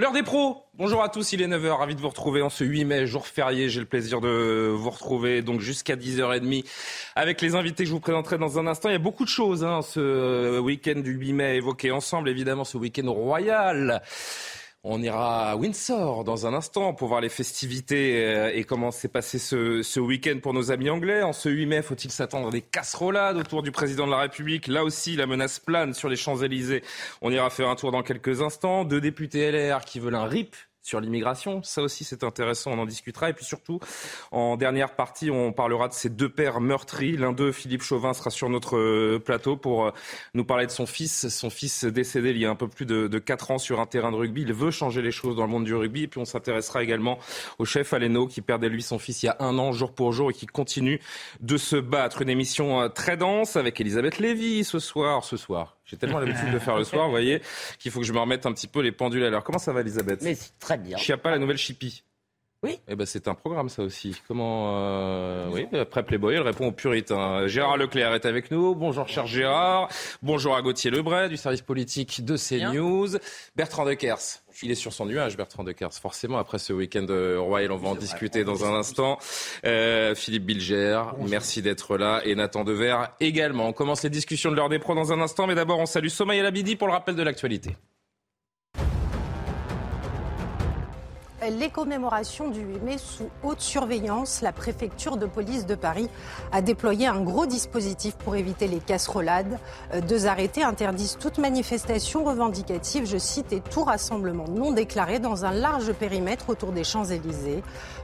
L'heure 0.00 0.12
des 0.12 0.22
pros 0.22 0.64
Bonjour 0.78 1.02
à 1.02 1.10
tous, 1.10 1.34
il 1.34 1.42
est 1.42 1.46
9h, 1.46 1.72
ravi 1.72 1.94
de 1.94 2.00
vous 2.00 2.08
retrouver 2.08 2.40
en 2.40 2.48
ce 2.48 2.64
8 2.64 2.86
mai, 2.86 3.06
jour 3.06 3.26
férié. 3.26 3.68
J'ai 3.68 3.80
le 3.80 3.86
plaisir 3.86 4.22
de 4.22 4.72
vous 4.74 4.88
retrouver 4.88 5.42
donc 5.42 5.60
jusqu'à 5.60 5.94
10h30 5.94 6.64
avec 7.16 7.42
les 7.42 7.54
invités 7.54 7.82
que 7.82 7.88
je 7.90 7.92
vous 7.92 8.00
présenterai 8.00 8.38
dans 8.38 8.58
un 8.58 8.66
instant. 8.66 8.88
Il 8.88 8.92
y 8.92 8.94
a 8.94 8.98
beaucoup 8.98 9.24
de 9.24 9.28
choses 9.28 9.62
hein, 9.62 9.82
ce 9.82 10.58
week-end 10.58 11.00
du 11.00 11.10
8 11.10 11.32
mai 11.34 11.56
évoqué 11.56 11.90
ensemble, 11.90 12.30
évidemment 12.30 12.64
ce 12.64 12.78
week-end 12.78 13.12
royal. 13.12 14.00
On 14.82 15.02
ira 15.02 15.50
à 15.50 15.56
Windsor 15.56 16.24
dans 16.24 16.46
un 16.46 16.54
instant 16.54 16.94
pour 16.94 17.08
voir 17.08 17.20
les 17.20 17.28
festivités 17.28 18.24
euh, 18.24 18.50
et 18.54 18.64
comment 18.64 18.90
s'est 18.90 19.08
passé 19.08 19.38
ce, 19.38 19.82
ce 19.82 20.00
week-end 20.00 20.38
pour 20.42 20.54
nos 20.54 20.72
amis 20.72 20.88
anglais. 20.88 21.22
En 21.22 21.34
ce 21.34 21.50
8 21.50 21.66
mai, 21.66 21.82
faut-il 21.82 22.10
s'attendre 22.10 22.48
à 22.48 22.50
des 22.50 22.62
casserolades 22.62 23.36
autour 23.36 23.62
du 23.62 23.72
président 23.72 24.06
de 24.06 24.10
la 24.10 24.20
République? 24.20 24.68
Là 24.68 24.82
aussi, 24.82 25.16
la 25.16 25.26
menace 25.26 25.58
plane 25.58 25.92
sur 25.92 26.08
les 26.08 26.16
Champs-Élysées. 26.16 26.82
On 27.20 27.30
ira 27.30 27.50
faire 27.50 27.68
un 27.68 27.76
tour 27.76 27.92
dans 27.92 28.02
quelques 28.02 28.40
instants. 28.40 28.84
Deux 28.84 29.02
députés 29.02 29.52
LR 29.52 29.84
qui 29.84 30.00
veulent 30.00 30.14
un 30.14 30.24
RIP 30.24 30.56
sur 30.82 31.00
l'immigration. 31.00 31.62
Ça 31.62 31.82
aussi, 31.82 32.04
c'est 32.04 32.24
intéressant, 32.24 32.72
on 32.72 32.78
en 32.78 32.86
discutera. 32.86 33.30
Et 33.30 33.32
puis 33.32 33.44
surtout, 33.44 33.80
en 34.30 34.56
dernière 34.56 34.94
partie, 34.94 35.30
on 35.30 35.52
parlera 35.52 35.88
de 35.88 35.92
ces 35.92 36.08
deux 36.08 36.28
pères 36.28 36.60
meurtris. 36.60 37.16
L'un 37.16 37.32
d'eux, 37.32 37.52
Philippe 37.52 37.82
Chauvin, 37.82 38.12
sera 38.14 38.30
sur 38.30 38.48
notre 38.48 38.76
euh, 38.76 39.18
plateau 39.24 39.56
pour 39.56 39.86
euh, 39.86 39.90
nous 40.34 40.44
parler 40.44 40.66
de 40.66 40.70
son 40.70 40.86
fils. 40.86 41.28
Son 41.28 41.50
fils 41.50 41.84
décédé 41.84 42.30
il 42.30 42.38
y 42.38 42.46
a 42.46 42.50
un 42.50 42.54
peu 42.54 42.68
plus 42.68 42.86
de, 42.86 43.08
de 43.08 43.18
4 43.18 43.50
ans 43.52 43.58
sur 43.58 43.80
un 43.80 43.86
terrain 43.86 44.10
de 44.10 44.16
rugby. 44.16 44.42
Il 44.42 44.52
veut 44.52 44.70
changer 44.70 45.02
les 45.02 45.10
choses 45.12 45.36
dans 45.36 45.44
le 45.44 45.50
monde 45.50 45.64
du 45.64 45.74
rugby. 45.74 46.04
Et 46.04 46.08
puis 46.08 46.20
on 46.20 46.24
s'intéressera 46.24 46.82
également 46.82 47.18
au 47.58 47.64
chef 47.64 47.92
Aleno 47.92 48.26
qui 48.26 48.40
perdait 48.40 48.68
lui 48.68 48.82
son 48.82 48.98
fils 48.98 49.22
il 49.22 49.26
y 49.26 49.28
a 49.28 49.36
un 49.40 49.58
an, 49.58 49.72
jour 49.72 49.92
pour 49.92 50.12
jour, 50.12 50.30
et 50.30 50.34
qui 50.34 50.46
continue 50.46 51.00
de 51.40 51.56
se 51.56 51.76
battre. 51.76 52.22
Une 52.22 52.30
émission 52.30 52.80
euh, 52.80 52.88
très 52.88 53.16
dense 53.16 53.56
avec 53.56 53.80
Elisabeth 53.80 54.18
Lévy 54.18 54.64
ce 54.64 54.78
soir. 54.78 55.24
Ce 55.24 55.36
soir, 55.36 55.76
j'ai 55.90 55.96
tellement 55.96 56.20
l'habitude 56.20 56.52
de 56.52 56.58
faire 56.60 56.76
le 56.76 56.84
soir, 56.84 57.06
vous 57.06 57.10
voyez, 57.10 57.42
qu'il 57.80 57.90
faut 57.90 58.00
que 58.00 58.06
je 58.06 58.12
me 58.12 58.20
remette 58.20 58.46
un 58.46 58.52
petit 58.52 58.68
peu 58.68 58.80
les 58.80 58.92
pendules 58.92 59.24
à 59.24 59.30
l'heure. 59.30 59.42
Comment 59.42 59.58
ça 59.58 59.72
va, 59.72 59.80
Elisabeth? 59.80 60.22
Mais 60.22 60.36
c'est 60.36 60.56
très 60.60 60.78
bien. 60.78 60.96
Chiappa, 60.96 61.30
la 61.30 61.38
nouvelle 61.38 61.58
Chippy. 61.58 62.04
Oui. 62.62 62.78
Eh 62.88 62.94
ben, 62.94 63.06
c'est 63.06 63.26
un 63.26 63.34
programme, 63.34 63.70
ça 63.70 63.82
aussi. 63.82 64.20
Comment, 64.28 64.74
euh, 64.76 65.48
oui, 65.50 65.66
après 65.78 66.02
Playboy, 66.02 66.34
elle 66.34 66.42
répond 66.42 66.66
aux 66.66 66.72
puritains. 66.72 67.46
Gérard 67.46 67.78
Leclerc 67.78 68.12
est 68.12 68.26
avec 68.26 68.50
nous. 68.50 68.74
Bonjour, 68.74 69.08
cher 69.08 69.26
Gérard. 69.26 69.88
Bonjour 70.22 70.54
à 70.54 70.60
Gauthier 70.60 70.90
Lebray, 70.90 71.30
du 71.30 71.38
service 71.38 71.62
politique 71.62 72.22
de 72.22 72.36
CNews. 72.36 73.16
Bertrand 73.56 73.86
Deckers. 73.86 74.42
Il 74.62 74.70
est 74.70 74.74
sur 74.74 74.92
son 74.92 75.06
nuage, 75.06 75.38
Bertrand 75.38 75.64
Deckers. 75.64 75.94
Forcément, 75.94 76.36
après 76.36 76.58
ce 76.58 76.74
week-end 76.74 77.06
royal, 77.38 77.72
on 77.72 77.78
va 77.78 77.88
en 77.88 77.94
discuter 77.94 78.44
dans 78.44 78.66
un 78.66 78.74
instant. 78.74 79.16
Euh, 79.64 80.14
Philippe 80.14 80.44
Bilger, 80.44 81.00
merci 81.26 81.62
d'être 81.62 81.96
là. 81.96 82.20
Et 82.26 82.34
Nathan 82.34 82.64
Dever 82.64 82.96
également. 83.20 83.68
On 83.68 83.72
commence 83.72 84.02
les 84.02 84.10
discussions 84.10 84.50
de 84.50 84.56
l'heure 84.56 84.68
des 84.68 84.78
pros 84.78 84.94
dans 84.94 85.14
un 85.14 85.20
instant. 85.22 85.46
Mais 85.46 85.54
d'abord, 85.54 85.78
on 85.78 85.86
salue 85.86 86.08
Sommeil 86.08 86.42
Labidi 86.42 86.76
pour 86.76 86.88
le 86.88 86.92
rappel 86.92 87.16
de 87.16 87.22
l'actualité. 87.22 87.74
Les 91.48 91.70
commémorations 91.70 92.50
du 92.50 92.60
8 92.60 92.82
mai 92.82 92.98
sous 92.98 93.30
haute 93.42 93.60
surveillance. 93.60 94.42
La 94.42 94.52
préfecture 94.52 95.16
de 95.16 95.26
police 95.26 95.64
de 95.64 95.74
Paris 95.74 96.08
a 96.52 96.60
déployé 96.60 97.06
un 97.06 97.22
gros 97.22 97.46
dispositif 97.46 98.14
pour 98.16 98.36
éviter 98.36 98.68
les 98.68 98.80
casserolades. 98.80 99.58
Euh, 99.94 100.00
Deux 100.02 100.26
arrêtés 100.26 100.62
interdisent 100.62 101.16
toute 101.18 101.38
manifestation 101.38 102.24
revendicative, 102.24 103.06
je 103.06 103.16
cite, 103.16 103.52
et 103.52 103.60
tout 103.60 103.84
rassemblement 103.84 104.46
non 104.48 104.72
déclaré 104.72 105.18
dans 105.18 105.44
un 105.44 105.52
large 105.52 105.92
périmètre 105.92 106.50
autour 106.50 106.72
des 106.72 106.84
Champs-Élysées. 106.84 107.62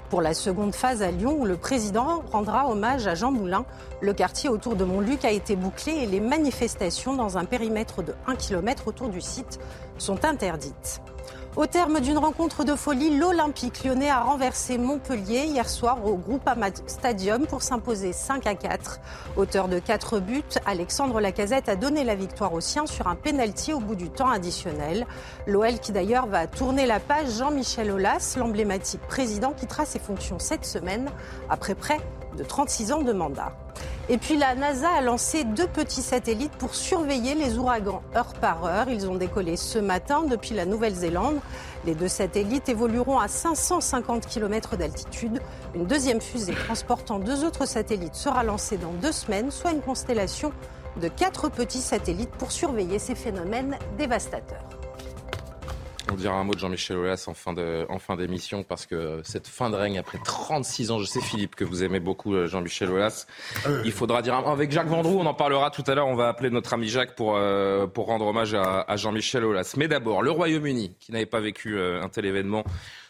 Pour 0.08 0.22
la 0.22 0.34
seconde 0.34 0.74
phase 0.74 1.02
à 1.02 1.10
Lyon, 1.10 1.36
où 1.38 1.44
le 1.44 1.56
président 1.56 2.22
rendra 2.30 2.68
hommage 2.68 3.06
à 3.06 3.14
Jean 3.14 3.32
Moulin, 3.32 3.66
le 4.00 4.12
quartier 4.12 4.48
autour 4.48 4.76
de 4.76 4.84
Montluc 4.84 5.24
a 5.24 5.30
été 5.30 5.56
bouclé 5.56 5.92
et 5.92 6.06
les 6.06 6.20
manifestations 6.20 7.14
dans 7.14 7.38
un 7.38 7.44
périmètre 7.44 8.02
de 8.02 8.14
1 8.26 8.36
km 8.36 8.86
autour 8.88 9.08
du 9.08 9.20
site 9.20 9.58
sont 9.98 10.24
interdites. 10.24 11.02
Au 11.56 11.64
terme 11.64 12.00
d'une 12.00 12.18
rencontre 12.18 12.64
de 12.64 12.74
folie, 12.74 13.16
l'Olympique 13.16 13.82
lyonnais 13.82 14.10
a 14.10 14.20
renversé 14.20 14.76
Montpellier 14.76 15.44
hier 15.46 15.70
soir 15.70 16.04
au 16.04 16.16
Groupama 16.16 16.66
Stadium 16.86 17.46
pour 17.46 17.62
s'imposer 17.62 18.12
5 18.12 18.46
à 18.46 18.54
4. 18.54 19.00
Auteur 19.38 19.68
de 19.68 19.78
4 19.78 20.20
buts, 20.20 20.42
Alexandre 20.66 21.18
Lacazette 21.18 21.70
a 21.70 21.76
donné 21.76 22.04
la 22.04 22.14
victoire 22.14 22.52
aux 22.52 22.60
siens 22.60 22.84
sur 22.84 23.06
un 23.06 23.14
pénalty 23.14 23.72
au 23.72 23.80
bout 23.80 23.94
du 23.94 24.10
temps 24.10 24.28
additionnel. 24.28 25.06
L'OL 25.46 25.80
qui 25.80 25.92
d'ailleurs 25.92 26.26
va 26.26 26.46
tourner 26.46 26.84
la 26.84 27.00
page 27.00 27.38
Jean-Michel 27.38 27.90
Aulas, 27.90 28.34
l'emblématique 28.36 29.00
président, 29.08 29.54
quittera 29.54 29.86
ses 29.86 29.98
fonctions 29.98 30.38
cette 30.38 30.66
semaine 30.66 31.10
après 31.48 31.74
près 31.74 32.00
de 32.36 32.44
36 32.44 32.92
ans 32.92 33.02
de 33.02 33.14
mandat. 33.14 33.56
Et 34.08 34.18
puis 34.18 34.36
la 34.36 34.54
NASA 34.54 34.88
a 34.88 35.00
lancé 35.00 35.42
deux 35.42 35.66
petits 35.66 36.02
satellites 36.02 36.52
pour 36.52 36.76
surveiller 36.76 37.34
les 37.34 37.58
ouragans 37.58 38.02
heure 38.14 38.34
par 38.34 38.64
heure. 38.64 38.88
Ils 38.88 39.10
ont 39.10 39.16
décollé 39.16 39.56
ce 39.56 39.80
matin 39.80 40.22
depuis 40.22 40.54
la 40.54 40.64
Nouvelle-Zélande. 40.64 41.40
Les 41.84 41.96
deux 41.96 42.06
satellites 42.06 42.68
évolueront 42.68 43.18
à 43.18 43.26
550 43.26 44.26
km 44.26 44.76
d'altitude. 44.76 45.40
Une 45.74 45.86
deuxième 45.86 46.20
fusée 46.20 46.54
transportant 46.54 47.18
deux 47.18 47.44
autres 47.44 47.66
satellites 47.66 48.14
sera 48.14 48.44
lancée 48.44 48.76
dans 48.76 48.92
deux 48.92 49.10
semaines, 49.10 49.50
soit 49.50 49.72
une 49.72 49.82
constellation 49.82 50.52
de 51.02 51.08
quatre 51.08 51.48
petits 51.48 51.82
satellites 51.82 52.30
pour 52.30 52.52
surveiller 52.52 53.00
ces 53.00 53.16
phénomènes 53.16 53.76
dévastateurs. 53.98 54.75
On 56.12 56.14
dira 56.14 56.34
un 56.34 56.44
mot 56.44 56.54
de 56.54 56.58
Jean-Michel 56.58 56.96
Aulas 56.96 57.24
en 57.26 57.34
fin 57.34 57.52
de, 57.52 57.84
en 57.88 57.98
fin 57.98 58.16
d'émission 58.16 58.62
parce 58.62 58.86
que 58.86 59.20
cette 59.24 59.48
fin 59.48 59.70
de 59.70 59.74
règne 59.74 59.98
après 59.98 60.18
36 60.24 60.90
ans, 60.92 60.98
je 61.00 61.04
sais 61.04 61.20
Philippe 61.20 61.56
que 61.56 61.64
vous 61.64 61.82
aimez 61.82 61.98
beaucoup 61.98 62.34
euh, 62.34 62.46
Jean-Michel 62.46 62.90
Aulas. 62.90 63.26
Il 63.84 63.92
faudra 63.92 64.22
dire 64.22 64.34
un 64.34 64.42
mot 64.42 64.48
avec 64.48 64.70
Jacques 64.70 64.86
Vendroux, 64.86 65.18
on 65.18 65.26
en 65.26 65.34
parlera 65.34 65.70
tout 65.70 65.82
à 65.86 65.94
l'heure. 65.94 66.06
On 66.06 66.14
va 66.14 66.28
appeler 66.28 66.50
notre 66.50 66.74
ami 66.74 66.88
Jacques 66.88 67.16
pour 67.16 67.34
euh, 67.36 67.86
pour 67.88 68.06
rendre 68.06 68.26
hommage 68.26 68.54
à, 68.54 68.96
Jean-Michel 68.96 69.44
Aulas. 69.44 69.74
Mais 69.76 69.88
d'abord, 69.88 70.22
le 70.22 70.30
Royaume-Uni 70.30 70.94
qui 71.00 71.10
n'avait 71.10 71.26
pas 71.26 71.40
vécu 71.40 71.76
euh, 71.76 72.02
un 72.02 72.08
tel 72.08 72.24
événement 72.24 72.64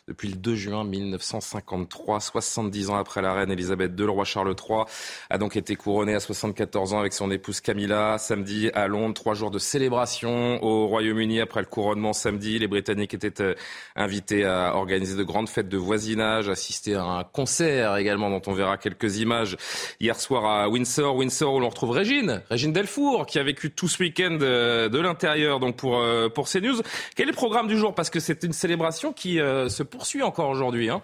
depuis 0.09 0.29
le 0.29 0.37
2 0.37 0.55
juin 0.55 0.85
1953, 0.85 2.21
70 2.21 2.91
ans 2.91 2.97
après 2.97 3.23
la 3.23 3.35
reine 3.35 3.51
Elisabeth 3.51 3.91
II. 3.99 4.07
Le 4.07 4.13
roi 4.13 4.25
Charles 4.25 4.55
III 4.57 4.85
a 5.31 5.39
donc 5.39 5.57
été 5.57 5.75
couronné 5.75 6.15
à 6.15 6.21
74 6.21 6.95
ans 6.95 7.01
avec 7.01 7.13
son 7.13 7.29
épouse 7.33 7.61
Camilla. 7.61 8.17
Samedi 8.19 8.71
à 8.73 8.87
Londres, 8.87 9.15
trois 9.15 9.35
jours 9.35 9.51
de 9.51 9.59
célébration 9.59 10.63
au 10.63 10.87
Royaume-Uni 10.87 11.41
après 11.41 11.59
le 11.59 11.67
couronnement 11.67 12.13
samedi. 12.13 12.57
Les 12.61 12.69
Britanniques 12.69 13.15
étaient 13.15 13.43
euh, 13.43 13.55
invités 13.97 14.45
à 14.45 14.77
organiser 14.77 15.17
de 15.17 15.25
grandes 15.25 15.49
fêtes 15.49 15.69
de 15.69 15.77
voisinage, 15.77 16.49
assister 16.49 16.95
à 16.95 17.03
un 17.03 17.25
concert 17.25 17.97
également 17.97 18.31
dont 18.31 18.43
on 18.47 18.53
verra 18.53 18.77
quelques 18.77 19.19
images 19.19 19.57
hier 19.99 20.21
soir 20.21 20.45
à 20.45 20.69
Windsor. 20.69 21.17
Windsor 21.17 21.53
où 21.53 21.59
l'on 21.59 21.69
retrouve 21.69 21.91
Régine, 21.91 22.43
Régine 22.49 22.73
Delfour 22.73 23.27
qui 23.27 23.41
a 23.41 23.43
vécu 23.43 23.73
tout 23.73 23.89
ce 23.89 24.01
week-end 24.05 24.39
euh, 24.41 24.89
de 24.89 25.01
l'intérieur 25.01 25.59
donc 25.59 25.75
pour, 25.75 25.99
euh, 25.99 26.29
pour 26.29 26.49
CNews. 26.49 26.81
Quel 27.17 27.27
est 27.27 27.33
le 27.33 27.37
programme 27.37 27.67
du 27.67 27.77
jour? 27.77 27.93
Parce 27.93 28.09
que 28.09 28.21
c'est 28.21 28.45
une 28.45 28.53
célébration 28.53 29.13
qui 29.13 29.39
se 29.39 29.83
poursuit 29.97 30.23
encore 30.23 30.51
aujourd'hui. 30.51 30.91
Hein 30.91 31.03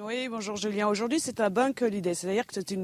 oui, 0.00 0.28
bonjour 0.28 0.56
Julien. 0.56 0.88
Aujourd'hui, 0.88 1.20
c'est 1.20 1.40
un 1.40 1.50
bank 1.50 1.82
holiday, 1.82 2.14
c'est-à-dire 2.14 2.46
que 2.46 2.54
c'est 2.54 2.76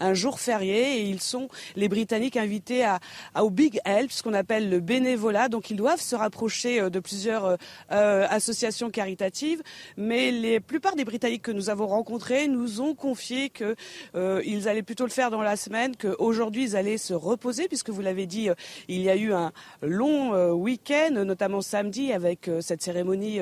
un 0.00 0.14
jour 0.14 0.38
férié 0.38 0.98
et 0.98 1.02
ils 1.04 1.20
sont, 1.20 1.48
les 1.76 1.88
Britanniques, 1.88 2.36
invités 2.36 2.84
à, 2.84 3.00
à 3.34 3.44
au 3.44 3.50
Big 3.50 3.80
Help, 3.86 4.12
ce 4.12 4.22
qu'on 4.22 4.34
appelle 4.34 4.68
le 4.68 4.80
bénévolat. 4.80 5.48
Donc, 5.48 5.70
ils 5.70 5.76
doivent 5.76 6.00
se 6.00 6.14
rapprocher 6.14 6.80
euh, 6.80 6.90
de 6.90 7.00
plusieurs 7.00 7.56
euh, 7.90 8.26
associations 8.28 8.90
caritatives. 8.90 9.62
Mais 9.96 10.30
les 10.30 10.60
plupart 10.60 10.94
des 10.94 11.04
Britanniques 11.04 11.42
que 11.42 11.52
nous 11.52 11.70
avons 11.70 11.86
rencontrés 11.86 12.48
nous 12.48 12.80
ont 12.80 12.94
confié 12.94 13.48
que 13.48 13.74
euh, 14.14 14.42
allaient 14.66 14.82
plutôt 14.82 15.04
le 15.04 15.10
faire 15.10 15.30
dans 15.30 15.42
la 15.42 15.56
semaine, 15.56 15.96
qu'aujourd'hui, 15.96 16.64
ils 16.64 16.76
allaient 16.76 16.98
se 16.98 17.14
reposer, 17.14 17.68
puisque 17.68 17.90
vous 17.90 18.02
l'avez 18.02 18.26
dit, 18.26 18.48
il 18.88 19.00
y 19.00 19.08
a 19.08 19.16
eu 19.16 19.32
un 19.32 19.52
long 19.80 20.34
euh, 20.34 20.50
week-end, 20.50 21.24
notamment 21.24 21.62
samedi, 21.62 22.12
avec 22.12 22.50
cette 22.60 22.82
cérémonie 22.82 23.40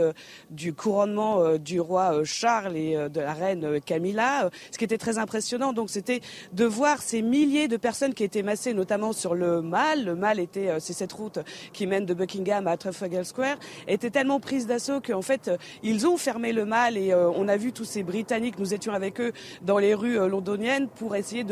du 0.51 0.73
couronnement 0.73 1.57
du 1.59 1.81
roi 1.81 2.23
Charles 2.25 2.77
et 2.77 2.97
de 3.17 3.21
la 3.21 3.33
reine 3.33 3.81
Camilla. 3.81 4.51
Ce 4.71 4.79
qui 4.79 4.85
était 4.85 4.99
très 4.99 5.19
impressionnant, 5.19 5.73
donc, 5.73 5.91
c'était 5.91 6.21
de 6.53 6.65
voir 6.65 7.03
ces 7.03 7.23
milliers 7.23 7.69
de 7.69 7.77
personnes 7.77 8.15
qui 8.15 8.25
étaient 8.25 8.43
massées, 8.43 8.75
notamment 8.75 9.13
sur 9.13 9.35
le 9.35 9.63
Mall. 9.63 10.05
Le 10.05 10.15
Mall 10.15 10.39
était, 10.39 10.69
c'est 10.79 10.93
cette 10.93 11.13
route 11.13 11.39
qui 11.73 11.87
mène 11.87 12.07
de 12.07 12.15
Buckingham 12.15 12.67
à 12.67 12.77
Trafalgar 12.77 13.25
Square, 13.25 13.57
était 13.89 14.11
tellement 14.11 14.41
prise 14.41 14.67
d'assaut 14.67 15.01
qu'en 15.01 15.23
fait, 15.23 15.51
ils 15.83 16.07
ont 16.07 16.17
fermé 16.17 16.53
le 16.53 16.65
Mall 16.65 16.97
et 16.97 17.15
on 17.15 17.49
a 17.49 17.57
vu 17.57 17.73
tous 17.73 17.85
ces 17.85 18.03
Britanniques. 18.03 18.59
Nous 18.59 18.75
étions 18.75 18.93
avec 18.93 19.21
eux 19.21 19.33
dans 19.63 19.79
les 19.79 19.95
rues 19.95 20.29
londoniennes 20.29 20.89
pour 20.89 21.17
essayer 21.17 21.45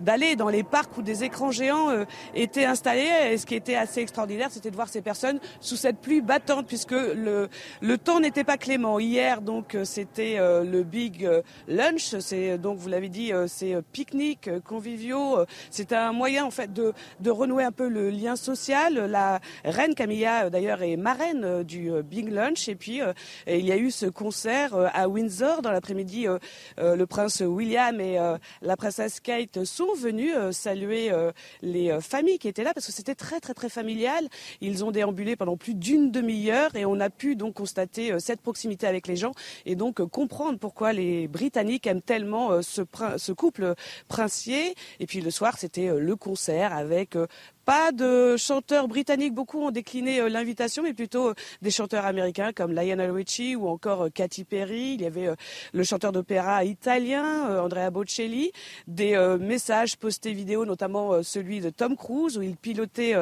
d'aller 0.00 0.36
dans 0.36 0.48
les 0.48 0.62
parcs 0.62 0.96
où 0.96 1.02
des 1.02 1.24
écrans 1.24 1.50
géants 1.50 1.88
étaient 2.34 2.64
installés. 2.64 3.10
Et 3.32 3.38
ce 3.38 3.46
qui 3.46 3.54
était 3.54 3.76
assez 3.76 4.00
extraordinaire, 4.00 4.48
c'était 4.50 4.70
de 4.70 4.76
voir 4.76 4.88
ces 4.88 5.02
personnes 5.02 5.40
sous 5.60 5.76
cette 5.76 5.98
pluie 5.98 6.20
battante, 6.20 6.66
puisque 6.66 6.92
le, 6.92 7.48
le 7.80 7.98
temps 7.98 8.20
n'était 8.20 8.44
pas 8.44 8.56
clément. 8.56 8.98
Hier, 8.98 9.40
donc, 9.40 9.74
euh, 9.74 9.84
c'était 9.84 10.36
euh, 10.38 10.62
le 10.64 10.82
Big 11.00 11.24
euh, 11.24 11.40
Lunch. 11.66 12.18
C'est 12.18 12.58
donc, 12.58 12.76
vous 12.78 12.88
l'avez 12.88 13.08
dit, 13.08 13.32
c'est 13.46 13.76
pique-nique, 13.92 14.50
conviviaux. 14.64 15.38
C'est 15.70 15.92
un 15.92 16.12
moyen, 16.12 16.44
en 16.44 16.50
fait, 16.50 16.72
de, 16.72 16.92
de 17.20 17.30
renouer 17.30 17.64
un 17.64 17.72
peu 17.72 17.88
le 17.88 18.10
lien 18.10 18.36
social. 18.36 18.94
La 18.94 19.40
reine 19.64 19.94
Camilla, 19.94 20.50
d'ailleurs, 20.50 20.82
est 20.82 20.96
marraine 20.96 21.62
du 21.62 21.90
Big 22.02 22.28
Lunch. 22.28 22.68
Et 22.68 22.74
puis, 22.74 23.00
il 23.46 23.64
y 23.64 23.72
a 23.72 23.76
eu 23.76 23.90
ce 23.90 24.06
concert 24.06 24.74
à 24.74 25.08
Windsor 25.08 25.62
dans 25.62 25.72
l'après-midi. 25.72 26.26
Le 26.76 27.04
prince 27.06 27.40
William 27.40 27.98
et 28.00 28.18
la 28.60 28.76
princesse 28.76 29.20
Kate 29.20 29.64
sont 29.64 29.94
venus 29.94 30.34
saluer 30.50 31.10
les 31.62 31.98
familles 32.00 32.38
qui 32.38 32.48
étaient 32.48 32.64
là 32.64 32.74
parce 32.74 32.86
que 32.86 32.92
c'était 32.92 33.14
très, 33.14 33.40
très, 33.40 33.54
très 33.54 33.68
familial. 33.68 34.28
Ils 34.60 34.84
ont 34.84 34.90
déambulé 34.90 35.36
pendant 35.36 35.56
plus 35.56 35.74
d'une 35.74 36.10
demi-heure 36.10 36.74
et 36.76 36.84
on 36.84 37.00
a 37.00 37.10
pu 37.10 37.36
donc 37.36 37.54
constater 37.54 38.12
euh, 38.12 38.18
cette 38.18 38.40
proximité 38.40 38.86
avec 38.86 39.06
les 39.06 39.16
gens 39.16 39.32
et 39.66 39.76
donc 39.76 40.00
euh, 40.00 40.06
comprendre 40.06 40.58
pourquoi 40.58 40.89
les 40.92 41.28
Britanniques 41.28 41.86
aiment 41.86 42.02
tellement 42.02 42.52
euh, 42.52 42.62
ce, 42.62 42.82
ce 43.16 43.32
couple 43.32 43.74
princier. 44.08 44.74
Et 44.98 45.06
puis 45.06 45.20
le 45.20 45.30
soir, 45.30 45.58
c'était 45.58 45.88
le 45.88 46.16
concert 46.16 46.72
avec 46.72 47.16
pas 47.64 47.92
de 47.92 48.36
chanteurs 48.36 48.88
britanniques, 48.88 49.34
beaucoup 49.34 49.60
ont 49.62 49.70
décliné 49.70 50.20
euh, 50.20 50.28
l'invitation, 50.28 50.82
mais 50.82 50.94
plutôt 50.94 51.28
euh, 51.28 51.34
des 51.62 51.70
chanteurs 51.70 52.04
américains 52.04 52.52
comme 52.52 52.72
Lionel 52.72 53.10
Richie 53.10 53.56
ou 53.56 53.68
encore 53.68 54.06
euh, 54.06 54.08
Katy 54.08 54.44
Perry. 54.44 54.94
Il 54.94 55.02
y 55.02 55.06
avait 55.06 55.28
le 55.72 55.84
chanteur 55.84 56.12
d'opéra 56.12 56.64
italien, 56.64 57.60
Andrea 57.62 57.90
Bocelli, 57.90 58.52
des 58.86 59.16
messages 59.40 59.96
postés 59.96 60.32
vidéo, 60.32 60.64
notamment 60.64 61.22
celui 61.22 61.60
de 61.60 61.70
Tom 61.70 61.96
Cruise, 61.96 62.38
où 62.38 62.42
il 62.42 62.56
pilotait 62.56 63.14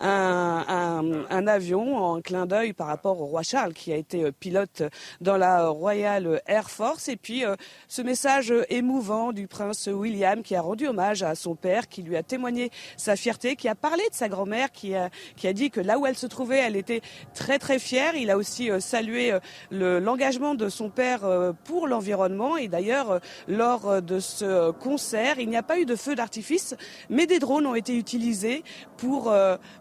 un, 0.00 1.46
avion 1.46 1.96
en 1.96 2.20
clin 2.20 2.46
d'œil 2.46 2.72
par 2.72 2.86
rapport 2.88 3.20
au 3.20 3.26
roi 3.26 3.42
Charles, 3.42 3.72
qui 3.72 3.92
a 3.92 3.96
été 3.96 4.30
pilote 4.32 4.82
dans 5.20 5.36
la 5.36 5.68
Royal 5.68 6.40
Air 6.46 6.70
Force. 6.70 7.08
Et 7.08 7.16
puis 7.16 7.44
ce 7.88 8.02
message 8.02 8.52
émouvant 8.68 9.32
du 9.32 9.46
prince 9.46 9.88
William, 9.92 10.42
qui 10.42 10.54
a 10.54 10.60
rendu 10.60 10.86
hommage 10.86 11.22
à 11.22 11.34
son 11.34 11.54
père, 11.54 11.88
qui 11.88 12.02
lui 12.02 12.16
a 12.16 12.22
témoigné 12.22 12.70
sa 12.96 13.16
fierté, 13.16 13.56
qui 13.56 13.68
a 13.68 13.74
parlé 13.88 14.02
de 14.10 14.14
sa 14.14 14.28
grand-mère 14.28 14.72
qui 14.72 14.96
a, 14.96 15.10
qui 15.36 15.46
a 15.46 15.52
dit 15.52 15.70
que 15.70 15.80
là 15.80 15.96
où 15.96 16.06
elle 16.06 16.16
se 16.16 16.26
trouvait, 16.26 16.58
elle 16.58 16.74
était 16.74 17.02
très 17.34 17.60
très 17.60 17.78
fière. 17.78 18.16
Il 18.16 18.32
a 18.32 18.36
aussi 18.36 18.68
euh, 18.68 18.80
salué 18.80 19.32
euh, 19.32 20.00
l'engagement 20.00 20.56
de 20.56 20.68
son 20.68 20.90
père 20.90 21.24
euh, 21.24 21.52
pour 21.52 21.86
l'environnement. 21.86 22.56
Et 22.56 22.66
d'ailleurs, 22.66 23.20
lors 23.46 24.02
de 24.02 24.18
ce 24.18 24.72
concert, 24.72 25.38
il 25.38 25.48
n'y 25.48 25.56
a 25.56 25.62
pas 25.62 25.78
eu 25.78 25.84
de 25.84 25.94
feu 25.94 26.16
d'artifice, 26.16 26.74
mais 27.10 27.28
des 27.28 27.38
drones 27.38 27.64
ont 27.64 27.76
été 27.76 27.96
utilisés 27.96 28.64
pour, 28.96 29.32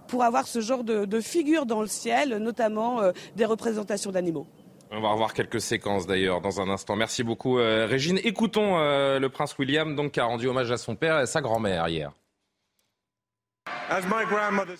pour 0.08 0.24
avoir 0.24 0.46
ce 0.48 0.62
genre 0.62 0.84
de, 0.84 1.19
figures 1.19 1.66
dans 1.66 1.81
le 1.81 1.88
ciel, 1.88 2.38
notamment 2.38 3.01
des 3.36 3.46
représentations 3.46 4.12
d'animaux. 4.12 4.46
On 4.92 5.01
va 5.01 5.10
revoir 5.10 5.34
quelques 5.34 5.62
séquences 5.62 6.06
d'ailleurs 6.06 6.42
dans 6.42 6.62
un 6.62 6.69
instant. 6.69 6.96
Merci 6.96 7.24
beaucoup 7.24 7.56
Régine. 7.56 8.19
Écoutons 8.24 8.78
le 8.78 9.28
prince 9.28 9.58
William 9.58 9.96
donc 9.96 10.12
qui 10.12 10.19
a 10.19 10.25
rendu 10.25 10.48
hommage 10.48 10.72
à 10.72 10.78
son 10.78 10.96
père 10.96 11.19
et 11.22 11.25
sa 11.25 11.42
grand-mère 11.42 11.88
hier. 11.88 12.12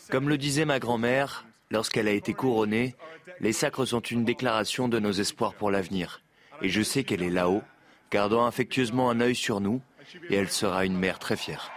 Comme 0.10 0.30
le 0.30 0.38
disait 0.38 0.66
ma 0.66 0.80
grand-mère, 0.80 1.46
lorsqu'elle 1.70 2.08
a 2.08 2.12
été 2.12 2.34
couronnée, 2.34 2.96
les 3.40 3.54
sacres 3.54 3.86
sont 3.86 4.00
une 4.00 4.26
déclaration 4.26 4.88
de 4.88 5.00
nos 5.00 5.12
espoirs 5.12 5.54
pour 5.54 5.72
l'avenir. 5.72 6.22
Et 6.62 6.70
je 6.70 6.82
sais 6.82 7.04
qu'elle 7.04 7.22
est 7.22 7.30
là-haut, 7.30 7.62
gardant 8.12 8.46
affectueusement 8.46 9.10
un 9.10 9.20
œil 9.22 9.36
sur 9.36 9.60
nous, 9.60 9.82
et 10.30 10.36
elle 10.36 10.50
sera 10.50 10.86
une 10.86 10.98
mère 10.98 11.20
très 11.20 11.36
fière. 11.36 11.72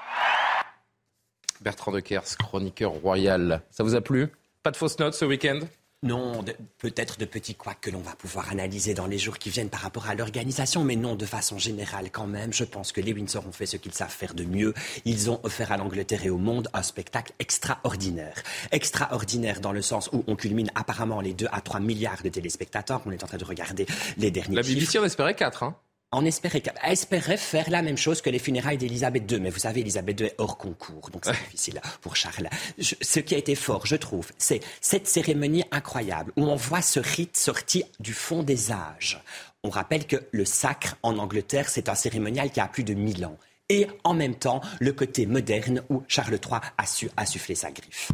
Bertrand 1.61 1.93
de 1.93 2.01
Kers, 2.01 2.37
chroniqueur 2.39 2.93
royal. 2.93 3.63
Ça 3.71 3.83
vous 3.83 3.95
a 3.95 4.01
plu? 4.01 4.29
Pas 4.63 4.71
de 4.71 4.77
fausses 4.77 4.99
notes 4.99 5.15
ce 5.15 5.25
week-end? 5.25 5.61
Non, 6.05 6.45
peut-être 6.79 7.19
de 7.19 7.25
petits 7.25 7.57
couacs 7.57 7.81
que 7.81 7.91
l'on 7.91 7.99
va 7.99 8.13
pouvoir 8.13 8.53
analyser 8.53 8.95
dans 8.95 9.07
les 9.07 9.19
jours 9.19 9.37
qui 9.37 9.51
viennent 9.51 9.69
par 9.69 9.81
rapport 9.81 10.09
à 10.09 10.15
l'organisation, 10.15 10.85
mais 10.85 10.95
non 10.95 11.17
de 11.17 11.27
façon 11.27 11.59
générale 11.59 12.11
quand 12.13 12.29
même. 12.29 12.53
Je 12.53 12.63
pense 12.63 12.93
que 12.93 13.01
les 13.01 13.13
Windsor 13.13 13.45
ont 13.49 13.53
fait 13.53 13.67
ce 13.67 13.77
qu'ils 13.77 13.93
savent 13.93 14.09
faire 14.09 14.35
de 14.35 14.45
mieux. 14.45 14.75
Ils 15.05 15.29
ont 15.29 15.41
offert 15.43 15.73
à 15.73 15.77
l'Angleterre 15.77 16.25
et 16.25 16.31
au 16.31 16.39
monde 16.39 16.69
un 16.73 16.85
spectacle 16.85 17.33
extraordinaire. 17.41 18.43
Extraordinaire 18.71 19.61
dans 19.61 19.73
le 19.73 19.83
sens 19.83 20.09
où 20.13 20.23
on 20.29 20.37
culmine 20.37 20.71
apparemment 20.77 21.21
les 21.21 21.35
2 21.35 21.47
à 21.51 21.61
3 21.61 21.81
milliards 21.81 22.23
de 22.23 22.29
téléspectateurs. 22.29 23.03
On 23.05 23.11
est 23.11 23.25
en 23.25 23.27
train 23.27 23.37
de 23.37 23.45
regarder 23.45 23.87
les 24.19 24.31
derniers 24.31 24.55
La 24.55 24.63
BBC 24.63 25.01
en 25.01 25.05
espérait 25.05 25.35
4, 25.35 25.65
hein 25.65 25.77
on 26.13 26.25
espérait, 26.25 26.63
espérait 26.85 27.37
faire 27.37 27.69
la 27.71 27.83
même 27.83 27.99
chose 27.99 28.23
que 28.23 28.31
les 28.31 28.39
funérailles 28.39 28.79
d'Elisabeth 28.79 29.31
II. 29.31 29.41
Mais 29.41 29.51
vous 29.51 29.59
savez, 29.59 29.81
Elisabeth 29.81 30.21
II 30.21 30.27
est 30.27 30.35
hors 30.39 30.57
concours, 30.57 31.11
donc 31.11 31.25
c'est 31.25 31.33
difficile 31.33 31.81
pour 32.01 32.17
Charles. 32.17 32.49
ce 32.79 33.21
qui 33.21 33.35
a 33.35 33.39
été 33.39 33.55
fort, 33.55 33.87
je 33.87 33.97
trouve, 33.97 34.31
c'est 34.39 34.61
cette 34.81 35.07
cérémonie 35.07 35.65
incroyable 35.71 36.33
où 36.37 36.45
on 36.45 36.57
voit 36.57 36.83
ce 36.83 37.01
rite 37.01 37.37
sorti 37.37 37.85
du 38.01 38.15
fond 38.15 38.43
des 38.43 38.73
âges. 38.73 39.21
On 39.65 39.71
rappelle 39.71 40.07
que 40.07 40.17
le 40.33 40.45
sacre 40.45 40.97
en 41.03 41.19
Angleterre, 41.19 41.69
c'est 41.69 41.89
un 41.89 41.95
cérémonial 41.95 42.51
qui 42.51 42.61
a 42.61 42.69
plus 42.69 42.85
de 42.85 42.95
1000 42.95 43.27
ans. 43.27 43.37
Et 43.69 43.87
en 44.05 44.15
même 44.15 44.35
temps, 44.35 44.63
le 44.81 44.93
côté 44.93 45.27
moderne 45.27 45.83
où 45.91 46.03
Charles 46.09 46.39
III 46.43 46.61
a 46.79 46.87
su 46.87 47.11
assufler 47.17 47.55
sa 47.55 47.71
griffe. 47.71 48.13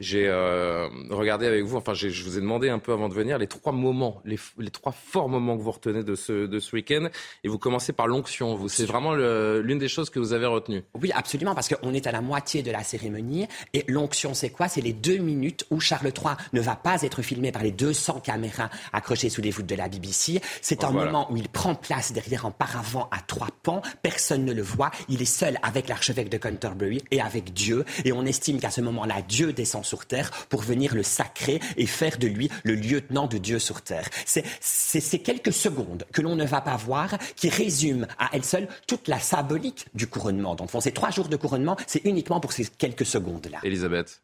J'ai 0.00 0.26
euh, 0.28 0.88
regardé 1.10 1.46
avec 1.46 1.62
vous, 1.62 1.76
enfin 1.76 1.92
je 1.92 2.08
vous 2.24 2.38
ai 2.38 2.40
demandé 2.40 2.70
un 2.70 2.78
peu 2.78 2.92
avant 2.92 3.10
de 3.10 3.14
venir 3.14 3.36
les 3.36 3.46
trois 3.46 3.72
moments, 3.72 4.22
les, 4.24 4.38
les 4.58 4.70
trois 4.70 4.92
forts 4.92 5.28
moments 5.28 5.58
que 5.58 5.62
vous 5.62 5.70
retenez 5.70 6.02
de 6.02 6.14
ce, 6.14 6.46
de 6.46 6.58
ce 6.58 6.74
week-end. 6.74 7.08
Et 7.44 7.48
vous 7.48 7.58
commencez 7.58 7.92
par 7.92 8.06
l'onction. 8.06 8.54
Vous, 8.54 8.70
c'est 8.70 8.86
vraiment 8.86 9.14
l'une 9.14 9.78
des 9.78 9.88
choses 9.88 10.08
que 10.08 10.18
vous 10.18 10.32
avez 10.32 10.46
retenues. 10.46 10.82
Oui, 10.94 11.12
absolument, 11.14 11.54
parce 11.54 11.68
qu'on 11.68 11.92
est 11.92 12.06
à 12.06 12.12
la 12.12 12.22
moitié 12.22 12.62
de 12.62 12.70
la 12.70 12.82
cérémonie. 12.82 13.46
Et 13.74 13.84
l'onction, 13.88 14.32
c'est 14.32 14.48
quoi? 14.48 14.68
C'est 14.68 14.80
les 14.80 14.94
deux 14.94 15.18
minutes 15.18 15.66
où 15.70 15.80
Charles 15.80 16.12
III 16.16 16.34
ne 16.54 16.62
va 16.62 16.76
pas 16.76 17.02
être 17.02 17.20
filmé 17.20 17.52
par 17.52 17.62
les 17.62 17.72
200 17.72 18.20
caméras 18.20 18.70
accrochées 18.94 19.28
sous 19.28 19.42
les 19.42 19.50
voûtes 19.50 19.66
de 19.66 19.74
la 19.74 19.90
BBC. 19.90 20.40
C'est 20.62 20.82
un 20.82 20.92
moment 20.92 21.30
où 21.30 21.36
il 21.36 21.50
prend 21.50 21.74
place 21.74 22.12
derrière 22.12 22.46
un 22.46 22.50
paravent 22.50 23.10
à 23.12 23.20
trois 23.20 23.48
pans. 23.62 23.82
Personne 24.02 24.46
ne 24.46 24.54
le 24.54 24.62
voit. 24.62 24.90
Il 25.10 25.20
est 25.20 25.26
seul 25.26 25.58
avec 25.62 25.88
l'archevêque 25.88 26.30
de 26.30 26.38
Canterbury 26.38 27.02
et 27.10 27.20
avec 27.20 27.52
Dieu. 27.52 27.84
Et 28.06 28.12
on 28.12 28.24
estime 28.24 28.60
qu'à 28.60 28.70
ce 28.70 28.80
moment-là, 28.80 29.20
Dieu 29.28 29.52
descend 29.52 29.84
sur 29.90 30.06
terre 30.06 30.30
pour 30.48 30.62
venir 30.62 30.94
le 30.94 31.02
sacrer 31.02 31.58
et 31.76 31.86
faire 31.86 32.16
de 32.18 32.28
lui 32.28 32.48
le 32.62 32.74
lieutenant 32.76 33.26
de 33.26 33.38
Dieu 33.38 33.58
sur 33.58 33.82
terre. 33.82 34.08
C'est 34.24 34.44
ces 34.60 35.18
quelques 35.18 35.52
secondes 35.52 36.04
que 36.12 36.22
l'on 36.22 36.36
ne 36.36 36.44
va 36.44 36.60
pas 36.60 36.76
voir 36.76 37.18
qui 37.34 37.48
résument 37.48 38.06
à 38.18 38.30
elles 38.32 38.44
seules 38.44 38.68
toute 38.86 39.08
la 39.08 39.18
symbolique 39.18 39.86
du 39.94 40.06
couronnement. 40.06 40.54
Donc, 40.54 40.70
ces 40.80 40.92
trois 40.92 41.10
jours 41.10 41.28
de 41.28 41.36
couronnement, 41.36 41.76
c'est 41.88 42.04
uniquement 42.04 42.38
pour 42.38 42.52
ces 42.52 42.66
quelques 42.66 43.06
secondes-là. 43.06 43.58
Elisabeth. 43.64 44.22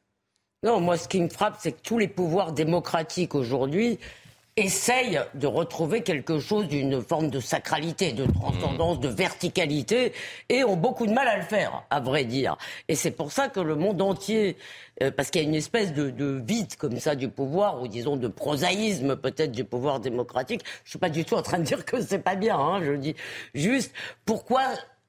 Non, 0.62 0.80
moi, 0.80 0.96
ce 0.96 1.08
qui 1.08 1.20
me 1.20 1.28
frappe, 1.28 1.56
c'est 1.60 1.72
que 1.72 1.82
tous 1.82 1.98
les 1.98 2.08
pouvoirs 2.08 2.52
démocratiques 2.52 3.34
aujourd'hui 3.34 3.98
essayent 4.56 5.20
de 5.34 5.46
retrouver 5.46 6.02
quelque 6.02 6.38
chose 6.38 6.66
d'une 6.66 7.02
forme 7.02 7.28
de 7.28 7.40
sacralité, 7.40 8.12
de 8.12 8.24
transcendance, 8.30 8.98
de 9.00 9.08
verticalité, 9.08 10.12
et 10.48 10.64
ont 10.64 10.76
beaucoup 10.76 11.06
de 11.06 11.12
mal 11.12 11.28
à 11.28 11.36
le 11.36 11.42
faire, 11.42 11.84
à 11.90 12.00
vrai 12.00 12.24
dire. 12.24 12.56
Et 12.88 12.94
c'est 12.94 13.10
pour 13.10 13.32
ça 13.32 13.48
que 13.48 13.60
le 13.60 13.74
monde 13.74 14.00
entier, 14.00 14.56
euh, 15.02 15.10
parce 15.10 15.30
qu'il 15.30 15.42
y 15.42 15.44
a 15.44 15.48
une 15.48 15.54
espèce 15.54 15.92
de, 15.92 16.08
de, 16.08 16.42
vide 16.42 16.74
comme 16.76 16.98
ça 16.98 17.14
du 17.14 17.28
pouvoir, 17.28 17.82
ou 17.82 17.88
disons 17.88 18.16
de 18.16 18.28
prosaïsme 18.28 19.16
peut-être 19.16 19.52
du 19.52 19.64
pouvoir 19.64 20.00
démocratique. 20.00 20.62
Je 20.84 20.90
suis 20.90 20.98
pas 20.98 21.10
du 21.10 21.24
tout 21.24 21.34
en 21.34 21.42
train 21.42 21.58
de 21.58 21.64
dire 21.64 21.84
que 21.84 22.00
c'est 22.00 22.18
pas 22.18 22.34
bien. 22.34 22.58
Hein, 22.58 22.80
je 22.82 22.92
dis 22.92 23.14
juste 23.54 23.92
pourquoi 24.24 24.62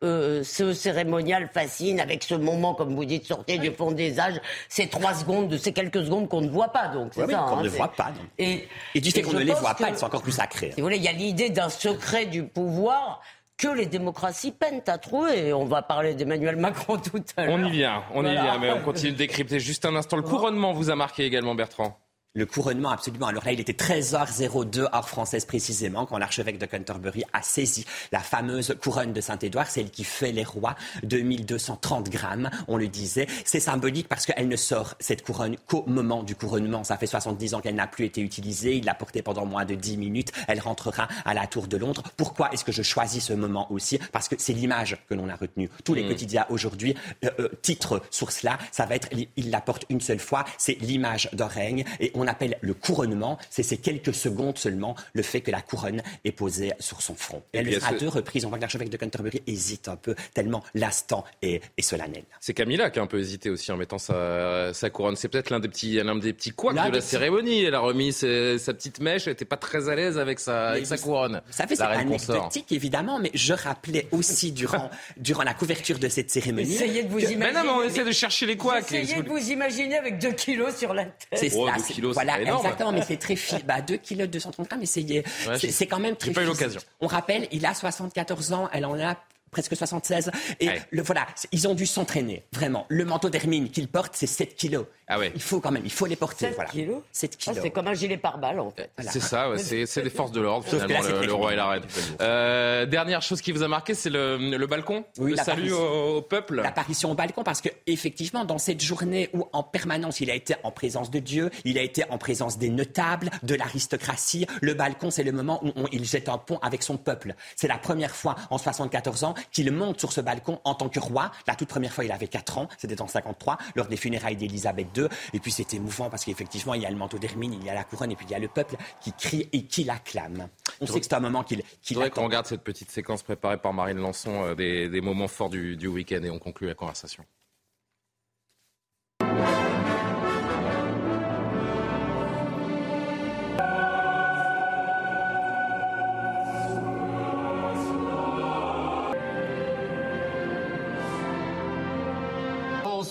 euh, 0.04 0.44
ce 0.44 0.74
cérémonial 0.74 1.50
fascine 1.54 2.00
avec 2.00 2.24
ce 2.24 2.36
moment, 2.36 2.74
comme 2.74 2.96
vous 2.96 3.06
dites, 3.06 3.25
sortir 3.25 3.60
du 3.60 3.72
fond 3.72 3.92
des 3.92 4.20
âges, 4.20 4.39
ces 4.70 4.88
trois 4.88 5.13
secondes, 5.13 5.58
ces 5.58 5.74
quelques 5.74 6.04
secondes 6.06 6.30
qu'on 6.30 6.42
ne 6.42 6.50
voit 6.50 6.70
pas. 6.70 6.88
Donc 6.88 7.12
c'est 7.13 7.30
ça. 7.30 7.46
qu'on 7.50 7.58
hein, 7.58 7.63
ne 7.63 7.70
voit 7.70 7.92
pas. 7.92 8.12
Et, 8.38 8.68
et 8.96 9.01
du 9.01 9.12
fait 9.12 9.22
qu'on 9.22 9.34
ne 9.34 9.39
les 9.39 9.54
voit 9.54 9.74
pas, 9.74 9.89
elles 9.89 9.98
sont 9.98 10.06
encore 10.06 10.22
plus 10.22 10.38
vous 10.77 10.84
voulez, 10.84 10.98
il 10.98 11.04
y 11.04 11.08
a 11.08 11.13
l'idée 11.13 11.50
d'un 11.50 11.70
secret 11.70 12.25
du 12.25 12.44
pouvoir 12.44 13.22
que 13.58 13.68
les 13.68 13.88
démocraties 13.88 14.51
peinent 14.51 14.84
à 14.88 14.98
trouver. 14.98 15.51
On 15.51 15.66
va 15.66 15.82
parler 15.82 16.13
d'Emmanuel 16.13 16.58
Macron 16.58 16.98
tout 16.98 17.24
à 17.36 17.46
l'heure. 17.46 17.56
On 17.56 17.66
y 17.66 17.72
vient, 17.72 18.04
on 18.13 18.25
y 18.25 18.32
vient, 18.32 18.60
mais 18.60 18.72
on 18.72 18.82
continue 18.82 19.13
de 19.13 19.18
décrypter 19.18 19.60
juste 19.60 19.86
un 19.86 19.96
instant. 19.96 20.16
Le 20.16 20.24
couronnement 20.24 20.74
vous 20.74 20.89
a 20.92 20.96
marqué 20.96 21.25
également, 21.25 21.56
Bertrand 21.56 21.98
le 22.34 22.46
couronnement, 22.46 22.90
absolument. 22.90 23.26
Alors 23.26 23.44
là, 23.46 23.52
il 23.52 23.60
était 23.60 23.74
13h02 23.74 24.82
heure 24.94 25.10
française 25.10 25.46
précisément 25.46 26.06
quand 26.06 26.20
l'archevêque 26.20 26.60
de 26.60 26.68
Canterbury 26.68 27.24
a 27.34 27.42
saisi 27.42 27.86
la 28.12 28.20
fameuse 28.20 28.76
couronne 28.80 29.12
de 29.12 29.22
Saint-Édouard, 29.22 29.68
celle 29.68 29.90
qui 29.90 30.04
fait 30.04 30.32
les 30.32 30.44
rois, 30.44 30.76
2230 31.02 32.10
grammes, 32.10 32.52
on 32.68 32.78
le 32.78 32.88
disait. 32.88 33.28
C'est 33.44 33.60
symbolique 33.60 34.08
parce 34.08 34.26
qu'elle 34.28 34.48
ne 34.48 34.56
sort 34.56 34.94
cette 35.00 35.24
couronne 35.24 35.58
qu'au 35.66 35.84
moment 35.88 36.22
du 36.22 36.36
couronnement. 36.36 36.84
Ça 36.84 36.98
fait 36.98 37.08
70 37.08 37.56
ans 37.56 37.62
qu'elle 37.62 37.76
n'a 37.76 37.88
plus 37.88 38.06
été 38.06 38.22
utilisée. 38.22 38.76
Il 38.76 38.86
l'a 38.86 38.94
portée 38.94 39.24
pendant 39.24 39.46
moins 39.46 39.66
de 39.66 39.74
10 39.74 39.98
minutes. 39.98 40.32
Elle 40.48 40.60
rentrera 40.60 41.08
à 41.26 41.34
la 41.34 41.48
Tour 41.48 41.68
de 41.68 41.78
Londres. 41.78 42.04
Pourquoi 42.18 42.52
est-ce 42.54 42.64
que 42.64 42.72
je 42.72 42.84
choisis 42.84 43.26
ce 43.26 43.34
moment 43.34 43.72
aussi? 43.72 44.00
Parce 44.12 44.28
que 44.28 44.36
c'est 44.38 44.54
l'image 44.54 44.98
que 45.10 45.16
l'on 45.16 45.30
a 45.30 45.36
retenue. 45.36 45.70
Tous 45.84 45.96
les 45.96 46.04
hmm. 46.04 46.10
quotidiens 46.10 46.46
aujourd'hui 46.50 46.96
euh, 47.26 47.30
euh, 47.40 47.50
titrent 47.64 48.02
sur 48.12 48.32
cela. 48.32 48.60
Ça 48.72 48.86
va 48.86 48.96
être, 48.96 49.10
il 49.36 49.50
la 49.50 49.62
porte 49.62 49.86
une 49.90 50.02
seule 50.02 50.20
fois. 50.20 50.46
C'est 50.58 50.80
l'image 50.82 51.30
d'un 51.34 51.48
règne 51.48 51.84
et 52.00 52.12
on 52.20 52.28
appelle 52.28 52.58
le 52.62 52.74
couronnement, 52.74 53.38
c'est 53.50 53.64
ces 53.64 53.78
quelques 53.78 54.14
secondes 54.14 54.58
seulement 54.58 54.96
le 55.14 55.24
fait 55.24 55.42
que 55.42 55.52
la 55.52 55.62
couronne 55.62 56.02
est 56.24 56.32
posée 56.32 56.74
sur 56.80 57.02
son 57.02 57.16
front. 57.16 57.44
elle 57.54 57.66
le 57.66 57.80
fera 57.80 57.92
à 57.92 57.98
deux 57.98 58.08
reprises. 58.08 58.46
On 58.46 58.50
voit 58.50 58.58
que 58.58 58.64
l'archevêque 58.64 58.90
de 58.90 58.98
Canterbury 58.98 59.42
hésite 59.48 59.88
un 59.88 59.96
peu, 59.96 60.16
tellement 60.34 60.64
l'instant 60.74 61.26
est, 61.42 61.62
solennel. 61.82 62.24
C'est 62.42 62.54
Camilla 62.54 62.90
qui 62.90 63.00
a 63.00 63.02
un 63.02 63.08
peu 63.08 63.20
hésité 63.20 63.50
aussi 63.50 63.72
en 63.72 63.78
mettant 63.78 63.98
sa, 63.98 64.72
couronne. 64.92 65.16
C'est 65.16 65.30
peut-être 65.30 65.50
l'un 65.50 65.60
des 65.60 65.70
petits, 65.70 65.96
l'un 65.96 66.16
des 66.16 66.34
petits 66.34 66.52
couacs 66.52 66.76
de 66.76 66.96
la 66.96 67.02
cérémonie. 67.02 67.64
Elle 67.64 67.76
a 67.76 67.80
remis 67.80 68.12
sa 68.12 68.28
petite 68.74 69.00
mèche, 69.00 69.28
elle 69.28 69.34
n'était 69.34 69.46
pas 69.46 69.58
très 69.58 69.90
à 69.90 69.96
l'aise 69.96 70.18
avec 70.18 70.40
sa, 70.40 70.76
couronne. 71.02 71.42
Ça 71.50 71.68
fait 71.68 71.76
c'est 71.76 71.84
anecdotique 71.84 72.72
évidemment, 72.72 73.20
mais 73.20 73.32
je 73.34 73.54
rappelais 73.54 74.08
aussi 74.12 74.52
durant, 74.52 74.90
durant 75.18 75.44
la 75.44 75.54
couverture 75.54 76.00
de 76.00 76.10
cette 76.10 76.30
cérémonie. 76.30 76.74
Essayez 76.74 77.04
de 77.04 77.10
vous 77.10 77.20
imaginer. 77.20 77.38
Mais 77.38 77.54
non, 77.54 77.64
mais 77.64 77.70
on 77.70 77.84
essaie 77.84 78.04
de 78.04 78.12
chercher 78.12 78.46
les 78.46 78.58
couacs. 78.58 78.92
Essayez 78.92 79.22
de 79.22 79.30
vous 79.30 79.52
imaginer 79.52 79.98
avec 79.98 80.20
2 80.20 80.32
kilos 80.32 80.76
sur 80.76 80.94
la 80.94 81.06
tête. 81.06 81.28
C'est 81.34 81.52
oh, 81.56 81.68
kilos, 82.14 82.26
voilà, 82.26 82.42
exactement, 82.42 82.92
mais 82.92 83.02
c'est 83.02 83.18
très 83.18 83.36
fil. 83.36 83.64
Bah, 83.66 83.82
2 83.82 83.98
kilos 83.98 84.28
230 84.28 84.68
grammes, 84.68 84.80
mais 84.80 84.86
c'est 84.86 85.88
quand 85.88 86.00
même 86.00 86.16
très 86.16 86.32
pas 86.32 86.44
eu 86.44 86.46
l'occasion. 86.46 86.82
On 87.02 87.08
rappelle, 87.08 87.48
il 87.52 87.66
a 87.66 87.74
74 87.74 88.54
ans, 88.54 88.70
elle 88.74 88.86
en 88.86 89.00
a 89.00 89.16
presque 89.52 89.76
76. 89.76 90.32
Et 90.60 90.70
le, 90.92 91.02
voilà, 91.02 91.28
ils 91.52 91.68
ont 91.68 91.74
dû 91.76 91.86
s'entraîner, 91.86 92.44
vraiment. 92.54 92.86
Le 92.90 93.06
manteau 93.06 93.30
d'hermine 93.30 93.70
qu'il 93.70 93.88
porte, 93.88 94.14
c'est 94.16 94.28
7 94.28 94.56
kilos. 94.56 94.86
Ah 95.10 95.20
ouais. 95.20 95.32
Il 95.34 95.42
faut 95.42 95.62
quand 95.62 95.72
même, 95.72 95.84
il 95.86 95.92
faut 95.92 96.06
les 96.06 96.18
porter. 96.18 96.48
7 96.48 96.56
voilà. 96.56 96.70
kilos 96.70 97.02
7 97.14 97.32
ah, 97.32 97.38
kilos. 97.40 97.60
c'est 97.62 97.70
comme 97.70 97.88
un 97.88 97.94
gilet 97.94 98.18
pare-balles, 98.18 98.60
en 98.60 98.72
fait. 98.72 98.90
C'est 99.10 99.22
ça, 99.22 99.50
ouais, 99.50 99.58
c'est 99.58 100.02
des 100.02 100.10
forces 100.10 100.34
de 100.34 100.42
l'ordre, 100.42 100.66
finalement, 100.66 101.00
le, 101.22 101.34
roi 101.34 101.54
et 101.54 101.56
la 101.56 101.68
reine. 101.68 101.84
Euh, 102.20 102.86
dernière 102.86 103.22
chose 103.22 103.42
qui 103.42 103.54
vous 103.54 103.64
a 103.64 103.70
marqué, 103.70 103.94
c'est 103.94 104.10
le, 104.10 104.38
le, 104.38 104.68
balcon 104.68 105.06
oui, 105.18 105.32
Le 105.32 105.38
salut 105.38 105.72
au, 105.72 106.22
peuple 106.22 106.62
L'apparition 106.62 107.12
au 107.12 107.16
balcon, 107.16 107.44
parce 107.44 107.62
que 107.62 107.70
effectivement, 107.86 108.44
dans 108.44 108.58
cette 108.58 108.82
journée 108.82 109.30
où 109.34 109.48
en 109.54 109.64
permanence 109.64 110.20
il 110.20 110.30
a 110.30 110.36
été 110.36 110.56
en 110.64 110.72
présence 110.72 111.10
de 111.10 111.20
Dieu, 111.20 111.52
il 111.64 111.78
a 111.78 111.82
été 111.82 112.04
en 112.10 112.18
présence 112.18 112.58
des 112.58 112.70
notables, 112.70 113.30
de 113.44 113.56
l'aristocratie, 113.56 114.46
le 114.62 114.74
balcon, 114.74 115.10
c'est 115.10 115.24
le 115.24 115.32
moment 115.32 115.64
où 115.64 115.72
il 115.94 116.04
jette 116.04 116.28
un 116.28 116.38
pont 116.38 116.60
avec 116.62 116.84
son 116.84 116.98
peuple. 116.98 117.36
C'est 117.56 117.70
la 117.70 117.78
première 117.78 118.14
fois 118.14 118.36
en 118.50 118.58
74 118.58 119.24
ans 119.24 119.36
qu'il 119.54 119.72
monte 119.72 120.02
sur 120.02 120.12
ce 120.12 120.20
balcon 120.20 120.60
en 120.66 120.76
tant 120.76 120.90
que 120.90 121.00
roi. 121.00 121.32
La 121.48 121.56
toute 121.56 121.70
première 121.70 121.94
fois, 121.94 122.04
il 122.04 122.12
avait 122.12 122.28
4 122.28 122.58
ans, 122.58 122.68
c'était 122.78 123.02
en 123.02 123.08
53, 123.08 123.58
lors 123.76 123.88
des 123.88 123.98
funérailles 123.98 124.36
d'Élisabeth 124.36 124.88
Et 125.34 125.39
puis 125.39 125.51
c'était 125.51 125.77
émouvant 125.77 126.10
parce 126.10 126.25
qu'effectivement, 126.25 126.74
il 126.74 126.82
y 126.82 126.86
a 126.86 126.89
le 126.89 126.98
manteau 126.98 127.18
d'Hermine, 127.18 127.54
il 127.54 127.63
y 127.63 127.70
a 127.70 127.74
la 127.74 127.84
couronne, 127.84 128.12
et 128.12 128.16
puis 128.16 128.25
il 128.27 128.32
y 128.32 128.36
a 128.36 128.39
le 128.39 128.48
peuple 128.48 128.75
qui 129.01 129.13
crie 129.13 129.50
et 129.54 129.66
qui 129.66 129.84
l'acclame. 129.84 130.50
On 130.82 130.86
sait 130.86 131.00
que 131.00 131.06
c'est 131.06 131.13
un 131.13 131.20
moment 131.20 131.44
qu'il 131.44 131.62
qu 131.82 131.94
faudrait 131.94 132.10
qu'on 132.10 132.25
regarde 132.25 132.46
cette 132.46 132.63
petite 132.63 132.92
séquence 132.92 133.24
préparée 133.24 133.58
par 133.58 133.74
Marine 133.74 134.00
Lançon 134.00 134.44
euh, 134.44 134.56
des, 134.56 134.89
des, 134.89 135.01
moments 135.01 135.27
forts 135.27 135.50
du, 135.50 135.75
du 135.75 135.88
week-end 135.88 136.22
et 136.24 136.30
on 136.30 136.39
conclut 136.39 136.68
la 136.68 136.75
conversation. 136.75 137.24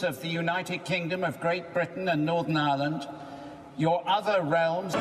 Of 0.07 0.23
the 0.23 0.29
United 0.29 0.85
Kingdom 0.85 1.25
of 1.25 1.41
Great 1.41 1.75
Britain 1.75 2.09
and 2.09 2.25
Northern 2.25 2.57
Ireland, 2.57 3.09
your 3.77 4.03
other 4.07 4.41
realms. 4.43 4.95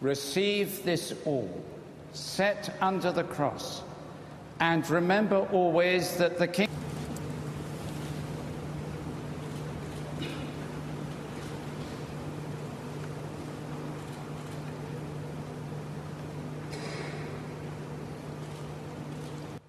Receive 0.00 0.82
this 0.84 1.14
all, 1.24 1.64
set 2.12 2.76
under 2.80 3.12
the 3.12 3.24
cross, 3.24 3.82
and 4.58 4.88
remember 4.90 5.48
always 5.52 6.16
that 6.16 6.38
the 6.38 6.48
King. 6.48 6.68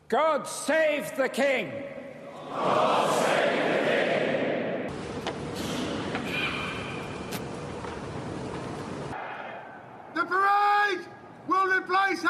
God 0.07 0.47
save 0.47 1.15
the 1.17 1.27
King! 1.27 1.71
God 2.49 3.25
save 3.25 3.63
the 3.73 3.79
King! 3.89 4.91
The 10.13 10.25
parade 10.25 11.05
will 11.47 11.67
replace. 11.75 12.23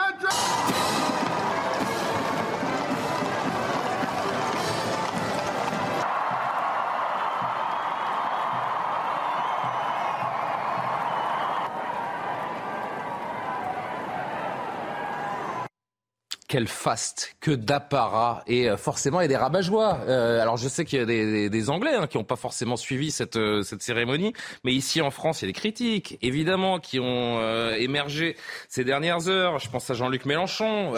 Quel 16.48 16.68
faste, 16.68 17.36
que 17.40 17.52
d'apparat 17.52 18.44
et 18.46 18.70
euh, 18.70 18.78
forcément 18.78 19.20
il 19.20 19.24
y 19.24 19.25
a 19.25 19.30
des 19.30 19.36
rabat-joie. 19.36 20.02
Euh, 20.08 20.40
alors 20.40 20.58
je 20.58 20.68
sais 20.68 20.86
qu'il 20.86 21.00
y 21.00 21.02
a 21.02 21.06
des, 21.06 21.50
des, 21.50 21.70
Anglais 21.70 21.96
hein, 21.96 22.06
qui 22.06 22.18
n'ont 22.18 22.24
pas 22.24 22.36
forcément 22.36 22.78
suivi 22.78 23.10
cette, 23.10 23.36
euh, 23.36 23.64
cette 23.64 23.82
cérémonie, 23.82 24.34
mais 24.64 24.72
ici 24.72 25.02
en 25.02 25.10
France 25.10 25.42
il 25.42 25.46
y 25.46 25.48
a 25.48 25.50
des 25.50 25.54
critiques 25.54 26.20
évidemment 26.22 26.80
qui 26.80 27.00
ont 27.00 27.16
émergé 27.78 28.36
ces 28.70 28.84
dernières 28.84 29.28
heures. 29.28 29.60
Je 29.60 29.70
pense 29.70 29.90
à 29.90 29.94
Jean-Luc 29.94 30.25
Mélenchon, 30.25 30.94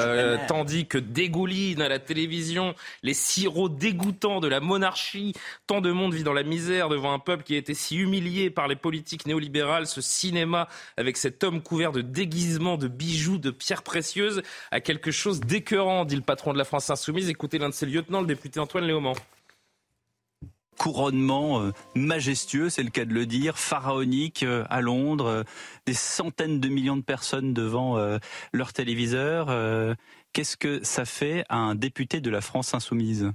tandis 0.48 0.86
que 0.86 0.98
dégouline 0.98 1.82
à 1.82 1.90
la 1.90 2.00
télévision 2.00 2.76
les 3.04 3.14
sirops 3.14 3.78
dégoûtants 3.78 4.40
de 4.40 4.48
la 4.48 4.60
monarchie. 4.60 5.34
Tant 5.66 5.82
de 5.82 5.92
monde 5.92 6.14
vit 6.14 6.24
dans 6.24 6.34
la 6.34 6.44
misère 6.44 6.90
devant 6.90 7.14
un 7.14 7.20
peuple 7.20 7.44
qui 7.44 7.56
a 7.56 7.58
été 7.58 7.74
si 7.74 7.98
humilié 7.98 8.50
par 8.50 8.68
les 8.68 8.76
politiques 8.76 9.26
néolibérales. 9.26 9.88
Ce 9.88 10.02
cinéma 10.02 10.68
avec 10.98 11.18
cet 11.18 11.44
homme 11.44 11.62
couvert 11.62 11.92
de 11.92 12.02
déguisements, 12.02 12.78
de 12.78 12.88
bijoux, 12.88 13.38
de 13.38 13.52
pierres 13.52 13.84
précieuses 13.84 14.42
a 14.72 14.80
quelque 14.80 15.12
chose 15.12 15.38
d'écœurant, 15.48 16.06
dit 16.06 16.16
le 16.16 16.22
patron 16.22 16.54
de 16.54 16.58
la 16.58 16.66
France 16.66 16.90
Insoumise. 16.90 17.30
Écoutez 17.30 17.58
l'un 17.58 17.70
de 17.70 17.74
ses 17.74 17.86
lieutenants, 17.86 18.22
le 18.22 18.28
député 18.28 18.60
Antoine 18.60 18.86
Léaumont 18.86 19.16
couronnement 20.78 21.62
euh, 21.62 21.72
majestueux, 21.96 22.70
c'est 22.70 22.84
le 22.84 22.92
cas 22.92 23.04
de 23.04 23.14
le 23.14 23.26
dire, 23.26 23.58
pharaonique 23.58 24.44
euh, 24.44 24.64
à 24.70 24.80
Londres, 24.80 25.26
euh, 25.26 25.44
des 25.88 25.96
centaines 25.96 26.60
de 26.60 26.70
millions 26.70 26.98
de 26.98 27.02
personnes 27.02 27.52
devant 27.52 27.98
leur 28.54 28.74
téléviseur. 28.74 29.48
Qu'est-ce 30.34 30.56
que 30.56 30.84
ça 30.84 31.06
fait 31.06 31.44
à 31.50 31.58
un 31.58 31.76
député 31.76 32.22
de 32.22 32.30
la 32.30 32.42
France 32.42 32.74
insoumise? 32.74 33.32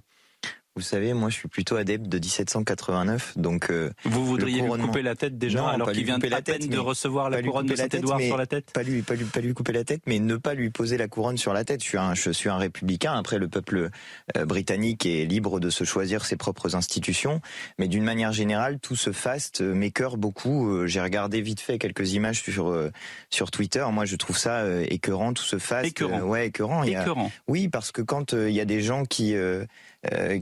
Vous 0.74 0.82
savez, 0.82 1.12
moi, 1.12 1.28
je 1.28 1.34
suis 1.34 1.48
plutôt 1.48 1.76
adepte 1.76 2.06
de 2.06 2.18
1789, 2.18 3.36
donc. 3.36 3.70
Euh, 3.70 3.90
vous 4.04 4.24
voudriez 4.24 4.62
lui 4.62 4.70
couper 4.70 5.02
la 5.02 5.14
tête 5.14 5.36
déjà, 5.36 5.68
alors 5.68 5.92
qu'il 5.92 6.04
vient 6.04 6.18
à 6.18 6.40
peine 6.40 6.66
de 6.66 6.78
recevoir 6.78 7.28
la 7.28 7.42
couronne 7.42 7.66
de 7.66 7.76
Saint-Édouard 7.76 8.20
sur 8.20 8.38
la 8.38 8.46
tête? 8.46 8.70
Pas 8.72 8.82
lui, 8.82 9.02
pas 9.02 9.14
lui, 9.14 9.26
pas 9.26 9.40
lui 9.40 9.52
couper 9.52 9.72
la 9.72 9.84
tête, 9.84 10.00
mais 10.06 10.18
ne 10.18 10.36
pas 10.36 10.54
lui 10.54 10.70
poser 10.70 10.96
la 10.96 11.08
couronne 11.08 11.36
sur 11.36 11.52
la 11.52 11.64
tête. 11.64 11.82
Je 11.82 11.88
suis 11.88 11.98
un, 11.98 12.14
je 12.14 12.30
suis 12.30 12.48
un 12.48 12.56
républicain. 12.56 13.12
Après, 13.12 13.38
le 13.38 13.48
peuple 13.48 13.90
euh, 14.34 14.46
britannique 14.46 15.04
est 15.04 15.26
libre 15.26 15.60
de 15.60 15.68
se 15.68 15.84
choisir 15.84 16.24
ses 16.24 16.36
propres 16.36 16.74
institutions, 16.74 17.42
mais 17.78 17.86
d'une 17.86 18.04
manière 18.04 18.32
générale, 18.32 18.78
tout 18.78 18.96
ce 18.96 19.12
faste 19.12 19.60
euh, 19.60 19.74
m'écœure 19.74 20.16
beaucoup. 20.16 20.86
J'ai 20.86 21.02
regardé 21.02 21.42
vite 21.42 21.60
fait 21.60 21.78
quelques 21.78 22.14
images 22.14 22.42
sur 22.42 22.74
sur 23.28 23.50
Twitter. 23.50 23.84
Moi, 23.92 24.06
je 24.06 24.16
trouve 24.16 24.38
ça 24.38 24.64
écœurant, 24.84 25.34
tout 25.34 25.42
ce 25.42 25.58
faste. 25.58 25.88
Écœurant. 25.88 26.20
ouais, 26.20 26.46
écœurant. 26.46 26.82
écœurant. 26.82 27.30
oui, 27.46 27.68
parce 27.68 27.92
que 27.92 28.00
quand 28.00 28.32
il 28.32 28.52
y 28.52 28.60
a 28.60 28.64
des 28.64 28.80
gens 28.80 29.04
qui 29.04 29.34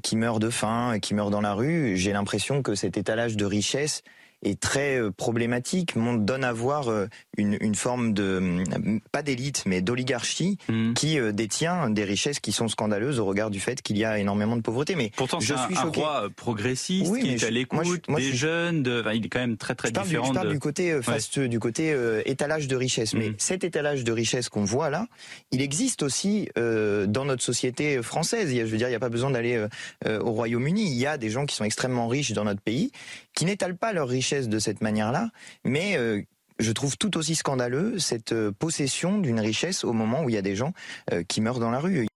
qui 0.02 0.16
meurent 0.16 0.40
de 0.40 0.50
faim, 0.50 0.98
qui 1.00 1.14
meurent 1.14 1.30
dans 1.30 1.40
la 1.40 1.54
rue, 1.54 1.96
j'ai 1.96 2.12
l'impression 2.12 2.62
que 2.62 2.74
cet 2.74 2.96
étalage 2.96 3.36
de 3.36 3.44
richesse 3.44 4.02
est 4.42 4.58
très 4.58 4.98
euh, 4.98 5.10
problématique, 5.10 5.94
donne 5.96 6.44
à 6.44 6.52
voir 6.52 6.88
euh, 6.88 7.06
une, 7.36 7.56
une 7.60 7.74
forme 7.74 8.12
de, 8.14 8.64
pas 9.12 9.22
d'élite, 9.22 9.64
mais 9.66 9.82
d'oligarchie 9.82 10.58
mmh. 10.68 10.94
qui 10.94 11.18
détient 11.32 11.90
des 11.90 12.04
richesses 12.04 12.40
qui 12.40 12.52
sont 12.52 12.68
scandaleuses 12.68 13.20
au 13.20 13.24
regard 13.24 13.50
du 13.50 13.60
fait 13.60 13.82
qu'il 13.82 13.98
y 13.98 14.04
a 14.04 14.18
énormément 14.18 14.56
de 14.56 14.62
pauvreté. 14.62 14.94
Mais 14.94 15.10
Pourtant, 15.16 15.40
je 15.40 15.54
suis 15.54 15.76
un, 15.76 15.82
choqué. 15.82 16.00
roi 16.00 16.28
progressiste 16.34 17.14
qui 17.18 17.30
est 17.30 17.44
à 17.44 17.50
l'écoute 17.50 18.02
des 18.08 18.32
jeunes, 18.32 18.82
de, 18.82 19.04
il 19.14 19.26
est 19.26 19.28
quand 19.28 19.40
même 19.40 19.56
très 19.56 19.74
très 19.74 19.88
je 19.88 19.94
différent. 19.94 20.24
Du, 20.24 20.28
je 20.28 20.34
parle 20.34 20.52
du 20.52 20.58
côté, 20.58 21.02
face, 21.02 21.38
du 21.38 21.58
côté 21.58 21.94
étalage 22.24 22.68
de 22.68 22.76
richesse. 22.76 23.14
Mais 23.14 23.30
mmh. 23.30 23.34
cet 23.38 23.64
étalage 23.64 24.04
de 24.04 24.12
richesse 24.12 24.48
qu'on 24.48 24.64
voit 24.64 24.90
là, 24.90 25.06
il 25.52 25.60
existe 25.60 26.02
aussi 26.02 26.48
dans 26.56 27.24
notre 27.24 27.42
société 27.42 28.02
française. 28.02 28.54
Je 28.54 28.62
veux 28.62 28.78
dire, 28.78 28.88
il 28.88 28.92
n'y 28.92 28.96
a 28.96 29.00
pas 29.00 29.08
besoin 29.08 29.30
d'aller 29.30 29.66
au 30.06 30.30
Royaume-Uni. 30.30 30.90
Il 30.90 30.98
y 30.98 31.06
a 31.06 31.18
des 31.18 31.30
gens 31.30 31.46
qui 31.46 31.56
sont 31.56 31.64
extrêmement 31.64 32.08
riches 32.08 32.32
dans 32.32 32.44
notre 32.44 32.60
pays, 32.60 32.90
qui 33.34 33.44
n'étalent 33.44 33.76
pas 33.76 33.92
leur 33.92 34.08
richesse 34.08 34.29
de 34.38 34.58
cette 34.58 34.80
manière-là, 34.80 35.30
mais 35.64 35.96
euh, 35.96 36.22
je 36.58 36.72
trouve 36.72 36.96
tout 36.96 37.16
aussi 37.16 37.34
scandaleux 37.34 37.98
cette 37.98 38.32
euh, 38.32 38.52
possession 38.52 39.18
d'une 39.18 39.40
richesse 39.40 39.84
au 39.84 39.92
moment 39.92 40.22
où 40.22 40.28
il 40.28 40.34
y 40.34 40.38
a 40.38 40.42
des 40.42 40.56
gens 40.56 40.72
euh, 41.12 41.22
qui 41.24 41.40
meurent 41.40 41.58
dans 41.58 41.70
la 41.70 41.80
rue. 41.80 42.06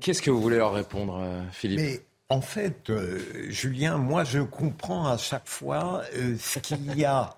Qu'est-ce 0.00 0.22
que 0.22 0.30
vous 0.30 0.40
voulez 0.40 0.58
leur 0.58 0.72
répondre, 0.72 1.22
Philippe? 1.52 1.80
Mais... 1.80 2.00
En 2.28 2.40
fait, 2.40 2.90
Julien, 3.50 3.98
moi 3.98 4.24
je 4.24 4.40
comprends 4.40 5.06
à 5.06 5.16
chaque 5.16 5.46
fois 5.46 6.02
ce 6.12 6.58
qu'il 6.58 6.98
y 6.98 7.04
a 7.04 7.36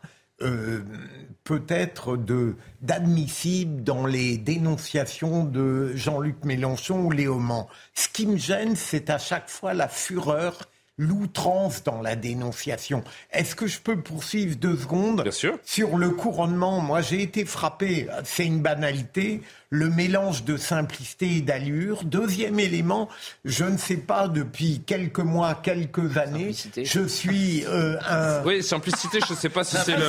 peut-être 1.45 2.17
de 2.17 2.57
d'admissible 2.81 3.83
dans 3.85 4.07
les 4.07 4.39
dénonciations 4.39 5.45
de 5.45 5.95
Jean-Luc 5.95 6.43
Mélenchon 6.43 7.05
ou 7.05 7.11
Léaumont. 7.11 7.67
Ce 7.93 8.09
qui 8.09 8.27
me 8.27 8.39
gêne, 8.39 8.77
c'est 8.77 9.11
à 9.11 9.19
chaque 9.19 9.51
fois 9.51 9.75
la 9.75 9.89
fureur 9.89 10.71
l'outrance 10.99 11.85
dans 11.85 12.03
la 12.03 12.17
dénonciation. 12.17 13.03
Est-ce 13.31 13.55
que 13.55 13.67
je 13.67 13.81
peux 13.81 14.01
poursuivre 14.01 14.57
deux 14.57 14.77
secondes 14.77 15.23
Bien 15.23 15.33
sûr. 15.33 15.59
Sur 15.65 15.97
le 15.97 16.11
couronnement, 16.11 16.81
moi 16.81 17.01
j'ai 17.01 17.23
été 17.23 17.45
frappé, 17.45 18.09
c'est 18.25 18.45
une 18.45 18.61
banalité, 18.61 19.41
le 19.71 19.91
mélange 19.91 20.45
de 20.45 20.57
simplicité 20.57 21.37
et 21.37 21.41
d'allure. 21.41 22.05
Deuxième 22.05 22.59
élément, 22.59 23.09
je 23.45 23.65
ne 23.65 23.77
sais 23.77 23.99
pas 23.99 24.29
depuis 24.29 24.83
quelques 24.87 25.19
mois, 25.19 25.55
quelques 25.55 26.17
années, 26.17 26.55
je 26.77 27.07
suis 27.07 27.65
euh, 27.67 27.99
un... 28.09 28.43
Oui, 28.45 28.63
simplicité, 28.63 29.19
je 29.27 29.33
ne 29.33 29.39
sais 29.39 29.51
pas 29.51 29.65
si 29.65 29.77
c'est 29.85 29.97
le... 29.97 30.07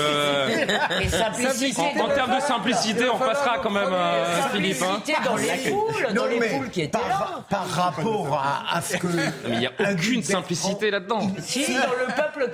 En, 1.78 2.06
en, 2.06 2.08
termes 2.10 2.36
de 2.36 2.42
simplicité, 2.42 3.10
on 3.10 3.18
passera 3.18 3.60
quand 3.60 3.70
même, 3.70 3.92
euh, 3.92 4.42
Philippe. 4.54 4.82
Hein. 4.82 5.01
dans 5.25 5.36
les 5.36 5.58
foules, 5.58 6.13
dans 6.13 6.25
les 6.25 6.42
foules 6.42 6.70
qui 6.70 6.82
étaient 6.82 6.98
par, 6.98 7.08
là. 7.08 7.46
Par 7.50 7.68
rapport 7.68 8.42
à, 8.42 8.78
à 8.78 8.82
ce 8.82 8.98
que... 8.98 9.08
Mais 9.08 9.32
il 9.50 9.60
n'y 9.60 9.68
a 9.68 9.72
aucune 9.92 10.24
simplicité 10.24 10.89
là-dedans. 10.92 11.32
Si, 11.39 11.66
dans 11.74 11.82
le 11.92 12.16
peuple 12.16 12.50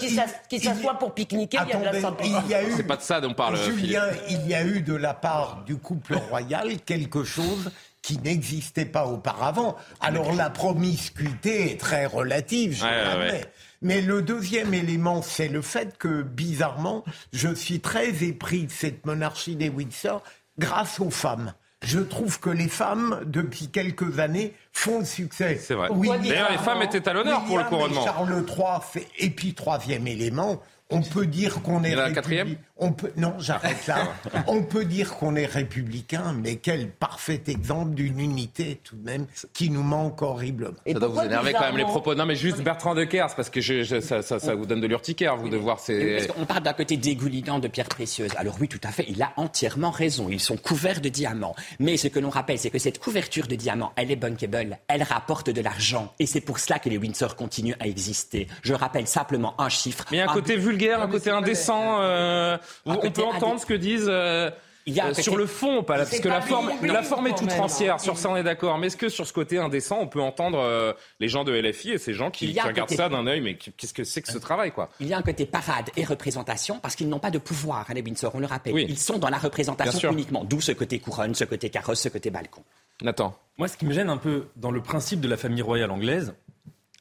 qui 0.49 0.59
s'assoit 0.59 0.97
pour 0.97 1.13
pique-niquer, 1.13 1.59
il 1.65 1.69
y 1.69 1.73
a 1.73 1.79
de 1.79 1.85
la 1.85 2.01
simplicité. 2.01 2.55
C'est 2.75 2.83
pas 2.83 2.97
de 2.97 3.01
ça 3.01 3.21
dont 3.21 3.33
parle 3.33 3.57
Julien, 3.57 4.05
Philippe. 4.11 4.41
il 4.45 4.49
y 4.49 4.55
a 4.55 4.63
eu 4.63 4.81
de 4.81 4.95
la 4.95 5.13
part 5.13 5.63
du 5.65 5.75
couple 5.77 6.15
royal 6.29 6.71
quelque 6.95 7.23
chose 7.23 7.71
qui 8.01 8.17
n'existait 8.19 8.85
pas 8.85 9.07
auparavant. 9.07 9.75
Alors 9.99 10.33
la 10.33 10.49
promiscuité 10.49 11.71
est 11.71 11.79
très 11.79 12.05
relative, 12.05 12.77
je 12.77 12.83
ouais, 12.83 13.45
Mais 13.81 14.01
le 14.01 14.21
deuxième 14.21 14.73
élément, 14.73 15.21
c'est 15.21 15.47
le 15.47 15.61
fait 15.61 15.97
que, 15.97 16.21
bizarrement, 16.21 17.03
je 17.33 17.53
suis 17.53 17.79
très 17.79 18.23
épris 18.23 18.65
de 18.65 18.71
cette 18.71 19.05
monarchie 19.05 19.55
des 19.55 19.69
Windsor 19.69 20.23
grâce 20.57 20.99
aux 20.99 21.09
femmes. 21.09 21.53
Je 21.81 21.99
trouve 21.99 22.39
que 22.39 22.49
les 22.49 22.69
femmes, 22.69 23.21
depuis 23.25 23.67
quelques 23.67 24.19
années, 24.19 24.53
font 24.71 24.99
le 24.99 25.05
succès. 25.05 25.59
C'est 25.61 25.73
vrai. 25.75 25.89
D'ailleurs, 26.23 26.51
les 26.51 26.57
femmes 26.57 26.81
étaient 26.81 27.07
à 27.07 27.13
l'honneur 27.13 27.43
pour 27.43 27.57
le 27.57 27.65
couronnement. 27.65 28.03
Charles 28.03 28.45
III, 28.47 29.03
et 29.19 29.29
puis 29.29 29.53
troisième 29.53 30.07
élément, 30.07 30.61
on 30.89 31.01
peut 31.01 31.25
dire 31.25 31.61
qu'on 31.61 31.83
est. 31.83 31.95
la 31.95 32.11
quatrième? 32.11 32.55
On 32.77 32.91
peut, 32.91 33.11
non, 33.15 33.33
j'arrête 33.39 33.87
là. 33.87 34.09
on 34.47 34.63
peut 34.63 34.83
dire 34.83 35.15
qu'on 35.15 35.37
est 35.37 35.45
républicain, 35.45 36.35
mais 36.37 36.57
quel 36.57 36.89
parfait 36.89 37.41
exemple 37.47 37.93
d'une 37.93 38.19
unité 38.19 38.81
tout 38.83 38.97
de 38.97 39.05
même 39.05 39.27
qui 39.53 39.69
nous 39.69 39.83
manque 39.83 40.21
horriblement. 40.21 40.75
Et 40.85 40.91
ça 40.91 40.99
doit 40.99 41.07
vous 41.07 41.21
énerver 41.21 41.53
quand 41.53 41.61
même 41.61 41.77
les 41.77 41.83
propos. 41.83 42.15
Non, 42.15 42.25
mais 42.25 42.35
juste 42.35 42.61
Bertrand 42.61 42.93
de 42.93 43.05
Kers, 43.05 43.33
parce 43.35 43.49
que 43.49 43.61
je, 43.61 44.01
ça, 44.01 44.21
ça, 44.21 44.39
ça, 44.39 44.55
vous 44.55 44.65
donne 44.65 44.81
de 44.81 44.87
l'urticaire, 44.87 45.37
vous, 45.37 45.47
de 45.47 45.55
voir 45.55 45.79
ces. 45.79 46.27
On 46.37 46.45
parle 46.45 46.63
d'un 46.63 46.73
côté 46.73 46.97
dégoulinant 46.97 47.59
de 47.59 47.69
pierres 47.69 47.87
précieuses. 47.87 48.31
Alors 48.35 48.57
oui, 48.59 48.67
tout 48.67 48.81
à 48.83 48.89
fait, 48.89 49.05
il 49.07 49.21
a 49.23 49.31
entièrement 49.37 49.91
raison. 49.91 50.27
Ils 50.29 50.41
sont 50.41 50.57
couverts 50.57 50.99
de 50.99 51.09
diamants. 51.09 51.55
Mais 51.79 51.95
ce 51.95 52.09
que 52.09 52.19
l'on 52.19 52.29
rappelle, 52.29 52.59
c'est 52.59 52.69
que 52.69 52.79
cette 52.79 52.99
couverture 52.99 53.47
de 53.47 53.55
diamants, 53.55 53.93
elle 53.95 54.11
est 54.11 54.17
bankable, 54.17 54.79
elle 54.89 55.03
rapporte 55.03 55.49
de 55.49 55.61
l'argent. 55.61 56.13
Et 56.19 56.25
c'est 56.25 56.41
pour 56.41 56.59
cela 56.59 56.79
que 56.79 56.89
les 56.89 56.97
Windsor 56.97 57.37
continuent 57.37 57.75
à 57.79 57.87
exister. 57.87 58.47
Je 58.63 58.73
rappelle 58.73 59.07
simplement 59.07 59.59
un 59.61 59.69
chiffre. 59.69 60.03
Mais 60.11 60.17
il 60.17 60.19
y 60.19 60.23
a 60.23 60.29
un, 60.29 60.33
côté 60.33 60.57
vulgaire, 60.57 61.01
un 61.01 61.07
côté 61.07 61.29
indécent. 61.29 62.01
Euh, 62.01 62.57
on 62.85 62.97
peut 62.97 63.23
entendre 63.23 63.59
ce 63.59 63.65
que 63.65 63.73
disent. 63.73 64.07
Euh, 64.09 64.49
il 64.87 64.93
y 64.93 64.99
a 64.99 65.07
euh, 65.07 65.13
sur 65.13 65.35
le 65.35 65.47
fond, 65.47 65.81
pas 65.81 65.97
parce 65.97 66.19
que 66.19 66.27
la 66.27 66.41
forme, 66.41 66.71
la 66.83 67.01
forme 67.01 67.27
est 67.27 67.35
toute 67.35 67.51
foncière. 67.51 67.99
Sur 67.99 68.17
ça, 68.17 68.29
on 68.29 68.35
est 68.35 68.43
d'accord. 68.43 68.77
Mais 68.77 68.87
est-ce 68.87 68.97
que 68.97 69.09
sur 69.09 69.25
ce 69.25 69.33
côté 69.33 69.57
indécent, 69.57 69.97
on 69.99 70.07
peut 70.07 70.21
entendre 70.21 70.59
euh, 70.59 70.93
les 71.19 71.27
gens 71.27 71.43
de 71.43 71.51
LFI 71.51 71.91
et 71.91 71.97
ces 71.97 72.13
gens 72.13 72.29
qui, 72.29 72.53
qui 72.53 72.59
regardent 72.59 72.91
ça 72.91 73.09
d'un 73.09 73.25
œil, 73.25 73.41
mais 73.41 73.55
qu'est-ce 73.55 73.93
que 73.93 74.03
c'est 74.03 74.21
que 74.21 74.31
ce 74.31 74.37
travail, 74.37 74.71
quoi 74.71 74.89
Il 74.99 75.07
y 75.07 75.13
a 75.13 75.17
un 75.17 75.23
côté 75.23 75.47
parade 75.47 75.89
et 75.97 76.03
représentation 76.03 76.79
parce 76.79 76.95
qu'ils 76.95 77.09
n'ont 77.09 77.19
pas 77.19 77.31
de 77.31 77.39
pouvoir 77.39 77.89
à 77.89 77.93
les 77.95 78.01
Windsor. 78.01 78.35
On 78.35 78.39
le 78.39 78.45
rappelle. 78.45 78.77
Ils 78.77 78.99
sont 78.99 79.17
dans 79.17 79.29
la 79.29 79.39
représentation 79.39 80.11
uniquement. 80.11 80.43
D'où 80.43 80.61
ce 80.61 80.71
côté 80.71 80.99
couronne, 80.99 81.33
ce 81.33 81.45
côté 81.45 81.69
carrosse, 81.69 82.01
ce 82.01 82.09
côté 82.09 82.29
balcon. 82.29 82.63
Nathan. 83.01 83.35
Moi, 83.57 83.67
ce 83.67 83.77
qui 83.77 83.85
me 83.85 83.93
gêne 83.93 84.09
un 84.09 84.17
peu 84.17 84.47
dans 84.55 84.71
le 84.71 84.81
principe 84.81 85.19
de 85.19 85.27
la 85.27 85.37
famille 85.37 85.61
royale 85.61 85.91
anglaise, 85.91 86.33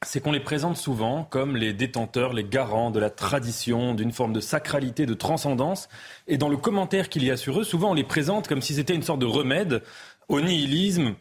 c'est 0.03 0.21
qu'on 0.21 0.31
les 0.31 0.39
présente 0.39 0.77
souvent 0.77 1.23
comme 1.23 1.55
les 1.55 1.73
détenteurs, 1.73 2.33
les 2.33 2.43
garants 2.43 2.91
de 2.91 2.99
la 2.99 3.09
tradition, 3.09 3.93
d'une 3.93 4.11
forme 4.11 4.33
de 4.33 4.39
sacralité, 4.39 5.05
de 5.05 5.13
transcendance. 5.13 5.87
Et 6.27 6.37
dans 6.37 6.49
le 6.49 6.57
commentaire 6.57 7.09
qu'il 7.09 7.23
y 7.23 7.31
a 7.31 7.37
sur 7.37 7.59
eux, 7.59 7.63
souvent 7.63 7.91
on 7.91 7.93
les 7.93 8.03
présente 8.03 8.47
comme 8.47 8.61
si 8.61 8.73
c'était 8.73 8.95
une 8.95 9.03
sorte 9.03 9.19
de 9.19 9.25
remède 9.25 9.83
au 10.27 10.41
nihilisme, 10.41 11.15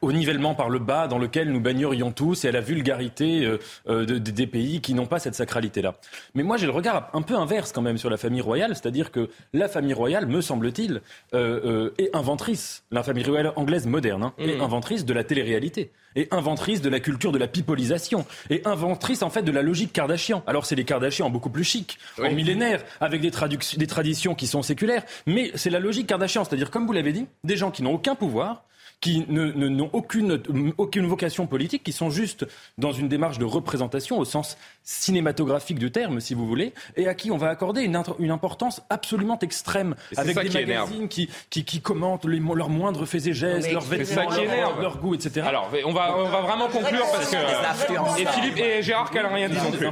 au 0.00 0.12
nivellement 0.12 0.54
par 0.54 0.70
le 0.70 0.78
bas 0.78 1.08
dans 1.08 1.18
lequel 1.18 1.50
nous 1.50 1.60
baignerions 1.60 2.12
tous 2.12 2.44
et 2.44 2.48
à 2.48 2.52
la 2.52 2.60
vulgarité 2.60 3.44
euh, 3.44 3.58
euh, 3.88 4.04
des 4.04 4.46
pays 4.46 4.80
qui 4.80 4.94
n'ont 4.94 5.06
pas 5.06 5.18
cette 5.18 5.34
sacralité-là. 5.34 5.94
Mais 6.34 6.42
moi, 6.42 6.56
j'ai 6.56 6.66
le 6.66 6.72
regard 6.72 7.10
un 7.12 7.22
peu 7.22 7.34
inverse 7.34 7.72
quand 7.72 7.82
même 7.82 7.98
sur 7.98 8.10
la 8.10 8.16
famille 8.16 8.40
royale, 8.40 8.74
c'est-à-dire 8.74 9.10
que 9.10 9.30
la 9.52 9.68
famille 9.68 9.94
royale, 9.94 10.26
me 10.26 10.40
semble-t-il, 10.40 11.02
euh, 11.34 11.90
est 11.98 12.14
inventrice, 12.14 12.84
la 12.90 13.02
famille 13.02 13.24
royale 13.24 13.52
anglaise 13.56 13.86
moderne, 13.86 14.22
hein, 14.22 14.34
est 14.38 14.56
mmh. 14.56 14.60
inventrice 14.60 15.04
de 15.04 15.12
la 15.12 15.24
télé-réalité 15.24 15.90
et 16.16 16.28
inventrice 16.30 16.80
de 16.80 16.88
la 16.88 17.00
culture 17.00 17.32
de 17.32 17.38
la 17.38 17.48
pipolisation 17.48 18.24
et 18.48 18.62
inventrice 18.64 19.22
en 19.22 19.30
fait 19.30 19.42
de 19.42 19.50
la 19.50 19.62
logique 19.62 19.92
Kardashian. 19.92 20.44
Alors 20.46 20.64
c'est 20.64 20.76
les 20.76 20.84
Kardashians 20.84 21.28
beaucoup 21.28 21.50
plus 21.50 21.64
chic, 21.64 21.98
en 22.22 22.30
millénaire, 22.30 22.84
avec 23.00 23.20
des, 23.20 23.32
des 23.76 23.86
traditions 23.86 24.34
qui 24.34 24.46
sont 24.46 24.62
séculaires, 24.62 25.02
mais 25.26 25.50
c'est 25.56 25.70
la 25.70 25.80
logique 25.80 26.06
Kardashian, 26.06 26.44
c'est-à-dire 26.44 26.70
comme 26.70 26.86
vous 26.86 26.92
l'avez 26.92 27.12
dit, 27.12 27.26
des 27.42 27.56
gens 27.56 27.70
qui 27.70 27.82
n'ont 27.82 27.94
aucun 27.94 28.14
pouvoir, 28.14 28.64
qui 29.04 29.22
n'ont 29.28 29.90
aucune, 29.92 30.42
aucune 30.78 31.06
vocation 31.06 31.46
politique, 31.46 31.82
qui 31.84 31.92
sont 31.92 32.08
juste 32.08 32.46
dans 32.78 32.92
une 32.92 33.06
démarche 33.06 33.38
de 33.38 33.44
représentation 33.44 34.18
au 34.18 34.24
sens 34.24 34.56
cinématographique 34.82 35.78
du 35.78 35.92
terme, 35.92 36.20
si 36.20 36.32
vous 36.32 36.46
voulez, 36.46 36.72
et 36.96 37.06
à 37.06 37.12
qui 37.12 37.30
on 37.30 37.36
va 37.36 37.50
accorder 37.50 37.82
une, 37.82 38.02
une 38.18 38.30
importance 38.30 38.80
absolument 38.88 39.38
extrême, 39.40 39.94
avec 40.16 40.38
des 40.38 40.48
magazines 40.48 41.08
qui, 41.08 41.28
qui, 41.50 41.66
qui, 41.66 41.82
commentent 41.82 42.24
les, 42.24 42.40
leurs 42.40 42.70
moindres 42.70 43.06
faits 43.06 43.26
et 43.26 43.34
gestes, 43.34 43.70
leurs 43.70 43.82
vêtements, 43.82 44.30
leur, 44.30 44.80
leur, 44.80 44.96
goût, 44.96 45.14
etc. 45.14 45.46
Alors, 45.46 45.70
on 45.84 45.92
va, 45.92 46.16
on 46.16 46.30
va 46.30 46.40
vraiment 46.40 46.68
conclure 46.68 47.04
parce 47.12 47.30
que... 47.30 48.22
Et 48.22 48.24
Philippe 48.24 48.56
et 48.56 48.82
Gérard 48.82 49.10
qui 49.10 49.18
n'ont 49.18 49.34
rien 49.34 49.50
dit 49.50 49.58
non 49.58 49.70
plus. 49.70 49.86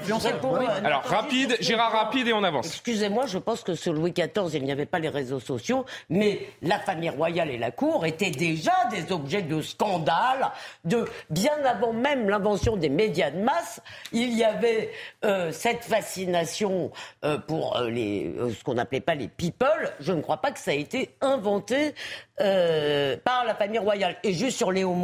Alors, 0.85 1.03
rapide, 1.03 1.59
Gérard 1.61 1.92
rapide 1.92 2.29
et 2.29 2.33
on 2.33 2.44
avance. 2.44 2.68
Excusez-moi, 2.68 3.27
je 3.27 3.37
pense 3.37 3.62
que 3.62 3.75
sur 3.75 3.92
Louis 3.92 4.12
XIV, 4.12 4.55
il 4.55 4.64
n'y 4.64 4.72
avait 4.72 4.87
pas 4.87 5.01
les 5.01 5.11
réseaux 5.11 5.40
sociaux, 5.40 5.85
mais 6.09 6.48
la 6.62 6.79
famille 6.79 7.11
royale 7.11 7.51
et 7.51 7.59
la 7.59 7.72
cour 7.72 8.07
étaient 8.07 8.31
déjà 8.31 8.72
des 8.90 9.02
objets 9.11 9.43
de 9.43 9.61
scandale, 9.61 10.53
de 10.85 11.07
bien 11.31 11.57
avant 11.65 11.93
même 11.93 12.29
l'invention 12.29 12.77
des 12.77 12.88
médias 12.88 13.31
de 13.31 13.41
masse, 13.41 13.81
il 14.12 14.37
y 14.37 14.45
avait 14.45 14.91
euh, 15.25 15.51
cette 15.51 15.85
fascination 15.85 16.91
euh, 17.25 17.38
pour 17.38 17.77
euh, 17.77 17.91
les, 17.91 18.35
ce 18.57 18.62
qu'on 18.62 18.75
n'appelait 18.75 19.01
pas 19.01 19.15
les 19.15 19.29
people. 19.29 19.93
Je 19.99 20.12
ne 20.12 20.21
crois 20.21 20.38
pas 20.38 20.53
que 20.53 20.61
ça 20.61 20.71
a 20.71 20.75
été 20.75 21.15
inventé 21.21 21.95
par 22.37 23.45
la 23.45 23.55
famille 23.55 23.79
royale. 23.79 24.17
Et 24.25 24.33
juste 24.33 24.57
sur 24.57 24.73
Léo 24.73 24.95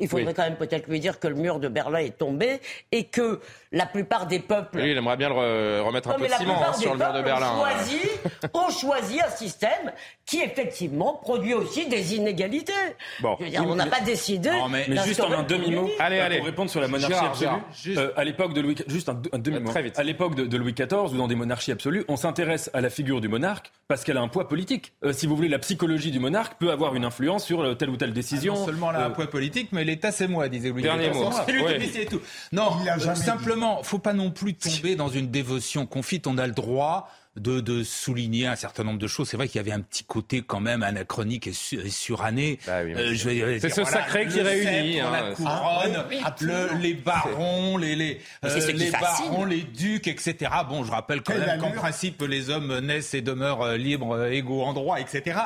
il 0.00 0.08
faudrait 0.08 0.34
quand 0.34 0.42
même 0.42 0.56
peut-être 0.56 0.88
lui 0.88 1.00
dire 1.00 1.18
que 1.18 1.28
le 1.28 1.34
mur 1.34 1.60
de 1.60 1.68
Berlin 1.68 1.98
est 1.98 2.18
tombé 2.18 2.60
et 2.92 3.04
que 3.04 3.40
la 3.72 3.86
plupart 3.86 4.26
des 4.26 4.38
peuples. 4.38 4.78
Oui, 4.78 4.90
il 4.90 4.96
aimerait 4.96 5.16
bien 5.16 5.28
le 5.28 5.82
remettre 5.82 6.10
un 6.10 6.14
peu 6.14 6.26
de 6.26 6.32
ciment 6.32 6.62
hein, 6.62 6.72
sur 6.72 6.92
le 6.92 6.98
mur 6.98 7.12
de 7.12 7.22
Berlin. 7.22 7.52
Ont 7.52 7.64
choisi, 7.64 8.00
ont 8.54 8.70
choisi 8.70 9.20
un 9.20 9.30
système 9.30 9.92
qui 10.24 10.40
effectivement 10.40 11.14
produit 11.22 11.54
aussi 11.54 11.86
des 11.88 12.14
inégalités. 12.14 12.72
Bon. 13.20 13.36
Dire, 13.36 13.64
on 13.66 13.74
n'a 13.74 13.86
pas 13.86 14.00
décidé. 14.00 14.50
mais, 14.70 14.86
juste 15.04 15.20
en 15.20 15.32
un 15.32 15.42
demi-mot. 15.42 15.88
Allez, 15.98 16.18
allez. 16.18 16.38
Pour 16.38 16.46
répondre 16.46 16.70
sur 16.70 16.80
la 16.80 16.88
monarchie 16.88 17.14
absolue. 17.14 17.98
Euh, 17.98 18.12
à 18.16 18.24
l'époque 18.24 18.52
de 18.52 18.60
Louis, 18.60 18.76
juste 18.88 19.08
un, 19.08 19.14
demi-mot. 19.14 19.70
À 19.96 20.02
l'époque 20.02 20.34
de, 20.34 20.56
Louis 20.56 20.72
XIV 20.72 21.12
ou 21.12 21.16
dans 21.16 21.28
des 21.28 21.34
monarchies 21.34 21.72
absolues, 21.72 22.04
on 22.08 22.16
s'intéresse 22.16 22.70
à 22.72 22.80
la 22.80 22.90
figure 22.90 23.20
du 23.20 23.28
monarque 23.28 23.70
parce 23.88 24.04
qu'elle 24.04 24.16
a 24.16 24.22
un 24.22 24.28
poids 24.28 24.48
politique. 24.48 24.92
Euh, 25.04 25.12
si 25.12 25.26
vous 25.26 25.36
voulez, 25.36 25.48
la 25.48 25.58
psychologie 25.58 26.10
du 26.10 26.18
monarque 26.18 26.58
peut 26.58 26.70
avoir 26.70 26.94
une 26.94 27.04
influence 27.04 27.44
sur 27.44 27.62
euh, 27.62 27.74
telle 27.74 27.90
ou 27.90 27.96
telle 27.96 28.12
décision. 28.12 28.54
Ah, 28.56 28.58
non 28.58 28.66
seulement 28.66 28.90
elle 28.90 28.96
a 28.96 29.06
un 29.06 29.10
poids 29.10 29.28
politique, 29.28 29.68
mais 29.72 29.84
l'État 29.86 30.12
c'est 30.12 30.28
moi, 30.28 30.48
disait 30.48 30.70
Louis. 30.70 30.82
Dernier 30.82 31.10
mot. 31.10 31.30
C'est 31.46 31.52
lui 31.52 31.64
qui 31.64 31.78
décide 31.78 32.08
tout. 32.10 32.20
Non, 32.52 32.70
simplement, 33.14 33.82
faut 33.82 33.98
pas 33.98 34.12
non 34.12 34.30
plus 34.30 34.54
tomber 34.54 34.96
dans 34.96 35.08
une 35.08 35.30
dévotion 35.30 35.86
confite. 35.86 36.26
On 36.26 36.38
a 36.38 36.46
le 36.46 36.52
droit 36.52 37.10
de, 37.36 37.60
de, 37.60 37.82
souligner 37.84 38.46
un 38.46 38.56
certain 38.56 38.84
nombre 38.84 38.98
de 38.98 39.06
choses. 39.06 39.28
C'est 39.28 39.36
vrai 39.36 39.48
qu'il 39.48 39.56
y 39.56 39.60
avait 39.60 39.72
un 39.72 39.80
petit 39.80 40.04
côté 40.04 40.42
quand 40.42 40.60
même 40.60 40.82
anachronique 40.82 41.46
et, 41.46 41.52
suranné. 41.52 42.58
Bah 42.66 42.78
oui, 42.84 42.94
euh, 42.96 43.58
c'est 43.60 43.68
ce 43.68 43.84
sacré 43.84 44.26
qui 44.26 44.40
réunit. 44.40 45.00
Hein, 45.00 45.10
la 45.10 45.34
couronne, 45.34 46.04
ah, 46.24 46.34
le, 46.40 46.78
les 46.80 46.94
barons, 46.94 47.76
les, 47.76 47.94
les, 47.94 48.20
euh, 48.44 48.72
les 48.72 48.90
barons, 48.90 49.44
les 49.44 49.62
ducs, 49.62 50.08
etc. 50.08 50.50
Bon, 50.68 50.84
je 50.84 50.90
rappelle 50.90 51.22
quand 51.22 51.36
même 51.36 51.60
qu'en 51.60 51.72
principe, 51.72 52.22
les 52.22 52.50
hommes 52.50 52.78
naissent 52.80 53.14
et 53.14 53.20
demeurent 53.20 53.62
euh, 53.62 53.76
libres, 53.76 54.26
égaux 54.26 54.62
en 54.62 54.72
droit, 54.72 54.98
etc. 54.98 55.38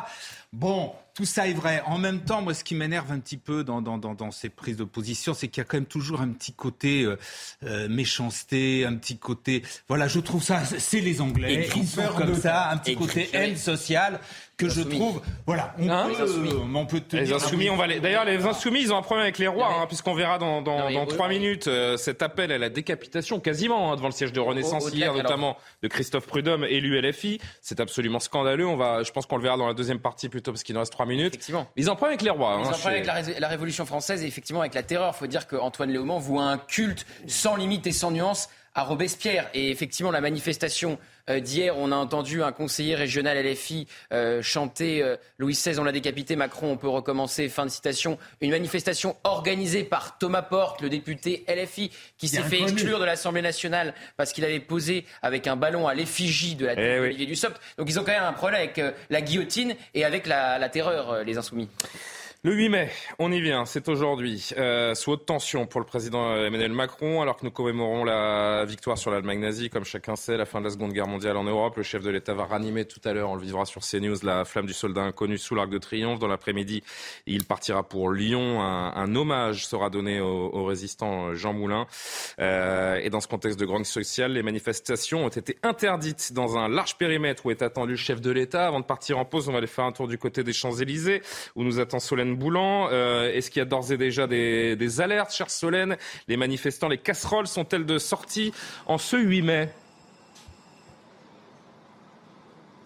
Bon, 0.52 0.92
tout 1.20 1.26
ça 1.26 1.46
est 1.46 1.52
vrai. 1.52 1.82
En 1.84 1.98
même 1.98 2.20
temps, 2.20 2.40
moi, 2.40 2.54
ce 2.54 2.64
qui 2.64 2.74
m'énerve 2.74 3.12
un 3.12 3.18
petit 3.18 3.36
peu 3.36 3.62
dans, 3.62 3.82
dans, 3.82 3.98
dans, 3.98 4.14
dans 4.14 4.30
ces 4.30 4.48
prises 4.48 4.78
de 4.78 4.84
position, 4.84 5.34
c'est 5.34 5.48
qu'il 5.48 5.60
y 5.60 5.64
a 5.64 5.64
quand 5.64 5.76
même 5.76 5.84
toujours 5.84 6.22
un 6.22 6.30
petit 6.30 6.54
côté 6.54 7.02
euh, 7.02 7.18
euh 7.62 7.90
méchanceté, 7.90 8.86
un 8.86 8.94
petit 8.94 9.18
côté. 9.18 9.62
Voilà, 9.86 10.08
je 10.08 10.18
trouve 10.18 10.42
ça, 10.42 10.64
c'est 10.64 11.00
les 11.00 11.20
Anglais, 11.20 11.68
ils 11.76 11.86
sont 11.86 12.06
comme 12.16 12.34
ça, 12.34 12.70
un 12.70 12.78
petit 12.78 12.96
côté 12.96 13.28
haine 13.34 13.58
sociale 13.58 14.18
que 14.60 14.68
je 14.68 14.82
trouve. 14.82 15.20
Voilà, 15.46 15.74
on 15.78 15.88
hein 15.88 16.08
peut, 16.08 16.22
euh, 16.22 16.60
on 16.74 16.86
peut 16.86 17.00
te 17.00 17.16
les 17.16 17.24
dire, 17.24 17.36
insoumis, 17.36 17.70
on 17.70 17.76
va 17.76 17.86
les... 17.86 18.00
D'ailleurs, 18.00 18.24
les 18.24 18.44
insoumis, 18.46 18.82
ils 18.82 18.92
ont 18.92 18.96
un 18.96 19.02
problème 19.02 19.22
avec 19.24 19.38
les 19.38 19.48
rois, 19.48 19.68
hein, 19.80 19.86
puisqu'on 19.86 20.14
verra 20.14 20.38
dans, 20.38 20.62
dans, 20.62 20.90
dans 20.90 21.06
trois 21.06 21.28
minutes 21.28 21.66
euh, 21.68 21.96
cet 21.96 22.22
appel 22.22 22.52
à 22.52 22.58
la 22.58 22.68
décapitation, 22.68 23.40
quasiment 23.40 23.92
hein, 23.92 23.96
devant 23.96 24.08
le 24.08 24.12
siège 24.12 24.32
de 24.32 24.40
Renaissance 24.40 24.90
hier, 24.92 25.14
notamment 25.14 25.56
de 25.82 25.88
Christophe 25.88 26.26
Prudhomme, 26.26 26.64
élu 26.64 27.00
LFI. 27.00 27.40
C'est 27.60 27.80
absolument 27.80 28.20
scandaleux. 28.20 28.66
On 28.66 28.76
va, 28.76 29.02
je 29.02 29.10
pense 29.12 29.26
qu'on 29.26 29.36
le 29.36 29.42
verra 29.42 29.56
dans 29.56 29.66
la 29.66 29.74
deuxième 29.74 29.98
partie 30.00 30.28
plutôt, 30.28 30.52
parce 30.52 30.62
qu'il 30.62 30.74
nous 30.74 30.80
reste 30.80 30.92
trois 30.92 31.06
minutes. 31.06 31.34
Effectivement. 31.34 31.66
Ils 31.76 31.88
ont 31.88 31.92
un 31.94 31.96
problème 31.96 32.12
avec 32.14 32.22
les 32.22 32.30
rois. 32.30 32.58
Ils 32.60 32.66
ont 32.66 32.70
un 32.70 32.72
problème 32.72 32.82
chez- 32.82 32.88
avec 32.88 33.06
la, 33.06 33.14
ré- 33.34 33.40
la 33.40 33.48
Révolution 33.48 33.86
française 33.86 34.22
et 34.22 34.26
effectivement 34.26 34.60
avec 34.60 34.74
la 34.74 34.82
terreur. 34.82 35.12
Il 35.16 35.18
faut 35.18 35.26
dire 35.26 35.46
qu'Antoine 35.46 35.90
Léaumont 35.90 36.18
voit 36.18 36.44
un 36.44 36.58
culte 36.58 37.06
sans 37.26 37.56
limite 37.56 37.86
et 37.86 37.92
sans 37.92 38.10
nuance 38.10 38.48
à 38.74 38.84
Robespierre. 38.84 39.48
Et 39.54 39.70
effectivement, 39.70 40.10
la 40.12 40.20
manifestation 40.20 40.98
d'hier, 41.38 41.76
on 41.78 41.92
a 41.92 41.96
entendu 41.96 42.42
un 42.42 42.50
conseiller 42.50 42.96
régional 42.96 43.38
LFI 43.40 43.86
euh, 44.12 44.42
chanter 44.42 45.02
euh, 45.02 45.16
Louis 45.38 45.52
XVI, 45.52 45.78
on 45.78 45.84
l'a 45.84 45.92
décapité, 45.92 46.34
Macron, 46.34 46.72
on 46.72 46.76
peut 46.76 46.88
recommencer, 46.88 47.48
fin 47.48 47.66
de 47.66 47.70
citation. 47.70 48.18
Une 48.40 48.50
manifestation 48.50 49.16
organisée 49.22 49.84
par 49.84 50.18
Thomas 50.18 50.42
Porte, 50.42 50.80
le 50.80 50.88
député 50.88 51.44
LFI, 51.46 51.90
qui 52.18 52.26
s'est 52.26 52.42
fait 52.42 52.60
exclure 52.62 52.98
de 52.98 53.04
l'Assemblée 53.04 53.42
nationale 53.42 53.94
parce 54.16 54.32
qu'il 54.32 54.44
avait 54.44 54.60
posé 54.60 55.04
avec 55.22 55.46
un 55.46 55.56
ballon 55.56 55.86
à 55.86 55.94
l'effigie 55.94 56.54
de 56.56 56.66
la 56.66 56.74
tête 56.74 56.84
Eh 56.86 56.94
oui. 56.98 57.06
d'Olivier 57.06 57.26
Dussopt. 57.26 57.60
Donc 57.78 57.88
ils 57.90 57.98
ont 58.00 58.04
quand 58.04 58.12
même 58.12 58.24
un 58.24 58.32
problème 58.32 58.60
avec 58.60 58.78
euh, 58.78 58.90
la 59.10 59.20
guillotine 59.20 59.76
et 59.94 60.04
avec 60.04 60.26
la, 60.26 60.58
la 60.58 60.68
terreur, 60.70 61.10
euh, 61.10 61.22
les 61.22 61.36
insoumis. 61.36 61.68
Le 62.42 62.54
8 62.54 62.70
mai, 62.70 62.88
on 63.18 63.30
y 63.30 63.38
vient, 63.42 63.66
c'est 63.66 63.86
aujourd'hui, 63.90 64.48
euh, 64.56 64.94
sous 64.94 65.10
haute 65.10 65.26
tension 65.26 65.66
pour 65.66 65.78
le 65.78 65.84
président 65.84 66.34
Emmanuel 66.36 66.72
Macron, 66.72 67.20
alors 67.20 67.36
que 67.36 67.44
nous 67.44 67.50
commémorons 67.50 68.02
la 68.02 68.64
victoire 68.64 68.96
sur 68.96 69.10
l'Allemagne 69.10 69.40
nazie, 69.40 69.68
comme 69.68 69.84
chacun 69.84 70.16
sait, 70.16 70.38
la 70.38 70.46
fin 70.46 70.60
de 70.60 70.64
la 70.64 70.70
Seconde 70.70 70.94
Guerre 70.94 71.06
mondiale 71.06 71.36
en 71.36 71.44
Europe. 71.44 71.76
Le 71.76 71.82
chef 71.82 72.02
de 72.02 72.08
l'État 72.08 72.32
va 72.32 72.46
ranimer 72.46 72.86
tout 72.86 73.00
à 73.04 73.12
l'heure, 73.12 73.28
on 73.28 73.34
le 73.34 73.42
vivra 73.42 73.66
sur 73.66 73.82
CNews, 73.82 74.16
la 74.22 74.46
flamme 74.46 74.64
du 74.64 74.72
soldat 74.72 75.02
inconnu 75.02 75.36
sous 75.36 75.54
l'Arc 75.54 75.68
de 75.68 75.76
Triomphe. 75.76 76.18
Dans 76.18 76.28
l'après-midi, 76.28 76.82
il 77.26 77.44
partira 77.44 77.82
pour 77.82 78.10
Lyon. 78.10 78.62
Un, 78.62 79.14
hommage 79.14 79.66
sera 79.66 79.90
donné 79.90 80.22
au, 80.22 80.64
résistant 80.64 81.34
Jean 81.34 81.52
Moulin. 81.52 81.86
Euh, 82.38 83.00
et 83.02 83.10
dans 83.10 83.20
ce 83.20 83.28
contexte 83.28 83.60
de 83.60 83.66
grande 83.66 83.84
sociale, 83.84 84.32
les 84.32 84.42
manifestations 84.42 85.26
ont 85.26 85.28
été 85.28 85.58
interdites 85.62 86.32
dans 86.32 86.56
un 86.56 86.70
large 86.70 86.96
périmètre 86.96 87.44
où 87.44 87.50
est 87.50 87.60
attendu 87.60 87.90
le 87.90 87.98
chef 87.98 88.22
de 88.22 88.30
l'État. 88.30 88.66
Avant 88.66 88.80
de 88.80 88.86
partir 88.86 89.18
en 89.18 89.26
pause, 89.26 89.50
on 89.50 89.52
va 89.52 89.58
aller 89.58 89.66
faire 89.66 89.84
un 89.84 89.92
tour 89.92 90.08
du 90.08 90.16
côté 90.16 90.42
des 90.42 90.54
Champs-Élysées, 90.54 91.20
où 91.54 91.64
nous 91.64 91.80
attend 91.80 91.98
Solène 91.98 92.29
Boulan. 92.36 92.88
Euh, 92.90 93.32
Est-ce 93.32 93.50
qu'il 93.50 93.60
y 93.60 93.62
a 93.62 93.66
d'ores 93.66 93.92
et 93.92 93.96
déjà 93.96 94.26
des, 94.26 94.76
des 94.76 95.00
alertes, 95.00 95.32
chère 95.32 95.50
Solène? 95.50 95.96
Les 96.28 96.36
manifestants, 96.36 96.88
les 96.88 96.98
casseroles 96.98 97.46
sont-elles 97.46 97.86
de 97.86 97.98
sortie 97.98 98.52
en 98.86 98.98
ce 98.98 99.16
8 99.16 99.42
mai? 99.42 99.68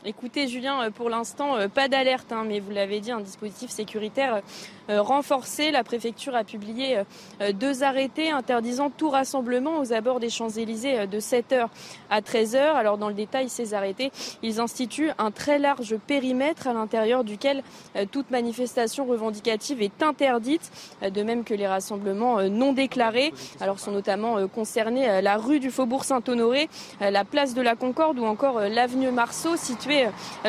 Écoutez, 0.07 0.48
Julien, 0.48 0.83
euh, 0.83 0.90
pour 0.90 1.09
l'instant, 1.09 1.57
euh, 1.57 1.68
pas 1.68 1.88
d'alerte, 1.88 2.30
hein, 2.30 2.44
mais 2.46 2.61
vous 2.61 2.70
l'avez 2.70 3.00
dit, 3.00 3.11
un 3.11 3.22
dispositif 3.22 3.70
sécuritaire 3.70 4.42
euh, 4.90 5.01
renforcé. 5.01 5.70
La 5.70 5.83
préfecture 5.83 6.35
a 6.35 6.44
publié 6.44 6.99
euh, 7.40 7.53
deux 7.53 7.83
arrêtés 7.83 8.31
interdisant 8.31 8.90
tout 8.90 9.09
rassemblement 9.09 9.79
aux 9.79 9.94
abords 9.94 10.20
des 10.20 10.29
Champs-Élysées 10.29 11.01
euh, 11.01 11.07
de 11.07 11.20
7h 11.20 11.68
à 12.11 12.20
13h. 12.20 12.59
Alors, 12.59 12.99
dans 12.99 13.09
le 13.09 13.14
détail, 13.14 13.49
ces 13.49 13.73
arrêtés, 13.73 14.12
ils 14.42 14.61
instituent 14.61 15.11
un 15.16 15.31
très 15.31 15.59
large 15.59 15.97
périmètre 16.07 16.66
à 16.66 16.75
l'intérieur 16.75 17.25
duquel 17.25 17.62
toute 18.11 18.31
manifestation 18.31 19.05
revendicative 19.05 19.83
est 19.83 20.03
interdite, 20.03 20.70
de 21.03 21.23
même 21.23 21.44
que 21.44 21.55
les 21.55 21.66
rassemblements 21.66 22.42
non 22.49 22.73
déclarés. 22.73 23.33
Alors, 23.61 23.79
sont 23.79 23.90
notamment 23.90 24.47
concernés 24.49 25.23
la 25.23 25.37
rue 25.37 25.61
du 25.61 25.70
Faubourg 25.70 26.05
Saint-Honoré, 26.05 26.68
la 27.01 27.25
place 27.25 27.55
de 27.55 27.62
la 27.62 27.75
Concorde 27.75 28.18
ou 28.18 28.25
encore 28.25 28.61
l'avenue 28.61 29.11
Marceau, 29.11 29.57
située 29.57 30.07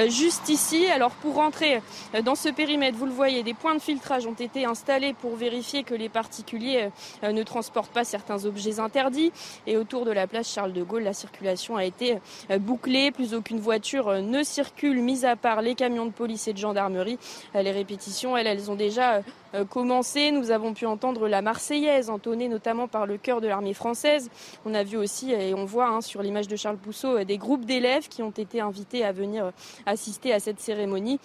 juste 0.08 0.50
ici. 0.50 0.86
Alors 0.88 1.12
pour 1.12 1.36
rentrer 1.36 1.82
dans 2.24 2.36
ce 2.36 2.50
périmètre, 2.50 2.98
vous 2.98 3.06
le 3.06 3.12
voyez, 3.12 3.44
des 3.44 3.54
points 3.54 3.76
de 3.76 3.82
filtrage 3.82 4.25
ont 4.28 4.34
été 4.34 4.66
installés 4.66 5.14
pour 5.14 5.36
vérifier 5.36 5.84
que 5.84 5.94
les 5.94 6.10
particuliers 6.10 6.90
euh, 7.24 7.32
ne 7.32 7.44
transportent 7.44 7.92
pas 7.92 8.04
certains 8.04 8.46
objets 8.46 8.80
interdits. 8.80 9.32
Et 9.68 9.78
autour 9.78 10.06
de 10.06 10.12
la 10.12 10.28
place 10.28 10.52
Charles 10.52 10.74
de 10.74 10.84
Gaulle, 10.84 11.04
la 11.04 11.14
circulation 11.14 11.76
a 11.76 11.86
été 11.86 12.18
euh, 12.52 12.58
bouclée. 12.58 13.12
Plus 13.12 13.34
aucune 13.34 13.60
voiture 13.60 14.08
euh, 14.10 14.22
ne 14.22 14.44
circule, 14.44 15.02
mis 15.02 15.26
à 15.26 15.36
part 15.36 15.62
les 15.62 15.76
camions 15.76 16.06
de 16.06 16.12
police 16.12 16.48
et 16.48 16.54
de 16.54 16.58
gendarmerie. 16.58 17.18
Les 17.54 17.72
répétitions, 17.72 18.38
elles, 18.38 18.48
elles 18.48 18.70
ont 18.70 18.76
déjà 18.76 19.22
commencé. 19.70 20.32
Nous 20.32 20.52
avons 20.52 20.74
pu 20.74 20.86
entendre 20.86 21.28
la 21.28 21.42
Marseillaise, 21.42 22.10
entonnée 22.10 22.50
notamment 22.50 22.88
par 22.88 23.06
le 23.06 23.18
chœur 23.18 23.42
de 23.42 23.48
l'armée 23.48 23.74
française. 23.74 24.30
On 24.66 24.74
a 24.74 24.84
vu 24.84 24.98
aussi, 24.98 25.32
et 25.32 25.54
on 25.54 25.66
voit 25.66 25.88
hein, 25.88 26.02
sur 26.02 26.22
l'image 26.22 26.48
de 26.48 26.56
Charles 26.56 26.78
Pousseau, 26.78 27.24
des 27.24 27.38
groupes 27.38 27.66
d'élèves 27.66 28.08
qui 28.08 28.22
ont 28.24 28.32
été 28.32 28.60
invités 28.60 29.06
à 29.06 29.12
venir 29.12 29.52
assister 29.86 30.34
à 30.34 30.40
cette 30.40 30.60
cérémonie. 30.60 31.20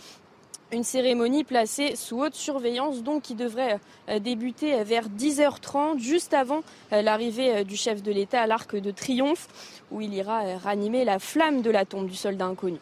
Une 0.72 0.84
cérémonie 0.84 1.42
placée 1.42 1.96
sous 1.96 2.20
haute 2.20 2.36
surveillance, 2.36 3.02
donc 3.02 3.22
qui 3.22 3.34
devrait 3.34 3.80
euh, 4.08 4.20
débuter 4.20 4.84
vers 4.84 5.08
10h30, 5.08 5.98
juste 5.98 6.32
avant 6.32 6.60
euh, 6.92 7.02
l'arrivée 7.02 7.56
euh, 7.56 7.64
du 7.64 7.76
chef 7.76 8.04
de 8.04 8.12
l'État 8.12 8.42
à 8.42 8.46
l'Arc 8.46 8.76
de 8.76 8.92
Triomphe, 8.92 9.48
où 9.90 10.00
il 10.00 10.14
ira 10.14 10.56
ranimer 10.58 11.04
la 11.04 11.18
flamme 11.18 11.62
de 11.62 11.70
la 11.70 11.84
tombe 11.84 12.06
du 12.06 12.14
soldat 12.14 12.46
inconnu. 12.46 12.78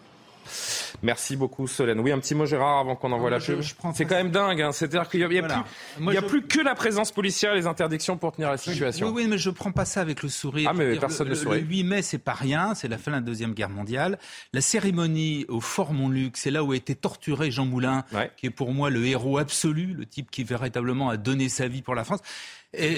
Merci 1.03 1.37
beaucoup 1.37 1.67
Solène. 1.67 2.01
Oui, 2.01 2.13
un 2.13 2.19
petit 2.19 2.35
mot 2.35 2.47
Gérard 2.47 2.79
avant 2.81 2.97
qu'on 2.97 3.13
envoie 3.13 3.31
Non, 3.31 3.37
la 3.39 3.43
pub. 3.45 3.61
C'est 3.95 4.05
quand 4.05 4.15
même 4.17 4.31
dingue. 4.31 4.61
Hein. 4.63 4.73
C'est-à-dire 4.73 5.09
qu'il 5.09 5.21
y 5.21 5.25
a, 5.25 5.27
il 5.29 5.33
y 5.35 5.39
a 5.39 5.41
Voilà. 5.41 5.65
plus, 5.95 6.03
Moi, 6.03 6.13
il 6.13 6.17
y 6.17 6.19
a 6.19 6.23
je- 6.23 6.27
plus 6.27 6.43
que 6.43 6.61
la 6.61 6.75
présence 6.75 7.13
policière 7.13 7.53
et 7.53 7.57
les 7.57 7.67
interdictions 7.67 8.17
pour 8.17 8.33
tenir 8.33 8.51
la 8.51 8.57
situation. 8.59 9.09
Oui, 9.09 9.23
oui, 9.25 9.29
mais 9.29 9.39
je 9.39 9.51
prends 9.51 9.73
pas 9.73 9.85
ça 9.85 10.01
avec 10.01 10.23
le 10.23 10.29
sourire. 10.29 10.69
Ah, 10.71 10.75
mais 10.75 10.97
personne 10.97 11.29
le, 11.29 11.35
ne 11.35 11.39
sourit. 11.39 11.61
Le 11.61 11.67
8 11.67 11.85
mai, 11.85 12.03
c'est 12.03 12.19
pas 12.19 12.33
rien, 12.35 12.75
c'est 12.75 12.89
la 12.89 12.99
fin 12.99 13.11
de 13.11 13.17
la 13.17 13.23
Deuxième 13.23 13.53
Guerre 13.55 13.71
mondiale. 13.71 14.19
La 14.53 14.61
cérémonie 14.61 15.45
au 15.49 15.61
Fort 15.61 15.93
Montluc, 15.93 16.37
c'est 16.37 16.51
là 16.51 16.63
où 16.65 16.73
a 16.73 16.77
été 16.77 16.95
torturé 16.95 17.51
Jean 17.51 17.67
Moulin, 17.67 18.05
qui 18.37 18.47
est 18.47 18.51
pour 18.51 18.73
moi 18.73 18.91
le 18.91 19.07
héros 19.07 19.39
absolu, 19.39 19.95
le 19.97 20.07
type 20.07 20.31
qui 20.31 20.45
véritablement 20.45 21.09
a 21.11 21.17
donné 21.17 21.49
sa 21.49 21.69
vie 21.69 21.83
pour 21.83 21.95
la 21.95 22.05
France. 22.05 22.21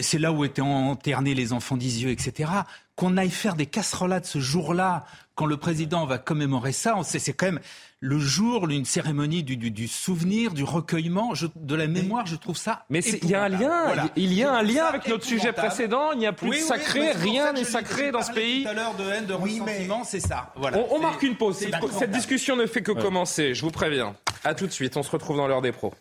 C'est 0.03 0.19
là 0.19 0.33
où 0.33 0.45
étaient 0.45 0.63
enternés 0.63 1.35
les 1.35 1.53
enfants 1.53 1.77
d'Isieux, 1.77 2.11
etc. 2.11 2.51
Qu'on 2.97 3.17
aille 3.17 3.31
faire 3.31 3.55
des 3.55 3.67
casserolades 3.67 4.25
ce 4.25 4.41
jour-là, 4.41 5.07
quand 5.41 5.47
le 5.47 5.57
président 5.57 6.05
va 6.05 6.19
commémorer 6.19 6.73
ça, 6.73 6.95
c'est 7.03 7.33
quand 7.33 7.47
même 7.47 7.61
le 8.01 8.19
jour, 8.19 8.69
une 8.69 8.85
cérémonie 8.85 9.43
du, 9.43 9.57
du, 9.57 9.71
du 9.71 9.89
souvenir, 9.89 10.53
du 10.53 10.65
recueillement, 10.65 11.35
je- 11.35 11.47
de 11.57 11.75
la 11.75 11.87
mémoire. 11.87 12.27
Je 12.27 12.37
trouve 12.37 12.59
ça. 12.59 12.85
Mais 12.91 13.01
il 13.01 13.31
y 13.31 13.35
a 13.35 13.45
un 13.45 13.49
lien. 13.49 13.85
Voilà. 13.87 14.11
il 14.17 14.35
y 14.35 14.43
a 14.43 14.53
un 14.53 14.63
lien 14.63 14.85
avec 14.85 15.09
notre 15.09 15.25
sujet 15.25 15.55
précédent. 15.55 16.13
Il 16.13 16.19
n'y 16.19 16.27
a 16.27 16.35
plus 16.35 16.51
Oui, 16.51 16.59
de 16.59 16.63
oui, 16.63 16.69
sacré, 16.69 17.13
rien 17.13 17.55
n'est 17.55 17.65
sacré 17.65 18.11
dans 18.11 18.21
ce 18.21 18.33
pays. 18.33 18.65
Tout 18.65 18.69
à 18.69 18.75
l'heure 18.75 18.95
de 18.97 19.05
haine, 19.05 19.25
de 19.25 19.33
ressentiment, 19.33 20.05
c'est 20.05 20.21
ça. 20.21 20.53
Voilà. 20.57 20.77
On, 20.91 20.99
marque 21.01 21.23
une 21.23 21.37
pause. 21.37 21.57
Cette, 21.57 22.11
discussion 22.11 22.55
ne 22.55 22.67
fait 22.67 22.83
que 22.83 22.93
Ouais. 22.93 23.01
commencer. 23.01 23.55
Je 23.55 23.63
vous 23.63 23.71
préviens. 23.71 24.15
À 24.45 24.55
tout 24.55 24.67
de 24.67 24.73
suite. 24.73 24.99
On 24.99 25.03
se 25.03 25.11
retrouve 25.11 25.39
dans 25.39 25.49
l'heure 25.49 25.63
des 25.63 25.73
pros. 25.73 25.95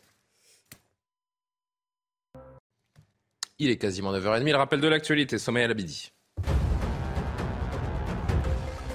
Il 3.57 3.69
est 3.69 3.77
quasiment 3.77 4.11
9h30. 4.11 4.43
Le 4.51 4.57
rappel 4.57 4.81
de 4.81 4.87
l'actualité. 4.89 5.37
Sommeil 5.37 5.63
à 5.63 5.67
l'abidi. 5.69 6.11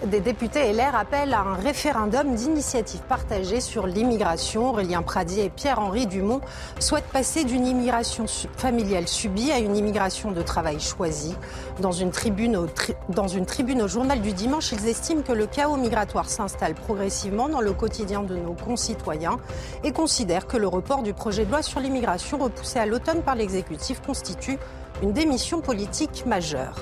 Des 0.06 0.20
députés 0.20 0.70
LR 0.70 0.94
appellent 0.94 1.32
à 1.32 1.40
un 1.40 1.54
référendum 1.54 2.34
d'initiative 2.34 3.00
partagée 3.08 3.60
sur 3.60 3.86
l'immigration. 3.86 4.68
Aurélien 4.68 5.00
Pradier 5.00 5.44
et 5.44 5.48
Pierre-Henri 5.48 6.06
Dumont 6.06 6.42
souhaitent 6.78 7.04
passer 7.04 7.44
d'une 7.44 7.66
immigration 7.66 8.26
familiale 8.56 9.08
subie 9.08 9.50
à 9.50 9.60
une 9.60 9.74
immigration 9.76 10.30
de 10.30 10.42
travail 10.42 10.78
choisie. 10.78 11.34
Dans 11.80 11.92
une, 11.92 12.10
tribune 12.10 12.56
au 12.56 12.66
dans 13.08 13.28
une 13.28 13.46
tribune 13.46 13.80
au 13.80 13.88
journal 13.88 14.20
du 14.20 14.32
dimanche, 14.32 14.72
ils 14.72 14.86
estiment 14.88 15.22
que 15.22 15.32
le 15.32 15.46
chaos 15.46 15.76
migratoire 15.76 16.28
s'installe 16.28 16.74
progressivement 16.74 17.48
dans 17.48 17.62
le 17.62 17.72
quotidien 17.72 18.22
de 18.22 18.36
nos 18.36 18.52
concitoyens 18.52 19.38
et 19.84 19.92
considèrent 19.92 20.46
que 20.46 20.58
le 20.58 20.68
report 20.68 21.02
du 21.02 21.14
projet 21.14 21.46
de 21.46 21.50
loi 21.50 21.62
sur 21.62 21.80
l'immigration 21.80 22.36
repoussé 22.36 22.78
à 22.78 22.84
l'automne 22.84 23.22
par 23.22 23.36
l'exécutif 23.36 24.02
constitue 24.02 24.58
une 25.02 25.12
démission 25.12 25.60
politique 25.60 26.24
majeure. 26.26 26.76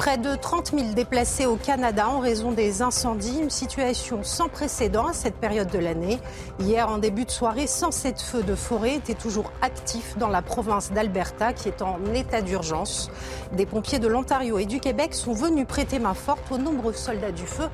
Près 0.00 0.16
de 0.16 0.34
30 0.34 0.72
000 0.74 0.94
déplacés 0.94 1.44
au 1.44 1.56
Canada 1.56 2.08
en 2.08 2.20
raison 2.20 2.52
des 2.52 2.80
incendies, 2.80 3.38
une 3.38 3.50
situation 3.50 4.20
sans 4.22 4.48
précédent 4.48 5.08
à 5.08 5.12
cette 5.12 5.34
période 5.34 5.68
de 5.68 5.78
l'année. 5.78 6.18
Hier, 6.58 6.88
en 6.88 6.96
début 6.96 7.26
de 7.26 7.30
soirée, 7.30 7.66
107 7.66 8.22
feux 8.22 8.42
de 8.42 8.54
forêt 8.54 8.94
étaient 8.94 9.12
toujours 9.12 9.52
actifs 9.60 10.16
dans 10.16 10.28
la 10.28 10.40
province 10.40 10.90
d'Alberta 10.90 11.52
qui 11.52 11.68
est 11.68 11.82
en 11.82 11.98
état 12.14 12.40
d'urgence. 12.40 13.10
Des 13.52 13.66
pompiers 13.66 13.98
de 13.98 14.08
l'Ontario 14.08 14.56
et 14.56 14.64
du 14.64 14.80
Québec 14.80 15.12
sont 15.12 15.34
venus 15.34 15.66
prêter 15.66 15.98
main 15.98 16.14
forte 16.14 16.50
aux 16.50 16.56
nombreux 16.56 16.94
soldats 16.94 17.32
du 17.32 17.46
feu 17.46 17.68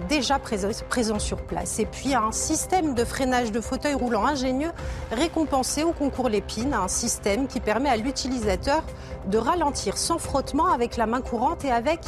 déjà 0.00 0.38
présents 0.38 1.18
sur 1.18 1.42
place. 1.42 1.78
Et 1.78 1.86
puis 1.86 2.14
un 2.14 2.32
système 2.32 2.94
de 2.94 3.04
freinage 3.04 3.52
de 3.52 3.60
fauteuil 3.60 3.94
roulant 3.94 4.26
ingénieux 4.26 4.72
récompensé 5.10 5.82
au 5.82 5.92
concours 5.92 6.28
Lépine, 6.28 6.74
un 6.74 6.88
système 6.88 7.46
qui 7.46 7.60
permet 7.60 7.88
à 7.88 7.96
l'utilisateur 7.96 8.82
de 9.26 9.38
ralentir 9.38 9.98
sans 9.98 10.18
frottement 10.18 10.66
avec 10.66 10.96
la 10.96 11.06
main 11.06 11.20
courante 11.20 11.64
et 11.64 11.70
avec 11.70 12.00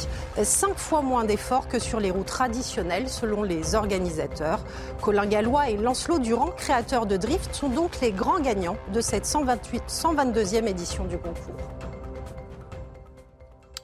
cinq 0.43 0.77
fois 0.77 1.01
moins 1.01 1.23
d'efforts 1.23 1.67
que 1.67 1.79
sur 1.79 1.99
les 1.99 2.11
routes 2.11 2.25
traditionnelles 2.25 3.09
selon 3.09 3.43
les 3.43 3.75
organisateurs. 3.75 4.59
Colin 5.01 5.25
Gallois 5.25 5.69
et 5.69 5.77
Lancelot 5.77 6.19
Durand, 6.19 6.51
créateurs 6.57 7.05
de 7.05 7.17
Drift, 7.17 7.53
sont 7.53 7.69
donc 7.69 7.99
les 8.01 8.11
grands 8.11 8.39
gagnants 8.39 8.77
de 8.93 9.01
cette 9.01 9.25
128, 9.25 9.83
122e 9.87 10.67
édition 10.67 11.05
du 11.05 11.17
concours. 11.17 11.94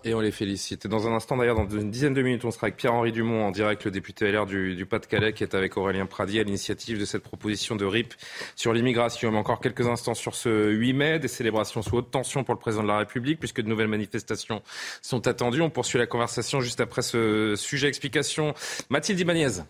Et 0.04 0.16
on 0.16 0.20
les 0.20 0.32
félicite. 0.32 0.88
Dans 0.88 1.08
un 1.08 1.14
instant, 1.14 1.38
d'ailleurs, 1.38 1.56
dans 1.56 1.70
une 1.70 1.92
dizaine 1.92 2.16
de 2.16 2.24
minutes, 2.24 2.44
on 2.44 2.50
sera 2.50 2.68
avec 2.68 2.78
Pierre-Henri 2.78 3.12
Dumont 3.12 3.46
en 3.46 3.52
direct, 3.52 3.86
le 3.86 3.92
député 3.92 4.32
LR 4.32 4.48
du, 4.48 4.86
Pas-de-Calais, 4.90 5.34
qui 5.34 5.44
est 5.44 5.54
avec 5.54 5.78
Aurélien 5.78 6.08
Pradi 6.08 6.40
à 6.40 6.44
l'initiative 6.44 7.00
de 7.00 7.06
cette 7.06 7.22
proposition 7.22 7.76
de 7.76 7.86
RIP 7.86 8.16
sur 8.56 8.74
l'immigration. 8.74 9.32
Mais 9.32 9.38
encore 9.38 9.60
quelques 9.60 9.88
instants 9.88 10.16
sur 10.16 10.34
ce 10.34 10.72
8 10.72 10.94
mai, 10.94 11.20
des 11.20 11.28
célébrations 11.28 11.84
sous 11.84 11.98
haute 11.98 12.10
tension 12.10 12.44
pour 12.44 12.56
le 12.56 12.60
président 12.60 12.82
de 12.82 12.88
la 12.88 12.98
République, 12.98 13.40
puisque 13.40 13.62
de 13.62 13.68
nouvelles 13.68 13.88
manifestations 13.88 14.64
sont 15.04 15.28
attendues. 15.28 15.62
On 15.62 15.70
poursuit 15.70 16.00
la 16.00 16.08
conversation 16.08 16.62
juste 16.62 16.82
après 16.82 17.04
ce 17.04 17.56
sujet 17.56 17.88
explication. 17.88 18.56
Mathilde 18.90 19.20
Ibanez. 19.20 19.62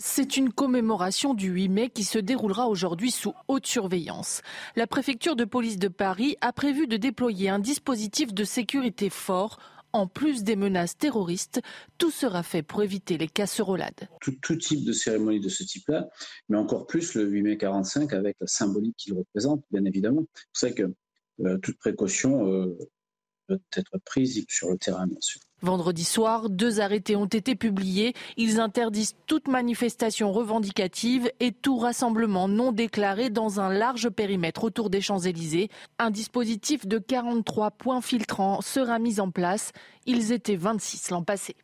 C'est 0.00 0.36
une 0.36 0.52
commémoration 0.52 1.34
du 1.34 1.48
8 1.48 1.68
mai 1.68 1.90
qui 1.90 2.04
se 2.04 2.20
déroulera 2.20 2.68
aujourd'hui 2.68 3.10
sous 3.10 3.34
haute 3.48 3.66
surveillance. 3.66 4.42
La 4.76 4.86
préfecture 4.86 5.34
de 5.34 5.44
police 5.44 5.76
de 5.76 5.88
Paris 5.88 6.36
a 6.40 6.52
prévu 6.52 6.86
de 6.86 6.96
déployer 6.96 7.48
un 7.48 7.58
dispositif 7.58 8.32
de 8.32 8.44
sécurité 8.44 9.10
fort 9.10 9.58
en 9.92 10.06
plus 10.06 10.44
des 10.44 10.54
menaces 10.54 10.96
terroristes, 10.96 11.60
tout 11.96 12.10
sera 12.10 12.44
fait 12.44 12.62
pour 12.62 12.82
éviter 12.82 13.18
les 13.18 13.26
casserolades. 13.26 14.08
Tout, 14.20 14.56
type 14.56 14.84
de 14.84 14.92
cérémonie 14.92 15.40
de 15.40 15.48
ce 15.48 15.64
type-là, 15.64 16.08
mais 16.48 16.58
encore 16.58 16.86
plus 16.86 17.14
le 17.14 17.24
8 17.24 17.42
mai 17.42 17.56
45 17.56 18.12
avec 18.12 18.36
la 18.40 18.46
symbolique 18.46 18.96
qu'il 18.96 19.14
représente, 19.14 19.64
bien 19.72 19.84
évidemment. 19.84 20.26
C'est 20.52 20.74
que 20.74 20.94
euh, 21.40 21.58
toute 21.58 21.78
précaution 21.78 22.46
euh, 22.46 22.78
doit 23.48 23.58
être 23.76 23.98
prise 24.04 24.44
sur 24.48 24.70
le 24.70 24.78
terrain, 24.78 25.06
bien 25.06 25.20
sûr. 25.20 25.40
Vendredi 25.60 26.04
soir, 26.04 26.50
deux 26.50 26.80
arrêtés 26.80 27.16
ont 27.16 27.26
été 27.26 27.56
publiés. 27.56 28.14
Ils 28.36 28.60
interdisent 28.60 29.16
toute 29.26 29.48
manifestation 29.48 30.30
revendicative 30.30 31.32
et 31.40 31.50
tout 31.50 31.78
rassemblement 31.78 32.46
non 32.46 32.70
déclaré 32.70 33.28
dans 33.28 33.58
un 33.58 33.68
large 33.68 34.08
périmètre 34.08 34.62
autour 34.62 34.88
des 34.88 35.00
Champs-Élysées. 35.00 35.68
Un 35.98 36.10
dispositif 36.10 36.86
de 36.86 36.98
43 36.98 37.72
points 37.72 38.00
filtrants 38.00 38.60
sera 38.60 39.00
mis 39.00 39.18
en 39.18 39.32
place. 39.32 39.72
Ils 40.08 40.32
étaient 40.32 40.56
26 40.56 41.10
l'an 41.10 41.22
passé. 41.22 41.54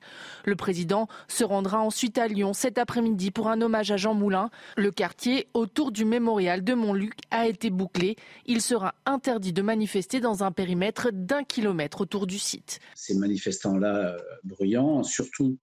Le 0.45 0.55
président 0.55 1.09
se 1.29 1.45
rendra 1.45 1.81
ensuite 1.81 2.19
à 2.19 2.29
Lyon 2.29 2.53
cet 2.53 2.77
après-midi 2.77 3.31
pour 3.31 3.49
un 3.49 3.63
hommage 3.63 3.91
à 3.91 3.97
Jean 3.97 4.13
Moulin. 4.13 4.51
Le 4.77 4.91
quartier 4.91 5.49
autour 5.55 5.93
du 5.93 6.05
mémorial 6.05 6.63
de 6.63 6.75
Montluc 6.75 7.15
a 7.31 7.49
été 7.49 7.71
bouclé. 7.71 8.17
Il 8.45 8.61
sera 8.61 8.95
interdit 9.07 9.55
de 9.55 9.63
manifester 9.63 10.21
dans 10.21 10.45
un 10.45 10.53
périmètre 10.53 11.09
d'un 11.11 11.43
kilomètre 11.43 12.03
autour 12.03 12.27
du 12.27 12.39
site. 12.39 12.81
Ces 12.95 13.17
manifestants-là 13.17 14.15
euh, 14.15 14.19
bruyants, 14.45 15.03
surtout 15.05 15.57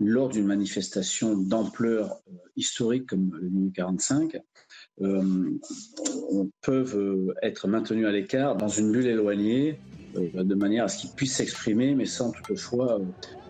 lors 0.00 0.28
d'une 0.28 0.46
manifestation 0.46 1.36
d'ampleur 1.36 2.20
euh, 2.26 2.36
historique 2.56 3.06
comme 3.06 3.30
le 3.36 3.48
1945, 3.48 4.40
euh, 5.02 5.50
peuvent 6.62 7.32
être 7.42 7.68
maintenus 7.68 8.06
à 8.06 8.10
l'écart 8.10 8.56
dans 8.56 8.66
une 8.66 8.90
bulle 8.90 9.06
éloignée 9.06 9.78
de 10.14 10.54
manière 10.54 10.84
à 10.84 10.88
ce 10.88 10.98
qu'ils 10.98 11.10
puissent 11.10 11.36
s'exprimer, 11.36 11.94
mais 11.94 12.06
sans 12.06 12.30
toutefois 12.32 12.98
euh, 12.98 13.04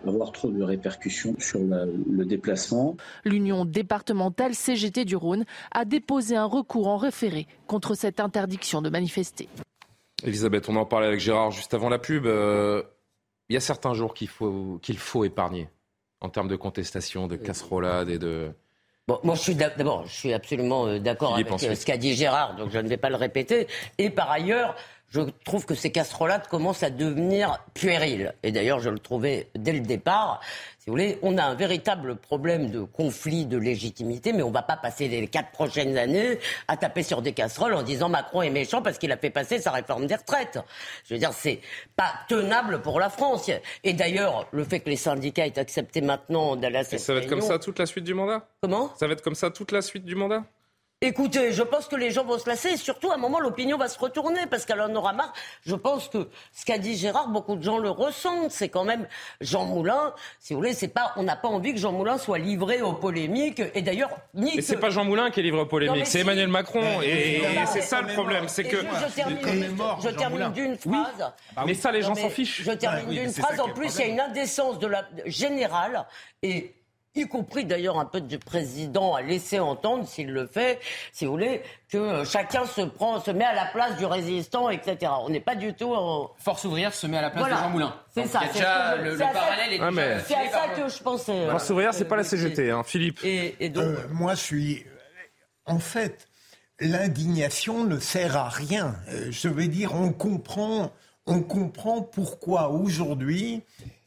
avoir 0.07 0.31
trop 0.31 0.49
de 0.49 0.61
répercussions 0.63 1.35
sur 1.39 1.59
le 1.59 2.25
déplacement. 2.25 2.97
L'Union 3.25 3.65
départementale 3.65 4.53
CGT 4.53 5.05
du 5.05 5.15
Rhône 5.15 5.45
a 5.71 5.85
déposé 5.85 6.35
un 6.35 6.45
recours 6.45 6.87
en 6.87 6.97
référé 6.97 7.47
contre 7.67 7.95
cette 7.95 8.19
interdiction 8.19 8.81
de 8.81 8.89
manifester. 8.89 9.47
Elisabeth, 10.23 10.69
on 10.69 10.75
en 10.75 10.85
parlait 10.85 11.07
avec 11.07 11.19
Gérard 11.19 11.51
juste 11.51 11.73
avant 11.73 11.89
la 11.89 11.99
pub. 11.99 12.25
Euh, 12.25 12.83
il 13.49 13.53
y 13.53 13.57
a 13.57 13.61
certains 13.61 13.93
jours 13.93 14.13
qu'il 14.13 14.29
faut, 14.29 14.79
qu'il 14.81 14.97
faut 14.97 15.25
épargner 15.25 15.69
en 16.21 16.29
termes 16.29 16.47
de 16.47 16.55
contestation, 16.55 17.27
de 17.27 17.35
casserolade 17.35 18.09
et 18.09 18.17
de... 18.17 18.51
Bon, 19.05 19.19
moi, 19.23 19.35
je 19.35 19.41
suis 19.41 19.55
d'abord, 19.55 20.07
je 20.07 20.13
suis 20.13 20.33
absolument 20.33 20.97
d'accord 20.97 21.35
avec 21.35 21.49
ce 21.59 21.85
qu'a 21.85 21.97
dit 21.97 22.13
Gérard, 22.13 22.55
donc 22.55 22.71
je 22.71 22.79
ne 22.79 22.87
vais 22.87 22.95
pas 22.95 23.09
le 23.09 23.17
répéter. 23.17 23.67
Et 23.97 24.09
par 24.09 24.31
ailleurs, 24.31 24.77
je 25.13 25.21
trouve 25.45 25.65
que 25.65 25.75
ces 25.75 25.91
casserolades 25.91 26.47
commencent 26.47 26.81
à 26.81 26.89
devenir 26.89 27.63
puériles. 27.75 28.33
Et 28.41 28.51
d'ailleurs, 28.51 28.79
je 28.79 28.89
le 28.89 28.97
trouvais 28.97 29.47
dès 29.55 29.71
le 29.71 29.81
départ. 29.81 30.41
Si 30.79 30.87
vous 30.87 30.93
voulez, 30.93 31.19
on 31.21 31.37
a 31.37 31.43
un 31.43 31.53
véritable 31.53 32.15
problème 32.15 32.71
de 32.71 32.81
conflit 32.81 33.45
de 33.45 33.57
légitimité, 33.57 34.33
mais 34.33 34.41
on 34.41 34.49
ne 34.49 34.53
va 34.53 34.63
pas 34.63 34.75
passer 34.75 35.07
les 35.07 35.27
quatre 35.27 35.51
prochaines 35.51 35.99
années 35.99 36.39
à 36.67 36.77
taper 36.77 37.03
sur 37.03 37.21
des 37.21 37.33
casseroles 37.33 37.75
en 37.75 37.83
disant 37.83 38.09
Macron 38.09 38.41
est 38.41 38.49
méchant 38.49 38.81
parce 38.81 38.97
qu'il 38.97 39.11
a 39.11 39.17
fait 39.17 39.29
passer 39.29 39.59
sa 39.59 39.69
réforme 39.69 40.07
des 40.07 40.15
retraites. 40.15 40.57
Je 41.05 41.13
veux 41.13 41.19
dire, 41.19 41.31
c'est 41.31 41.61
pas 41.95 42.11
tenable 42.27 42.81
pour 42.81 42.99
la 42.99 43.11
France. 43.11 43.51
Et 43.83 43.93
d'ailleurs, 43.93 44.47
le 44.51 44.63
fait 44.63 44.79
que 44.79 44.89
les 44.89 44.95
syndicats 44.95 45.45
aient 45.45 45.59
accepté 45.59 46.01
maintenant 46.01 46.55
d'aller 46.55 46.79
à 46.79 46.83
cette 46.83 46.99
Ça 46.99 47.13
va 47.13 47.19
être 47.19 47.29
comme 47.29 47.41
ça 47.41 47.59
toute 47.59 47.77
la 47.77 47.85
suite 47.85 48.03
du 48.03 48.15
mandat? 48.15 48.47
Comment? 48.61 48.91
Ça 48.95 49.05
va 49.05 49.13
être 49.13 49.21
comme 49.21 49.35
ça 49.35 49.51
toute 49.51 49.71
la 49.71 49.83
suite 49.83 50.05
du 50.05 50.15
mandat? 50.15 50.43
Écoutez, 51.05 51.51
je 51.51 51.63
pense 51.63 51.87
que 51.87 51.97
les 51.97 52.11
gens 52.11 52.23
vont 52.23 52.39
se 52.39 52.47
lasser 52.47 52.69
et 52.69 52.77
surtout 52.77 53.11
à 53.11 53.15
un 53.15 53.17
moment 53.17 53.41
l'opinion 53.41 53.77
va 53.77 53.89
se 53.89 53.99
retourner 53.99 54.47
parce 54.49 54.63
qu'elle 54.63 54.79
en 54.79 54.95
aura 54.95 55.11
marre. 55.11 55.33
Je 55.65 55.75
pense 55.75 56.07
que 56.07 56.29
ce 56.53 56.63
qu'a 56.63 56.77
dit 56.77 56.95
Gérard, 56.95 57.27
beaucoup 57.27 57.57
de 57.57 57.61
gens 57.61 57.77
le 57.77 57.89
ressentent. 57.89 58.51
C'est 58.51 58.69
quand 58.69 58.85
même 58.85 59.05
Jean 59.41 59.65
Moulin. 59.65 60.13
Si 60.39 60.53
vous 60.53 60.61
voulez, 60.61 60.71
c'est 60.71 60.87
pas, 60.87 61.11
on 61.17 61.23
n'a 61.23 61.35
pas 61.35 61.49
envie 61.49 61.73
que 61.73 61.79
Jean 61.79 61.91
Moulin 61.91 62.17
soit 62.17 62.37
livré 62.37 62.81
aux 62.81 62.93
polémiques. 62.93 63.61
Et 63.75 63.81
d'ailleurs, 63.81 64.11
ni. 64.33 64.53
Mais 64.55 64.61
c'est 64.61 64.77
pas 64.77 64.91
Jean 64.91 65.03
Moulin 65.03 65.29
qui 65.29 65.41
est 65.41 65.43
livré 65.43 65.59
aux 65.59 65.65
polémiques, 65.65 66.07
c'est 66.07 66.21
Emmanuel 66.21 66.47
Macron. 66.47 67.01
Et, 67.01 67.41
c'est 67.67 67.81
ça 67.81 68.01
le 68.01 68.13
problème, 68.13 68.47
c'est 68.47 68.63
que. 68.63 68.77
Je 68.77 70.09
termine, 70.09 70.53
d'une 70.53 70.77
phrase. 70.77 71.33
mais 71.65 71.73
ça, 71.73 71.91
les 71.91 72.01
gens 72.01 72.15
s'en 72.15 72.29
fichent. 72.29 72.61
Je 72.63 72.71
termine 72.71 73.09
d'une 73.09 73.33
phrase. 73.33 73.59
En 73.59 73.67
plus, 73.73 73.93
il 73.95 73.99
y 73.99 74.03
a 74.03 74.07
une 74.07 74.21
indécence 74.21 74.79
de 74.79 74.87
la 74.87 75.03
générale 75.25 76.05
et 76.41 76.73
y 77.15 77.27
compris 77.27 77.65
d'ailleurs 77.65 77.99
un 77.99 78.05
peu 78.05 78.21
du 78.21 78.39
président, 78.39 79.13
à 79.13 79.21
laisser 79.21 79.59
entendre, 79.59 80.07
s'il 80.07 80.31
le 80.31 80.47
fait, 80.47 80.79
si 81.11 81.25
vous 81.25 81.31
voulez, 81.31 81.61
que 81.89 81.97
euh, 81.97 82.25
chacun 82.25 82.65
se 82.65 82.81
prend, 82.81 83.19
se 83.19 83.31
met 83.31 83.45
à 83.45 83.53
la 83.53 83.65
place 83.65 83.97
du 83.97 84.05
résistant, 84.05 84.69
etc. 84.69 85.11
On 85.21 85.29
n'est 85.29 85.39
pas 85.39 85.55
du 85.55 85.73
tout 85.73 85.93
en... 85.93 86.31
Force 86.37 86.63
ouvrière 86.65 86.93
se 86.93 87.05
met 87.05 87.17
à 87.17 87.21
la 87.21 87.29
place 87.29 87.45
de 87.45 87.49
Jean 87.49 87.69
Moulin. 87.69 87.95
C'est 88.13 88.25
ça. 88.25 88.41
Déjà, 88.51 88.95
le, 88.95 89.17
parallèle 89.17 89.73
est 89.73 90.19
C'est 90.25 90.35
à 90.35 90.49
ça 90.49 90.67
que 90.75 90.89
je 90.89 91.03
pensais. 91.03 91.47
Force 91.49 91.69
ouvrière, 91.69 91.93
c'est 91.93 92.05
pas 92.05 92.17
la 92.17 92.23
CGT, 92.23 92.71
hein, 92.71 92.83
Philippe. 92.83 93.19
Et, 93.23 93.69
donc... 93.69 93.83
Euh, 93.83 93.97
moi, 94.11 94.33
je 94.35 94.41
suis... 94.41 94.85
En 95.65 95.79
fait, 95.79 96.27
l'indignation 96.79 97.83
ne 97.83 97.99
sert 97.99 98.35
à 98.37 98.49
rien. 98.49 98.95
Euh, 99.09 99.27
je 99.29 99.47
veux 99.47 99.67
dire, 99.67 99.95
on 99.95 100.11
comprend, 100.11 100.91
on 101.25 101.41
comprend 101.41 102.01
pourquoi 102.01 102.69
aujourd'hui 102.69 103.61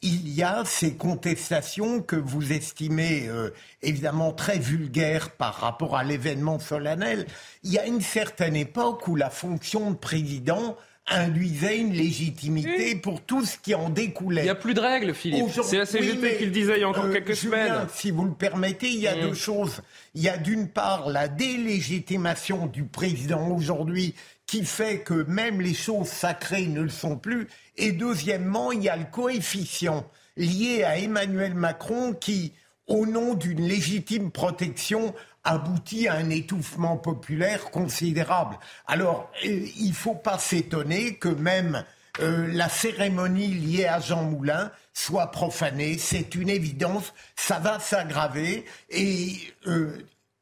il 0.07 0.33
y 0.33 0.43
a 0.43 0.65
ces 0.65 0.95
contestations 0.95 2.01
que 2.01 2.17
vous 2.17 2.53
estimez 2.53 3.27
euh, 3.29 3.51
évidemment 3.83 4.33
très 4.33 4.59
vulgaires 4.59 5.31
par 5.31 5.55
rapport 5.55 5.97
à 5.97 6.05
l'événement 6.05 6.61
solennel. 6.61 7.27
Il 7.65 7.73
y 7.73 7.79
a 7.79 7.87
une 7.87 8.01
certaine 8.01 8.55
époque 8.55 9.09
où 9.09 9.17
la 9.17 9.31
fonction 9.31 9.91
de 9.91 9.97
président 9.97 10.77
induisait 11.09 11.79
une 11.79 11.93
légitimité 11.93 12.97
pour 12.97 13.21
tout 13.21 13.45
ce 13.45 13.57
qui 13.59 13.75
en 13.75 13.91
découlait. 13.91 14.43
Il 14.43 14.45
n'y 14.45 14.51
a 14.51 14.57
plus 14.57 14.75
de 14.75 14.81
règles, 14.81 15.15
Philippe. 15.15 15.47
C'est 15.63 15.79
la 15.79 15.87
CGT 15.87 16.39
qui 16.39 16.45
le 16.47 16.51
disait 16.51 16.79
il 16.79 16.81
y 16.81 16.85
a 16.85 16.89
encore 16.89 17.05
euh, 17.05 17.13
quelques 17.13 17.37
semaines. 17.37 17.87
Si 17.93 18.11
vous 18.11 18.25
le 18.25 18.33
permettez, 18.33 18.89
il 18.89 19.01
y 19.01 19.09
a 19.09 19.17
mm. 19.17 19.21
deux 19.21 19.35
choses. 19.35 19.83
Il 20.15 20.23
y 20.23 20.29
a 20.29 20.37
d'une 20.37 20.69
part 20.69 21.09
la 21.09 21.29
délégitimation 21.29 22.67
du 22.67 22.85
président 22.85 23.49
aujourd'hui 23.49 24.15
qui 24.47 24.65
fait 24.65 25.01
que 25.01 25.25
même 25.25 25.61
les 25.61 25.75
choses 25.75 26.09
sacrées 26.09 26.67
ne 26.67 26.83
le 26.83 26.89
sont 26.89 27.17
plus. 27.17 27.49
Et 27.77 27.93
deuxièmement, 27.93 28.73
il 28.73 28.83
y 28.83 28.89
a 28.89 28.97
le 28.97 29.07
coefficient 29.11 30.09
lié 30.37 30.85
à 30.85 30.99
Emmanuel 30.99 31.55
Macron 31.55 32.13
qui, 32.13 32.53
au 32.87 33.07
nom 33.07 33.35
d'une 33.35 33.67
légitime 33.67 34.31
protection, 34.31 35.15
aboutit 35.45 36.09
à 36.09 36.15
un 36.15 36.31
étouffement 36.31 36.97
populaire 36.97 37.71
considérable. 37.71 38.59
Alors, 38.87 39.31
euh, 39.45 39.67
il 39.77 39.89
ne 39.89 39.95
faut 39.95 40.15
pas 40.15 40.39
s'étonner 40.39 41.17
que 41.17 41.29
même 41.29 41.85
euh, 42.21 42.49
la 42.53 42.69
cérémonie 42.69 43.49
liée 43.49 43.87
à 43.87 44.01
Jean 44.01 44.25
Moulin 44.25 44.71
soit 44.93 45.31
profanée. 45.31 45.99
C'est 45.99 46.35
une 46.35 46.49
évidence, 46.49 47.13
ça 47.37 47.59
va 47.59 47.79
s'aggraver 47.79 48.65
et 48.91 49.37
euh, 49.67 49.99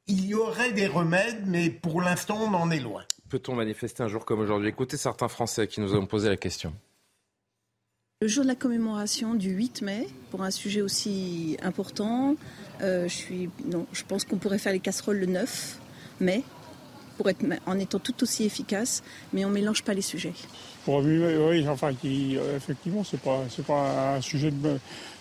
il 0.07 0.27
y 0.27 0.35
aurait 0.35 0.73
des 0.73 0.87
remèdes, 0.87 1.45
mais 1.47 1.71
pour 1.71 2.01
l'instant, 2.01 2.39
on 2.41 2.55
en 2.55 2.71
est 2.71 2.81
loin 2.81 3.05
Peut-on 3.35 3.57
manifester 3.57 4.05
un 4.05 4.07
jour 4.07 4.25
comme 4.25 4.39
aujourd'hui? 4.39 4.69
Écoutez 4.69 4.97
certains 4.97 5.27
Français 5.27 5.67
qui 5.67 5.81
nous 5.81 5.97
ont 5.97 6.07
posé 6.07 6.29
la 6.29 6.37
question. 6.37 6.73
Le 8.23 8.29
jour 8.29 8.45
de 8.45 8.49
la 8.49 8.55
commémoration 8.55 9.35
du 9.35 9.51
8 9.51 9.83
mai, 9.83 10.07
pour 10.31 10.45
un 10.45 10.53
sujet 10.53 10.83
aussi 10.83 11.57
important, 11.61 12.37
euh, 12.81 13.09
je, 13.09 13.13
suis, 13.13 13.51
non, 13.65 13.89
je 13.91 14.05
pense 14.05 14.23
qu'on 14.23 14.37
pourrait 14.37 14.61
faire 14.61 14.73
les 14.73 14.79
casseroles 14.79 15.19
le 15.19 15.27
9 15.27 15.81
mai, 16.21 16.45
pour 17.17 17.29
être, 17.29 17.45
en 17.67 17.77
étant 17.81 17.99
tout 17.99 18.23
aussi 18.23 18.45
efficace, 18.45 19.03
mais 19.33 19.45
on 19.45 19.49
ne 19.49 19.55
mélange 19.55 19.83
pas 19.83 19.95
les 19.95 20.03
sujets. 20.03 20.33
Pour 20.85 20.99
oui, 20.99 21.67
enfin, 21.69 21.93
qui, 21.93 22.39
euh, 22.39 22.57
effectivement, 22.57 23.03
ce 23.03 23.17
n'est 23.17 23.23
pas, 23.23 23.43
pas 23.67 24.15
un 24.15 24.21
sujet, 24.21 24.53
de, 24.53 24.79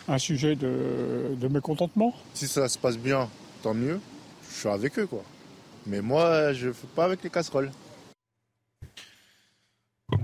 un 0.08 0.19
sujet 0.19 0.56
de, 0.56 1.34
de 1.36 1.47
mécontentement. 1.47 2.13
Si 2.36 2.47
ça 2.47 2.69
se 2.69 2.78
passe 2.78 2.99
bien, 2.99 3.28
tant 3.63 3.73
mieux. 3.73 3.99
Je 4.52 4.60
suis 4.60 4.69
avec 4.69 4.99
eux, 4.99 5.08
quoi. 5.08 5.23
Mais 5.88 6.02
moi, 6.02 6.54
je 6.54 6.67
ne 6.67 6.73
fais 6.73 6.88
pas 6.95 7.06
avec 7.06 7.23
les 7.23 7.32
casseroles. 7.32 7.71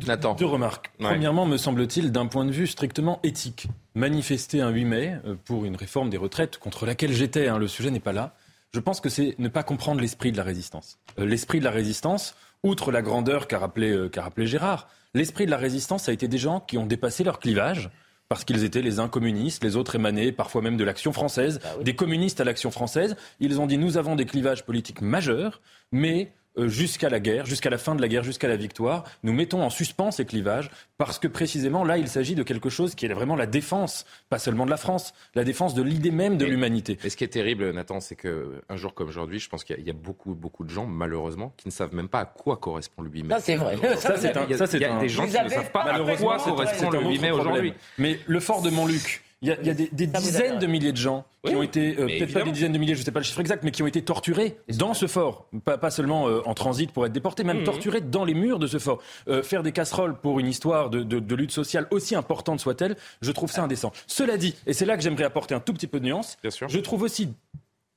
Nathan. 0.07 0.33
Deux 0.35 0.45
remarques. 0.45 0.91
Premièrement, 0.99 1.45
me 1.45 1.57
semble-t-il, 1.57 2.11
d'un 2.11 2.25
point 2.25 2.45
de 2.45 2.51
vue 2.51 2.67
strictement 2.67 3.19
éthique, 3.23 3.67
manifester 3.95 4.61
un 4.61 4.69
8 4.69 4.85
mai 4.85 5.15
euh, 5.25 5.35
pour 5.45 5.65
une 5.65 5.75
réforme 5.75 6.09
des 6.09 6.17
retraites 6.17 6.57
contre 6.57 6.85
laquelle 6.85 7.13
j'étais, 7.13 7.47
hein, 7.47 7.57
le 7.57 7.67
sujet 7.67 7.91
n'est 7.91 7.99
pas 7.99 8.13
là, 8.13 8.35
je 8.73 8.79
pense 8.79 9.01
que 9.01 9.09
c'est 9.09 9.35
ne 9.39 9.47
pas 9.47 9.63
comprendre 9.63 10.01
l'esprit 10.01 10.31
de 10.31 10.37
la 10.37 10.43
résistance. 10.43 10.99
Euh, 11.17 11.25
l'esprit 11.25 11.59
de 11.59 11.65
la 11.65 11.71
résistance, 11.71 12.35
outre 12.63 12.91
la 12.91 13.01
grandeur 13.01 13.47
qu'a 13.47 13.59
rappelé, 13.59 13.91
euh, 13.91 14.11
rappelé 14.17 14.47
Gérard, 14.47 14.87
l'esprit 15.13 15.45
de 15.45 15.51
la 15.51 15.57
résistance 15.57 16.07
a 16.09 16.11
été 16.11 16.27
des 16.27 16.37
gens 16.37 16.59
qui 16.59 16.77
ont 16.77 16.85
dépassé 16.85 17.23
leur 17.23 17.39
clivage, 17.39 17.89
parce 18.29 18.43
qu'ils 18.43 18.63
étaient 18.63 18.83
les 18.83 18.99
uns 18.99 19.07
communistes, 19.07 19.63
les 19.63 19.75
autres 19.75 19.95
émanés 19.95 20.31
parfois 20.31 20.61
même 20.61 20.77
de 20.77 20.83
l'action 20.83 21.11
française, 21.11 21.59
bah 21.63 21.83
des 21.83 21.95
communistes 21.95 22.39
à 22.39 22.43
l'action 22.43 22.69
française. 22.69 23.15
Ils 23.39 23.59
ont 23.59 23.65
dit 23.65 23.79
nous 23.79 23.97
avons 23.97 24.15
des 24.15 24.25
clivages 24.25 24.63
politiques 24.65 25.01
majeurs, 25.01 25.61
mais 25.91 26.31
jusqu'à 26.57 27.09
la 27.09 27.19
guerre, 27.19 27.45
jusqu'à 27.45 27.69
la 27.69 27.77
fin 27.77 27.95
de 27.95 28.01
la 28.01 28.07
guerre, 28.07 28.23
jusqu'à 28.23 28.47
la 28.47 28.55
victoire. 28.55 29.03
Nous 29.23 29.33
mettons 29.33 29.63
en 29.63 29.69
suspens 29.69 30.11
ces 30.11 30.25
clivages 30.25 30.69
parce 30.97 31.19
que 31.19 31.27
précisément 31.27 31.83
là, 31.83 31.97
il 31.97 32.07
s'agit 32.07 32.35
de 32.35 32.43
quelque 32.43 32.69
chose 32.69 32.95
qui 32.95 33.05
est 33.05 33.13
vraiment 33.13 33.35
la 33.35 33.45
défense, 33.45 34.05
pas 34.29 34.39
seulement 34.39 34.65
de 34.65 34.71
la 34.71 34.77
France, 34.77 35.13
la 35.35 35.43
défense 35.43 35.73
de 35.73 35.81
l'idée 35.81 36.11
même 36.11 36.37
de 36.37 36.45
l'humanité. 36.45 36.97
Et 37.03 37.09
ce 37.09 37.17
qui 37.17 37.23
est 37.23 37.29
terrible, 37.29 37.71
Nathan, 37.71 37.99
c'est 37.99 38.15
qu'un 38.15 38.75
jour 38.75 38.93
comme 38.93 39.07
aujourd'hui, 39.07 39.39
je 39.39 39.49
pense 39.49 39.63
qu'il 39.63 39.79
y, 39.79 39.89
a 39.89 39.93
beaucoup, 39.93 40.35
beaucoup 40.35 40.63
de 40.63 40.69
gens, 40.69 40.85
malheureusement, 40.85 41.53
qui 41.57 41.67
ne 41.67 41.71
savent 41.71 41.93
même 41.93 42.09
pas 42.09 42.21
à 42.21 42.25
quoi 42.25 42.57
correspond 42.57 43.01
le 43.03 43.09
8 43.09 43.23
mai. 43.23 43.35
Ça, 43.35 43.39
c'est 43.39 43.55
vrai. 43.55 43.77
Ça, 43.97 44.17
c'est 44.17 44.35
un, 44.35 44.45
il 44.45 44.79
y 44.81 44.85
a, 44.85 44.99
des 44.99 45.09
gens 45.09 45.25
qui 45.25 45.41
ne 45.41 45.49
savent 45.49 45.71
pas 45.71 45.83
à 45.83 45.99
quoi 45.99 46.37
correspond 46.37 46.89
le 46.89 47.01
8 47.01 47.19
mai 47.19 47.31
aujourd'hui. 47.31 47.73
Mais 47.97 48.19
le 48.27 48.39
fort 48.39 48.61
de 48.61 48.69
Montluc, 48.69 49.21
il 49.41 49.49
y 49.49 49.51
a, 49.51 49.61
y 49.61 49.69
a 49.69 49.73
des, 49.73 49.89
des 49.91 50.07
dizaines 50.07 50.59
de 50.59 50.67
milliers 50.67 50.91
de 50.91 50.97
gens 50.97 51.25
qui 51.45 51.55
ont 51.55 51.63
été, 51.63 51.97
euh, 51.97 52.07
peut-être 52.07 52.33
pas 52.33 52.43
des 52.43 52.51
dizaines 52.51 52.73
de 52.73 52.77
milliers, 52.77 52.95
je 52.95 52.99
ne 52.99 53.05
sais 53.05 53.11
pas 53.11 53.21
le 53.21 53.25
chiffre 53.25 53.39
exact, 53.39 53.63
mais 53.63 53.71
qui 53.71 53.81
ont 53.81 53.87
été 53.87 54.01
torturés 54.01 54.57
dans 54.77 54.93
ce 54.93 55.07
fort. 55.07 55.47
Pas, 55.63 55.77
pas 55.77 55.91
seulement 55.91 56.27
euh, 56.27 56.41
en 56.45 56.53
transit 56.53 56.91
pour 56.91 57.05
être 57.05 57.13
déportés, 57.13 57.45
même 57.45 57.61
mmh. 57.61 57.63
torturés 57.63 58.01
dans 58.01 58.25
les 58.25 58.33
murs 58.33 58.59
de 58.59 58.67
ce 58.67 58.79
fort. 58.79 59.01
Euh, 59.29 59.41
faire 59.41 59.63
des 59.63 59.71
casseroles 59.71 60.19
pour 60.19 60.39
une 60.39 60.47
histoire 60.47 60.89
de, 60.89 61.03
de, 61.03 61.19
de 61.19 61.35
lutte 61.35 61.51
sociale 61.51 61.87
aussi 61.91 62.15
importante 62.15 62.59
soit-elle, 62.59 62.97
je 63.21 63.31
trouve 63.31 63.49
ça 63.49 63.63
indécent. 63.63 63.93
Cela 64.07 64.35
dit, 64.35 64.55
et 64.67 64.73
c'est 64.73 64.85
là 64.85 64.97
que 64.97 65.03
j'aimerais 65.03 65.23
apporter 65.23 65.55
un 65.55 65.61
tout 65.61 65.73
petit 65.73 65.87
peu 65.87 65.99
de 66.01 66.05
nuance, 66.05 66.37
Bien 66.41 66.51
sûr. 66.51 66.67
je 66.67 66.79
trouve 66.79 67.03
aussi 67.03 67.29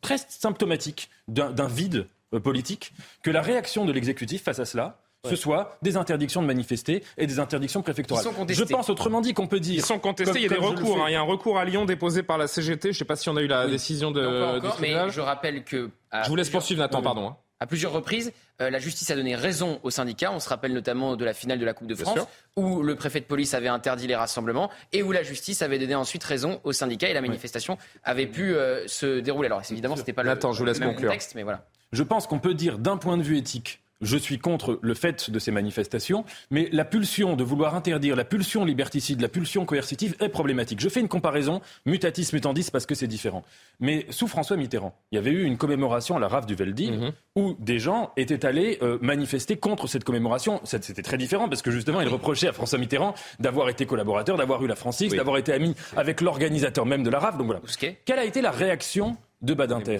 très 0.00 0.18
symptomatique 0.28 1.10
d'un 1.26 1.68
vide 1.68 2.06
politique 2.42 2.92
que 3.22 3.30
la 3.30 3.42
réaction 3.42 3.84
de 3.84 3.92
l'exécutif 3.92 4.42
face 4.44 4.58
à 4.58 4.64
cela, 4.64 5.01
ce 5.28 5.36
soit 5.36 5.76
des 5.82 5.96
interdictions 5.96 6.42
de 6.42 6.46
manifester 6.46 7.04
et 7.16 7.26
des 7.26 7.38
interdictions 7.38 7.82
préfectorales. 7.82 8.24
Je 8.48 8.64
pense 8.64 8.90
autrement 8.90 9.20
dit 9.20 9.34
qu'on 9.34 9.46
peut 9.46 9.60
dire. 9.60 9.74
Ils 9.74 9.84
sont 9.84 9.98
contestés, 9.98 10.38
il 10.38 10.42
y 10.42 10.46
a 10.46 10.48
des 10.48 10.56
recours. 10.56 11.02
Hein. 11.02 11.06
Il 11.08 11.12
y 11.12 11.16
a 11.16 11.20
un 11.20 11.24
recours 11.24 11.58
à 11.58 11.64
Lyon 11.64 11.84
déposé 11.84 12.22
par 12.22 12.38
la 12.38 12.48
CGT. 12.48 12.88
Je 12.88 12.96
ne 12.96 12.98
sais 12.98 13.04
pas 13.04 13.16
si 13.16 13.28
on 13.28 13.36
a 13.36 13.42
eu 13.42 13.46
la 13.46 13.66
décision 13.66 14.10
de. 14.10 14.20
Non, 14.20 14.40
pas 14.40 14.56
encore, 14.56 14.78
mais 14.80 15.10
je 15.10 15.20
rappelle 15.20 15.64
que. 15.64 15.90
Je 16.24 16.28
vous 16.28 16.36
laisse 16.36 16.50
poursuivre, 16.50 16.80
Nathan, 16.80 17.02
pardon. 17.02 17.28
Hein. 17.28 17.36
À 17.60 17.66
plusieurs 17.66 17.92
reprises, 17.92 18.32
euh, 18.60 18.70
la 18.70 18.80
justice 18.80 19.08
a 19.12 19.14
donné 19.14 19.36
raison 19.36 19.78
aux 19.84 19.90
syndicats. 19.90 20.32
On 20.32 20.40
se 20.40 20.48
rappelle 20.48 20.72
notamment 20.72 21.14
de 21.14 21.24
la 21.24 21.32
finale 21.32 21.60
de 21.60 21.64
la 21.64 21.74
Coupe 21.74 21.86
de 21.86 21.94
France, 21.94 22.18
où 22.56 22.82
le 22.82 22.96
préfet 22.96 23.20
de 23.20 23.24
police 23.24 23.54
avait 23.54 23.68
interdit 23.68 24.08
les 24.08 24.16
rassemblements 24.16 24.68
et 24.92 25.04
où 25.04 25.12
la 25.12 25.22
justice 25.22 25.62
avait 25.62 25.78
donné 25.78 25.94
ensuite 25.94 26.24
raison 26.24 26.60
aux 26.64 26.72
syndicats 26.72 27.08
et 27.08 27.14
la 27.14 27.20
manifestation 27.20 27.78
avait 28.02 28.26
pu 28.26 28.56
euh, 28.56 28.84
se 28.88 29.20
dérouler. 29.20 29.46
Alors 29.46 29.62
évidemment, 29.70 29.94
c'était 29.94 30.12
pas 30.12 30.24
Nathan, 30.24 30.48
le, 30.48 30.54
je 30.54 30.58
vous 30.58 30.64
laisse 30.64 30.80
même 30.80 30.88
conclure. 30.88 31.10
contexte, 31.10 31.36
mais 31.36 31.44
voilà. 31.44 31.64
Je 31.92 32.02
pense 32.02 32.26
qu'on 32.26 32.40
peut 32.40 32.54
dire 32.54 32.78
d'un 32.78 32.96
point 32.96 33.16
de 33.16 33.22
vue 33.22 33.38
éthique 33.38 33.80
je 34.02 34.16
suis 34.18 34.38
contre 34.38 34.78
le 34.82 34.92
fait 34.94 35.30
de 35.30 35.38
ces 35.38 35.50
manifestations, 35.50 36.24
mais 36.50 36.68
la 36.72 36.84
pulsion 36.84 37.36
de 37.36 37.44
vouloir 37.44 37.74
interdire, 37.74 38.14
la 38.16 38.24
pulsion 38.24 38.64
liberticide, 38.64 39.20
la 39.20 39.28
pulsion 39.28 39.64
coercitive 39.64 40.14
est 40.20 40.28
problématique. 40.28 40.80
Je 40.80 40.88
fais 40.88 41.00
une 41.00 41.08
comparaison, 41.08 41.60
mutatis 41.86 42.28
mutandis, 42.34 42.70
parce 42.70 42.84
que 42.84 42.94
c'est 42.94 43.06
différent. 43.06 43.44
Mais 43.80 44.06
sous 44.10 44.26
François 44.28 44.56
Mitterrand, 44.56 44.94
il 45.10 45.16
y 45.16 45.18
avait 45.18 45.30
eu 45.30 45.44
une 45.44 45.56
commémoration 45.56 46.16
à 46.16 46.20
la 46.20 46.28
rave 46.28 46.46
du 46.46 46.54
Veldiv 46.54 46.92
Mhm. 46.92 47.12
où 47.36 47.56
des 47.58 47.78
gens 47.78 48.12
étaient 48.16 48.44
allés 48.44 48.78
euh, 48.82 48.98
manifester 49.00 49.56
contre 49.56 49.86
cette 49.86 50.04
commémoration. 50.04 50.60
C'était 50.64 51.02
très 51.02 51.16
différent 51.16 51.48
parce 51.48 51.62
que 51.62 51.70
justement, 51.70 52.00
ils 52.00 52.08
reprochaient 52.08 52.48
à 52.48 52.52
François 52.52 52.78
Mitterrand 52.78 53.14
d'avoir 53.40 53.68
été 53.68 53.86
collaborateur, 53.86 54.36
d'avoir 54.36 54.62
eu 54.64 54.66
la 54.66 54.74
Oui. 55.12 55.16
d'avoir 55.16 55.36
été 55.38 55.52
ami 55.52 55.74
avec 55.96 56.20
l'organisateur 56.20 56.84
même 56.86 57.02
de 57.04 57.10
la 57.10 57.18
rave. 57.20 57.38
Donc 57.38 57.46
voilà. 57.46 57.60
Quelle 58.04 58.18
a 58.18 58.24
été 58.24 58.42
la 58.42 58.50
réaction 58.50 59.16
de 59.42 59.54
Badinter, 59.54 59.98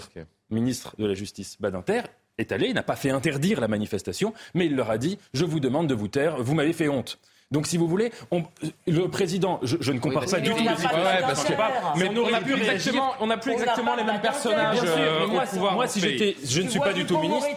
ministre 0.50 0.94
de 0.98 1.06
la 1.06 1.14
Justice 1.14 1.56
Badinter 1.60 2.02
est 2.38 2.52
allé, 2.52 2.68
il 2.68 2.74
n'a 2.74 2.82
pas 2.82 2.96
fait 2.96 3.10
interdire 3.10 3.60
la 3.60 3.68
manifestation, 3.68 4.34
mais 4.54 4.66
il 4.66 4.76
leur 4.76 4.90
a 4.90 4.98
dit 4.98 5.18
Je 5.34 5.44
vous 5.44 5.60
demande 5.60 5.88
de 5.88 5.94
vous 5.94 6.08
taire, 6.08 6.42
vous 6.42 6.54
m'avez 6.54 6.72
fait 6.72 6.88
honte. 6.88 7.18
Donc, 7.52 7.66
si 7.66 7.76
vous 7.76 7.86
voulez, 7.86 8.10
on- 8.30 8.42
le 8.86 9.08
président, 9.08 9.60
je, 9.62 9.76
je 9.80 9.92
ne 9.92 9.98
compare 10.00 10.24
pas 10.24 10.40
du 10.40 10.50
tout 10.50 10.56
de 10.58 10.64
parce 11.20 11.44
que 11.44 11.52
mais 11.96 12.08
On 12.08 12.30
n'a 12.30 12.38
a 12.38 12.40
plus 12.40 12.54
exactement- 12.54 13.12
on 13.20 13.26
n'a 13.26 13.36
plus 13.36 13.52
exactement 13.52 13.94
les 13.94 14.04
mêmes 14.04 14.20
personnages, 14.20 14.78
sûr, 14.80 14.88
euh, 14.88 15.24
au 15.24 15.28
moi, 15.28 15.42
pouvoir 15.44 15.74
moi, 15.74 15.84
dans 15.86 15.90
si 15.92 16.00
j'étais, 16.00 16.36
je 16.44 16.62
ne 16.62 16.68
suis 16.68 16.80
pas 16.80 16.92
du 16.92 17.04
tout 17.04 17.18
ministre. 17.18 17.48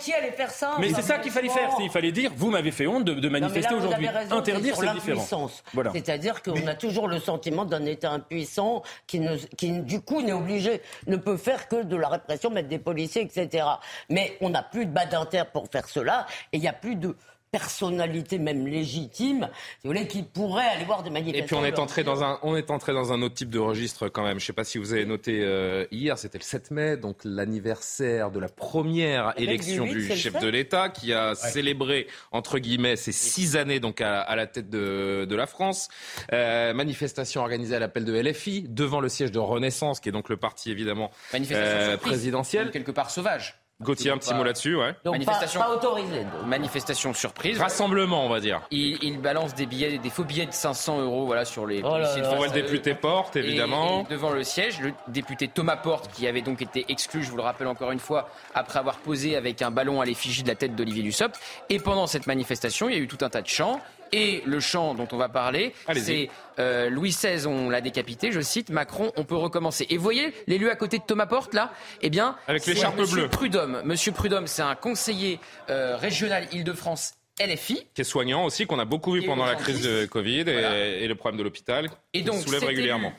Mais 0.79 0.93
c'est 0.93 1.01
ça 1.01 1.17
qu'il 1.19 1.31
fallait 1.31 1.49
faire. 1.49 1.69
Il 1.79 1.89
fallait 1.89 2.11
dire, 2.11 2.31
vous 2.35 2.49
m'avez 2.51 2.71
fait 2.71 2.87
honte 2.87 3.05
de, 3.05 3.13
de 3.13 3.29
manifester 3.29 3.73
aujourd'hui. 3.73 4.07
Interdire, 4.31 4.75
c'est 4.75 4.93
différent. 4.93 5.49
C'est-à-dire 5.93 6.41
qu'on 6.43 6.67
a 6.67 6.75
toujours 6.75 7.07
le 7.07 7.19
sentiment 7.19 7.65
d'un 7.65 7.85
État 7.85 8.11
impuissant 8.11 8.83
qui, 9.07 9.19
ne, 9.19 9.37
qui, 9.57 9.71
du 9.79 10.01
coup, 10.01 10.21
n'est 10.21 10.33
obligé, 10.33 10.81
ne 11.07 11.15
peut 11.15 11.37
faire 11.37 11.67
que 11.67 11.83
de 11.83 11.95
la 11.95 12.09
répression, 12.09 12.49
mettre 12.49 12.67
des 12.69 12.79
policiers, 12.79 13.21
etc. 13.21 13.65
Mais 14.09 14.37
on 14.41 14.49
n'a 14.49 14.61
plus 14.63 14.85
de 14.85 14.91
badinter 14.91 15.43
pour 15.53 15.67
faire 15.71 15.87
cela, 15.87 16.25
et 16.51 16.57
il 16.57 16.61
n'y 16.61 16.67
a 16.67 16.73
plus 16.73 16.95
de 16.95 17.15
personnalité 17.51 18.37
même 18.37 18.67
légitime, 18.67 19.49
si 19.81 19.87
vous 19.87 19.93
voulez, 19.93 20.07
qui 20.07 20.23
pourrait 20.23 20.65
aller 20.67 20.85
voir 20.85 21.03
des 21.03 21.09
Et 21.09 21.13
manifestations. 21.13 21.45
puis 21.45 21.55
on 21.55 21.65
est 21.65 21.79
entré 21.79 22.03
dans 22.03 22.23
un, 22.23 22.39
on 22.43 22.55
est 22.55 22.69
entré 22.71 22.93
dans 22.93 23.13
un 23.13 23.21
autre 23.21 23.35
type 23.35 23.49
de 23.49 23.59
registre 23.59 24.09
quand 24.09 24.23
même. 24.23 24.39
Je 24.39 24.43
ne 24.43 24.47
sais 24.47 24.53
pas 24.53 24.63
si 24.63 24.77
vous 24.77 24.93
avez 24.93 25.05
noté 25.05 25.41
euh, 25.43 25.85
hier, 25.91 26.17
c'était 26.17 26.37
le 26.37 26.43
7 26.43 26.71
mai, 26.71 26.97
donc 26.97 27.17
l'anniversaire 27.23 28.31
de 28.31 28.39
la 28.39 28.49
première 28.49 29.33
élection 29.37 29.85
du 29.85 30.05
chef 30.15 30.39
de 30.39 30.47
l'État 30.47 30.89
qui 30.89 31.13
a 31.13 31.35
célébré 31.35 32.07
entre 32.31 32.59
guillemets 32.59 32.95
ses 32.95 33.11
six 33.11 33.55
années 33.55 33.79
donc 33.79 34.01
à, 34.01 34.21
à 34.21 34.35
la 34.35 34.47
tête 34.47 34.69
de, 34.69 35.25
de 35.25 35.35
la 35.35 35.47
France. 35.47 35.87
Euh, 36.33 36.73
manifestation 36.73 37.41
organisée 37.41 37.75
à 37.75 37.79
l'appel 37.79 38.05
de 38.05 38.13
LFI 38.19 38.65
devant 38.69 38.99
le 38.99 39.09
siège 39.09 39.31
de 39.31 39.39
Renaissance, 39.39 39.99
qui 39.99 40.09
est 40.09 40.11
donc 40.11 40.29
le 40.29 40.37
parti 40.37 40.71
évidemment 40.71 41.11
Manifestation 41.33 41.77
euh, 41.77 41.89
surprise, 41.91 42.11
présidentiel. 42.11 42.71
quelque 42.71 42.91
part 42.91 43.09
sauvage. 43.09 43.59
Gauthier, 43.81 44.09
un 44.09 44.17
petit 44.17 44.33
mot 44.33 44.45
là-dessus, 44.45 44.77
ouais. 44.77 44.95
Donc, 45.03 45.15
manifestation, 45.15 45.59
pas, 45.59 45.65
pas 45.67 45.73
autorisé. 45.73 46.19
donc. 46.23 46.45
manifestation 46.47 47.13
surprise. 47.13 47.59
Rassemblement, 47.59 48.25
on 48.25 48.29
va 48.29 48.39
dire. 48.39 48.61
Il, 48.71 48.97
il 49.03 49.19
balance 49.19 49.53
des 49.53 49.65
billets, 49.65 49.97
des 49.97 50.09
faux 50.09 50.23
billets 50.23 50.45
de 50.45 50.53
500 50.53 51.01
euros, 51.01 51.25
voilà, 51.25 51.43
sur 51.43 51.65
les 51.67 51.81
Oh 51.83 51.97
là 51.97 52.07
policiers 52.07 52.21
de 52.21 52.27
là. 52.27 52.45
le 52.47 52.51
député 52.51 52.93
Porte, 52.95 53.35
Et- 53.35 53.39
évidemment. 53.39 54.05
et 54.09 54.13
devant 54.13 54.29
le 54.29 54.43
siège, 54.43 54.79
le 54.79 54.93
député 55.09 55.49
Thomas 55.49 55.75
Porte, 55.75 56.09
qui 56.13 56.25
avait 56.25 56.41
donc 56.41 56.61
été 56.61 56.85
exclu, 56.87 57.21
je 57.21 57.29
vous 57.29 57.35
le 57.35 57.43
rappelle 57.43 57.67
encore 57.67 57.91
une 57.91 57.99
fois, 57.99 58.29
après 58.53 58.79
avoir 58.79 58.95
posé 58.99 59.35
avec 59.35 59.61
un 59.61 59.71
ballon 59.71 59.99
à 59.99 60.05
l'effigie 60.05 60.43
de 60.43 60.47
la 60.47 60.55
tête 60.55 60.73
d'Olivier 60.73 61.03
Dussopt. 61.03 61.37
Et 61.69 61.79
pendant 61.79 62.07
cette 62.07 62.27
manifestation, 62.27 62.87
il 62.87 62.95
y 62.95 62.97
a 62.97 63.01
eu 63.01 63.07
tout 63.09 63.17
un 63.25 63.29
tas 63.29 63.41
de 63.41 63.47
chants. 63.47 63.81
Et 64.11 64.41
le 64.45 64.59
chant 64.59 64.93
dont 64.93 65.07
on 65.11 65.17
va 65.17 65.29
parler, 65.29 65.73
c'est 65.95 66.29
euh, 66.59 66.89
Louis 66.89 67.09
XVI, 67.09 67.45
on 67.47 67.69
l'a 67.69 67.81
décapité, 67.81 68.31
je 68.31 68.39
cite, 68.41 68.69
Macron, 68.69 69.11
on 69.17 69.23
peut 69.23 69.35
recommencer. 69.35 69.85
Et 69.89 69.97
vous 69.97 70.03
voyez 70.03 70.33
l'élu 70.47 70.69
à 70.69 70.75
côté 70.75 70.99
de 70.99 71.03
Thomas 71.03 71.25
Porte, 71.25 71.53
là 71.53 71.73
Eh 72.01 72.09
bien, 72.09 72.37
Avec 72.47 72.63
c'est 72.63 72.73
l'écharpe 72.73 72.97
Monsieur 72.97 73.15
bleue. 73.21 73.29
Prudhomme. 73.29 73.81
Monsieur 73.83 74.11
Prudhomme, 74.11 74.47
c'est 74.47 74.61
un 74.61 74.75
conseiller 74.75 75.39
euh, 75.69 75.97
régional 75.97 76.47
Île-de-France 76.51 77.15
LFI. 77.39 77.85
qui 77.93 78.01
est 78.01 78.05
soignant 78.05 78.45
aussi, 78.45 78.65
qu'on 78.65 78.79
a 78.79 78.85
beaucoup 78.85 79.11
vu 79.11 79.23
pendant 79.25 79.45
la 79.45 79.55
crise 79.55 79.81
de 79.81 80.05
Covid 80.05 80.41
et, 80.41 80.43
Voilà. 80.53 80.77
et 80.77 81.07
le 81.07 81.15
problème 81.15 81.37
de 81.37 81.43
l'hôpital, 81.43 81.89
Et 82.13 82.19
qui 82.19 82.23
donc, 82.23 82.41
soulève 82.41 82.63
régulièrement. 82.63 83.11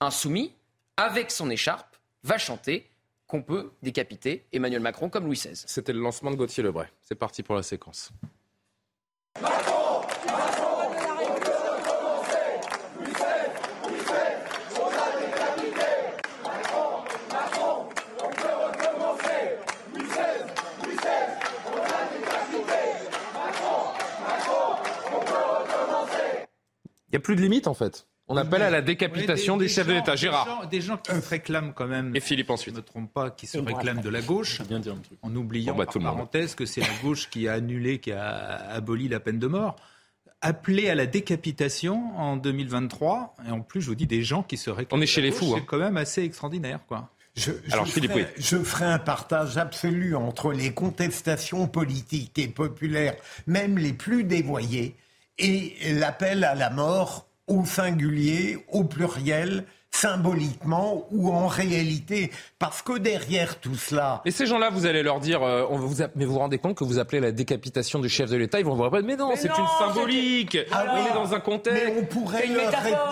insoumis, 0.00 0.54
avec 0.96 1.30
son 1.30 1.50
écharpe, 1.50 1.96
va 2.22 2.38
chanter 2.38 2.88
qu'on 3.26 3.42
peut 3.42 3.70
décapiter 3.82 4.44
Emmanuel 4.52 4.80
Macron 4.80 5.08
comme 5.10 5.24
Louis 5.26 5.36
XVI. 5.36 5.62
C'était 5.66 5.92
le 5.92 6.00
lancement 6.00 6.30
de 6.30 6.36
Gauthier 6.36 6.62
Lebray. 6.62 6.86
C'est 7.02 7.14
parti 7.14 7.42
pour 7.42 7.54
la 7.54 7.62
séquence. 7.62 8.10
Il 27.12 27.16
n'y 27.16 27.18
a 27.18 27.20
plus 27.20 27.36
de 27.36 27.42
limite 27.42 27.66
en 27.66 27.74
fait. 27.74 28.06
On 28.28 28.36
appelle 28.38 28.62
à 28.62 28.70
la 28.70 28.80
décapitation 28.80 29.58
des, 29.58 29.68
chefs 29.68 29.86
de 29.86 29.92
l'État. 29.92 30.16
Gérard. 30.16 30.66
Des 30.68 30.80
gens, 30.80 30.96
qui 30.96 31.12
se 31.12 31.28
réclament 31.28 31.72
quand 31.74 31.86
même. 31.86 32.16
Et 32.16 32.20
Philippe 32.20 32.48
ensuite. 32.48 32.74
Je 32.74 32.80
ne 32.80 32.82
me 32.82 32.86
trompe 32.86 33.12
pas, 33.12 33.30
qui 33.30 33.46
se 33.46 33.58
réclament 33.58 34.00
de 34.00 34.08
la 34.08 34.22
gauche. 34.22 34.62
Bien 34.62 34.78
dire 34.78 34.94
un 34.94 34.98
truc. 34.98 35.18
En 35.20 35.34
oubliant, 35.36 35.74
bah, 35.74 35.84
par 35.84 36.02
parenthèse, 36.02 36.54
que 36.54 36.64
c'est 36.64 36.80
la 36.80 36.94
gauche 37.02 37.28
qui 37.28 37.48
a 37.48 37.54
annulé, 37.54 37.98
qui 37.98 38.12
a 38.12 38.30
aboli 38.70 39.08
la 39.08 39.20
peine 39.20 39.38
de 39.38 39.46
mort. 39.46 39.76
Appeler 40.40 40.88
à 40.88 40.94
la 40.94 41.06
décapitation 41.06 42.18
en 42.18 42.36
2023, 42.36 43.36
et 43.46 43.50
en 43.50 43.60
plus, 43.60 43.82
je 43.82 43.88
vous 43.88 43.94
dis 43.94 44.06
des 44.06 44.22
gens 44.22 44.42
qui 44.42 44.56
se 44.56 44.70
réclament. 44.70 44.98
On 44.98 45.02
est 45.02 45.06
chez 45.06 45.20
les 45.20 45.30
fous. 45.30 45.52
C'est 45.54 45.60
hein. 45.60 45.64
quand 45.66 45.78
même 45.78 45.96
assez 45.96 46.22
extraordinaire, 46.22 46.80
quoi. 46.86 47.10
Je, 47.34 47.52
Alors, 47.70 47.86
ferai, 47.86 48.26
je, 48.36 48.56
ferai, 48.58 48.84
un 48.84 48.98
partage 48.98 49.56
absolu 49.56 50.16
entre 50.16 50.52
les 50.52 50.74
contestations 50.74 51.66
politiques 51.66 52.38
et 52.38 52.48
populaires, 52.48 53.14
même 53.46 53.78
les 53.78 53.94
plus 53.94 54.24
dévoyées, 54.24 54.96
et 55.38 55.74
l'appel 55.94 56.44
à 56.44 56.54
la 56.54 56.70
mort 56.70 57.26
au 57.48 57.64
singulier, 57.64 58.64
au 58.70 58.84
pluriel, 58.84 59.64
symboliquement 59.90 61.06
ou 61.10 61.30
en 61.30 61.46
réalité. 61.46 62.30
Parce 62.58 62.82
que 62.82 62.98
derrière 62.98 63.60
tout 63.60 63.74
cela... 63.74 64.22
Et 64.24 64.30
ces 64.30 64.46
gens-là, 64.46 64.70
vous 64.70 64.86
allez 64.86 65.02
leur 65.02 65.20
dire, 65.20 65.42
euh, 65.42 65.66
on 65.68 65.76
vous 65.76 66.02
mais 66.16 66.24
vous 66.24 66.32
vous 66.32 66.38
rendez 66.38 66.58
compte 66.58 66.76
que 66.76 66.84
vous 66.84 66.98
appelez 66.98 67.20
la 67.20 67.30
décapitation 67.30 67.98
du 68.00 68.08
chef 68.08 68.30
de 68.30 68.36
l'État 68.36 68.58
Ils 68.58 68.64
vont 68.64 68.74
vous 68.74 68.82
répondre, 68.82 69.04
mais 69.04 69.16
non, 69.16 69.32
c'est 69.36 69.48
une 69.48 69.66
symbolique. 69.78 70.58
ah 70.72 70.86
On 70.88 71.06
est 71.06 71.14
dans 71.14 71.34
un 71.34 71.40
contexte... 71.40 71.92
on 71.98 72.04
pourrait 72.06 72.48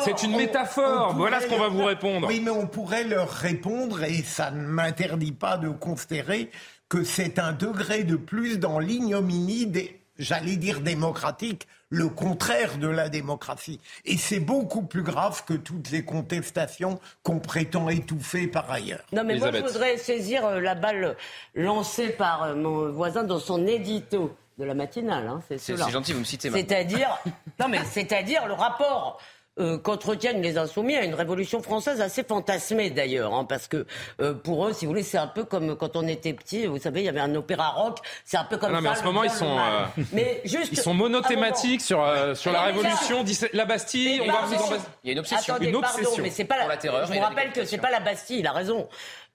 C'est 0.05 0.23
une 0.23 0.37
métaphore. 0.37 1.15
Voilà 1.17 1.41
ce 1.41 1.47
qu'on 1.47 1.59
va 1.59 1.69
vous 1.69 1.85
répondre. 1.85 2.27
Oui, 2.27 2.41
mais 2.43 2.51
on 2.51 2.67
pourrait 2.67 3.05
leur 3.05 3.29
répondre, 3.29 4.03
et 4.03 4.23
ça 4.23 4.51
ne 4.51 4.67
m'interdit 4.67 5.33
pas 5.33 5.59
de 5.59 5.69
considérer 5.69 6.51
que 6.89 7.05
c'est 7.05 7.39
un 7.39 7.53
degré 7.53 8.03
de 8.05 8.17
plus 8.17 8.59
dans 8.59 8.81
l'ignominie 8.81 9.67
des, 9.67 10.00
j'allais 10.21 10.57
dire 10.57 10.81
démocratique, 10.81 11.67
le 11.89 12.09
contraire 12.09 12.79
de 12.79 12.87
la 12.87 13.09
démocratie. 13.09 13.81
Et 14.05 14.17
c'est 14.17 14.39
beaucoup 14.39 14.83
plus 14.83 15.03
grave 15.03 15.45
que 15.45 15.55
toutes 15.55 15.91
les 15.91 16.05
contestations 16.05 17.01
qu'on 17.25 17.41
prétend 17.41 17.89
étouffer 17.89 18.47
par 18.47 18.71
ailleurs. 18.71 19.05
Non, 19.13 19.25
mais 19.25 19.37
moi, 19.37 19.51
je 19.53 19.59
voudrais 19.59 19.97
saisir 19.97 20.45
euh, 20.47 20.61
la 20.61 20.77
balle 20.77 21.17
lancée 21.55 22.11
par 22.11 22.45
euh, 22.45 22.55
mon 22.55 22.91
voisin 22.93 23.25
dans 23.25 23.41
son 23.41 23.67
édito 23.67 24.37
de 24.59 24.65
la 24.65 24.75
matinale. 24.75 25.27
Hein, 25.27 25.41
c'est 25.57 25.77
gentil, 25.77 26.13
vous 26.13 26.21
me 26.21 26.25
citez. 26.25 26.51
C'est-à-dire, 26.51 27.19
non 27.59 27.69
mais 27.69 27.81
c'est-à-dire 27.85 28.47
le 28.47 28.53
rapport 28.53 29.19
euh, 29.59 29.79
qu'entretiennent 29.79 30.41
les 30.41 30.59
insoumis 30.59 30.95
à 30.95 31.05
une 31.05 31.15
révolution 31.15 31.61
française 31.61 32.01
assez 32.01 32.23
fantasmée 32.23 32.91
d'ailleurs, 32.91 33.35
hein, 33.35 33.45
parce 33.45 33.67
que 33.67 33.85
euh, 34.21 34.33
pour 34.33 34.67
eux, 34.67 34.73
si 34.73 34.87
vous 34.87 34.93
voulez, 34.93 35.03
c'est 35.03 35.19
un 35.19 35.27
peu 35.27 35.45
comme 35.45 35.77
quand 35.77 35.97
on 35.97 36.07
était 36.07 36.33
petit. 36.33 36.67
Vous 36.67 36.79
savez, 36.79 37.01
il 37.01 37.07
y 37.07 37.09
avait 37.09 37.21
un 37.21 37.35
opéra 37.35 37.71
rock. 37.71 37.99
C'est 38.25 38.37
un 38.37 38.45
peu 38.45 38.57
comme 38.59 38.71
non, 38.71 38.77
ça. 38.77 38.83
Mais 38.83 38.89
en 38.89 38.95
ce 38.95 39.03
moment, 39.03 39.25
ils 39.25 39.31
sont, 39.31 39.59
euh, 39.59 39.85
mais 40.13 40.41
juste 40.45 40.69
ils 40.73 40.79
sont 40.79 40.95
monothématiques 40.95 41.83
sur 41.83 42.01
sur 42.37 42.53
la 42.53 42.63
révolution, 42.63 43.25
la 43.53 43.65
Bastille. 43.65 44.21
On 44.23 44.33
va 44.33 44.43
vous 44.43 44.55
en... 44.55 44.79
Il 45.03 45.09
y 45.09 45.11
a 45.11 45.13
une 45.13 45.19
obsession. 45.19 45.55
Attendez, 45.55 45.71
une 45.71 45.77
obsession. 45.77 46.05
Pardon, 46.05 46.23
mais 46.23 46.31
c'est 46.31 46.45
pas 46.45 46.67
la, 46.67 46.77
terreur. 46.77 47.07
Je 47.07 47.13
vous 47.13 47.21
rappelle 47.21 47.53
que 47.53 47.65
c'est 47.65 47.79
pas 47.79 47.91
la 47.91 48.01
Bastille. 48.01 48.39
Il 48.39 48.47
a 48.47 48.53
raison. 48.53 48.89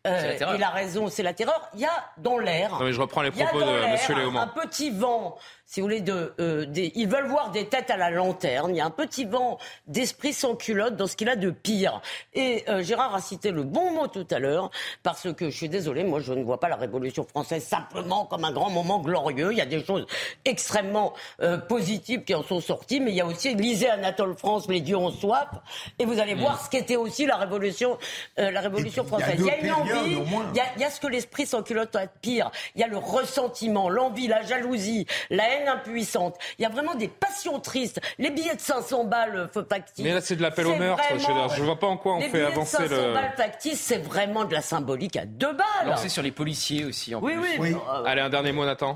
Euh, 0.06 0.38
il 0.56 0.64
a 0.64 0.70
raison, 0.70 1.10
c'est 1.10 1.24
la 1.24 1.34
terreur. 1.34 1.70
Il 1.74 1.80
y 1.80 1.86
a 1.86 2.12
dans 2.18 2.38
l'air. 2.38 2.80
Je 2.92 3.02
reprends 3.02 3.22
les 3.22 3.32
propos 3.32 3.60
de 3.60 3.66
M. 3.66 3.98
Léaumont. 4.18 4.40
Un 4.40 4.48
petit 4.48 4.92
vent 4.92 5.38
si 5.66 5.82
vous 5.82 5.88
voulez, 5.88 6.02
de, 6.02 6.34
euh, 6.40 6.66
des, 6.66 6.92
ils 6.96 7.08
veulent 7.08 7.28
voir 7.28 7.50
des 7.52 7.66
têtes 7.66 7.90
à 7.90 7.98
la 7.98 8.12
lanterne. 8.12 8.70
Il 8.70 8.78
y 8.78 8.82
a 8.82 8.86
un 8.86 8.92
petit 8.92 9.26
vent 9.26 9.58
d'esprit 9.88 10.32
sans 10.32 10.56
culotte 10.56 10.96
dans 10.96 11.08
ce 11.08 11.16
qu'il 11.16 11.28
a 11.28 11.36
de 11.36 11.50
pire. 11.50 12.02
Et 12.36 12.64
euh, 12.70 12.84
Gérard 12.84 13.16
a 13.16 13.22
cité 13.22 13.50
le 13.50 13.64
bon 13.64 13.92
mot 13.92 14.08
tout 14.08 14.28
à 14.30 14.38
l'heure, 14.38 14.70
parce 15.02 15.34
que 15.34 15.50
je 15.50 15.56
suis 15.56 15.70
désolé, 15.70 16.04
moi 16.04 16.20
je 16.20 16.34
ne 16.34 16.44
vois 16.44 16.60
pas 16.60 16.70
la 16.70 16.76
Révolution 16.76 17.24
française 17.24 17.64
simplement 17.64 18.26
comme 18.26 18.46
un 18.46 18.52
grand 18.52 18.70
moment 18.70 19.00
glorieux. 19.00 19.52
Il 19.52 19.58
y 19.58 19.62
a 19.62 19.66
des 19.66 19.84
choses 19.84 20.06
extrêmement 20.46 21.14
euh, 21.42 21.58
positives 21.58 22.24
qui 22.24 22.36
en 22.36 22.44
sont 22.44 22.62
sorties, 22.62 23.00
mais 23.00 23.12
il 23.12 23.16
y 23.16 23.22
a 23.22 23.26
aussi, 23.26 23.56
lisez 23.56 23.90
Anatole 23.90 24.38
France, 24.38 24.68
les 24.70 24.82
dieux 24.82 24.98
ont 24.98 25.12
soif, 25.12 25.50
et 25.98 26.06
vous 26.06 26.20
allez 26.20 26.36
mm. 26.36 26.40
voir 26.40 26.64
ce 26.64 26.70
qu'était 26.70 26.96
aussi 26.96 27.26
la 27.26 27.38
Révolution, 27.38 27.98
la 28.38 28.62
Révolution 28.62 29.04
française. 29.04 29.36
Il 29.40 29.46
y 29.46 29.50
a, 29.50 29.60
une 29.60 29.72
envie, 29.72 30.20
il 30.52 30.56
y 30.56 30.60
a, 30.60 30.66
il 30.76 30.82
y 30.82 30.84
a 30.84 30.92
ce 30.92 31.00
que 31.00 31.08
l'esprit 31.08 31.48
sans 31.48 31.64
culotte 31.64 31.96
a 31.96 32.06
de 32.06 32.12
pire. 32.22 32.52
Il 32.76 32.82
y 32.82 32.84
a 32.84 32.88
le 32.88 32.98
ressentiment, 32.98 33.90
l'envie, 33.90 34.28
la 34.28 34.44
jalousie, 34.44 35.08
la 35.30 35.50
haine 35.50 35.55
impuissante. 35.68 36.38
Il 36.60 36.64
y 36.64 36.66
a 36.66 36.70
vraiment 36.70 36.96
des 36.96 37.08
passions 37.08 37.60
tristes. 37.60 38.02
Les 38.20 38.32
billets 38.32 38.56
de 38.56 38.62
500 38.62 39.06
balles 39.06 39.50
euh, 39.56 39.64
factices. 39.68 40.04
Mais 40.04 40.14
là, 40.14 40.22
c'est 40.22 40.36
de 40.36 40.42
l'appel 40.42 40.68
au 40.68 40.76
meurtre. 40.76 41.04
Je 41.18 41.62
ne 41.62 41.66
vois 41.66 41.80
pas 41.80 41.88
en 41.88 41.98
quoi 41.98 42.16
on 42.16 42.22
fait 42.22 42.44
avancer 42.44 42.78
le. 42.80 42.84
Les 42.84 42.90
billets 42.90 42.98
de 42.98 43.02
500 43.02 43.14
balles 43.14 43.34
factices, 43.36 43.82
c'est 43.82 43.98
vraiment 43.98 44.46
de 44.46 44.54
la 44.54 44.62
symbolique 44.62 45.16
à 45.16 45.26
deux 45.26 45.54
balles. 45.54 45.96
c'est 45.98 46.10
sur 46.10 46.24
les 46.24 46.32
policiers 46.32 46.86
aussi. 46.86 47.16
En 47.16 47.22
oui, 47.22 47.34
plus. 47.34 47.60
oui, 47.60 47.74
euh, 47.74 48.04
Allez, 48.06 48.22
un 48.22 48.30
dernier 48.30 48.52
mot, 48.52 48.66
Nathan. 48.66 48.96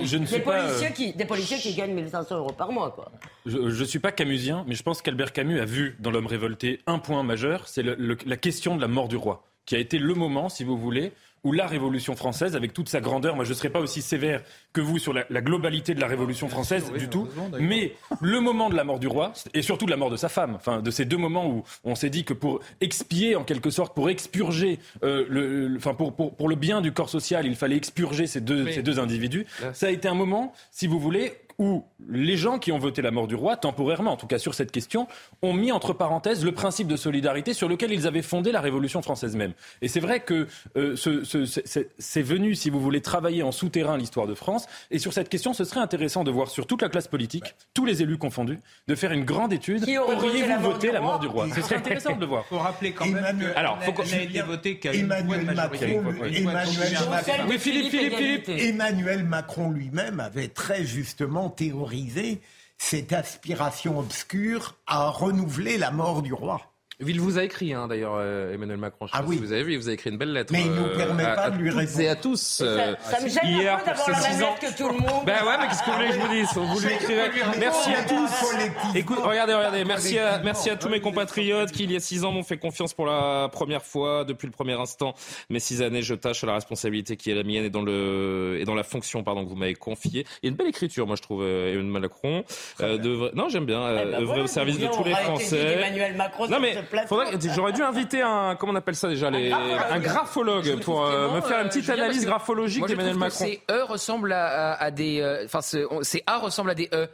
Je, 0.00 0.16
ne 0.16 0.26
suis 0.26 0.36
des, 0.36 0.42
pas, 0.42 0.62
policiers 0.62 0.92
qui, 0.92 1.12
des 1.12 1.24
policiers 1.24 1.58
qui 1.58 1.74
gagnent 1.74 1.94
1500 1.94 2.36
euros 2.36 2.52
par 2.52 2.72
mois. 2.72 2.90
Quoi. 2.90 3.10
Je 3.46 3.58
ne 3.58 3.84
suis 3.84 3.98
pas 3.98 4.12
camusien, 4.12 4.64
mais 4.66 4.74
je 4.74 4.82
pense 4.82 5.02
qu'Albert 5.02 5.32
Camus 5.32 5.60
a 5.60 5.64
vu 5.64 5.96
dans 5.98 6.10
L'homme 6.10 6.26
révolté 6.26 6.80
un 6.86 6.98
point 6.98 7.22
majeur, 7.22 7.68
c'est 7.68 7.82
la 7.82 8.36
question 8.36 8.76
de 8.76 8.80
la 8.80 8.88
mort 8.88 9.08
du 9.08 9.16
roi, 9.16 9.44
qui 9.64 9.76
a 9.76 9.78
été 9.78 9.98
le 9.98 10.14
moment, 10.14 10.48
si 10.48 10.64
vous 10.64 10.76
voulez, 10.76 11.12
où 11.44 11.52
la 11.52 11.66
Révolution 11.66 12.16
française, 12.16 12.56
avec 12.56 12.72
toute 12.72 12.88
sa 12.88 13.00
grandeur, 13.00 13.34
moi 13.36 13.44
je 13.44 13.50
ne 13.50 13.54
serai 13.54 13.70
pas 13.70 13.80
aussi 13.80 14.02
sévère 14.02 14.42
que 14.72 14.80
vous 14.80 14.98
sur 14.98 15.12
la, 15.12 15.24
globalité 15.40 15.94
de 15.94 16.00
la 16.00 16.06
Révolution 16.06 16.48
française 16.48 16.92
du 16.92 17.08
tout, 17.08 17.28
mais 17.58 17.94
le 18.20 18.40
moment 18.40 18.68
de 18.68 18.76
la 18.76 18.84
mort 18.84 18.98
du 18.98 19.06
roi, 19.06 19.32
et 19.54 19.62
surtout 19.62 19.86
de 19.86 19.90
la 19.90 19.96
mort 19.96 20.10
de 20.10 20.16
sa 20.16 20.28
femme, 20.28 20.54
enfin 20.54 20.82
de 20.82 20.90
ces 20.90 21.04
deux 21.04 21.16
moments 21.16 21.48
où 21.48 21.64
on 21.84 21.94
s'est 21.94 22.10
dit 22.10 22.24
que 22.24 22.34
pour 22.34 22.60
expier 22.80 23.36
en 23.36 23.44
quelque 23.44 23.70
sorte, 23.70 23.94
pour 23.94 24.10
expurger, 24.10 24.78
euh, 25.02 25.24
le, 25.28 25.74
enfin 25.76 25.94
pour, 25.94 26.14
pour, 26.14 26.34
pour, 26.34 26.48
le 26.48 26.56
bien 26.56 26.80
du 26.80 26.92
corps 26.92 27.08
social, 27.08 27.46
il 27.46 27.56
fallait 27.56 27.76
expurger 27.76 28.26
ces 28.26 28.40
deux, 28.40 28.70
ces 28.70 28.82
deux 28.82 28.98
individus, 28.98 29.46
ça 29.72 29.86
a 29.86 29.90
été 29.90 30.08
un 30.08 30.14
moment, 30.14 30.52
si 30.70 30.86
vous 30.86 30.98
voulez, 30.98 31.32
où 31.60 31.84
les 32.08 32.38
gens 32.38 32.58
qui 32.58 32.72
ont 32.72 32.78
voté 32.78 33.02
la 33.02 33.10
mort 33.10 33.26
du 33.26 33.34
roi, 33.34 33.54
temporairement 33.54 34.12
en 34.12 34.16
tout 34.16 34.26
cas 34.26 34.38
sur 34.38 34.54
cette 34.54 34.72
question, 34.72 35.06
ont 35.42 35.52
mis 35.52 35.70
entre 35.72 35.92
parenthèses 35.92 36.42
le 36.42 36.52
principe 36.52 36.88
de 36.88 36.96
solidarité 36.96 37.52
sur 37.52 37.68
lequel 37.68 37.92
ils 37.92 38.06
avaient 38.06 38.22
fondé 38.22 38.50
la 38.50 38.62
Révolution 38.62 39.02
française 39.02 39.36
même. 39.36 39.52
Et 39.82 39.88
c'est 39.88 40.00
vrai 40.00 40.20
que 40.20 40.48
euh, 40.78 40.96
c'est 40.96 42.22
venu, 42.22 42.54
si 42.54 42.70
vous 42.70 42.80
voulez, 42.80 43.02
travailler 43.02 43.42
en 43.42 43.52
souterrain 43.52 43.98
l'histoire 43.98 44.26
de 44.26 44.34
France. 44.34 44.66
Et 44.90 44.98
sur 44.98 45.12
cette 45.12 45.28
question, 45.28 45.52
ce 45.52 45.64
serait 45.64 45.80
intéressant 45.80 46.24
de 46.24 46.30
voir 46.30 46.48
sur 46.48 46.66
toute 46.66 46.80
la 46.80 46.88
classe 46.88 47.08
politique, 47.08 47.54
tous 47.74 47.84
les 47.84 48.00
élus 48.00 48.16
confondus, 48.16 48.58
de 48.88 48.94
faire 48.94 49.12
une 49.12 49.26
grande 49.26 49.52
étude. 49.52 49.82
Auriez-vous 49.82 50.60
voté 50.62 50.90
la 50.90 51.02
mort 51.02 51.18
du 51.18 51.26
roi 51.26 51.46
Ce 51.54 51.60
serait 51.60 51.76
intéressant 51.76 52.16
de 52.16 52.20
le 52.20 52.26
voir. 52.26 52.44
Il 52.50 52.56
faut 52.56 52.62
rappeler 52.62 52.92
quand 52.92 53.06
même 53.06 53.38
que 53.38 53.58
Alors, 53.58 53.78
faut 53.82 54.02
n'a 54.02 54.22
été 54.22 54.40
voté 54.40 54.78
qu'à 54.78 54.94
Emmanuel 54.94 55.44
Macron, 55.44 56.04
Emmanuel 56.24 57.08
Macron, 57.10 57.32
oui, 57.48 57.58
Philippe, 57.58 57.90
Philippe, 57.90 58.14
Philippe. 58.14 58.48
Emmanuel 58.48 59.24
Macron 59.24 59.70
lui-même 59.70 60.20
avait 60.20 60.48
très 60.48 60.84
justement 60.84 61.49
théoriser 61.50 62.40
cette 62.78 63.12
aspiration 63.12 63.98
obscure 63.98 64.76
à 64.86 65.10
renouveler 65.10 65.76
la 65.76 65.90
mort 65.90 66.22
du 66.22 66.32
roi. 66.32 66.69
Il 67.06 67.18
vous 67.18 67.38
a 67.38 67.44
écrit, 67.44 67.72
hein, 67.72 67.88
d'ailleurs, 67.88 68.16
euh, 68.16 68.52
Emmanuel 68.52 68.76
Macron. 68.76 69.06
Je 69.06 69.12
ah 69.14 69.22
oui. 69.26 69.38
vous 69.38 69.52
avez 69.52 69.62
vu, 69.62 69.72
il 69.72 69.78
vous 69.78 69.88
a 69.88 69.92
écrit 69.92 70.10
une 70.10 70.18
belle 70.18 70.32
lettre. 70.32 70.52
Mais 70.52 70.60
il 70.60 70.70
ne 70.70 70.76
nous 70.76 70.84
euh, 70.84 70.96
permet 70.96 71.24
pas 71.24 71.50
de 71.50 71.56
lui 71.56 71.70
répondre. 71.70 72.00
Et 72.00 72.08
à 72.08 72.14
tous. 72.14 72.40
ça, 72.40 72.64
euh, 72.64 72.94
me 73.22 73.28
gêne 73.28 73.38
hier, 73.44 73.74
un 73.74 73.78
peu 73.78 73.86
d'avoir 73.86 74.10
la 74.10 74.20
même 74.20 74.40
lettre 74.40 74.60
que 74.60 74.76
tout 74.76 74.88
le 74.88 74.98
monde. 74.98 75.24
Ben 75.24 75.44
ouais, 75.44 75.58
mais 75.58 75.68
qu'est-ce 75.68 75.82
que 75.82 75.90
vous 75.90 75.96
voulez 75.96 76.08
que 76.08 76.14
je 76.14 76.20
vous 76.20 76.28
dise 76.28 76.48
Vous 76.54 76.80
lui 76.80 76.94
écrivez. 76.94 77.22
Merci 77.58 77.94
à 77.94 78.02
tous. 78.04 78.94
Écoute, 78.94 79.18
regardez, 79.22 79.54
regardez. 79.54 79.84
Merci 79.84 80.18
à, 80.18 80.40
merci 80.44 80.68
à 80.68 80.76
tous 80.76 80.90
mes 80.90 81.00
compatriotes 81.00 81.72
qui, 81.72 81.84
il 81.84 81.92
y 81.92 81.96
a 81.96 82.00
six 82.00 82.24
ans, 82.24 82.32
m'ont 82.32 82.42
fait 82.42 82.58
confiance 82.58 82.92
pour 82.92 83.06
la 83.06 83.48
première 83.50 83.82
fois, 83.82 84.24
depuis 84.24 84.46
le 84.46 84.52
premier 84.52 84.74
instant. 84.74 85.14
Mes 85.48 85.60
six 85.60 85.80
années, 85.80 86.02
je 86.02 86.14
tâche 86.14 86.44
à 86.44 86.46
la 86.46 86.54
responsabilité 86.54 87.16
qui 87.16 87.30
est 87.30 87.34
la 87.34 87.44
mienne 87.44 87.64
et 87.64 87.70
dans 87.70 87.82
le 87.82 88.58
et 88.60 88.64
dans 88.64 88.74
la 88.74 88.82
fonction, 88.82 89.22
pardon, 89.22 89.44
que 89.44 89.48
vous 89.48 89.56
m'avez 89.56 89.74
confiée. 89.74 90.26
Il 90.42 90.46
y 90.46 90.48
a 90.48 90.50
une 90.50 90.56
belle 90.56 90.68
écriture, 90.68 91.06
moi, 91.06 91.16
je 91.16 91.22
trouve, 91.22 91.44
Emmanuel 91.44 91.86
Macron. 91.86 92.44
Non, 92.78 93.48
j'aime 93.48 93.64
bien. 93.64 93.80
Eh 93.90 94.04
ben 94.04 94.20
œuvrer 94.20 94.42
au 94.42 94.46
service 94.46 94.78
de 94.78 94.86
tous 94.86 95.04
les 95.04 95.14
Français. 95.14 95.78
Emmanuel 95.78 96.14
Macron, 96.16 96.46
non 96.48 96.60
mais, 96.60 96.74
j'aurais 97.54 97.72
dû 97.72 97.82
inviter 97.82 98.22
un, 98.22 98.56
comment 98.56 98.72
on 98.72 98.76
appelle 98.76 98.96
ça 98.96 99.08
déjà, 99.08 99.30
les, 99.30 99.52
un 99.52 99.98
graphologue 99.98 100.80
pour 100.80 101.04
euh, 101.04 101.34
me 101.34 101.40
faire 101.40 101.60
une 101.60 101.68
petite 101.68 101.88
analyse 101.90 102.26
graphologique 102.26 102.86
d'Emmanuel 102.86 103.16
Macron. 103.16 103.44
Ces 103.44 103.62
E 103.70 103.82
ressemblent 103.84 104.32
à, 104.32 104.90
des, 104.90 105.20
euh, 105.20 105.44
enfin, 105.44 105.60
ces 105.60 106.22
A 106.26 106.38
ressemblent 106.38 106.70
à 106.70 106.74
des 106.74 106.88
E. 106.92 107.08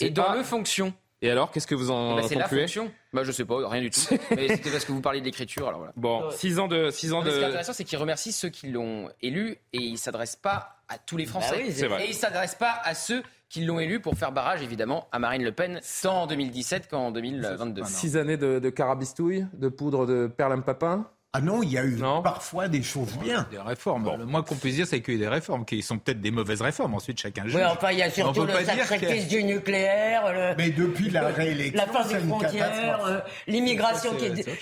Et 0.00 0.10
dans 0.10 0.32
le 0.32 0.42
fonction. 0.42 0.92
Et 1.22 1.30
alors, 1.30 1.50
qu'est-ce 1.50 1.66
que 1.66 1.74
vous 1.74 1.90
en 1.90 2.16
bah, 2.16 2.22
C'est 2.26 2.34
la 2.34 2.48
fonction. 2.48 2.90
Bah, 3.12 3.24
je 3.24 3.32
sais 3.32 3.44
pas, 3.44 3.68
rien 3.68 3.82
du 3.82 3.90
tout. 3.90 4.00
Mais 4.30 4.48
c'était 4.48 4.70
parce 4.70 4.86
que 4.86 4.92
vous 4.92 5.02
parliez 5.02 5.20
de 5.20 5.26
l'écriture, 5.26 5.68
alors 5.68 5.80
voilà. 5.80 5.92
Bon, 5.96 6.30
six 6.30 6.58
ans 6.58 6.66
de, 6.68 6.90
six 6.90 7.12
ans 7.12 7.22
de. 7.22 7.30
Ce 7.30 7.36
qui 7.36 7.42
est 7.42 7.46
intéressant, 7.46 7.72
c'est 7.72 7.84
qu'il 7.84 7.98
remercie 7.98 8.32
ceux 8.32 8.48
qui 8.48 8.68
l'ont 8.68 9.10
élu 9.20 9.58
et 9.72 9.78
il 9.78 9.98
s'adresse 9.98 10.36
pas 10.36 10.76
à 10.88 10.96
tous 10.96 11.16
les 11.18 11.26
Français. 11.26 11.56
Bah 11.58 11.62
oui, 11.66 11.86
vrai. 11.88 12.04
Et 12.06 12.08
il 12.08 12.14
s'adresse 12.14 12.54
pas 12.54 12.80
à 12.84 12.94
ceux 12.94 13.22
qui 13.50 13.64
l'ont 13.64 13.80
élu 13.80 14.00
pour 14.00 14.14
faire 14.14 14.32
barrage, 14.32 14.62
évidemment, 14.62 15.08
à 15.12 15.18
Marine 15.18 15.42
Le 15.42 15.52
Pen, 15.52 15.80
tant 16.02 16.22
en 16.22 16.26
2017 16.26 16.88
qu'en 16.88 17.10
2022. 17.10 17.82
Six 17.84 18.16
années 18.16 18.36
de, 18.36 18.60
de 18.60 18.70
carabistouille, 18.70 19.46
de 19.52 19.68
poudre 19.68 20.06
de 20.06 20.28
perlimpapin 20.28 21.10
ah 21.32 21.40
non, 21.40 21.62
il 21.62 21.70
y 21.70 21.78
a 21.78 21.84
eu 21.84 21.96
parfois 22.24 22.66
des 22.66 22.82
choses 22.82 23.16
bien. 23.18 23.46
Des 23.52 23.60
réformes. 23.60 24.16
Le 24.18 24.26
moins 24.26 24.42
qu'on 24.42 24.56
puisse 24.56 24.74
dire, 24.74 24.86
c'est 24.88 25.00
qu'il 25.00 25.14
y 25.14 25.16
a 25.16 25.20
eu 25.20 25.22
des 25.22 25.28
réformes, 25.28 25.64
qui 25.64 25.80
sont 25.80 25.96
peut-être 25.96 26.20
des 26.20 26.32
mauvaises 26.32 26.60
réformes. 26.60 26.94
Ensuite, 26.94 27.20
chacun 27.20 27.44
juge. 27.44 27.54
Oui, 27.54 27.62
enfin, 27.64 27.92
il 27.92 27.98
y 27.98 28.02
a 28.02 28.10
surtout 28.10 28.44
le 28.44 28.64
sacrifice 28.64 29.28
du 29.28 29.44
nucléaire. 29.44 30.54
Mais 30.58 30.70
depuis 30.70 31.08
la 31.08 31.28
réélection, 31.28 31.86
la 31.86 31.86
fin 31.86 32.08
des 32.08 32.18
frontières, 32.18 33.06
euh, 33.06 33.20
l'immigration 33.46 34.10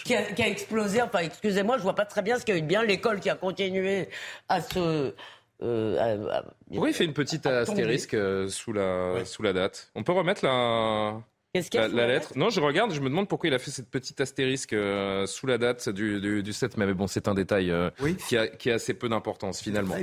qui, 0.05 0.15
a, 0.15 0.47
explosé. 0.47 1.01
Enfin, 1.01 1.21
excusez-moi, 1.21 1.79
je 1.79 1.85
vois 1.85 1.95
pas 1.95 2.05
très 2.05 2.21
bien 2.21 2.39
ce 2.39 2.45
qu'il 2.45 2.55
y 2.55 2.59
a 2.59 2.61
eu 2.61 2.63
de 2.63 2.67
bien. 2.67 2.83
L'école 2.83 3.21
qui 3.21 3.31
a 3.31 3.35
continué 3.35 4.11
à 4.51 4.61
se 4.61 5.15
euh, 5.63 6.41
oui, 6.71 6.91
il 6.91 6.95
fait 6.95 7.05
une 7.05 7.13
petite 7.13 7.47
astérisque 7.47 8.15
euh, 8.15 8.49
sous 8.49 8.73
la, 8.73 9.25
sous 9.25 9.43
la 9.43 9.53
date. 9.53 9.91
On 9.95 10.03
peut 10.03 10.13
remettre 10.13 10.45
la, 10.45 11.23
la, 11.55 11.89
la 11.89 12.07
lettre? 12.07 12.33
Non, 12.37 12.51
je 12.51 12.61
regarde, 12.61 12.93
je 12.93 13.01
me 13.01 13.09
demande 13.09 13.27
pourquoi 13.27 13.49
il 13.49 13.55
a 13.55 13.59
fait 13.59 13.71
cette 13.71 13.91
petite 13.91 14.21
astérisque 14.21 14.75
euh, 14.75 15.27
sous 15.27 15.47
la 15.47 15.57
date 15.57 15.89
du, 15.89 16.21
du, 16.21 16.43
du 16.43 16.53
7 16.53 16.77
mai. 16.77 16.87
Mais 16.87 16.95
bon, 16.95 17.07
c'est 17.07 17.27
un 17.27 17.35
détail 17.35 17.71
euh, 17.71 17.91
qui, 18.27 18.37
a, 18.37 18.47
qui, 18.49 18.71
a, 18.71 18.75
assez 18.75 18.95
peu 18.95 19.09
d'importance 19.09 19.63
finalement. 19.63 19.95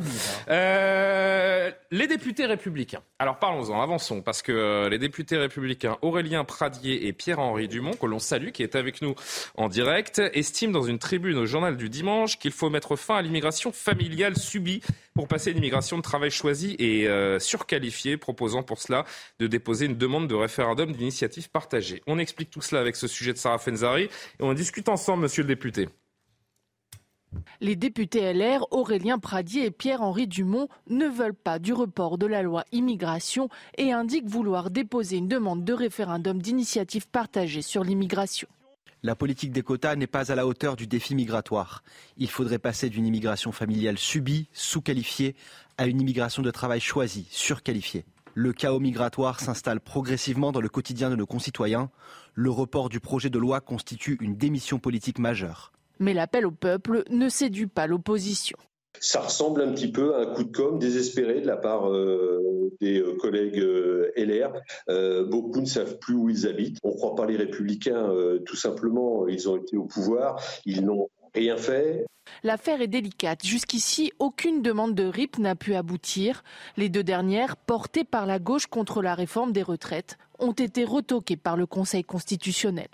Euh, 0.50 1.72
les 1.92 2.08
députés 2.08 2.46
républicains. 2.46 3.02
Alors 3.20 3.38
parlons-en, 3.38 3.82
avançons, 3.82 4.22
parce 4.22 4.42
que 4.42 4.88
les 4.90 4.98
députés 4.98 5.38
républicains 5.38 5.98
Aurélien 6.02 6.44
Pradier 6.44 7.08
et 7.08 7.14
Pierre-Henri 7.14 7.68
Dumont, 7.68 7.94
que 7.94 8.06
l'on 8.06 8.20
salue, 8.20 8.50
qui 8.50 8.64
est 8.64 8.76
avec 8.76 9.02
nous 9.02 9.16
en 9.56 9.70
direct, 9.70 10.22
estiment 10.34 10.74
dans 10.74 10.84
une 10.84 11.00
tribune 11.00 11.38
au 11.38 11.46
journal 11.46 11.78
du 11.78 11.90
dimanche 11.90 12.40
qu'il 12.40 12.52
faut 12.52 12.70
mettre 12.70 12.96
fin 12.96 13.18
à 13.18 13.22
l'immigration 13.22 13.72
familiale 13.72 14.36
subie 14.38 14.82
pour 15.16 15.28
passer 15.30 15.50
à 15.50 15.54
l'immigration 15.54 15.98
de 15.98 16.02
travail 16.02 16.30
choisie 16.30 16.76
et 16.78 17.08
euh, 17.08 17.40
surqualifiée, 17.40 18.18
proposant 18.18 18.64
pour 18.64 18.80
cela 18.80 19.06
de 19.40 19.48
déposer 19.48 19.86
une 19.86 19.98
demande 19.98 20.28
de 20.28 20.36
référendum 20.36 20.92
d'initiative 20.92 21.50
partagée. 21.50 22.04
On 22.06 22.20
explique 22.20 22.52
tout 22.52 22.62
cela 22.62 22.82
avec 22.82 22.98
ce 22.98 23.08
sujet 23.08 23.32
de 23.32 23.38
Sarah 23.38 23.58
Fenzari 23.58 24.04
et 24.04 24.10
on 24.42 24.54
discute 24.54 24.90
ensemble, 24.90 25.24
monsieur 25.24 25.44
le 25.44 25.48
député. 25.48 25.88
Les 27.62 27.76
députés 27.76 28.34
LR, 28.34 28.66
Aurélien 28.72 29.18
Pradier 29.18 29.66
et 29.66 29.72
Pierre-Henri 29.72 30.28
Dumont, 30.28 30.68
ne 30.90 31.08
veulent 31.08 31.34
pas 31.34 31.60
du 31.60 31.74
report 31.74 32.18
de 32.18 32.28
la 32.28 32.42
loi 32.42 32.66
immigration 32.72 33.50
et 33.78 33.92
indiquent 33.92 34.28
vouloir 34.28 34.70
déposer 34.70 35.18
une 35.18 35.28
demande 35.28 35.64
de 35.64 35.74
référendum 35.74 36.42
d'initiative 36.42 37.08
partagée 37.08 37.62
sur 37.62 37.84
l'immigration. 37.84 38.48
La 39.06 39.16
politique 39.16 39.52
des 39.52 39.62
quotas 39.62 39.96
n'est 39.96 40.08
pas 40.08 40.32
à 40.32 40.36
la 40.36 40.48
hauteur 40.48 40.76
du 40.76 40.88
défi 40.88 41.14
migratoire. 41.14 41.84
Il 42.18 42.28
faudrait 42.28 42.58
passer 42.58 42.90
d'une 42.90 43.06
immigration 43.06 43.52
familiale 43.52 44.00
subie, 44.00 44.48
sous-qualifiée, 44.52 45.36
à 45.78 45.86
une 45.86 46.02
immigration 46.02 46.42
de 46.42 46.50
travail 46.50 46.80
choisie, 46.80 47.28
surqualifiée. 47.30 48.04
Le 48.34 48.52
chaos 48.52 48.80
migratoire 48.80 49.42
s'installe 49.42 49.80
progressivement 49.80 50.52
dans 50.52 50.60
le 50.60 50.70
quotidien 50.70 51.12
de 51.12 51.16
nos 51.16 51.28
concitoyens. 51.28 51.92
Le 52.34 52.50
report 52.50 52.90
du 52.90 53.00
projet 53.00 53.30
de 53.30 53.38
loi 53.38 53.62
constitue 53.62 54.18
une 54.22 54.38
démission 54.38 54.80
politique 54.80 55.20
majeure. 55.20 55.72
Mais 56.00 56.16
l'appel 56.16 56.48
au 56.48 56.52
peuple 56.52 57.04
ne 57.12 57.30
séduit 57.30 57.68
pas 57.68 57.86
l'opposition. 57.86 58.58
Ça 59.00 59.22
ressemble 59.22 59.62
un 59.62 59.72
petit 59.72 59.92
peu 59.92 60.16
à 60.16 60.20
un 60.20 60.26
coup 60.28 60.44
de 60.44 60.56
com' 60.56 60.80
désespéré 60.80 61.42
de 61.42 61.48
la 61.48 61.58
part 61.58 61.90
euh, 61.90 62.72
des 62.82 63.00
euh, 63.00 63.16
collègues 63.18 63.60
euh, 63.60 64.12
LR. 64.16 64.54
Beaucoup 65.30 65.62
ne 65.62 65.66
savent 65.66 65.98
plus 66.00 66.16
où 66.16 66.30
ils 66.30 66.48
habitent. 66.48 66.78
On 66.84 66.90
ne 66.90 66.96
croit 66.96 67.16
pas 67.16 67.26
les 67.26 67.38
républicains, 67.38 68.10
tout 68.46 68.56
simplement. 68.56 69.28
Ils 69.28 69.50
ont 69.50 69.58
été 69.58 69.78
au 69.78 69.86
pouvoir, 69.86 70.42
ils 70.66 70.84
n'ont 70.84 71.10
rien 71.34 71.58
fait. 71.58 72.06
L'affaire 72.44 72.82
est 72.82 72.88
délicate. 72.88 73.46
Jusqu'ici, 73.46 74.12
aucune 74.20 74.62
demande 74.62 74.96
de 74.96 75.06
RIP 75.06 75.38
n'a 75.40 75.56
pu 75.56 75.76
aboutir. 75.76 76.44
Les 76.78 76.90
deux 76.90 77.04
dernières, 77.04 77.58
portées 77.58 78.04
par 78.04 78.26
la 78.26 78.40
gauche 78.40 78.68
contre 78.68 79.02
la 79.02 79.16
réforme 79.16 79.52
des 79.52 79.64
retraites, 79.64 80.18
ont 80.40 80.52
été 80.52 80.84
retoquées 80.84 81.38
par 81.38 81.58
le 81.58 81.66
Conseil 81.66 82.04
constitutionnel. 82.04 82.88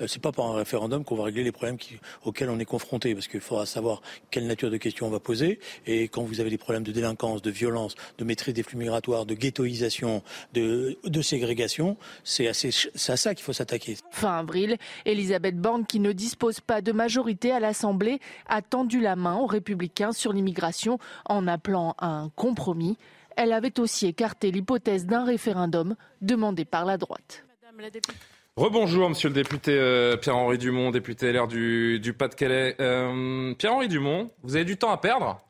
Euh, 0.00 0.06
c'est 0.06 0.22
pas 0.22 0.32
par 0.32 0.46
un 0.46 0.56
référendum 0.56 1.04
qu'on 1.04 1.16
va 1.16 1.24
régler 1.24 1.44
les 1.44 1.52
problèmes 1.52 1.78
qui, 1.78 1.98
auxquels 2.24 2.50
on 2.50 2.58
est 2.58 2.64
confronté, 2.64 3.14
parce 3.14 3.28
qu'il 3.28 3.40
faudra 3.40 3.66
savoir 3.66 4.02
quelle 4.30 4.46
nature 4.46 4.70
de 4.70 4.76
questions 4.76 5.06
on 5.06 5.10
va 5.10 5.20
poser. 5.20 5.58
Et 5.86 6.08
quand 6.08 6.22
vous 6.22 6.40
avez 6.40 6.50
des 6.50 6.58
problèmes 6.58 6.82
de 6.84 6.92
délinquance, 6.92 7.42
de 7.42 7.50
violence, 7.50 7.94
de 8.18 8.24
maîtrise 8.24 8.54
des 8.54 8.62
flux 8.62 8.78
migratoires, 8.78 9.26
de 9.26 9.34
ghettoisation, 9.34 10.22
de, 10.54 10.98
de 11.04 11.22
ségrégation, 11.22 11.96
c'est 12.24 12.48
à 12.48 12.54
ça 12.54 13.34
qu'il 13.34 13.44
faut 13.44 13.52
s'attaquer. 13.52 13.96
Fin 14.10 14.38
avril, 14.38 14.76
Elisabeth 15.04 15.58
Borne, 15.58 15.86
qui 15.86 16.00
ne 16.00 16.12
dispose 16.12 16.60
pas 16.60 16.80
de 16.80 16.92
majorité 16.92 17.52
à 17.52 17.60
l'Assemblée, 17.60 18.20
a 18.48 18.62
tendu 18.62 19.00
la 19.00 19.16
main 19.16 19.36
aux 19.36 19.46
républicains 19.46 20.12
sur 20.12 20.32
l'immigration 20.32 20.98
en 21.26 21.46
appelant 21.46 21.94
à 21.98 22.06
un 22.06 22.28
compromis. 22.30 22.96
Elle 23.38 23.52
avait 23.52 23.78
aussi 23.78 24.08
écarté 24.08 24.50
l'hypothèse 24.50 25.06
d'un 25.06 25.24
référendum 25.24 25.94
demandé 26.20 26.64
par 26.64 26.84
la 26.84 26.96
droite. 26.96 27.44
Rebonjour, 28.56 29.08
monsieur 29.08 29.28
le 29.28 29.34
député 29.36 29.78
euh, 29.78 30.16
Pierre-Henri 30.16 30.58
Dumont, 30.58 30.90
député 30.90 31.32
LR 31.32 31.46
du, 31.46 32.00
du 32.00 32.12
Pas-de-Calais. 32.14 32.74
Euh, 32.80 33.54
Pierre-Henri 33.54 33.86
Dumont, 33.86 34.28
vous 34.42 34.56
avez 34.56 34.64
du 34.64 34.76
temps 34.76 34.90
à 34.90 34.96
perdre? 34.96 35.40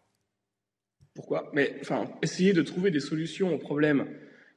Pourquoi? 1.14 1.50
Mais 1.54 1.76
enfin, 1.80 2.10
essayer 2.20 2.52
de 2.52 2.60
trouver 2.60 2.90
des 2.90 3.00
solutions 3.00 3.54
aux 3.54 3.58
problèmes 3.58 4.06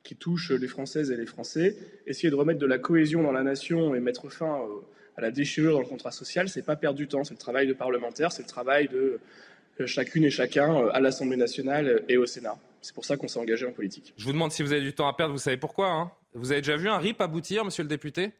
qui 0.03 0.17
touchent 0.17 0.51
les 0.51 0.67
Françaises 0.67 1.09
et 1.09 1.15
les 1.15 1.25
Français, 1.25 1.77
essayer 2.07 2.29
de 2.29 2.35
remettre 2.35 2.59
de 2.59 2.65
la 2.65 2.79
cohésion 2.79 3.23
dans 3.23 3.31
la 3.31 3.43
nation 3.43 3.95
et 3.95 4.01
mettre 4.01 4.27
fin 4.27 4.59
euh, 4.59 4.81
à 5.15 5.21
la 5.21 5.31
déchirure 5.31 5.75
dans 5.75 5.79
le 5.79 5.85
contrat 5.85 6.11
social, 6.11 6.49
c'est 6.49 6.65
pas 6.65 6.75
perdre 6.75 6.97
du 6.97 7.07
temps, 7.07 7.23
c'est 7.23 7.35
le 7.35 7.39
travail 7.39 7.65
de 7.65 7.73
parlementaire, 7.73 8.33
c'est 8.33 8.43
le 8.43 8.49
travail 8.49 8.89
de 8.89 9.21
chacune 9.85 10.25
et 10.25 10.29
chacun 10.29 10.89
à 10.89 10.99
l'Assemblée 10.99 11.37
nationale 11.37 12.03
et 12.09 12.17
au 12.17 12.25
Sénat. 12.25 12.57
C'est 12.81 12.93
pour 12.93 13.05
ça 13.05 13.15
qu'on 13.15 13.27
s'est 13.27 13.39
engagé 13.39 13.65
en 13.65 13.71
politique. 13.71 14.13
Je 14.17 14.25
vous 14.25 14.33
demande 14.33 14.51
si 14.51 14.63
vous 14.63 14.71
avez 14.71 14.81
du 14.81 14.93
temps 14.93 15.07
à 15.07 15.13
perdre, 15.13 15.33
vous 15.33 15.39
savez 15.39 15.57
pourquoi 15.57 15.91
hein 15.91 16.11
Vous 16.33 16.51
avez 16.51 16.61
déjà 16.61 16.77
vu 16.77 16.89
un 16.89 16.97
RIP 16.97 17.21
aboutir, 17.21 17.63
monsieur 17.63 17.83
le 17.83 17.89
député? 17.89 18.31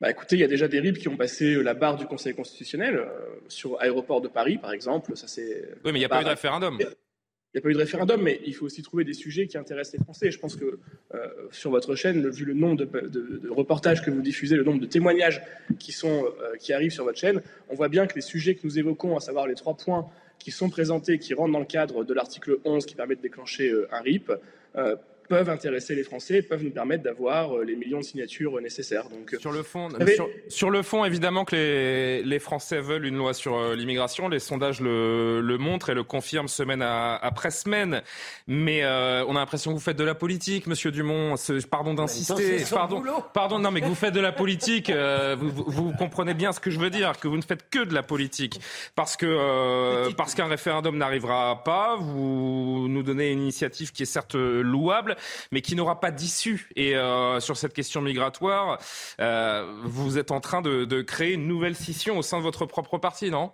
Bah 0.00 0.10
écoutez, 0.10 0.36
il 0.36 0.40
y 0.40 0.44
a 0.44 0.48
déjà 0.48 0.68
des 0.68 0.78
RIP 0.78 0.98
qui 0.98 1.08
ont 1.08 1.16
passé 1.16 1.54
la 1.62 1.72
barre 1.72 1.96
du 1.96 2.04
Conseil 2.04 2.34
constitutionnel, 2.34 2.96
euh, 2.96 3.06
sur 3.48 3.80
aéroport 3.80 4.20
de 4.20 4.28
Paris 4.28 4.58
par 4.58 4.72
exemple. 4.72 5.16
Ça, 5.16 5.26
c'est... 5.26 5.70
Oui, 5.84 5.92
mais 5.92 5.98
il 5.98 6.00
n'y 6.00 6.04
a 6.04 6.08
pas 6.10 6.20
eu 6.20 6.24
de 6.24 6.28
référendum. 6.28 6.76
Il 6.78 7.60
n'y 7.60 7.60
a 7.60 7.62
pas 7.62 7.70
eu 7.70 7.72
de 7.72 7.78
référendum, 7.78 8.20
mais 8.20 8.38
il 8.44 8.54
faut 8.54 8.66
aussi 8.66 8.82
trouver 8.82 9.04
des 9.04 9.14
sujets 9.14 9.46
qui 9.46 9.56
intéressent 9.56 9.98
les 9.98 10.04
Français. 10.04 10.30
Je 10.30 10.38
pense 10.38 10.56
que 10.56 10.78
euh, 11.14 11.28
sur 11.50 11.70
votre 11.70 11.94
chaîne, 11.94 12.28
vu 12.28 12.44
le 12.44 12.52
nombre 12.52 12.76
de, 12.76 12.84
de, 12.84 13.38
de, 13.38 13.48
reportages 13.48 14.02
que 14.02 14.10
vous 14.10 14.20
diffusez, 14.20 14.56
le 14.56 14.64
nombre 14.64 14.80
de 14.80 14.86
témoignages 14.86 15.40
qui, 15.78 15.92
sont, 15.92 16.26
euh, 16.26 16.56
qui 16.58 16.74
arrivent 16.74 16.90
sur 16.90 17.04
votre 17.04 17.18
chaîne, 17.18 17.40
on 17.70 17.74
voit 17.74 17.88
bien 17.88 18.06
que 18.06 18.14
les 18.14 18.20
sujets 18.20 18.56
que 18.56 18.60
nous 18.64 18.78
évoquons, 18.78 19.16
à 19.16 19.20
savoir 19.20 19.46
les 19.46 19.54
trois 19.54 19.74
points 19.74 20.06
qui 20.38 20.50
sont 20.50 20.68
présentés, 20.68 21.18
qui 21.18 21.34
rentrent 21.34 21.52
dans 21.52 21.58
le 21.58 21.64
cadre 21.64 22.04
de 22.04 22.14
l'article 22.14 22.58
11 22.64 22.86
qui 22.86 22.94
permet 22.94 23.16
de 23.16 23.20
déclencher 23.20 23.68
euh, 23.68 23.88
un 23.92 24.00
RIP, 24.00 24.32
euh, 24.76 24.96
peuvent 25.28 25.50
intéresser 25.50 25.94
les 25.94 26.04
Français, 26.04 26.42
peuvent 26.42 26.62
nous 26.62 26.70
permettre 26.70 27.02
d'avoir 27.02 27.56
euh, 27.56 27.64
les 27.64 27.76
millions 27.76 27.98
de 27.98 28.04
signatures 28.04 28.60
nécessaires. 28.60 29.08
Donc, 29.08 29.36
sur 29.40 29.52
le 29.52 29.62
fond, 29.62 29.88
sur, 30.14 30.28
sur, 30.48 30.70
le 30.70 30.82
fond, 30.82 31.04
évidemment 31.04 31.44
que 31.44 31.56
les, 31.56 32.22
les 32.22 32.38
Français 32.38 32.80
veulent 32.80 33.06
une 33.06 33.16
loi 33.16 33.34
sur 33.34 33.56
euh, 33.56 33.74
l'immigration. 33.74 34.28
Les 34.28 34.38
sondages 34.38 34.80
le, 34.80 35.40
le, 35.40 35.58
montrent 35.58 35.90
et 35.90 35.94
le 35.94 36.04
confirment 36.04 36.48
semaine 36.48 36.82
à, 36.82 37.16
après 37.16 37.50
semaine. 37.50 38.02
Mais 38.46 38.84
euh, 38.84 39.24
on 39.26 39.36
a 39.36 39.40
l'impression 39.40 39.72
que 39.72 39.76
vous 39.76 39.82
faites 39.82 39.96
de 39.96 40.04
la 40.04 40.14
politique, 40.14 40.66
Monsieur 40.66 40.90
Dumont. 40.90 41.34
Pardon 41.70 41.94
d'insister. 41.94 42.64
Pardon, 42.70 43.02
pardon, 43.32 43.58
non, 43.58 43.70
mais 43.70 43.80
que 43.80 43.86
vous 43.86 43.94
faites 43.94 44.14
de 44.14 44.20
la 44.20 44.32
politique. 44.46 44.90
Euh, 44.90 45.36
vous, 45.38 45.50
vous, 45.50 45.64
vous, 45.66 45.92
comprenez 45.92 46.34
bien 46.34 46.52
ce 46.52 46.60
que 46.60 46.70
je 46.70 46.78
veux 46.78 46.90
dire, 46.90 47.18
que 47.18 47.28
vous 47.28 47.36
ne 47.36 47.42
faites 47.42 47.68
que 47.70 47.84
de 47.84 47.94
la 47.94 48.02
politique, 48.02 48.60
parce 48.94 49.16
que 49.16 49.26
euh, 49.26 50.10
parce 50.16 50.34
qu'un 50.34 50.46
référendum 50.46 50.96
n'arrivera 50.96 51.62
pas. 51.64 51.96
Vous 51.96 52.86
nous 52.88 53.02
donnez 53.02 53.30
une 53.32 53.42
initiative 53.42 53.92
qui 53.92 54.04
est 54.04 54.06
certes 54.06 54.34
louable 54.34 55.15
mais 55.52 55.60
qui 55.60 55.74
n'aura 55.74 56.00
pas 56.00 56.10
d'issue. 56.10 56.68
Et 56.76 56.96
euh, 56.96 57.40
sur 57.40 57.56
cette 57.56 57.72
question 57.72 58.00
migratoire, 58.00 58.78
euh, 59.20 59.80
vous 59.84 60.18
êtes 60.18 60.30
en 60.30 60.40
train 60.40 60.62
de, 60.62 60.84
de, 60.84 61.02
créer 61.02 61.34
une 61.34 61.46
nouvelle 61.46 61.76
scission 61.76 62.18
au 62.18 62.22
sein 62.22 62.38
de 62.38 62.42
votre 62.42 62.66
propre 62.66 62.98
parti, 62.98 63.30
non? 63.30 63.52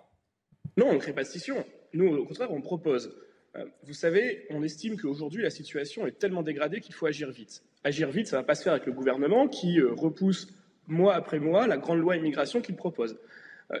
Non, 0.77 0.87
on 0.89 0.93
ne 0.93 0.99
crée 0.99 1.13
pas 1.13 1.23
de 1.23 1.27
scission. 1.27 1.63
Nous, 1.93 2.07
au 2.07 2.25
contraire, 2.25 2.51
on 2.51 2.61
propose. 2.61 3.15
Euh, 3.55 3.65
vous 3.83 3.93
savez, 3.93 4.45
on 4.49 4.63
estime 4.63 4.97
qu'aujourd'hui, 4.99 5.43
la 5.43 5.49
situation 5.49 6.07
est 6.07 6.17
tellement 6.17 6.41
dégradée 6.41 6.79
qu'il 6.79 6.95
faut 6.95 7.05
agir 7.05 7.29
vite. 7.31 7.63
Agir 7.83 8.09
vite, 8.09 8.27
ça 8.27 8.37
ne 8.37 8.41
va 8.41 8.45
pas 8.45 8.55
se 8.55 8.63
faire 8.63 8.73
avec 8.73 8.85
le 8.85 8.93
gouvernement 8.93 9.47
qui 9.47 9.81
repousse 9.81 10.47
mois 10.87 11.15
après 11.15 11.39
mois 11.39 11.67
la 11.67 11.77
grande 11.77 11.99
loi 11.99 12.15
immigration 12.15 12.61
qu'il 12.61 12.75
propose. 12.75 13.17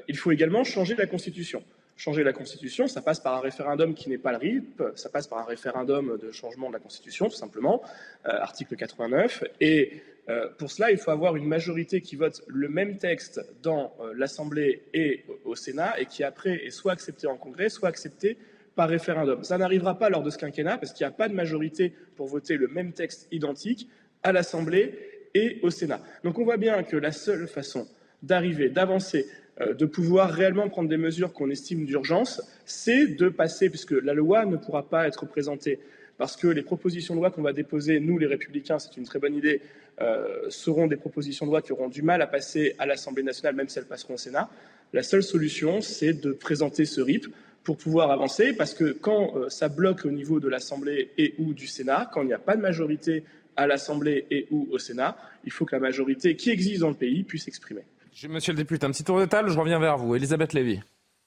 Il 0.07 0.17
faut 0.17 0.31
également 0.31 0.63
changer 0.63 0.95
la 0.95 1.05
Constitution 1.05 1.63
changer 1.95 2.23
la 2.23 2.33
Constitution, 2.33 2.87
ça 2.87 3.01
passe 3.01 3.19
par 3.19 3.35
un 3.35 3.39
référendum 3.39 3.93
qui 3.93 4.09
n'est 4.09 4.17
pas 4.17 4.31
le 4.31 4.37
RIP, 4.37 4.81
ça 4.95 5.09
passe 5.09 5.27
par 5.27 5.39
un 5.39 5.45
référendum 5.45 6.17
de 6.17 6.31
changement 6.31 6.69
de 6.69 6.73
la 6.73 6.79
Constitution, 6.79 7.29
tout 7.29 7.35
simplement, 7.35 7.81
euh, 8.25 8.31
article 8.31 8.75
89. 8.75 9.43
Et 9.61 10.01
euh, 10.29 10.47
pour 10.57 10.71
cela, 10.71 10.91
il 10.91 10.97
faut 10.97 11.11
avoir 11.11 11.35
une 11.35 11.45
majorité 11.45 12.01
qui 12.01 12.15
vote 12.15 12.41
le 12.47 12.69
même 12.69 12.97
texte 12.97 13.45
dans 13.61 13.93
euh, 13.99 14.13
l'Assemblée 14.15 14.83
et 14.93 15.25
au 15.45 15.55
Sénat, 15.55 15.99
et 15.99 16.05
qui 16.05 16.23
après 16.23 16.65
est 16.65 16.71
soit 16.71 16.93
accepté 16.93 17.27
en 17.27 17.37
Congrès, 17.37 17.69
soit 17.69 17.89
accepté 17.89 18.37
par 18.75 18.89
référendum. 18.89 19.43
Ça 19.43 19.57
n'arrivera 19.57 19.99
pas 19.99 20.09
lors 20.09 20.23
de 20.23 20.29
ce 20.29 20.37
quinquennat, 20.37 20.77
parce 20.77 20.93
qu'il 20.93 21.05
n'y 21.05 21.13
a 21.13 21.15
pas 21.15 21.29
de 21.29 21.33
majorité 21.33 21.93
pour 22.15 22.27
voter 22.27 22.57
le 22.57 22.67
même 22.67 22.93
texte 22.93 23.27
identique 23.31 23.87
à 24.23 24.31
l'Assemblée 24.31 25.27
et 25.33 25.59
au 25.61 25.69
Sénat. 25.69 25.99
Donc 26.23 26.39
on 26.39 26.43
voit 26.43 26.57
bien 26.57 26.83
que 26.83 26.97
la 26.97 27.11
seule 27.11 27.47
façon 27.47 27.87
d'arriver, 28.21 28.69
d'avancer 28.69 29.27
de 29.59 29.85
pouvoir 29.85 30.31
réellement 30.31 30.67
prendre 30.67 30.89
des 30.89 30.97
mesures 30.97 31.31
qu'on 31.31 31.49
estime 31.49 31.85
d'urgence, 31.85 32.41
c'est 32.65 33.07
de 33.07 33.29
passer, 33.29 33.69
puisque 33.69 33.91
la 33.91 34.13
loi 34.13 34.45
ne 34.45 34.57
pourra 34.57 34.89
pas 34.89 35.07
être 35.07 35.25
présentée, 35.27 35.79
parce 36.17 36.35
que 36.35 36.47
les 36.47 36.61
propositions 36.61 37.15
de 37.15 37.19
loi 37.19 37.31
qu'on 37.31 37.41
va 37.41 37.53
déposer, 37.53 37.99
nous 37.99 38.17
les 38.17 38.25
républicains, 38.27 38.79
c'est 38.79 38.97
une 38.97 39.03
très 39.03 39.19
bonne 39.19 39.35
idée, 39.35 39.61
euh, 40.01 40.49
seront 40.49 40.87
des 40.87 40.95
propositions 40.95 41.45
de 41.45 41.51
loi 41.51 41.61
qui 41.61 41.71
auront 41.71 41.87
du 41.87 42.01
mal 42.01 42.21
à 42.21 42.27
passer 42.27 42.75
à 42.79 42.85
l'Assemblée 42.85 43.23
nationale, 43.23 43.55
même 43.55 43.69
si 43.69 43.77
elles 43.77 43.85
passeront 43.85 44.15
au 44.15 44.17
Sénat. 44.17 44.49
La 44.91 45.03
seule 45.03 45.23
solution, 45.23 45.81
c'est 45.81 46.13
de 46.13 46.31
présenter 46.31 46.85
ce 46.85 47.01
RIP 47.01 47.27
pour 47.63 47.77
pouvoir 47.77 48.11
avancer, 48.11 48.53
parce 48.53 48.73
que 48.73 48.91
quand 48.91 49.35
euh, 49.35 49.49
ça 49.49 49.69
bloque 49.69 50.05
au 50.05 50.11
niveau 50.11 50.39
de 50.39 50.49
l'Assemblée 50.49 51.11
et 51.17 51.35
ou 51.37 51.53
du 51.53 51.67
Sénat, 51.67 52.09
quand 52.11 52.21
il 52.21 52.27
n'y 52.27 52.33
a 52.33 52.39
pas 52.39 52.55
de 52.55 52.61
majorité 52.61 53.23
à 53.55 53.67
l'Assemblée 53.67 54.25
et 54.31 54.47
ou 54.51 54.67
au 54.71 54.79
Sénat, 54.79 55.15
il 55.45 55.51
faut 55.51 55.65
que 55.65 55.75
la 55.75 55.79
majorité 55.79 56.35
qui 56.35 56.49
existe 56.49 56.81
dans 56.81 56.89
le 56.89 56.95
pays 56.95 57.23
puisse 57.23 57.45
s'exprimer. 57.45 57.83
Monsieur 58.29 58.53
le 58.53 58.57
député, 58.57 58.85
un 58.85 58.91
petit 58.91 59.03
tour 59.03 59.19
de 59.19 59.25
table, 59.25 59.49
je 59.49 59.59
reviens 59.59 59.79
vers 59.79 59.97
vous. 59.97 60.15
Elisabeth 60.15 60.53
Lévy. 60.53 60.79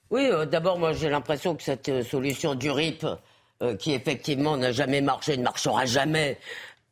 Oui, 0.09 0.29
euh, 0.31 0.45
d'abord, 0.45 0.79
moi 0.79 0.93
j'ai 0.93 1.09
l'impression 1.09 1.55
que 1.55 1.63
cette 1.63 1.89
euh, 1.89 2.01
solution 2.01 2.55
du 2.55 2.71
RIP, 2.71 3.05
euh, 3.61 3.75
qui 3.75 3.91
effectivement 3.93 4.55
n'a 4.55 4.71
jamais 4.71 5.01
marché, 5.01 5.35
ne 5.35 5.43
marchera 5.43 5.85
jamais, 5.85 6.39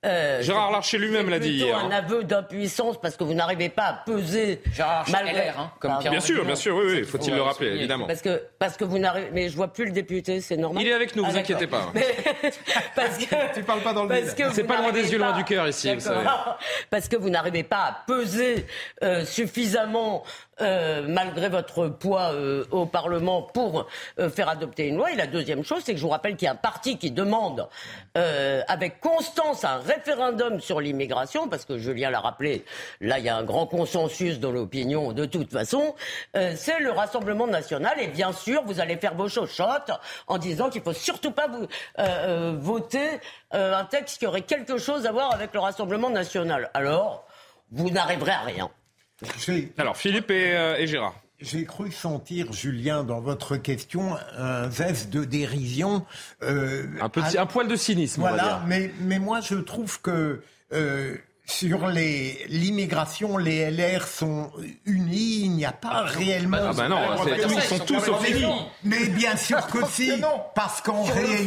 Euh, 0.05 0.41
Gérard 0.41 0.71
Larcher 0.71 0.97
lui-même 0.97 1.29
l'a 1.29 1.39
dit 1.39 1.49
hier. 1.49 1.77
un 1.77 1.91
aveu 1.91 2.23
d'impuissance 2.23 2.99
parce 3.01 3.17
que 3.17 3.23
vous 3.23 3.33
n'arrivez 3.33 3.69
pas 3.69 3.83
à 3.83 3.93
peser. 3.93 4.61
Gérard 4.71 5.05
Larcher, 5.09 5.51
hein, 5.57 5.71
comme 5.79 5.97
Bien 5.99 6.19
sûr, 6.19 6.45
bien 6.45 6.55
sûr, 6.55 6.75
oui, 6.75 6.85
oui 6.87 7.03
faut-il 7.03 7.33
le 7.33 7.41
rappeler, 7.41 7.69
évidemment. 7.69 8.05
Parce 8.05 8.21
que, 8.21 8.41
parce 8.59 8.77
que 8.77 8.83
vous 8.83 8.99
n'arrivez. 8.99 9.29
Mais 9.33 9.49
je 9.49 9.55
vois 9.55 9.73
plus 9.73 9.85
le 9.85 9.91
député, 9.91 10.41
c'est 10.41 10.57
normal. 10.57 10.83
Il 10.83 10.89
est 10.89 10.93
avec 10.93 11.15
nous, 11.15 11.23
ah, 11.25 11.31
vous 11.31 11.37
inquiétez 11.37 11.67
pas. 11.67 11.91
parce 12.95 13.17
que. 13.17 13.53
tu 13.55 13.63
parles 13.63 13.81
pas 13.81 13.93
dans 13.93 14.05
le 14.05 14.15
C'est 14.53 14.63
pas 14.63 14.81
loin 14.81 14.91
des 14.91 15.11
yeux, 15.11 15.17
loin 15.17 15.33
du 15.33 15.43
cœur 15.43 15.67
ici, 15.67 15.93
vous 15.93 15.99
savez. 15.99 16.25
Parce 16.89 17.07
que 17.07 17.15
vous 17.15 17.29
n'arrivez 17.29 17.63
pas 17.63 17.77
à 17.77 18.03
peser 18.07 18.65
euh, 19.03 19.25
suffisamment 19.25 20.23
euh, 20.61 21.03
malgré 21.05 21.49
votre 21.49 21.89
poids 21.89 22.31
euh, 22.31 22.63
au 22.71 22.85
Parlement 22.85 23.41
pour 23.41 23.87
euh, 24.19 24.29
faire 24.29 24.47
adopter 24.47 24.87
une 24.87 24.95
loi. 24.95 25.11
Et 25.11 25.15
la 25.17 25.27
deuxième 25.27 25.65
chose, 25.65 25.81
c'est 25.83 25.91
que 25.91 25.97
je 25.97 26.03
vous 26.03 26.09
rappelle 26.09 26.37
qu'il 26.37 26.45
y 26.45 26.49
a 26.49 26.53
un 26.53 26.55
parti 26.55 26.97
qui 26.97 27.11
demande 27.11 27.67
avec 28.15 29.01
constance 29.01 29.65
un 29.65 29.79
référendum 29.79 30.61
sur 30.61 30.79
l'immigration, 30.79 31.49
parce 31.49 31.65
que 31.65 31.77
Julien 31.77 32.09
l'a 32.09 32.21
rappelé, 32.21 32.63
là 33.01 33.19
il 33.19 33.25
y 33.25 33.29
a 33.29 33.35
un 33.35 33.43
grand 33.43 33.67
consensus 33.67 34.39
dans 34.39 34.51
l'opinion 34.51 35.11
de 35.11 35.25
toute 35.25 35.51
façon, 35.51 35.95
c'est 36.33 36.79
le 36.79 36.91
Rassemblement 36.91 37.47
national. 37.47 37.99
Et 37.99 38.07
bien 38.07 38.31
sûr, 38.31 38.63
vous 38.65 38.79
allez 38.79 38.95
faire 38.95 39.15
vos 39.15 39.27
chochottes 39.27 39.91
en 40.27 40.37
disant 40.37 40.69
qu'il 40.69 40.81
faut 40.81 40.93
surtout 40.93 41.31
pas 41.31 41.49
voter 42.53 43.19
un 43.51 43.85
texte 43.85 44.19
qui 44.19 44.25
aurait 44.25 44.41
quelque 44.41 44.77
chose 44.77 45.05
à 45.05 45.11
voir 45.11 45.33
avec 45.33 45.53
le 45.53 45.59
Rassemblement 45.59 46.09
national. 46.09 46.69
Alors, 46.73 47.25
vous 47.71 47.89
n'arriverez 47.89 48.31
à 48.31 48.41
rien. 48.41 48.69
Alors, 49.77 49.97
Philippe 49.97 50.29
euh, 50.29 50.77
et, 50.77 50.87
Gérard. 50.87 51.15
J'ai 51.39 51.65
cru 51.65 51.91
sentir, 51.91 52.53
Julien, 52.53 53.03
dans 53.03 53.19
votre 53.19 53.57
question, 53.57 54.15
un 54.37 54.69
zeste 54.69 55.09
de 55.09 55.25
dérision. 55.25 56.05
Euh, 56.43 56.85
un, 57.01 57.09
petit, 57.09 57.37
un 57.37 57.45
poil 57.45 57.67
de 57.67 57.75
cynisme. 57.75 58.21
Voilà, 58.21 58.63
Mais, 58.67 58.91
mais 59.01 59.19
moi 59.19 59.41
je 59.41 59.55
trouve 59.55 60.01
que 60.01 60.41
euh, 60.71 61.17
sur 61.47 61.87
l'immigration, 61.87 63.37
les 63.37 63.69
LR 63.69 64.07
sont 64.07 64.51
unis, 64.85 65.41
il 65.43 65.51
n'y 65.51 65.65
a 65.65 65.71
pas 65.71 66.01
réellement... 66.01 66.57
Ah 66.59 66.73
ben 66.73 66.89
non, 66.89 66.97
ils 67.27 67.61
sont 67.61 67.79
tous 67.79 68.07
au 68.09 68.15
Mais 68.83 69.05
bien 69.09 69.37
sûr 69.37 69.65
que 69.67 69.85
si, 69.87 70.11
parce 70.55 70.81
qu'en 70.81 71.03
réalité... 71.03 71.45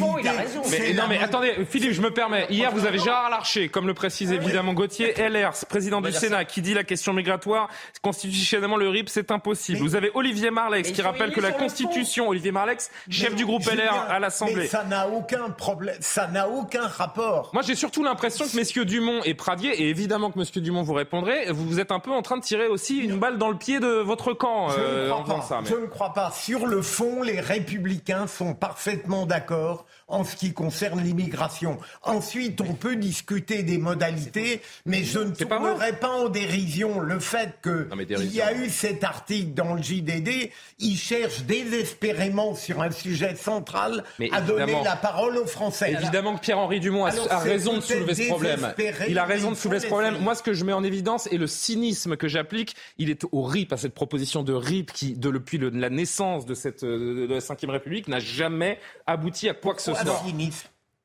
Mais, 0.70 0.94
non 0.94 1.04
mais 1.08 1.18
attendez, 1.18 1.66
Philippe, 1.68 1.92
je 1.92 2.00
me 2.00 2.12
permets. 2.12 2.46
Hier, 2.48 2.70
vous 2.70 2.86
avez 2.86 2.98
Gérard 2.98 3.28
Larcher, 3.30 3.68
comme 3.68 3.88
le 3.88 3.94
précise 3.94 4.30
évidemment 4.30 4.72
Gauthier, 4.72 5.14
LR, 5.18 5.52
président 5.68 6.00
du 6.00 6.12
Sénat, 6.12 6.44
qui 6.44 6.62
dit 6.62 6.74
la 6.74 6.84
question 6.84 7.12
migratoire, 7.12 7.68
constitutionnellement 8.00 8.76
le 8.76 8.88
RIP, 8.88 9.08
c'est 9.08 9.32
impossible. 9.32 9.80
Vous 9.80 9.96
avez 9.96 10.12
Olivier 10.14 10.50
Marlex, 10.50 10.92
qui 10.92 11.02
rappelle 11.02 11.32
que 11.32 11.40
la 11.40 11.50
Constitution, 11.50 12.28
Olivier 12.28 12.52
Marlex, 12.52 12.90
chef 13.10 13.34
du 13.34 13.44
groupe 13.44 13.64
LR 13.64 14.06
à 14.08 14.20
l'Assemblée... 14.20 14.68
ça 14.68 14.84
n'a 14.84 15.08
aucun 15.08 15.50
problème, 15.50 15.96
ça 16.00 16.28
n'a 16.28 16.48
aucun 16.48 16.86
rapport. 16.86 17.50
Moi, 17.52 17.62
j'ai 17.62 17.74
surtout 17.74 18.04
l'impression 18.04 18.46
que 18.46 18.54
messieurs 18.54 18.84
Dumont 18.84 19.22
et 19.24 19.34
Pradier, 19.34 19.87
et 19.88 19.90
évidemment 19.90 20.30
que 20.30 20.38
Monsieur 20.38 20.60
Dumont 20.60 20.82
vous 20.82 20.92
répondrez, 20.92 21.50
vous 21.50 21.80
êtes 21.80 21.92
un 21.92 21.98
peu 21.98 22.10
en 22.10 22.20
train 22.20 22.36
de 22.36 22.42
tirer 22.42 22.66
aussi 22.66 22.98
une 22.98 23.18
balle 23.18 23.38
dans 23.38 23.48
le 23.48 23.56
pied 23.56 23.80
de 23.80 23.86
votre 23.86 24.34
camp. 24.34 24.68
Je, 24.68 24.78
ne, 24.78 24.84
euh, 24.84 25.10
crois 25.10 25.48
pas. 25.48 25.60
je 25.64 25.74
ne 25.74 25.86
crois 25.86 26.12
pas. 26.12 26.30
Sur 26.30 26.66
le 26.66 26.82
fond, 26.82 27.22
les 27.22 27.40
républicains 27.40 28.26
sont 28.26 28.54
parfaitement 28.54 29.24
d'accord 29.24 29.86
en 30.08 30.24
ce 30.24 30.36
qui 30.36 30.52
concerne 30.52 31.02
l'immigration. 31.02 31.78
Ensuite, 32.02 32.60
on 32.62 32.72
peut 32.72 32.96
discuter 32.96 33.62
des 33.62 33.76
modalités, 33.76 34.62
mais 34.86 35.04
je 35.04 35.18
ne 35.18 35.30
tournerai 35.32 35.92
pas, 35.92 36.08
en 36.08 36.28
dérision 36.30 37.00
le 37.00 37.20
fait 37.20 37.58
qu'il 37.62 38.32
y 38.32 38.40
a 38.40 38.54
eu 38.54 38.70
cet 38.70 39.04
article 39.04 39.52
dans 39.52 39.74
le 39.74 39.82
JDD. 39.82 40.50
Il 40.78 40.96
cherche 40.96 41.42
désespérément 41.42 42.54
sur 42.54 42.80
un 42.80 42.90
sujet 42.90 43.36
central 43.36 44.04
à 44.32 44.40
donner 44.40 44.76
la 44.82 44.96
parole 44.96 45.36
aux 45.36 45.46
Français. 45.46 45.92
Évidemment 45.92 46.36
que 46.36 46.40
Pierre-Henri 46.40 46.80
Dumont 46.80 47.04
a, 47.04 47.38
raison 47.38 47.76
de 47.76 47.80
soulever 47.82 48.14
ce 48.14 48.28
problème. 48.28 48.72
Il 49.08 49.18
a 49.18 49.24
raison 49.24 49.50
de 49.50 49.56
soulever 49.56 49.80
ce 49.80 49.86
problème. 49.86 50.18
Moi, 50.20 50.34
ce 50.34 50.42
que 50.42 50.54
je 50.54 50.64
mets 50.64 50.72
en 50.72 50.82
évidence 50.82 51.28
et 51.30 51.36
le 51.36 51.46
cynisme 51.46 52.16
que 52.16 52.28
j'applique, 52.28 52.74
il 52.96 53.10
est 53.10 53.24
au 53.30 53.42
RIP, 53.42 53.72
à 53.72 53.76
cette 53.76 53.94
proposition 53.94 54.42
de 54.42 54.54
RIP 54.54 54.92
qui, 54.92 55.14
depuis 55.14 55.58
la 55.58 55.90
naissance 55.90 56.46
de, 56.46 56.54
cette, 56.54 56.84
de 56.84 57.26
la 57.28 57.40
Ve 57.40 57.70
République, 57.70 58.08
n'a 58.08 58.20
jamais 58.20 58.78
abouti 59.06 59.48
à 59.48 59.54
quoi 59.54 59.74
que 59.74 59.82
ce 59.82 59.92
soit 59.92 59.97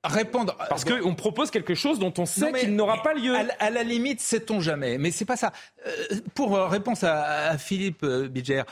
répondre. 0.04 0.56
Parce 0.70 0.84
qu'on 0.84 1.16
propose 1.16 1.50
quelque 1.50 1.76
chose 1.76 2.00
dont 2.00 2.14
on 2.18 2.26
sait 2.26 2.52
qu'il 2.54 2.76
n'aura 2.76 3.02
pas 3.02 3.14
lieu. 3.14 3.34
À, 3.60 3.70
la 3.70 3.84
limite, 3.84 4.20
sait-on 4.20 4.60
jamais. 4.60 4.98
Mais 4.98 5.12
c'est 5.12 5.26
pas 5.26 5.38
ça. 5.38 5.52
Euh, 5.88 6.20
pour 6.34 6.56
euh, 6.56 6.68
réponse 6.68 7.04
à, 7.04 7.58
Philippe 7.58 8.04
euh, 8.04 8.28
Bidger, 8.28 8.64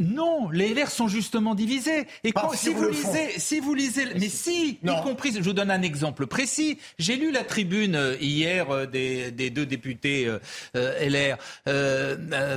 non, 0.00 0.50
les 0.50 0.74
LR 0.74 0.90
sont 0.90 1.08
justement 1.08 1.54
divisés. 1.54 2.06
Et 2.24 2.32
si, 2.54 2.70
vous 2.70 2.88
lisez, 2.88 3.38
si 3.38 3.60
vous 3.60 3.74
lisez, 3.74 4.06
mais 4.14 4.28
si, 4.28 4.78
y 4.82 5.02
compris, 5.02 5.32
je 5.32 5.42
vous 5.42 5.52
donne 5.52 5.70
un 5.70 5.82
exemple 5.82 6.26
précis. 6.26 6.78
J'ai 6.98 7.16
lu 7.16 7.30
la 7.30 7.44
tribune 7.44 8.16
hier 8.20 8.86
des, 8.88 9.30
deux 9.50 9.66
députés 9.66 10.30
LR, 10.74 11.38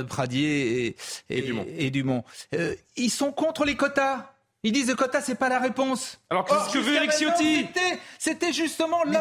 Pradier 0.08 0.96
Et 1.30 1.90
Dumont. 1.90 2.24
ils 2.96 3.10
sont 3.10 3.32
contre 3.32 3.64
les 3.64 3.76
quotas. 3.76 4.31
Ils 4.64 4.70
disent 4.70 4.86
le 4.86 4.94
quota, 4.94 5.20
c'est 5.20 5.34
pas 5.34 5.48
la 5.48 5.58
réponse. 5.58 6.20
Alors 6.30 6.44
qu'est-ce 6.44 6.72
que 6.72 6.78
veut 6.78 6.94
Eric 6.94 7.10
Ciotti 7.10 7.66
C'était 8.16 8.52
justement 8.52 9.02
là. 9.02 9.20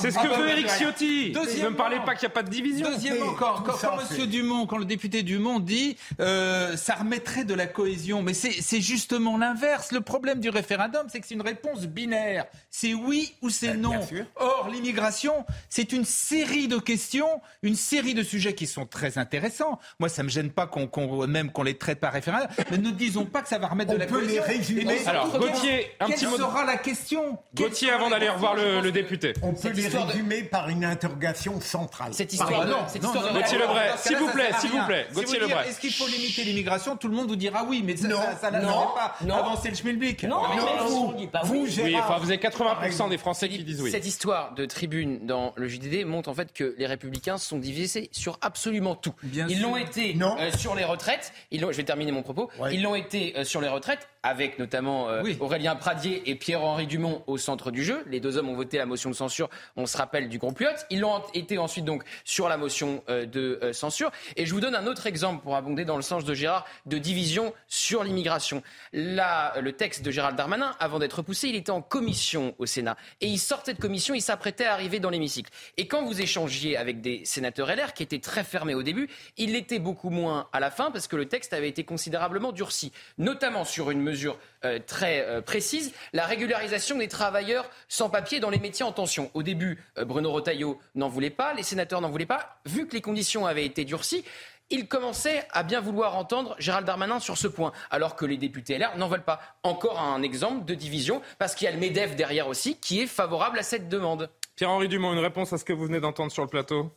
C'est 0.00 0.10
ce 0.10 0.18
que 0.18 0.40
veut 0.40 0.48
Eric 0.48 0.68
Ciotti. 0.68 1.32
Ne 1.32 1.68
me 1.68 1.76
parlez 1.76 2.00
pas 2.00 2.16
qu'il 2.16 2.26
n'y 2.26 2.32
a 2.32 2.34
pas 2.34 2.42
de 2.42 2.50
division. 2.50 2.90
Deuxièmement, 2.90 3.34
quand, 3.34 3.62
quand, 3.62 3.96
Monsieur 3.96 4.26
Dumont, 4.26 4.66
quand 4.66 4.78
le 4.78 4.84
député 4.84 5.22
Dumont 5.22 5.60
dit, 5.60 5.96
euh, 6.18 6.76
ça 6.76 6.94
remettrait 6.94 7.44
de 7.44 7.54
la 7.54 7.66
cohésion. 7.66 8.22
Mais 8.22 8.34
c'est 8.34 8.80
justement 8.80 9.38
l'inverse. 9.38 9.92
Le 9.92 10.00
problème 10.00 10.40
du 10.40 10.50
référendum, 10.50 11.06
c'est 11.08 11.20
que 11.20 11.26
c'est 11.28 11.34
une 11.34 11.42
réponse 11.42 11.82
binaire. 11.82 12.46
C'est 12.68 12.94
oui 12.94 13.32
ou 13.42 13.50
c'est 13.50 13.74
non. 13.74 14.00
Or, 14.34 14.70
l'immigration, 14.72 15.46
c'est 15.68 15.92
une 15.92 16.04
série 16.04 16.66
de 16.66 16.78
questions, 16.78 17.40
une 17.62 17.76
série 17.76 18.14
de 18.14 18.24
sujets 18.24 18.54
qui 18.54 18.66
sont 18.66 18.86
très 18.86 19.18
intéressants. 19.18 19.78
Moi, 20.00 20.08
ça 20.08 20.24
me 20.24 20.28
gêne 20.28 20.50
pas 20.50 20.66
qu'on 20.66 21.28
même 21.28 21.52
qu'on 21.52 21.62
les 21.62 21.78
traite 21.78 22.00
par 22.00 22.12
référendum. 22.12 22.48
Mais 22.72 22.78
ne 22.78 22.90
disons 22.90 23.24
pas 23.24 23.42
que 23.42 23.48
ça 23.48 23.58
va 23.58 23.68
remettre 23.68 23.92
de 23.92 23.96
la 23.96 24.06
cohésion. 24.06 24.79
Alors, 25.06 25.38
Gauthier, 25.38 25.90
un 26.00 26.08
petit 26.08 26.26
mot. 26.26 26.36
sera 26.36 26.64
la 26.64 26.76
question? 26.76 27.38
Gauthier, 27.54 27.90
avant 27.90 28.10
d'aller 28.10 28.28
revoir? 28.28 28.54
le, 28.54 28.90
député. 28.90 29.32
On 29.42 29.52
peut 29.54 29.70
les 29.70 29.88
résumer 29.88 30.42
par 30.42 30.68
une 30.68 30.84
interrogation 30.84 31.60
centrale. 31.60 32.12
Cette 32.12 32.32
histoire, 32.32 32.66
non, 32.66 32.78
cette 32.88 33.02
histoire 33.02 33.32
de 33.32 33.38
Gauthier 33.38 33.58
Lebray, 33.58 33.90
s'il 33.98 34.16
vous 34.16 34.28
plaît, 34.28 34.50
s'il 34.60 34.70
vous 34.70 34.84
plaît. 34.86 35.06
Gauthier 35.12 35.38
Lebray. 35.38 35.68
Est-ce 35.68 35.80
qu'il 35.80 35.92
faut 35.92 36.06
limiter 36.06 36.44
l'immigration? 36.44 36.96
Tout 36.96 37.08
le 37.08 37.14
monde 37.14 37.28
vous 37.28 37.36
dira 37.36 37.64
oui, 37.64 37.82
mais 37.84 37.96
ça 37.96 38.08
n'a 38.08 38.60
pas 38.60 39.36
avancé 39.36 39.70
le 39.70 39.76
schmilblick. 39.76 40.24
Non, 40.24 40.42
vous, 40.84 41.14
vous, 41.44 41.66
oui, 41.82 41.96
enfin, 41.96 42.18
vous 42.18 42.30
avez 42.30 42.38
80% 42.38 43.08
des 43.08 43.18
Français 43.18 43.48
qui 43.48 43.62
disent 43.62 43.82
oui. 43.82 43.90
Cette 43.90 44.06
histoire 44.06 44.54
de 44.54 44.66
tribune 44.66 45.26
dans 45.26 45.52
le 45.56 45.68
JDD 45.68 46.04
montre 46.04 46.28
en 46.28 46.34
fait 46.34 46.52
que 46.52 46.74
les 46.78 46.86
Républicains 46.86 47.38
sont 47.38 47.58
divisés 47.58 48.08
sur 48.12 48.38
absolument 48.40 48.94
tout. 48.94 49.14
Ils 49.48 49.60
l'ont 49.60 49.76
été 49.76 50.16
euh, 50.20 50.50
sur 50.56 50.74
les 50.74 50.84
retraites. 50.84 51.32
Je 51.52 51.64
vais 51.64 51.84
terminer 51.84 52.12
mon 52.12 52.22
propos. 52.22 52.50
Ils 52.70 52.82
l'ont 52.82 52.94
été 52.94 53.36
euh, 53.36 53.44
sur 53.44 53.60
les 53.60 53.68
retraites 53.68 54.08
avec 54.22 54.58
notamment 54.58 55.08
euh, 55.08 55.22
Aurélien 55.40 55.76
Pradier 55.76 56.22
et 56.30 56.34
Pierre-Henri 56.34 56.86
Dumont 56.86 57.22
au 57.26 57.38
centre 57.38 57.70
du 57.70 57.82
jeu. 57.82 58.02
Les 58.06 58.20
deux 58.20 58.36
hommes 58.36 58.48
ont 58.48 58.54
voté 58.54 58.76
la 58.76 58.86
motion 58.86 59.10
de 59.10 59.14
censure, 59.14 59.48
on 59.76 59.86
se 59.86 59.96
rappelle, 59.96 60.28
du 60.28 60.38
groupe 60.38 60.58
Lyot. 60.60 60.68
Ils 60.90 61.00
l'ont 61.00 61.22
été 61.32 61.58
ensuite 61.58 61.84
donc 61.84 62.04
sur 62.24 62.48
la 62.48 62.56
motion 62.56 63.02
euh, 63.08 63.24
de 63.24 63.58
euh, 63.62 63.72
censure. 63.72 64.10
Et 64.36 64.44
je 64.44 64.52
vous 64.52 64.60
donne 64.60 64.74
un 64.74 64.86
autre 64.86 65.06
exemple 65.06 65.42
pour 65.42 65.56
abonder 65.56 65.84
dans 65.84 65.96
le 65.96 66.02
sens 66.02 66.24
de 66.24 66.34
Gérard 66.34 66.66
de 66.86 66.98
division 66.98 67.54
sur 67.66 68.04
l'immigration. 68.04 68.62
Là, 68.92 69.58
le 69.60 69.72
texte 69.72 70.04
de 70.04 70.10
Gérald 70.10 70.36
Darmanin, 70.36 70.74
avant 70.80 70.98
d'être 70.98 71.22
poussé, 71.22 71.48
il 71.48 71.56
était 71.56 71.70
en 71.70 71.82
commission 71.82 72.54
au 72.58 72.66
Sénat. 72.66 72.96
Et 73.20 73.26
il 73.26 73.38
sortait 73.38 73.74
de 73.74 73.80
commission, 73.80 74.14
il 74.14 74.22
s'apprêtait 74.22 74.66
à 74.66 74.74
arriver 74.74 75.00
dans 75.00 75.10
l'hémicycle. 75.10 75.50
Et 75.76 75.86
quand 75.86 76.04
vous 76.04 76.20
échangiez 76.20 76.76
avec 76.76 77.00
des 77.00 77.24
sénateurs 77.24 77.74
LR 77.74 77.94
qui 77.94 78.02
étaient 78.02 78.18
très 78.18 78.44
fermés 78.44 78.74
au 78.74 78.82
début, 78.82 79.08
il 79.38 79.52
l'était 79.52 79.78
beaucoup 79.78 80.10
moins 80.10 80.48
à 80.52 80.60
la 80.60 80.70
fin 80.70 80.90
parce 80.90 81.08
que 81.08 81.16
le 81.16 81.26
texte 81.26 81.52
avait 81.54 81.68
été 81.68 81.84
considérablement 81.84 82.52
durci, 82.52 82.92
notamment 83.18 83.64
sur 83.64 83.90
une 83.90 84.09
mesure 84.10 84.38
euh, 84.64 84.78
très 84.84 85.24
euh, 85.26 85.40
précise, 85.40 85.92
la 86.12 86.26
régularisation 86.26 86.98
des 86.98 87.08
travailleurs 87.08 87.68
sans 87.88 88.10
papier 88.10 88.40
dans 88.40 88.50
les 88.50 88.58
métiers 88.58 88.84
en 88.84 88.92
tension. 88.92 89.30
Au 89.34 89.42
début, 89.42 89.82
euh, 89.98 90.04
Bruno 90.04 90.30
Rotaillot 90.30 90.78
n'en 90.94 91.08
voulait 91.08 91.30
pas, 91.30 91.54
les 91.54 91.62
sénateurs 91.62 92.00
n'en 92.00 92.10
voulaient 92.10 92.26
pas. 92.26 92.60
Vu 92.66 92.86
que 92.86 92.94
les 92.94 93.00
conditions 93.00 93.46
avaient 93.46 93.64
été 93.64 93.84
durcies, 93.84 94.24
il 94.70 94.86
commençait 94.86 95.44
à 95.52 95.62
bien 95.62 95.80
vouloir 95.80 96.16
entendre 96.16 96.54
Gérald 96.58 96.86
Darmanin 96.86 97.18
sur 97.18 97.36
ce 97.36 97.48
point, 97.48 97.72
alors 97.90 98.14
que 98.14 98.24
les 98.24 98.36
députés 98.36 98.78
LR 98.78 98.96
n'en 98.96 99.08
veulent 99.08 99.24
pas. 99.24 99.40
Encore 99.62 100.00
un 100.00 100.22
exemple 100.22 100.64
de 100.64 100.74
division, 100.74 101.22
parce 101.38 101.54
qu'il 101.54 101.64
y 101.64 101.68
a 101.68 101.72
le 101.72 101.80
MEDEF 101.80 102.14
derrière 102.14 102.46
aussi, 102.46 102.76
qui 102.76 103.00
est 103.00 103.06
favorable 103.06 103.58
à 103.58 103.62
cette 103.62 103.88
demande. 103.88 104.30
Pierre-Henri 104.56 104.88
Dumont, 104.88 105.12
une 105.12 105.18
réponse 105.20 105.52
à 105.52 105.58
ce 105.58 105.64
que 105.64 105.72
vous 105.72 105.86
venez 105.86 106.00
d'entendre 106.00 106.30
sur 106.30 106.42
le 106.42 106.48
plateau? 106.48 106.92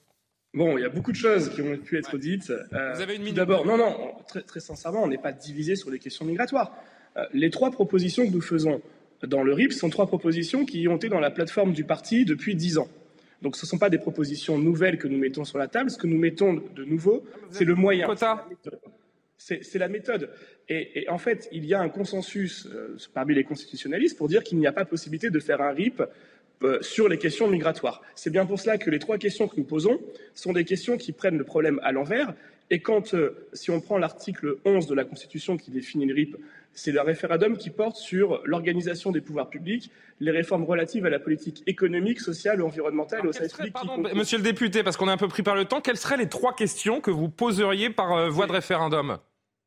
Bon, 0.54 0.78
il 0.78 0.82
y 0.82 0.86
a 0.86 0.90
beaucoup 0.90 1.12
de 1.12 1.18
choses 1.18 1.50
qui 1.50 1.62
ont 1.62 1.78
pu 1.78 1.98
être 1.98 2.18
dites. 2.20 2.52
vous 2.72 3.02
avez 3.02 3.16
une 3.16 3.24
minute. 3.24 3.38
D'abord, 3.38 3.66
non, 3.66 3.78
non, 3.78 4.14
très, 4.28 4.44
très 4.44 4.60
sincèrement, 4.60 5.02
on 5.02 5.08
n'est 5.08 5.18
pas 5.18 5.32
divisé 5.32 5.76
sur 5.76 5.90
les 5.90 5.98
questions 5.98 6.26
migratoires. 6.26 6.72
Euh, 7.18 7.26
les 7.34 7.50
trois 7.50 7.72
propositions 7.72 8.26
que 8.28 8.34
nous 8.34 8.42
faisons 8.42 8.82
dans 9.24 9.44
le 9.44 9.54
RIP 9.54 9.72
sont 9.72 9.90
trois 9.90 10.08
propositions 10.08 10.66
qui 10.66 10.88
ont 10.88 10.98
été 10.98 11.10
dans 11.10 11.20
la 11.20 11.32
plateforme 11.32 11.74
du 11.74 11.84
parti 11.84 12.26
depuis 12.26 12.56
dix 12.56 12.78
ans. 12.78 12.88
Donc 13.42 13.56
ce 13.56 13.66
ne 13.66 13.70
sont 13.70 13.78
pas 13.78 13.90
des 13.90 13.98
propositions 13.98 14.58
nouvelles 14.58 14.98
que 14.98 15.08
nous 15.08 15.18
mettons 15.18 15.44
sur 15.44 15.58
la 15.58 15.68
table. 15.68 15.92
Ce 15.92 15.98
que 15.98 16.08
nous 16.08 16.18
mettons 16.18 16.54
de 16.54 16.84
nouveau, 16.86 17.24
c'est 17.52 17.66
le 17.66 17.76
moyen. 17.76 18.08
C'est 19.38 19.76
la 19.76 19.90
méthode. 19.90 20.30
Et, 20.70 21.06
en 21.10 21.18
fait, 21.18 21.50
il 21.52 21.66
y 21.66 21.74
a 21.74 21.82
un 21.82 21.90
consensus 21.90 22.68
euh, 22.68 22.96
parmi 23.14 23.36
les 23.36 23.44
constitutionnalistes 23.44 24.18
pour 24.18 24.30
dire 24.30 24.44
qu'il 24.44 24.58
n'y 24.58 24.68
a 24.68 24.72
pas 24.72 24.86
possibilité 24.86 25.30
de 25.30 25.40
faire 25.40 25.62
un 25.62 25.72
RIP 25.72 26.02
euh, 26.64 26.82
sur 26.82 27.10
les 27.10 27.18
questions 27.18 27.50
migratoires. 27.50 28.02
C'est 28.16 28.30
bien 28.30 28.46
pour 28.46 28.58
cela 28.58 28.78
que 28.78 28.90
les 28.90 29.00
trois 29.00 29.18
questions 29.18 29.50
que 29.50 29.58
nous 29.58 29.66
posons 29.66 30.00
sont 30.34 30.54
des 30.54 30.64
questions 30.64 30.96
qui 30.96 31.12
prennent 31.12 31.38
le 31.38 31.44
problème 31.44 31.82
à 31.84 31.92
l'envers. 31.92 32.34
Et 32.70 32.80
quand, 32.80 33.14
euh, 33.14 33.48
si 33.52 33.72
on 33.72 33.82
prend 33.82 33.98
l'article 33.98 34.56
11 34.64 34.88
de 34.88 34.96
la 34.96 35.04
Constitution 35.04 35.58
qui 35.58 35.72
définit 35.72 36.06
le 36.06 36.14
RIP, 36.14 36.38
c'est 36.74 36.98
un 36.98 37.04
référendum 37.04 37.58
qui 37.58 37.70
porte 37.70 37.96
sur 37.96 38.42
l'organisation 38.46 39.12
des 39.12 39.22
pouvoirs 39.22 39.50
publics, 39.50 39.92
les 40.20 40.32
réformes 40.32 40.64
relatives 40.64 41.06
à 41.06 41.10
la 41.10 41.20
politique 41.20 41.64
économique, 41.68 42.20
sociale 42.20 42.60
et 42.60 42.64
environnementale 42.64 43.28
au 43.28 43.32
service 43.32 43.54
public. 43.54 43.76
Monsieur 44.16 44.38
le 44.38 44.44
député, 44.44 44.84
parce 44.84 44.98
qu'on 44.98 45.08
est 45.08 45.12
un 45.12 45.18
peu 45.18 45.28
pris 45.28 45.44
par 45.44 45.56
le 45.56 45.66
temps, 45.66 45.82
quelles 45.82 45.98
seraient 45.98 46.18
les 46.18 46.30
trois 46.30 46.56
questions 46.56 47.02
que 47.02 47.12
vous 47.12 47.30
poseriez 47.30 47.90
par 47.90 48.14
euh, 48.14 48.30
voie 48.30 48.48
de 48.48 48.54
référendum? 48.54 49.18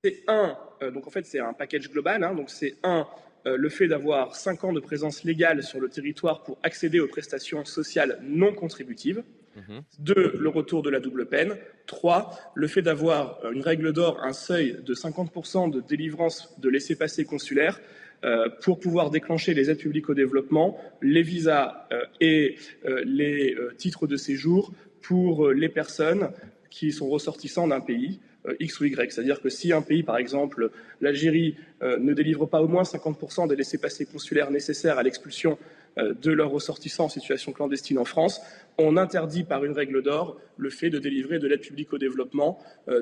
C'est 0.05 0.23
un, 0.29 0.57
donc 0.93 1.07
en 1.07 1.11
fait 1.11 1.27
c'est 1.27 1.41
un 1.41 1.53
package 1.53 1.91
global, 1.91 2.23
hein, 2.23 2.35
donc 2.35 2.51
c'est 2.51 2.77
un, 2.83 3.07
euh, 3.47 3.57
le 3.57 3.69
fait 3.69 3.87
d'avoir 3.87 4.35
cinq 4.35 4.65
ans 4.65 4.73
de 4.73 4.81
présence 4.81 5.23
légale 5.23 5.63
sur 5.63 5.81
le 5.81 5.89
territoire 5.89 6.43
pour 6.43 6.59
accéder 6.63 6.99
aux 6.99 7.07
prestations 7.07 7.65
sociales 7.65 8.19
non 8.23 8.53
contributives. 8.53 9.23
Mhm. 9.57 9.83
Deux, 9.99 10.35
le 10.39 10.49
retour 10.49 10.83
de 10.83 10.91
la 10.91 11.01
double 11.01 11.27
peine. 11.27 11.57
Trois, 11.87 12.39
le 12.55 12.69
fait 12.69 12.83
d'avoir 12.83 13.41
euh, 13.45 13.53
une 13.53 13.63
règle 13.63 13.93
d'or, 13.93 14.21
un 14.23 14.33
seuil 14.33 14.77
de 14.85 14.95
50% 14.95 15.71
de 15.71 15.81
délivrance 15.81 16.55
de 16.61 16.69
laissez-passer 16.69 17.25
consulaires 17.25 17.81
euh, 18.25 18.49
pour 18.63 18.79
pouvoir 18.79 19.11
déclencher 19.11 19.55
les 19.55 19.71
aides 19.71 19.79
publiques 19.79 20.09
au 20.09 20.15
développement, 20.15 20.79
les 21.03 21.23
visas 21.23 21.89
et 22.21 22.57
les 23.05 23.57
titres 23.77 24.07
de 24.07 24.17
séjour 24.17 24.73
pour 25.03 25.51
les 25.51 25.69
personnes 25.69 26.31
qui 26.71 26.93
sont 26.93 27.09
ressortissants 27.09 27.69
d'un 27.69 27.81
pays. 27.81 28.21
Euh, 28.49 28.55
X 28.61 28.81
ou 28.81 28.85
Y. 28.85 29.13
C'est-à-dire 29.13 29.41
que 29.41 29.49
si 29.49 29.73
un 29.73 29.83
pays, 29.83 30.03
par 30.03 30.19
exemple 30.19 30.71
l'Algérie, 31.01 31.57
euh, 31.83 31.99
ne 31.99 32.15
délivre 32.15 32.47
pas 32.47 32.63
au 32.63 32.69
moins 32.69 32.83
50% 32.83 33.49
des 33.49 33.57
laissés-passer 33.57 34.07
consulaires 34.07 34.51
nécessaires 34.51 34.99
à 34.99 35.03
l'expulsion 35.03 35.53
euh, 35.53 35.86
de 35.97 36.31
leurs 36.31 36.51
ressortissants 36.51 37.05
en 37.05 37.09
situation 37.09 37.53
clandestine 37.53 37.99
en 37.99 38.05
France, 38.05 38.41
on 38.79 38.97
interdit 38.97 39.45
par 39.45 39.65
une 39.65 39.73
règle 39.73 40.03
d'or 40.03 40.39
le 40.57 40.71
fait 40.71 40.91
de 40.91 40.99
délivrer 40.99 41.39
de 41.39 41.49
l'aide 41.49 41.61
publique 41.61 41.93
au 41.93 41.99
développement, 41.99 42.59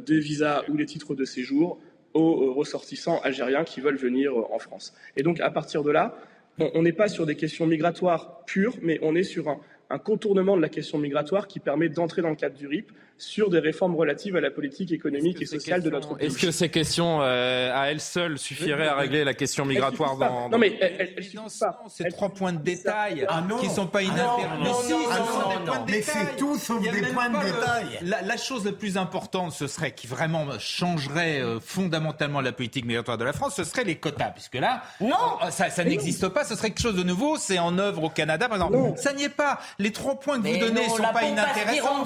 des 0.07 0.21
visas 0.21 0.63
ou 0.69 0.77
des 0.77 0.87
titres 0.87 1.15
de 1.15 1.25
séjour 1.25 1.81
aux 2.13 2.55
ressortissants 2.55 3.21
algériens 3.23 3.65
qui 3.65 3.81
veulent 3.81 3.97
venir 3.97 4.37
en 4.37 4.59
France. 4.61 4.95
Et 5.17 5.25
donc, 5.25 5.41
à 5.41 5.51
partir 5.51 5.83
de 5.83 5.91
là, 5.91 6.17
on 6.59 6.83
n'est 6.83 6.93
pas 6.93 7.09
sur 7.09 7.27
des 7.27 7.35
questions 7.35 7.67
migratoires 7.67 8.45
pures, 8.45 8.77
mais 8.81 9.01
on 9.03 9.17
est 9.17 9.25
sur 9.25 9.49
un, 9.49 9.59
un 9.91 9.99
contournement 9.99 10.57
de 10.57 10.63
la 10.63 10.69
question 10.69 10.99
migratoire 10.99 11.47
qui 11.47 11.61
permet 11.61 11.89
d'entrer 11.89 12.23
dans 12.23 12.31
le 12.31 12.37
cadre 12.37 12.57
du 12.57 12.67
RIP 12.67 12.93
sur 13.17 13.49
des 13.49 13.61
réformes 13.61 13.95
relatives 13.95 14.37
à 14.37 14.41
la 14.41 14.51
politique 14.51 14.93
économique 14.93 15.41
et 15.41 15.47
sociale 15.47 15.83
de 15.83 15.91
notre 15.91 16.17
pays. 16.17 16.27
Est-ce 16.27 16.39
que 16.39 16.51
ces 16.51 16.69
questions, 16.69 17.21
euh, 17.23 17.71
à 17.73 17.91
elles 17.91 18.01
seules, 18.01 18.39
suffiraient 18.39 18.89
à 18.89 18.97
régler 18.97 19.25
la 19.25 19.35
question 19.35 19.65
migratoire 19.65 20.17
dans, 20.17 20.49
Non, 20.49 20.59
mais 20.59 20.77
elles, 20.81 21.15
pas. 21.61 21.83
Ces 21.89 22.05
trois 22.09 22.31
points 22.31 22.53
de 22.53 22.63
détail 22.63 23.25
ah 23.29 23.43
qui 23.61 23.69
ne 23.69 23.73
sont 23.73 23.87
pas 23.87 24.03
inintéressants. 24.03 25.85
mais 25.89 26.03
c'est 26.03 26.37
tout 26.37 26.57
sauf 26.57 26.83
des 26.83 27.03
points 27.03 27.31
de 27.31 27.45
détail. 27.45 27.87
La, 28.03 28.37
chose 28.37 28.65
la 28.65 28.73
plus 28.73 28.97
importante, 28.97 29.53
ce 29.53 29.67
serait, 29.67 29.93
qui 29.93 30.07
vraiment 30.07 30.47
changerait 30.59 31.41
euh, 31.41 31.61
fondamentalement 31.61 32.41
la 32.41 32.53
politique 32.53 32.85
migratoire 32.85 33.17
de 33.17 33.25
la 33.25 33.33
France, 33.33 33.55
ce 33.57 33.65
serait 33.65 33.85
les 33.85 33.97
quotas. 33.97 34.31
Puisque 34.31 34.57
là, 34.57 34.83
non, 35.01 35.15
oh, 35.41 35.47
ça, 35.51 35.71
ça 35.71 35.85
n'existe 35.85 36.29
pas, 36.29 36.45
ce 36.45 36.57
serait 36.57 36.71
quelque 36.71 36.83
chose 36.83 36.97
de 36.97 37.05
nouveau, 37.05 37.37
c'est 37.37 37.59
en 37.59 37.79
œuvre 37.79 38.05
au 38.05 38.11
Canada, 38.11 38.49
par 38.49 38.57
exemple. 38.57 38.99
Ça 38.99 39.13
n'y 39.13 39.25
est 39.25 39.29
pas. 39.29 39.61
Les 39.79 39.93
trois 39.93 40.19
points 40.19 40.41
que 40.41 40.49
vous 40.49 40.59
donnez 40.59 40.85
ne 40.85 40.91
sont 40.91 41.13
pas 41.13 41.25
inintéressants. 41.25 42.05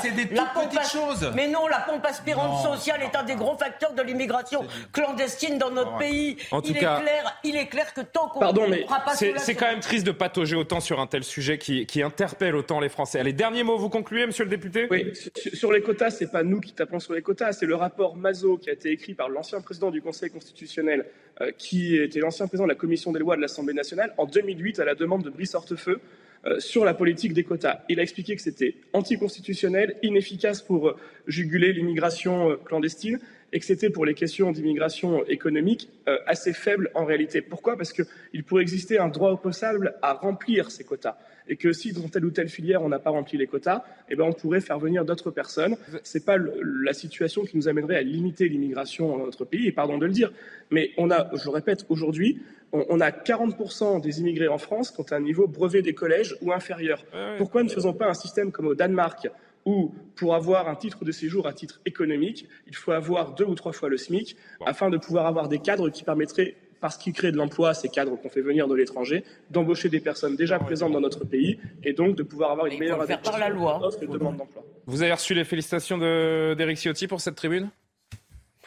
c'est 0.00 0.14
des 0.14 0.26
mais 1.34 1.48
non, 1.48 1.66
la 1.66 1.80
pompe 1.80 2.04
aspirante 2.04 2.62
sociale 2.62 3.02
est 3.02 3.16
un 3.16 3.22
des 3.22 3.34
gros 3.34 3.56
facteurs 3.56 3.92
de 3.92 4.02
l'immigration 4.02 4.64
clandestine 4.92 5.58
dans 5.58 5.70
notre 5.70 5.96
pays. 5.98 6.36
En 6.50 6.60
tout 6.60 6.72
il, 6.72 6.78
cas, 6.78 6.98
est 6.98 7.02
clair, 7.02 7.40
il 7.44 7.56
est 7.56 7.66
clair 7.66 7.92
que 7.94 8.00
tant 8.00 8.28
qu'on 8.28 8.40
Pardon, 8.40 8.66
mais 8.68 8.84
pas 8.84 9.14
c'est 9.14 9.54
quand 9.54 9.66
même 9.66 9.80
triste 9.80 10.06
de 10.06 10.12
patauger 10.12 10.56
autant 10.56 10.80
sur 10.80 11.00
un 11.00 11.06
tel 11.06 11.24
sujet 11.24 11.58
qui, 11.58 11.86
qui 11.86 12.02
interpelle 12.02 12.56
autant 12.56 12.80
les 12.80 12.88
Français. 12.88 13.22
Les 13.22 13.32
derniers 13.32 13.62
mots, 13.62 13.78
vous 13.78 13.88
concluez, 13.88 14.26
monsieur 14.26 14.44
le 14.44 14.50
député 14.50 14.86
Oui, 14.90 15.12
sur 15.54 15.72
les 15.72 15.82
quotas, 15.82 16.10
c'est 16.10 16.30
pas 16.30 16.42
nous 16.42 16.60
qui 16.60 16.72
tapons 16.72 17.00
sur 17.00 17.14
les 17.14 17.22
quotas, 17.22 17.52
c'est 17.52 17.66
le 17.66 17.74
rapport 17.74 18.16
Mazo 18.16 18.58
qui 18.58 18.70
a 18.70 18.72
été 18.72 18.90
écrit 18.90 19.14
par 19.14 19.28
l'ancien 19.28 19.60
président 19.60 19.90
du 19.90 20.02
Conseil 20.02 20.30
constitutionnel, 20.30 21.06
euh, 21.40 21.50
qui 21.56 21.96
était 21.96 22.20
l'ancien 22.20 22.46
président 22.46 22.64
de 22.64 22.72
la 22.72 22.74
Commission 22.76 23.12
des 23.12 23.18
lois 23.18 23.36
de 23.36 23.40
l'Assemblée 23.40 23.74
nationale, 23.74 24.14
en 24.18 24.26
2008 24.26 24.80
à 24.80 24.84
la 24.84 24.94
demande 24.94 25.22
de 25.22 25.30
Brice 25.30 25.54
Hortefeux. 25.54 26.00
Euh, 26.46 26.60
sur 26.60 26.84
la 26.84 26.92
politique 26.92 27.32
des 27.32 27.42
quotas. 27.42 27.80
Il 27.88 27.98
a 27.98 28.02
expliqué 28.02 28.36
que 28.36 28.42
c'était 28.42 28.74
anticonstitutionnel, 28.92 29.96
inefficace 30.02 30.60
pour 30.60 30.88
euh, 30.88 30.96
juguler 31.26 31.72
l'immigration 31.72 32.50
euh, 32.50 32.56
clandestine 32.56 33.18
et 33.54 33.60
que 33.60 33.64
c'était 33.64 33.88
pour 33.88 34.04
les 34.04 34.12
questions 34.12 34.52
d'immigration 34.52 35.24
économique 35.26 35.88
assez 36.26 36.52
faible 36.52 36.90
en 36.94 37.06
réalité. 37.06 37.40
Pourquoi? 37.40 37.78
Parce 37.78 37.92
qu'il 37.92 38.44
pourrait 38.44 38.62
exister 38.62 38.98
un 38.98 39.08
droit 39.08 39.30
opposable 39.30 39.94
à 40.02 40.12
remplir 40.12 40.70
ces 40.70 40.84
quotas 40.84 41.16
et 41.48 41.56
que 41.56 41.72
si 41.72 41.92
dans 41.92 42.08
telle 42.08 42.24
ou 42.24 42.30
telle 42.30 42.48
filière 42.48 42.82
on 42.82 42.88
n'a 42.88 42.98
pas 42.98 43.10
rempli 43.10 43.38
les 43.38 43.46
quotas, 43.46 43.84
eh 44.08 44.16
ben 44.16 44.24
on 44.24 44.32
pourrait 44.32 44.60
faire 44.60 44.78
venir 44.78 45.04
d'autres 45.04 45.30
personnes. 45.30 45.76
C'est 46.02 46.24
pas 46.24 46.36
la 46.38 46.92
situation 46.92 47.44
qui 47.44 47.56
nous 47.56 47.68
amènerait 47.68 47.96
à 47.96 48.02
limiter 48.02 48.48
l'immigration 48.48 49.18
dans 49.18 49.24
notre 49.24 49.44
pays, 49.44 49.66
et 49.66 49.72
pardon 49.72 49.98
de 49.98 50.06
le 50.06 50.12
dire, 50.12 50.32
mais 50.70 50.90
on 50.96 51.10
a, 51.10 51.30
je 51.36 51.44
le 51.44 51.50
répète, 51.50 51.86
aujourd'hui 51.88 52.40
on, 52.72 53.00
a 53.00 53.10
40% 53.10 54.00
des 54.00 54.20
immigrés 54.20 54.48
en 54.48 54.58
France 54.58 54.90
qui 54.90 55.00
ont 55.00 55.06
un 55.12 55.20
niveau 55.20 55.46
brevet 55.46 55.80
des 55.80 55.94
collèges 55.94 56.36
ou 56.42 56.52
inférieur. 56.52 57.04
Pourquoi 57.38 57.62
ne 57.62 57.68
faisons 57.68 57.92
pas 57.92 58.08
un 58.08 58.14
système 58.14 58.50
comme 58.50 58.66
au 58.66 58.74
Danemark 58.74 59.28
où, 59.64 59.94
pour 60.16 60.34
avoir 60.34 60.68
un 60.68 60.76
titre 60.76 61.04
de 61.04 61.12
séjour 61.12 61.46
à 61.46 61.52
titre 61.52 61.80
économique, 61.86 62.48
il 62.66 62.76
faut 62.76 62.92
avoir 62.92 63.34
deux 63.34 63.44
ou 63.44 63.54
trois 63.54 63.72
fois 63.72 63.88
le 63.88 63.96
SMIC 63.96 64.36
afin 64.66 64.90
de 64.90 64.98
pouvoir 64.98 65.26
avoir 65.26 65.48
des 65.48 65.58
cadres 65.58 65.90
qui 65.90 66.04
permettraient 66.04 66.56
parce 66.80 66.98
qu'ils 66.98 67.14
créent 67.14 67.32
de 67.32 67.38
l'emploi, 67.38 67.72
ces 67.72 67.88
cadres 67.88 68.14
qu'on 68.20 68.28
fait 68.28 68.42
venir 68.42 68.68
de 68.68 68.74
l'étranger, 68.74 69.24
d'embaucher 69.48 69.88
des 69.88 70.00
personnes 70.00 70.36
déjà 70.36 70.58
présentes 70.58 70.92
dans 70.92 71.00
notre 71.00 71.24
pays 71.24 71.58
et 71.82 71.94
donc 71.94 72.14
de 72.14 72.22
pouvoir 72.22 72.50
avoir 72.50 72.66
une 72.66 72.78
meilleure 72.78 73.00
adaptation 73.00 73.32
par 73.32 73.40
la 73.40 73.48
loi. 73.48 73.80
de 74.00 74.06
demande 74.06 74.36
d'emploi. 74.36 74.62
Vous 74.84 75.02
avez 75.02 75.12
reçu 75.14 75.32
les 75.32 75.44
félicitations 75.44 75.96
d'Éric 75.96 76.76
Ciotti 76.76 77.06
pour 77.06 77.22
cette 77.22 77.36
tribune? 77.36 77.70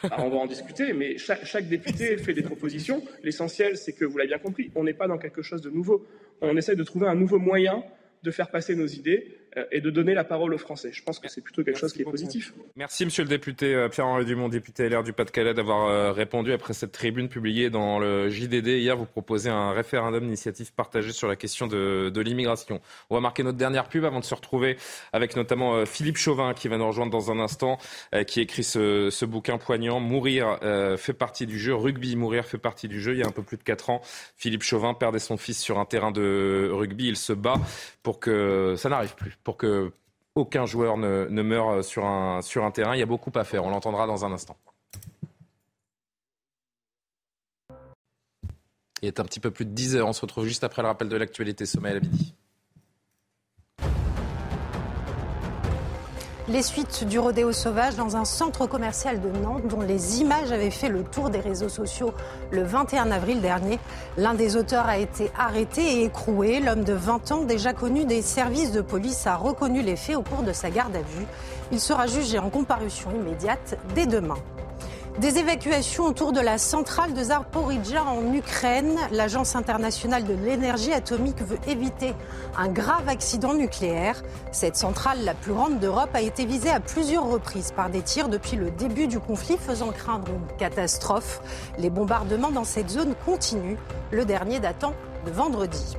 Bah, 0.02 0.16
on 0.18 0.30
va 0.30 0.36
en 0.38 0.46
discuter, 0.46 0.92
mais 0.92 1.16
chaque, 1.16 1.68
député 1.68 2.16
fait 2.18 2.34
des 2.34 2.42
propositions. 2.42 3.02
L'essentiel, 3.22 3.76
c'est 3.76 3.92
que, 3.92 4.04
vous 4.04 4.18
l'avez 4.18 4.28
bien 4.28 4.38
compris, 4.38 4.72
on 4.74 4.82
n'est 4.82 4.94
pas 4.94 5.06
dans 5.06 5.18
quelque 5.18 5.42
chose 5.42 5.60
de 5.60 5.70
nouveau. 5.70 6.04
On 6.40 6.56
essaie 6.56 6.74
de 6.76 6.82
trouver 6.82 7.06
un 7.06 7.14
nouveau 7.14 7.38
moyen 7.38 7.84
de 8.24 8.30
faire 8.32 8.50
passer 8.50 8.74
nos 8.74 8.86
idées 8.86 9.38
et 9.72 9.80
de 9.80 9.90
donner 9.90 10.14
la 10.14 10.24
parole 10.24 10.54
aux 10.54 10.58
Français. 10.58 10.90
Je 10.92 11.02
pense 11.02 11.18
que 11.18 11.28
c'est 11.28 11.40
plutôt 11.40 11.64
quelque 11.64 11.78
chose 11.78 11.92
qui 11.92 12.02
est 12.02 12.04
positif. 12.04 12.52
Merci, 12.76 13.04
monsieur 13.04 13.22
le 13.22 13.28
député 13.28 13.74
euh, 13.74 13.88
Pierre-Henri 13.88 14.24
Dumont, 14.24 14.48
député 14.48 14.88
LR 14.88 15.02
du 15.02 15.12
Pas-de-Calais, 15.12 15.54
d'avoir 15.54 15.88
euh, 15.88 16.12
répondu 16.12 16.52
après 16.52 16.74
cette 16.74 16.92
tribune 16.92 17.28
publiée 17.28 17.70
dans 17.70 17.98
le 17.98 18.28
JDD. 18.28 18.66
Hier, 18.66 18.96
vous 18.96 19.06
proposez 19.06 19.50
un 19.50 19.72
référendum 19.72 20.24
d'initiative 20.24 20.72
partagée 20.72 21.12
sur 21.12 21.28
la 21.28 21.36
question 21.36 21.66
de, 21.66 22.10
de 22.12 22.20
l'immigration. 22.20 22.80
On 23.10 23.14
va 23.14 23.20
marquer 23.20 23.42
notre 23.42 23.58
dernière 23.58 23.88
pub 23.88 24.04
avant 24.04 24.20
de 24.20 24.24
se 24.24 24.34
retrouver 24.34 24.76
avec 25.12 25.36
notamment 25.36 25.84
Philippe 25.86 26.16
Chauvin 26.16 26.54
qui 26.54 26.68
va 26.68 26.76
nous 26.76 26.86
rejoindre 26.86 27.12
dans 27.12 27.30
un 27.30 27.38
instant, 27.38 27.78
qui 28.26 28.40
écrit 28.40 28.64
ce, 28.64 29.10
ce 29.10 29.24
bouquin 29.24 29.58
poignant. 29.58 30.00
Mourir 30.00 30.58
fait 30.96 31.12
partie 31.12 31.46
du 31.46 31.58
jeu. 31.58 31.74
Rugby, 31.74 32.16
mourir 32.16 32.44
fait 32.44 32.58
partie 32.58 32.88
du 32.88 33.00
jeu. 33.00 33.14
Il 33.14 33.18
y 33.18 33.22
a 33.22 33.26
un 33.26 33.32
peu 33.32 33.42
plus 33.42 33.56
de 33.56 33.62
4 33.62 33.90
ans, 33.90 34.00
Philippe 34.36 34.62
Chauvin 34.62 34.94
perdait 34.94 35.18
son 35.18 35.36
fils 35.36 35.60
sur 35.60 35.78
un 35.78 35.84
terrain 35.84 36.10
de 36.10 36.70
rugby. 36.72 37.08
Il 37.08 37.16
se 37.16 37.32
bat 37.32 37.60
pour 38.02 38.20
que 38.20 38.74
ça 38.76 38.88
n'arrive 38.88 39.14
plus 39.14 39.36
pour 39.48 39.56
que 39.56 39.92
aucun 40.34 40.66
joueur 40.66 40.98
ne, 40.98 41.24
meure 41.42 41.82
sur 41.82 42.04
un, 42.04 42.42
sur 42.42 42.66
un 42.66 42.70
terrain. 42.70 42.94
Il 42.94 42.98
y 42.98 43.02
a 43.02 43.06
beaucoup 43.06 43.32
à 43.34 43.44
faire. 43.44 43.64
On 43.64 43.70
l'entendra 43.70 44.06
dans 44.06 44.26
un 44.26 44.32
instant. 44.32 44.58
Il 49.00 49.08
est 49.08 49.20
un 49.20 49.24
petit 49.24 49.40
peu 49.40 49.50
plus 49.50 49.64
de 49.64 49.70
10 49.70 49.96
heures. 49.96 50.06
On 50.06 50.12
se 50.12 50.20
retrouve 50.20 50.44
juste 50.44 50.64
après 50.64 50.82
le 50.82 50.88
rappel 50.88 51.08
de 51.08 51.16
l'actualité. 51.16 51.64
Sommet 51.64 51.88
à 51.88 51.94
la 51.94 52.00
midi. 52.00 52.34
Les 56.50 56.62
suites 56.62 57.04
du 57.04 57.18
rodéo 57.18 57.52
sauvage 57.52 57.96
dans 57.96 58.16
un 58.16 58.24
centre 58.24 58.66
commercial 58.66 59.20
de 59.20 59.28
Nantes 59.28 59.66
dont 59.68 59.82
les 59.82 60.22
images 60.22 60.50
avaient 60.50 60.70
fait 60.70 60.88
le 60.88 61.04
tour 61.04 61.28
des 61.28 61.40
réseaux 61.40 61.68
sociaux 61.68 62.14
le 62.50 62.62
21 62.62 63.10
avril 63.10 63.42
dernier. 63.42 63.78
L'un 64.16 64.32
des 64.32 64.56
auteurs 64.56 64.86
a 64.86 64.96
été 64.96 65.30
arrêté 65.36 65.82
et 65.82 66.04
écroué. 66.04 66.60
L'homme 66.60 66.84
de 66.84 66.94
20 66.94 67.32
ans, 67.32 67.44
déjà 67.44 67.74
connu 67.74 68.06
des 68.06 68.22
services 68.22 68.72
de 68.72 68.80
police, 68.80 69.26
a 69.26 69.36
reconnu 69.36 69.82
les 69.82 69.96
faits 69.96 70.16
au 70.16 70.22
cours 70.22 70.42
de 70.42 70.54
sa 70.54 70.70
garde 70.70 70.96
à 70.96 71.02
vue. 71.02 71.26
Il 71.70 71.80
sera 71.80 72.06
jugé 72.06 72.38
en 72.38 72.48
comparution 72.48 73.10
immédiate 73.10 73.78
dès 73.94 74.06
demain. 74.06 74.38
Des 75.20 75.38
évacuations 75.38 76.04
autour 76.04 76.30
de 76.30 76.38
la 76.38 76.58
centrale 76.58 77.12
de 77.12 77.24
Zaporizhzhia 77.24 78.04
en 78.04 78.32
Ukraine. 78.32 78.96
L'Agence 79.10 79.56
internationale 79.56 80.22
de 80.22 80.34
l'énergie 80.34 80.92
atomique 80.92 81.42
veut 81.42 81.58
éviter 81.66 82.14
un 82.56 82.68
grave 82.68 83.08
accident 83.08 83.52
nucléaire. 83.52 84.22
Cette 84.52 84.76
centrale, 84.76 85.24
la 85.24 85.34
plus 85.34 85.52
grande 85.52 85.80
d'Europe, 85.80 86.10
a 86.14 86.20
été 86.20 86.46
visée 86.46 86.70
à 86.70 86.78
plusieurs 86.78 87.28
reprises 87.28 87.72
par 87.72 87.90
des 87.90 88.02
tirs 88.02 88.28
depuis 88.28 88.56
le 88.56 88.70
début 88.70 89.08
du 89.08 89.18
conflit, 89.18 89.56
faisant 89.58 89.90
craindre 89.90 90.28
une 90.28 90.56
catastrophe. 90.56 91.42
Les 91.78 91.90
bombardements 91.90 92.52
dans 92.52 92.62
cette 92.62 92.88
zone 92.88 93.16
continuent, 93.26 93.78
le 94.12 94.24
dernier 94.24 94.60
datant 94.60 94.94
de 95.26 95.32
vendredi. 95.32 95.96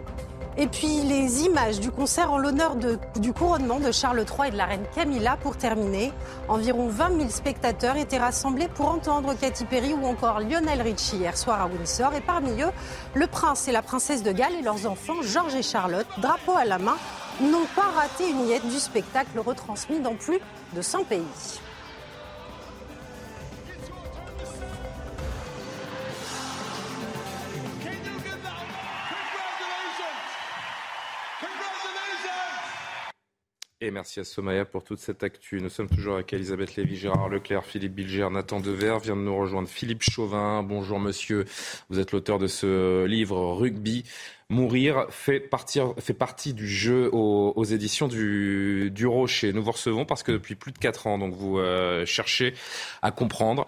Et 0.57 0.67
puis 0.67 1.01
les 1.03 1.43
images 1.43 1.79
du 1.79 1.91
concert 1.91 2.31
en 2.31 2.37
l'honneur 2.37 2.75
du 3.15 3.33
couronnement 3.33 3.79
de 3.79 3.91
Charles 3.91 4.19
III 4.19 4.49
et 4.49 4.51
de 4.51 4.57
la 4.57 4.65
reine 4.65 4.85
Camilla 4.93 5.37
pour 5.37 5.55
terminer. 5.55 6.11
Environ 6.47 6.87
20 6.87 7.17
000 7.17 7.29
spectateurs 7.29 7.95
étaient 7.95 8.17
rassemblés 8.17 8.67
pour 8.67 8.89
entendre 8.89 9.33
Katy 9.35 9.65
Perry 9.65 9.93
ou 9.93 10.05
encore 10.05 10.39
Lionel 10.41 10.81
Richie 10.81 11.17
hier 11.17 11.37
soir 11.37 11.61
à 11.61 11.67
Windsor. 11.67 12.13
Et 12.13 12.21
parmi 12.21 12.61
eux, 12.61 12.71
le 13.13 13.27
prince 13.27 13.67
et 13.67 13.71
la 13.71 13.81
princesse 13.81 14.23
de 14.23 14.31
Galles 14.31 14.55
et 14.59 14.63
leurs 14.63 14.85
enfants, 14.85 15.21
Georges 15.21 15.55
et 15.55 15.63
Charlotte, 15.63 16.07
drapeau 16.17 16.57
à 16.57 16.65
la 16.65 16.77
main, 16.77 16.97
n'ont 17.41 17.67
pas 17.75 17.89
raté 17.95 18.29
une 18.29 18.45
miette 18.45 18.67
du 18.67 18.79
spectacle 18.79 19.39
retransmis 19.39 19.99
dans 19.99 20.15
plus 20.15 20.39
de 20.75 20.81
100 20.81 21.05
pays. 21.05 21.23
Et 33.81 33.91
merci 33.91 34.19
à 34.19 34.25
Somaya 34.25 34.65
pour 34.65 34.83
toute 34.83 34.99
cette 34.99 35.23
actu. 35.23 35.61
Nous 35.61 35.69
sommes 35.69 35.87
toujours 35.87 36.15
avec 36.15 36.33
Elisabeth 36.33 36.75
Lévy, 36.75 36.97
Gérard 36.97 37.29
Leclerc, 37.29 37.63
Philippe 37.63 37.95
Bilger, 37.95 38.27
Nathan 38.29 38.59
Dever. 38.59 38.97
Vient 39.01 39.15
de 39.15 39.21
nous 39.21 39.37
rejoindre 39.37 39.69
Philippe 39.69 40.03
Chauvin. 40.03 40.63
Bonjour 40.63 40.99
monsieur. 40.99 41.45
Vous 41.89 41.97
êtes 41.97 42.11
l'auteur 42.11 42.39
de 42.39 42.47
ce 42.47 43.05
livre 43.05 43.53
Rugby. 43.53 44.03
Mourir 44.51 45.05
fait, 45.11 45.39
partie 45.39 46.55
du 46.55 46.67
jeu 46.67 47.07
aux, 47.13 47.63
éditions 47.65 48.07
du, 48.07 49.05
Rocher. 49.05 49.53
Nous 49.53 49.61
vous 49.61 49.71
recevons 49.71 50.05
parce 50.05 50.23
que 50.23 50.31
depuis 50.31 50.55
plus 50.55 50.71
de 50.71 50.79
4 50.79 51.05
ans, 51.05 51.19
donc 51.19 51.35
vous 51.35 51.59
euh, 51.59 52.03
cherchez 52.07 52.55
à 53.03 53.11
comprendre 53.11 53.67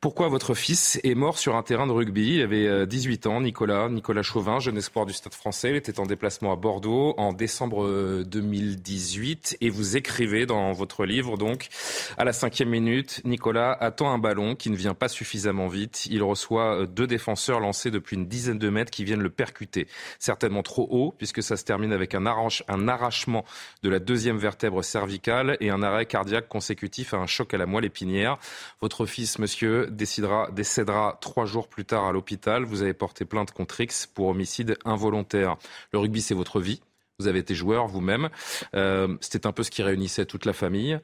pourquoi 0.00 0.28
votre 0.28 0.54
fils 0.54 1.00
est 1.02 1.14
mort 1.16 1.38
sur 1.38 1.56
un 1.56 1.62
terrain 1.64 1.86
de 1.86 1.92
rugby 1.92 2.34
Il 2.36 2.42
avait 2.42 2.86
18 2.86 3.26
euh, 3.26 3.30
ans, 3.30 3.40
Nicolas, 3.40 3.88
Nicolas 3.88 4.22
Chauvin, 4.22 4.60
jeune 4.60 4.76
espoir 4.76 5.06
du 5.06 5.12
Stade 5.12 5.34
français. 5.34 5.70
Il 5.70 5.76
était 5.76 5.98
en 5.98 6.06
déplacement 6.06 6.52
à 6.52 6.56
Bordeaux 6.56 7.14
en 7.16 7.32
décembre 7.32 8.22
2018 8.22 9.56
euh, 9.62 9.66
et 9.66 9.70
vous 9.70 9.96
écrivez 9.96 10.46
dans 10.46 10.72
votre 10.72 11.04
livre 11.04 11.36
donc 11.36 11.68
à 12.16 12.24
la 12.24 12.32
cinquième 12.32 12.68
minute, 12.68 13.22
Nicolas 13.24 13.72
attend 13.72 14.12
un 14.12 14.18
ballon 14.18 14.54
qui 14.54 14.70
ne 14.70 14.76
vient 14.76 14.94
pas 14.94 15.08
suffisamment 15.08 15.68
vite. 15.68 16.06
Il 16.10 16.22
reçoit 16.22 16.86
deux 16.86 17.06
défenseurs 17.06 17.58
lancés 17.58 17.90
depuis 17.90 18.16
une 18.16 18.26
dizaine 18.26 18.58
de 18.58 18.68
mètres 18.68 18.92
qui 18.92 19.04
viennent 19.04 19.22
le 19.22 19.30
percuter. 19.30 19.88
Certainement 20.18 20.62
trop 20.62 20.86
haut 20.90 21.14
puisque 21.16 21.42
ça 21.42 21.56
se 21.56 21.64
termine 21.64 21.92
avec 21.92 22.14
un, 22.14 22.26
un 22.26 22.88
arrachement 22.88 23.44
de 23.82 23.88
la 23.88 23.98
deuxième 24.00 24.38
vertèbre 24.38 24.82
cervicale 24.82 25.56
et 25.60 25.70
un 25.70 25.82
arrêt 25.82 26.06
cardiaque 26.06 26.48
consécutif 26.48 27.14
à 27.14 27.18
un 27.18 27.26
choc 27.26 27.54
à 27.54 27.58
la 27.58 27.66
moelle 27.66 27.84
épinière. 27.84 28.38
Votre 28.80 29.06
fils, 29.06 29.38
monsieur, 29.38 29.86
décidera, 29.86 30.50
décédera 30.50 31.18
trois 31.20 31.46
jours 31.46 31.68
plus 31.68 31.84
tard 31.84 32.04
à 32.04 32.12
l'hôpital. 32.12 32.64
Vous 32.64 32.82
avez 32.82 32.94
porté 32.94 33.24
plainte 33.24 33.52
contre 33.52 33.80
X 33.80 34.06
pour 34.06 34.26
homicide 34.26 34.76
involontaire. 34.84 35.56
Le 35.92 36.00
rugby, 36.00 36.20
c'est 36.20 36.34
votre 36.34 36.60
vie. 36.60 36.82
Vous 37.20 37.26
avez 37.26 37.40
été 37.40 37.54
joueur 37.54 37.86
vous-même. 37.86 38.28
Euh, 38.74 39.16
C'était 39.20 39.46
un 39.46 39.52
peu 39.52 39.62
ce 39.62 39.70
qui 39.70 39.82
réunissait 39.82 40.26
toute 40.26 40.44
la 40.44 40.52
famille. 40.52 40.98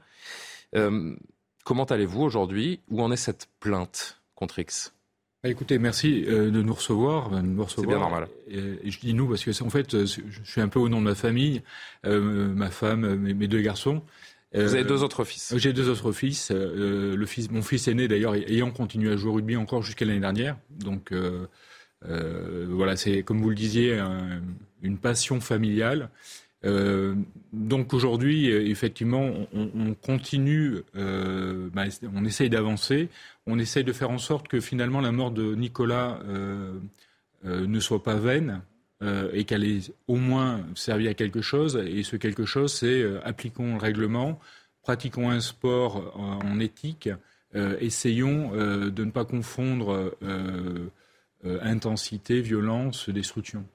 Euh, 0.75 1.15
comment 1.65 1.85
allez-vous 1.85 2.23
aujourd'hui? 2.23 2.81
Où 2.89 3.03
en 3.03 3.13
est 3.13 3.17
cette 3.17 3.49
plainte 3.61 4.21
contre 4.35 4.59
X? 4.59 4.93
Écoutez, 5.47 5.79
merci 5.79 6.25
euh, 6.27 6.51
de 6.51 6.63
nous 6.63 6.73
recevoir. 6.73 7.31
C'est 7.69 7.87
bien 7.87 7.99
normal. 7.99 8.29
Et, 8.49 8.91
je 8.91 8.99
dis 8.99 9.13
nous 9.13 9.29
parce 9.29 9.45
que 9.45 9.63
en 9.63 9.69
fait, 9.69 9.95
euh, 9.95 10.07
je 10.07 10.41
suis 10.43 10.61
un 10.63 10.69
peu 10.69 10.79
au 10.79 10.89
nom 10.89 11.01
de 11.01 11.05
ma 11.05 11.15
famille, 11.15 11.63
euh, 12.07 12.49
ma 12.49 12.71
femme, 12.71 13.17
mes 13.17 13.47
deux 13.47 13.61
garçons. 13.61 14.03
Vous 14.55 14.75
avez 14.75 14.85
deux 14.85 15.03
autres 15.03 15.25
fils. 15.25 15.53
J'ai 15.57 15.73
deux 15.73 15.89
autres 15.91 16.13
fils. 16.13 16.51
Euh, 16.51 17.17
le 17.17 17.27
fils, 17.27 17.51
mon 17.51 17.61
fils 17.61 17.89
aîné 17.89 18.09
d'ailleurs, 18.09 18.35
ayant 18.35 18.71
continué 18.71 19.13
à 19.13 19.17
jouer 19.17 19.31
au 19.31 19.35
rugby 19.35 19.57
encore 19.57 19.83
jusqu'à 19.83 20.05
l'année 20.05 20.21
dernière. 20.21 20.57
Donc 20.71 21.13
euh, 21.13 21.47
voilà, 22.71 22.97
c'est 22.97 23.23
comme 23.23 23.43
vous 23.43 23.51
le 23.51 23.55
disiez, 23.57 24.01
une 24.83 24.99
passion 24.99 25.41
familiale. 25.41 26.11
Donc 27.53 27.93
aujourd'hui, 27.93 28.49
effectivement, 28.49 29.31
on, 29.53 29.95
continue, 29.95 30.83
bah, 30.95 31.85
on 32.15 32.25
essaye 32.25 32.49
d'avancer, 32.49 33.09
on 33.47 33.59
essaye 33.59 33.85
de 33.85 33.93
faire 33.93 34.11
en 34.11 34.19
sorte 34.19 34.49
que 34.49 34.61
finalement 34.61 35.01
la 35.01 35.13
mort 35.13 35.31
de 35.31 35.55
Nicolas 35.55 36.21
ne 37.45 37.81
soit 37.81 38.03
pas 38.03 38.17
vaine, 38.17 38.63
euh, 39.05 39.29
et 39.33 39.45
qu'elle 39.45 39.65
ait 39.65 39.81
au 40.07 40.17
moins 40.17 40.65
servi 40.77 41.09
à 41.09 41.15
quelque 41.15 41.43
chose. 41.43 41.77
Et 41.77 42.05
ce 42.05 42.17
quelque 42.17 42.47
chose, 42.47 42.73
c'est 42.73 43.03
euh, 43.03 43.21
appliquons 43.25 43.75
le 43.75 43.79
règlement, 43.79 44.39
pratiquons 44.83 45.31
un 45.31 45.41
sport 45.41 46.17
en, 46.17 46.59
éthique, 46.61 47.11
euh, 47.55 47.77
essayons 47.81 48.53
de 48.53 49.05
ne 49.05 49.11
pas 49.11 49.25
confondre 49.25 50.17
intensité, 51.43 52.41
violence, 52.41 53.11
destruction. 53.11 53.67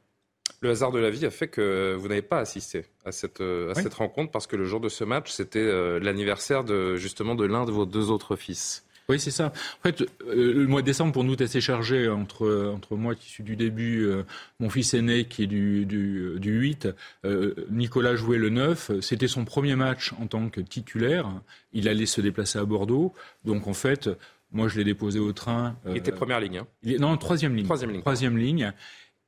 Le 0.61 0.69
hasard 0.69 0.91
de 0.91 0.99
la 0.99 1.09
vie 1.09 1.25
a 1.25 1.29
fait 1.29 1.47
que 1.47 1.95
vous 1.97 2.07
n'avez 2.07 2.21
pas 2.21 2.39
assisté 2.39 2.85
à 3.05 3.11
cette, 3.11 3.41
à 3.41 3.73
cette 3.75 3.93
rencontre 3.93 4.31
parce 4.31 4.47
que 4.47 4.55
le 4.55 4.65
jour 4.65 4.79
de 4.79 4.89
ce 4.89 5.03
match, 5.03 5.31
c'était 5.31 5.99
l'anniversaire 5.99 6.63
de, 6.63 6.95
justement 6.95 7.35
de 7.35 7.45
l'un 7.45 7.65
de 7.65 7.71
vos 7.71 7.85
deux 7.85 8.11
autres 8.11 8.35
fils. 8.35 8.83
Oui, 9.09 9.19
c'est 9.19 9.31
ça. 9.31 9.47
En 9.47 9.87
fait, 9.87 10.01
euh, 10.01 10.53
le 10.53 10.67
mois 10.67 10.81
de 10.81 10.85
décembre, 10.85 11.11
pour 11.11 11.23
nous, 11.23 11.33
est 11.33 11.41
assez 11.41 11.61
chargé 11.61 12.07
entre, 12.07 12.71
entre 12.71 12.95
moi 12.95 13.15
qui 13.15 13.27
suis 13.27 13.43
du 13.43 13.55
début, 13.55 14.05
euh, 14.05 14.23
mon 14.59 14.69
fils 14.69 14.93
aîné 14.93 15.25
qui 15.25 15.43
est 15.43 15.47
du, 15.47 15.87
du, 15.87 16.35
du 16.37 16.51
8, 16.51 16.87
euh, 17.25 17.55
Nicolas 17.71 18.15
jouait 18.15 18.37
le 18.37 18.49
9. 18.49 18.99
C'était 19.01 19.27
son 19.27 19.45
premier 19.45 19.75
match 19.75 20.13
en 20.21 20.27
tant 20.27 20.47
que 20.49 20.61
titulaire. 20.61 21.27
Il 21.73 21.89
allait 21.89 22.05
se 22.05 22.21
déplacer 22.21 22.59
à 22.59 22.65
Bordeaux. 22.65 23.11
Donc, 23.45 23.67
en 23.67 23.73
fait, 23.73 24.11
moi, 24.51 24.67
je 24.67 24.77
l'ai 24.77 24.83
déposé 24.83 25.17
au 25.17 25.33
train. 25.33 25.75
il 25.87 25.97
était 25.97 26.11
première 26.11 26.39
ligne. 26.39 26.59
Hein. 26.59 26.67
Il 26.83 26.93
est, 26.93 26.99
non, 26.99 27.17
troisième 27.17 27.55
ligne. 27.55 27.65
Troisième 27.65 27.89
ligne. 27.91 28.01
Troisième 28.01 28.37
ligne. 28.37 28.73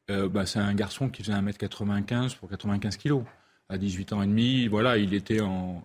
Bah, 0.10 0.46
c'est 0.46 0.60
un 0.60 0.74
garçon 0.74 1.10
qui 1.10 1.24
faisait 1.24 1.38
1m95 1.38 2.36
pour 2.38 2.50
95 2.50 2.98
kilos. 2.98 3.24
À 3.70 3.78
18 3.78 4.12
ans 4.12 4.22
et 4.22 4.28
demi, 4.28 4.68
voilà, 4.68 4.98
il 4.98 5.14
était 5.14 5.40
en 5.40 5.82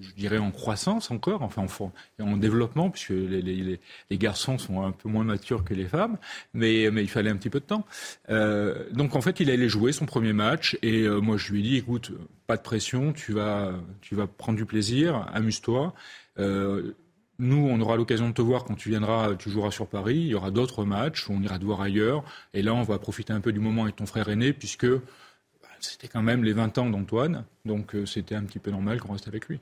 je 0.00 0.12
dirais 0.12 0.38
en 0.38 0.50
croissance 0.50 1.10
encore, 1.10 1.42
enfin 1.42 1.66
en, 2.20 2.24
en 2.24 2.36
développement, 2.36 2.90
puisque 2.90 3.10
les, 3.10 3.78
garçons 4.12 4.58
sont 4.58 4.82
un 4.82 4.92
peu 4.92 5.08
moins 5.08 5.24
matures 5.24 5.64
que 5.64 5.74
les 5.74 5.86
femmes, 5.86 6.18
mais, 6.52 6.84
il 6.84 7.08
fallait 7.08 7.30
un 7.30 7.36
petit 7.36 7.50
peu 7.50 7.60
de 7.60 7.64
temps. 7.64 7.84
Euh, 8.30 8.88
donc 8.92 9.16
en 9.16 9.20
fait, 9.20 9.40
il 9.40 9.50
allait 9.50 9.68
jouer 9.68 9.92
son 9.92 10.06
premier 10.06 10.32
match, 10.32 10.78
et 10.82 11.02
euh, 11.02 11.20
moi 11.20 11.36
je 11.36 11.52
lui 11.52 11.60
ai 11.60 11.62
dit, 11.62 11.76
écoute, 11.76 12.12
pas 12.46 12.56
de 12.56 12.62
pression, 12.62 13.12
tu 13.12 13.32
vas, 13.32 13.72
tu 14.00 14.14
vas 14.14 14.26
prendre 14.26 14.56
du 14.56 14.66
plaisir, 14.66 15.28
amuse-toi. 15.32 15.94
Euh, 16.38 16.94
nous, 17.38 17.68
on 17.68 17.80
aura 17.80 17.96
l'occasion 17.96 18.28
de 18.28 18.34
te 18.34 18.42
voir 18.42 18.64
quand 18.64 18.74
tu 18.74 18.90
viendras, 18.90 19.34
tu 19.34 19.50
joueras 19.50 19.70
sur 19.70 19.86
Paris. 19.86 20.16
Il 20.16 20.26
y 20.26 20.34
aura 20.34 20.50
d'autres 20.50 20.84
matchs, 20.84 21.28
on 21.28 21.42
ira 21.42 21.58
te 21.58 21.64
voir 21.64 21.80
ailleurs. 21.80 22.24
Et 22.52 22.62
là, 22.62 22.74
on 22.74 22.82
va 22.82 22.98
profiter 22.98 23.32
un 23.32 23.40
peu 23.40 23.52
du 23.52 23.60
moment 23.60 23.82
avec 23.82 23.96
ton 23.96 24.06
frère 24.06 24.28
aîné, 24.28 24.52
puisque 24.52 24.86
c'était 25.80 26.08
quand 26.08 26.22
même 26.22 26.44
les 26.44 26.52
20 26.52 26.78
ans 26.78 26.88
d'Antoine, 26.88 27.44
donc 27.64 27.94
euh, 27.94 28.06
c'était 28.06 28.34
un 28.34 28.44
petit 28.44 28.58
peu 28.58 28.70
normal 28.70 29.00
qu'on 29.00 29.12
reste 29.12 29.28
avec 29.28 29.48
lui. 29.48 29.60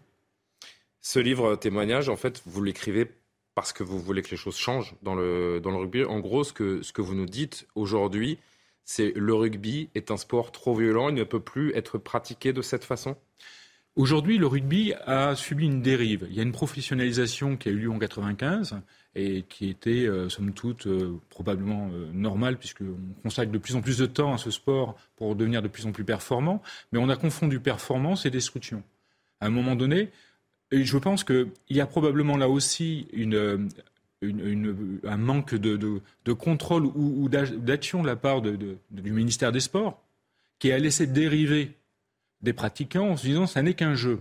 Ce 1.01 1.19
livre 1.19 1.57
témoignage, 1.57 2.09
en 2.09 2.17
fait, 2.17 2.43
vous 2.47 2.63
l'écrivez 2.63 3.11
parce 3.55 3.73
que 3.73 3.83
vous 3.83 3.99
voulez 3.99 4.23
que 4.23 4.31
les 4.31 4.37
choses 4.37 4.57
changent 4.57 4.95
dans 5.03 5.15
le, 5.15 5.61
dans 5.61 5.71
le 5.71 5.77
rugby. 5.77 6.05
En 6.05 6.21
gros, 6.21 6.45
ce 6.45 6.53
que, 6.53 6.83
ce 6.83 6.93
que 6.93 7.03
vous 7.03 7.15
nous 7.15 7.27
dites 7.27 7.67
aujourd'hui, 7.75 8.39
c'est 8.85 9.13
le 9.15 9.35
rugby 9.35 9.91
est 9.95 10.11
un 10.11 10.17
sport 10.17 10.53
trop 10.53 10.75
violent, 10.75 11.09
il 11.09 11.15
ne 11.15 11.25
peut 11.25 11.41
plus 11.41 11.75
être 11.75 11.99
pratiqué 11.99 12.53
de 12.53 12.63
cette 12.63 12.85
façon? 12.85 13.17
Aujourd'hui, 13.95 14.39
le 14.39 14.47
rugby 14.47 14.95
a 15.05 15.37
subi 15.37 15.67
une 15.67 15.83
dérive. 15.83 16.27
Il 16.31 16.35
y 16.35 16.41
a 16.41 16.43
une 16.43 16.53
professionnalisation 16.53 17.59
qui 17.59 17.69
a 17.69 17.73
eu 17.73 17.77
lieu 17.77 17.91
en 17.91 17.99
95 17.99 18.77
et 19.15 19.43
qui 19.43 19.69
était, 19.69 20.07
euh, 20.07 20.31
somme 20.31 20.55
toute, 20.55 20.87
euh, 20.87 21.21
probablement 21.29 21.91
euh, 21.93 22.11
normale, 22.15 22.57
puisqu'on 22.57 22.97
consacre 23.23 23.53
de 23.53 23.59
plus 23.59 23.77
en 23.77 23.83
plus 23.83 23.99
de 23.99 24.07
temps 24.07 24.33
à 24.33 24.39
ce 24.39 24.51
sport 24.51 24.97
pour 25.17 25.37
devenir 25.37 25.61
de 25.61 25.69
plus 25.69 25.85
en 25.85 25.93
plus 25.93 26.05
performant. 26.05 26.63
Mais 26.91 26.99
on 26.99 27.11
a 27.11 27.17
confondu 27.17 27.61
performance 27.61 28.25
et 28.25 28.31
destruction. 28.31 28.83
À 29.41 29.47
un 29.47 29.51
moment 29.51 29.77
donné, 29.77 30.11
je 30.71 30.97
pense 30.97 31.23
qu'il 31.23 31.51
y 31.69 31.81
a 31.83 31.87
probablement 31.87 32.39
là 32.39 32.49
aussi 32.49 33.09
une, 33.13 33.69
un 34.23 35.17
manque 35.19 35.55
de, 35.55 36.33
contrôle 36.33 36.87
ou, 36.87 37.29
d'action 37.29 38.01
de 38.01 38.07
la 38.07 38.17
part 38.17 38.41
du 38.41 39.13
ministère 39.13 39.53
des 39.53 39.61
Sports 39.61 40.03
qui 40.59 40.73
a 40.73 40.79
laissé 40.79 41.07
dériver 41.07 41.73
des 42.43 42.53
pratiquants 42.53 43.11
en 43.11 43.17
se 43.17 43.27
disant 43.27 43.47
ça 43.47 43.63
n'est 43.63 43.75
qu'un 43.75 43.95
jeu. 43.95 44.21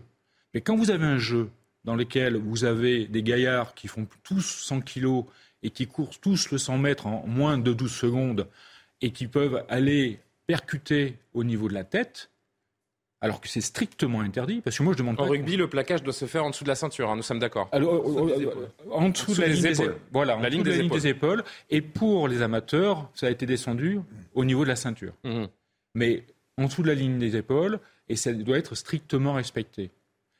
Mais 0.53 0.61
quand 0.61 0.75
vous 0.75 0.91
avez 0.91 1.05
un 1.05 1.17
jeu 1.17 1.49
dans 1.83 1.95
lesquels 1.95 2.35
vous 2.35 2.63
avez 2.63 3.07
des 3.07 3.23
gaillards 3.23 3.73
qui 3.73 3.87
font 3.87 4.07
tous 4.23 4.41
100 4.41 4.81
kilos 4.81 5.25
et 5.63 5.69
qui 5.69 5.87
courent 5.87 6.19
tous 6.19 6.51
le 6.51 6.57
100 6.57 6.77
mètres 6.77 7.07
en 7.07 7.25
moins 7.27 7.57
de 7.57 7.73
12 7.73 7.91
secondes 7.91 8.47
et 9.01 9.11
qui 9.11 9.27
peuvent 9.27 9.63
aller 9.69 10.19
percuter 10.45 11.17
au 11.33 11.43
niveau 11.43 11.67
de 11.69 11.73
la 11.73 11.83
tête, 11.83 12.29
alors 13.21 13.39
que 13.39 13.47
c'est 13.47 13.61
strictement 13.61 14.21
interdit, 14.21 14.61
parce 14.61 14.77
que 14.77 14.83
moi 14.83 14.93
je 14.93 14.97
demande 14.97 15.19
en 15.19 15.25
rugby, 15.25 15.55
le 15.55 15.69
plaquage 15.69 16.01
doit 16.01 16.13
se 16.13 16.25
faire 16.25 16.43
en 16.43 16.49
dessous 16.49 16.63
de 16.63 16.69
la 16.69 16.75
ceinture, 16.75 17.09
hein, 17.09 17.15
nous 17.15 17.21
sommes 17.21 17.39
d'accord. 17.39 17.69
Euh, 17.73 17.79
euh, 17.79 18.55
en 18.91 19.09
dessous 19.09 19.35
de 19.35 19.41
la 19.41 19.47
ligne, 19.47 19.61
des, 19.61 19.81
épaules. 19.81 19.97
Voilà, 20.11 20.37
la 20.37 20.49
ligne, 20.49 20.63
des, 20.63 21.07
épaules. 21.07 21.43
Et 21.69 21.81
pour 21.81 22.27
les 22.27 22.41
amateurs, 22.41 23.09
ça 23.13 23.27
a 23.27 23.29
été 23.29 23.45
descendu 23.45 23.99
au 24.33 24.43
niveau 24.43 24.63
de 24.63 24.69
la 24.69 24.75
ceinture. 24.75 25.13
Mmh. 25.23 25.45
Mais 25.93 26.25
en 26.57 26.65
dessous 26.65 26.81
de 26.81 26.87
la 26.87 26.95
ligne 26.95 27.19
des 27.19 27.35
épaules, 27.35 27.79
et 28.11 28.15
ça 28.15 28.33
doit 28.33 28.57
être 28.57 28.75
strictement 28.75 29.33
respecté. 29.33 29.89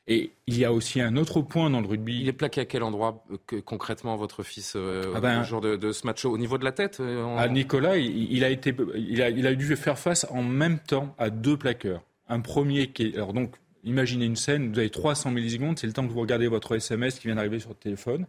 Et 0.07 0.31
il 0.47 0.57
y 0.57 0.65
a 0.65 0.73
aussi 0.73 0.99
un 0.99 1.15
autre 1.15 1.41
point 1.41 1.69
dans 1.69 1.79
le 1.79 1.87
rugby. 1.87 2.19
Il 2.19 2.27
est 2.27 2.33
plaqué 2.33 2.61
à 2.61 2.65
quel 2.65 2.83
endroit 2.83 3.23
concrètement 3.65 4.17
votre 4.17 4.43
fils 4.43 4.75
ah 4.75 5.19
ben, 5.21 5.41
au 5.41 5.43
jour 5.43 5.61
de, 5.61 5.91
ce 5.91 6.05
match 6.05 6.25
Au 6.25 6.37
niveau 6.37 6.57
de 6.57 6.65
la 6.65 6.71
tête 6.71 7.01
À 7.37 7.47
Nicolas, 7.47 7.97
il, 7.97 8.43
a 8.43 8.49
été, 8.49 8.75
il 8.95 9.21
a, 9.21 9.29
il 9.29 9.47
a 9.47 9.53
dû 9.53 9.75
faire 9.75 9.97
face 9.97 10.25
en 10.29 10.43
même 10.43 10.79
temps 10.79 11.15
à 11.17 11.29
deux 11.29 11.55
plaqueurs. 11.55 12.01
Un 12.27 12.41
premier 12.41 12.87
qui 12.87 13.03
est, 13.03 13.15
alors 13.15 13.33
donc 13.33 13.55
imaginez 13.83 14.25
une 14.25 14.35
scène, 14.35 14.71
vous 14.71 14.79
avez 14.79 14.89
300 14.89 15.31
millisecondes, 15.31 15.79
c'est 15.79 15.87
le 15.87 15.93
temps 15.93 16.05
que 16.05 16.11
vous 16.11 16.21
regardez 16.21 16.47
votre 16.47 16.75
SMS 16.75 17.19
qui 17.19 17.27
vient 17.27 17.35
d'arriver 17.35 17.59
sur 17.59 17.69
le 17.69 17.75
téléphone. 17.75 18.25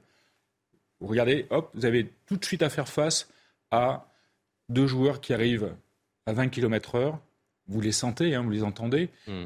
Vous 1.01 1.09
regardez, 1.09 1.47
hop, 1.51 1.71
vous 1.75 1.85
avez 1.85 2.11
tout 2.27 2.37
de 2.37 2.45
suite 2.45 2.63
à 2.63 2.69
faire 2.69 2.89
face 2.89 3.29
à 3.71 4.07
deux 4.69 4.87
joueurs 4.87 5.21
qui 5.21 5.33
arrivent 5.33 5.75
à 6.27 6.33
20 6.33 6.49
km 6.49 6.95
heure. 6.95 7.19
Vous 7.73 7.81
les 7.81 7.93
sentez, 7.93 8.35
hein, 8.35 8.43
vous 8.43 8.51
les 8.51 8.63
entendez. 8.63 9.09
Hmm. 9.27 9.45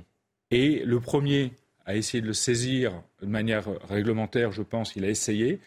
Et 0.51 0.85
le 0.85 1.01
premier 1.01 1.53
a 1.85 1.95
essayé 1.97 2.21
de 2.21 2.27
le 2.27 2.33
saisir 2.33 3.03
de 3.21 3.27
manière 3.27 3.69
réglementaire, 3.89 4.53
je 4.53 4.63
pense, 4.63 4.97
il 4.97 5.05
a 5.05 5.09
essayé. 5.09 5.61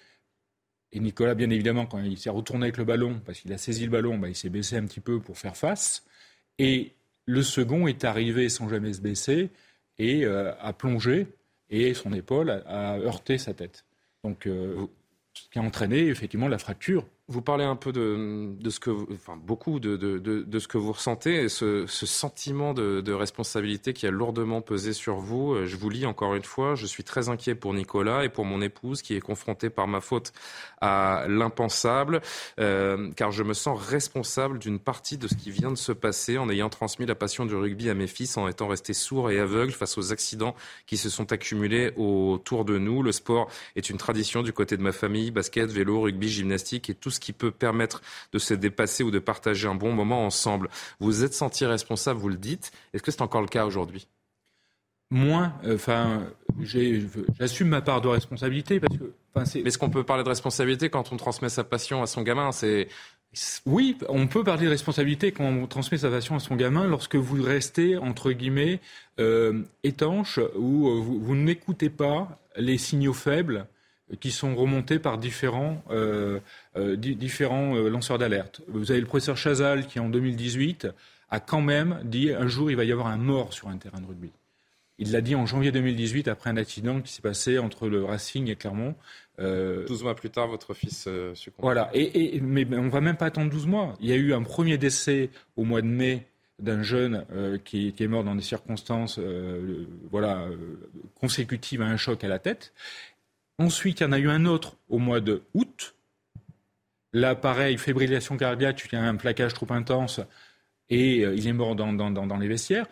Et 0.92 1.00
Nicolas, 1.00 1.36
bien 1.36 1.50
évidemment, 1.50 1.86
quand 1.86 2.00
il 2.00 2.18
s'est 2.18 2.30
retourné 2.30 2.66
avec 2.66 2.78
le 2.78 2.84
ballon, 2.84 3.22
parce 3.26 3.40
qu'il 3.40 3.54
a 3.54 3.58
saisi 3.58 3.86
le 3.86 3.92
ballon, 3.92 4.18
bah, 4.18 4.28
il 4.28 4.36
s'est 4.36 4.50
baissé 4.50 4.76
un 4.76 4.86
petit 4.86 5.00
peu 5.00 5.20
pour 5.20 5.38
faire 5.38 5.56
face. 5.56 6.04
Et 6.58 6.94
le 7.26 7.44
second 7.44 7.88
est 7.88 8.04
arrivé 8.04 8.50
sans 8.50 8.68
jamais 8.68 8.94
se 8.94 9.02
baisser 9.02 9.50
et 9.98 10.26
euh, 10.26 10.52
a 10.60 10.74
plongé 10.74 11.28
et 11.70 11.94
son 11.94 12.12
épaule 12.12 12.50
a, 12.50 12.98
heurté 12.98 13.38
sa 13.38 13.54
tête. 13.54 13.86
Donc, 14.24 14.48
euh, 14.48 14.88
ce 15.34 15.48
qui 15.50 15.60
a 15.60 15.62
entraîné 15.62 16.08
effectivement 16.08 16.48
la 16.48 16.58
fracture 16.58 17.06
vous 17.30 17.44
parlez 17.44 17.64
un 17.64 17.76
peu 17.76 17.92
de, 17.92 18.70
ce 18.70 18.80
que, 18.80 18.90
enfin 19.14 19.38
beaucoup 19.38 19.80
de, 19.80 20.60
ce 20.60 20.68
que 20.68 20.78
vous 20.80 20.92
ressentez, 20.92 21.44
et 21.44 21.50
ce, 21.50 21.86
ce 21.88 22.06
sentiment 22.06 22.74
de, 22.74 23.14
responsabilité 23.20 23.94
qui 23.94 24.08
a 24.08 24.12
lourdement 24.12 24.62
pesé 24.62 24.94
sur 24.94 25.18
vous. 25.18 25.54
Euh, 25.54 25.66
je 25.66 25.76
vous 25.76 25.90
lis 25.90 26.06
encore 26.06 26.36
une 26.36 26.44
fois, 26.44 26.76
je 26.76 26.86
suis 26.86 27.04
très 27.04 27.28
inquiet 27.28 27.54
pour 27.54 27.74
Nicolas 27.74 28.24
et 28.24 28.30
pour 28.30 28.46
mon 28.46 28.62
épouse 28.62 29.02
qui 29.02 29.16
est 29.16 29.20
confrontée 29.20 29.70
par 29.70 29.88
ma 29.88 30.00
faute 30.00 30.32
à 30.80 31.26
l'impensable, 31.28 32.22
euh, 32.60 33.12
car 33.16 33.32
je 33.32 33.44
me 33.44 33.54
sens 33.54 33.80
responsable 33.80 34.58
d'une 34.58 34.80
partie 34.80 35.18
de 35.18 35.28
ce 35.28 35.36
qui 35.36 35.52
vient 35.52 35.72
de 35.72 35.78
se 35.78 35.92
passer 35.92 36.38
en 36.38 36.50
ayant 36.50 36.70
transmis 36.70 37.06
la 37.06 37.16
passion 37.16 37.46
du 37.46 37.56
rugby 37.56 37.90
à 37.90 37.94
mes 37.94 38.08
fils, 38.08 38.38
en 38.38 38.48
étant 38.48 38.68
resté 38.68 38.94
sourd 38.94 39.30
et 39.30 39.40
aveugle 39.40 39.72
face 39.72 39.98
aux 39.98 40.12
accidents 40.12 40.56
qui 40.88 40.98
se 40.98 41.10
sont 41.10 41.32
accumulés 41.32 41.92
autour 41.98 42.66
de 42.66 42.78
nous. 42.78 43.04
Le 43.04 43.12
sport 43.12 43.50
est 43.76 43.90
une 43.90 43.98
tradition 43.98 44.42
du 44.42 44.54
côté 44.54 44.78
de 44.78 44.82
ma 44.82 44.94
famille, 44.94 45.32
basket, 45.32 45.70
vélo, 45.70 46.02
rugby, 46.02 46.30
gymnastique 46.30 46.90
et 46.90 46.96
tout 46.96 47.10
ce 47.10 47.19
qui 47.20 47.34
peut 47.34 47.52
permettre 47.52 48.02
de 48.34 48.40
se 48.40 48.54
dépasser 48.54 49.04
ou 49.04 49.12
de 49.12 49.20
partager 49.20 49.68
un 49.68 49.76
bon 49.76 49.94
moment 49.94 50.26
ensemble. 50.26 50.70
Vous 51.00 51.24
êtes 51.24 51.34
senti 51.34 51.66
responsable, 51.66 52.20
vous 52.20 52.30
le 52.30 52.38
dites. 52.38 52.72
Est-ce 52.94 53.04
que 53.04 53.12
c'est 53.12 53.22
encore 53.22 53.42
le 53.42 53.48
cas 53.48 53.66
aujourd'hui? 53.66 54.08
Moins, 55.12 55.54
euh, 55.64 55.76
enfin, 55.76 56.24
j'assume 57.40 57.70
ma 57.70 57.82
part 57.82 58.02
de 58.02 58.08
responsabilité 58.08 58.80
parce 58.80 58.96
que. 58.98 59.12
Mais 59.36 59.62
est-ce 59.62 59.78
qu'on 59.78 59.90
peut 59.90 60.04
parler 60.04 60.24
de 60.24 60.30
responsabilité 60.30 60.90
quand 60.90 61.12
on 61.12 61.18
transmet 61.18 61.50
sa 61.50 61.64
passion 61.64 62.04
à 62.04 62.08
son 62.08 62.22
gamin? 62.22 62.52
C'est 62.52 62.90
oui, 63.66 63.96
on 64.08 64.28
peut 64.28 64.44
parler 64.44 64.66
de 64.66 64.70
responsabilité 64.70 65.32
quand 65.32 65.46
on 65.46 65.68
transmet 65.68 66.00
sa 66.00 66.10
passion 66.10 66.36
à 66.36 66.40
son 66.40 66.56
gamin 66.56 66.88
lorsque 66.88 67.16
vous 67.16 67.42
restez, 67.42 67.96
entre 67.96 68.32
guillemets, 68.32 68.80
euh, 69.20 69.62
étanche 69.84 70.40
ou 70.56 70.90
euh, 70.90 71.00
vous 71.00 71.36
n'écoutez 71.36 71.90
pas 71.90 72.40
les 72.56 72.80
signaux 72.80 73.14
faibles 73.14 73.68
qui 74.20 74.32
sont 74.32 74.56
remontés 74.56 75.00
par 75.00 75.18
différents, 75.18 75.84
euh, 75.92 76.40
euh, 76.76 76.96
différents 76.96 77.76
euh, 77.76 77.90
lanceurs 77.90 78.18
d'alerte. 78.18 78.62
Vous 78.68 78.92
avez 78.92 79.00
le 79.00 79.06
professeur 79.06 79.38
Chazal 79.38 79.86
qui, 79.88 80.00
en 80.00 80.10
2018, 80.10 80.88
a 81.30 81.40
quand 81.40 81.62
même 81.62 82.00
dit 82.04 82.32
un 82.32 82.48
jour 82.48 82.72
il 82.72 82.78
va 82.78 82.84
y 82.84 82.92
avoir 82.92 83.08
un 83.08 83.18
mort 83.18 83.54
sur 83.54 83.68
un 83.68 83.78
terrain 83.78 84.02
de 84.02 84.08
rugby. 84.08 84.32
Il 85.02 85.14
l'a 85.14 85.22
dit 85.22 85.34
en 85.34 85.46
janvier 85.46 85.72
2018 85.72 86.28
après 86.28 86.50
un 86.50 86.58
accident 86.58 87.00
qui 87.00 87.14
s'est 87.14 87.22
passé 87.22 87.58
entre 87.58 87.88
le 87.88 88.04
Racing 88.04 88.50
et 88.50 88.56
Clermont. 88.56 88.96
Euh, 89.40 89.88
12 89.88 90.04
mois 90.04 90.16
plus 90.16 90.30
tard, 90.30 90.50
votre 90.50 90.74
fils 90.74 91.06
euh, 91.08 91.34
succombe. 91.36 91.64
Voilà, 91.64 91.90
et, 91.94 92.36
et, 92.36 92.42
mais 92.42 92.68
on 92.74 92.90
va 92.90 93.00
même 93.00 93.16
pas 93.16 93.28
attendre 93.28 93.50
12 93.50 93.66
mois. 93.66 93.96
Il 94.02 94.10
y 94.10 94.12
a 94.12 94.18
eu 94.18 94.34
un 94.34 94.44
premier 94.44 94.78
décès 94.78 95.30
au 95.56 95.64
mois 95.64 95.82
de 95.82 95.88
mai 95.88 96.26
d'un 96.60 96.84
jeune 96.84 97.26
qui, 97.64 97.94
qui, 97.94 98.04
est 98.04 98.08
mort 98.10 98.26
dans 98.26 98.36
des 98.36 98.42
circonstances 98.42 99.18
voilà, 100.12 100.46
consécutives 101.22 101.82
à 101.82 101.86
un 101.86 101.96
choc 101.96 102.22
à 102.26 102.28
la 102.28 102.38
tête. 102.38 102.74
Ensuite, 103.60 104.00
il 104.00 104.04
y 104.04 104.06
en 104.06 104.14
a 104.14 104.20
eu 104.20 104.30
un 104.30 104.46
autre 104.46 104.78
au 104.88 105.00
mois 105.00 105.20
de 105.20 105.44
août. 105.54 105.96
Là, 107.12 107.36
pareil, 107.36 107.78
fibrillation 107.78 108.38
cardiaque, 108.38 108.88
il 108.90 108.96
y 108.96 108.98
a 108.98 109.04
un 109.04 109.16
plaquage 109.16 109.54
trop 109.54 109.72
intense 109.72 110.22
et 110.90 111.26
euh, 111.26 111.36
il 111.36 111.46
est 111.46 111.54
mort 111.54 111.76
dans, 111.76 112.38
les 112.38 112.48
vestiaires. 112.48 112.88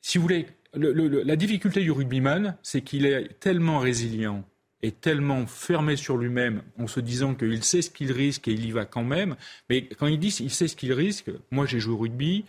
Si 0.00 0.18
vous 0.18 0.22
voulez, 0.22 0.46
la 0.74 1.36
difficulté 1.36 1.82
du 1.82 1.92
rugbyman, 1.92 2.56
c'est 2.62 2.82
qu'il 2.82 3.06
est 3.06 3.38
tellement 3.38 3.78
résilient 3.78 4.44
et 4.82 4.90
tellement 4.90 5.46
fermé 5.46 5.94
sur 5.94 6.16
lui-même 6.16 6.62
en 6.78 6.88
se 6.88 6.98
disant 6.98 7.36
qu'il 7.36 7.62
sait 7.62 7.82
ce 7.82 7.90
qu'il 7.90 8.10
risque 8.10 8.48
et 8.48 8.52
il 8.52 8.66
y 8.66 8.72
va 8.72 8.84
quand 8.84 9.04
même. 9.04 9.36
Mais 9.70 9.86
quand 9.86 10.08
il 10.08 10.18
dit 10.18 10.32
qu'il 10.32 10.50
sait 10.50 10.66
ce 10.66 10.74
qu'il 10.74 10.92
risque, 10.92 11.30
moi 11.52 11.66
j'ai 11.66 11.78
joué 11.78 11.94
au 11.94 11.98
rugby, 11.98 12.44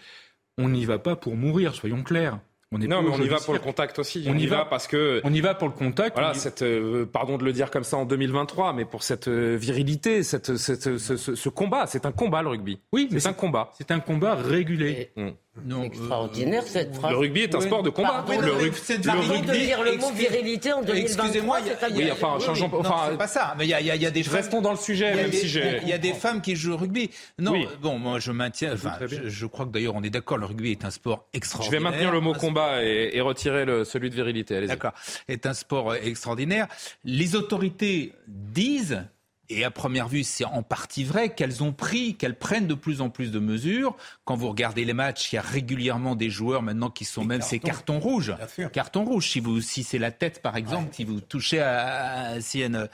on 0.58 0.70
n'y 0.70 0.86
va 0.86 0.98
pas 0.98 1.16
pour 1.16 1.36
mourir, 1.36 1.76
soyons 1.76 2.02
clairs 2.02 2.40
non, 2.78 3.02
mais 3.02 3.10
on 3.12 3.22
y 3.22 3.28
va 3.28 3.40
pour 3.40 3.54
le 3.54 3.60
contact 3.60 4.00
aussi. 4.00 4.26
On, 4.28 4.38
y 4.38 4.48
va, 4.48 4.66
parce 4.66 4.88
que 4.88 5.22
on 5.24 5.34
y 5.34 5.42
va 5.42 5.54
pour 5.54 5.68
le 5.68 5.74
contact. 5.74 6.16
Voilà, 6.16 6.34
cette, 6.34 6.62
euh, 6.62 7.06
pardon 7.06 7.38
de 7.38 7.44
le 7.44 7.54
dire 7.54 7.72
comme 7.72 7.84
ça 7.84 7.98
en 7.98 8.06
2023, 8.06 8.74
mais 8.74 8.86
pour 8.86 9.04
cette 9.04 9.28
euh, 9.28 9.56
virilité, 9.56 10.24
cette, 10.24 10.58
cette 10.58 10.98
ce, 10.98 11.18
ce, 11.18 11.50
combat, 11.50 11.86
c'est 11.88 12.06
un 12.06 12.12
combat 12.12 12.42
le 12.42 12.50
rugby. 12.50 12.80
Oui, 12.92 13.10
c'est 13.12 13.28
un 13.28 13.34
combat. 13.34 13.72
C'est 13.78 13.92
un 13.92 14.00
combat 14.00 14.36
régulé. 14.36 15.12
Mm. 15.16 15.30
Non, 15.66 15.84
extraordinaire 15.84 16.64
cette 16.64 16.96
phrase. 16.96 17.12
Le 17.12 17.18
rugby 17.18 17.42
est 17.42 17.54
un 17.54 17.62
sport 17.62 17.84
de 17.84 17.92
combat. 17.92 18.26
le, 18.28 18.54
rugby, 18.54 18.80
de 18.80 19.52
dire 19.54 19.84
le 19.84 19.98
mot 19.98 20.12
virilité 20.12 20.74
en 20.74 20.82
2023. 20.82 21.26
Excusez-moi, 21.26 21.60
oui, 21.94 22.12
enfin, 22.12 22.40
changeons. 22.40 22.72
Enfin, 22.74 23.10
c'est 23.12 23.18
pas 23.18 23.28
ça. 23.28 23.54
Mais 23.58 23.66
il 23.66 23.70
y 23.70 23.74
a, 23.74 23.80
y, 23.80 24.00
y 24.00 24.06
a, 24.06 24.12
des. 24.12 24.24
Restons 24.24 24.62
dans 24.62 24.72
le 24.72 24.78
sujet, 24.78 25.14
même 25.14 25.32
si 25.32 25.48
j'ai. 25.48 25.80
Il 25.84 25.88
y 25.88 25.94
a 25.94 26.00
des 26.00 26.14
femmes 26.14 26.42
qui 26.42 26.56
jouent 26.56 26.74
au 26.74 26.78
rugby. 26.78 27.12
Non, 27.38 27.54
bon, 27.82 28.00
moi 28.00 28.20
je 28.20 28.32
maintiens. 28.32 28.74
Enfin, 28.74 28.98
je, 29.06 29.46
crois 29.46 29.66
que 29.66 29.72
d'ailleurs 29.72 29.96
on 29.96 30.04
est 30.04 30.10
d'accord. 30.10 30.38
Le 30.38 30.46
rugby 30.46 30.72
est 30.72 30.86
un 30.86 30.92
sport 30.92 31.28
extraordinaire. 31.34 31.80
Je 31.80 31.84
vais 31.84 31.92
maintenir 31.92 32.12
le 32.12 32.20
mot 32.20 32.34
combat 32.34 32.84
et, 32.84 33.12
et 33.14 33.22
retirer 33.22 33.66
le, 33.66 33.84
celui 33.84 34.10
de 34.10 34.16
virilité. 34.16 34.66
D'accord. 34.66 34.94
Est 35.28 35.46
un 35.46 35.54
sport 35.54 35.94
extraordinaire. 35.94 36.68
Les 37.04 37.36
autorités 37.36 38.14
disent 38.28 39.04
et 39.50 39.66
à 39.66 39.72
première 39.72 40.08
vue, 40.08 40.24
c'est 40.24 40.46
en 40.46 40.64
partie 40.64 41.04
vrai 41.04 41.34
qu'elles 41.34 41.64
ont 41.64 41.74
pris, 41.74 42.16
qu'elles 42.16 42.38
prennent 42.38 42.66
de 42.66 42.74
plus 42.74 43.02
en 43.02 43.10
plus 43.10 43.30
de 43.30 43.40
mesures. 43.40 43.96
Quand 44.24 44.36
vous 44.36 44.48
regardez 44.48 44.86
les 44.86 44.94
matchs, 44.94 45.32
il 45.32 45.36
y 45.36 45.38
a 45.38 45.42
régulièrement 45.42 46.16
des 46.16 46.30
joueurs 46.30 46.62
maintenant 46.62 46.90
qui 46.90 47.04
sont 47.04 47.26
même 47.26 47.42
ces 47.42 47.60
cartons 47.60 48.00
rouges. 48.00 48.34
Carton 48.72 49.04
rouge. 49.04 49.30
Si 49.30 49.42
vous, 49.42 49.60
si 49.60 49.84
c'est 49.84 50.00
la 50.00 50.12
tête 50.12 50.42
par 50.42 50.56
exemple, 50.56 50.94
si 50.94 51.04
vous 51.04 51.20
touchez 51.20 51.60
à, 51.60 52.40
si 52.40 52.64
un 52.64 52.88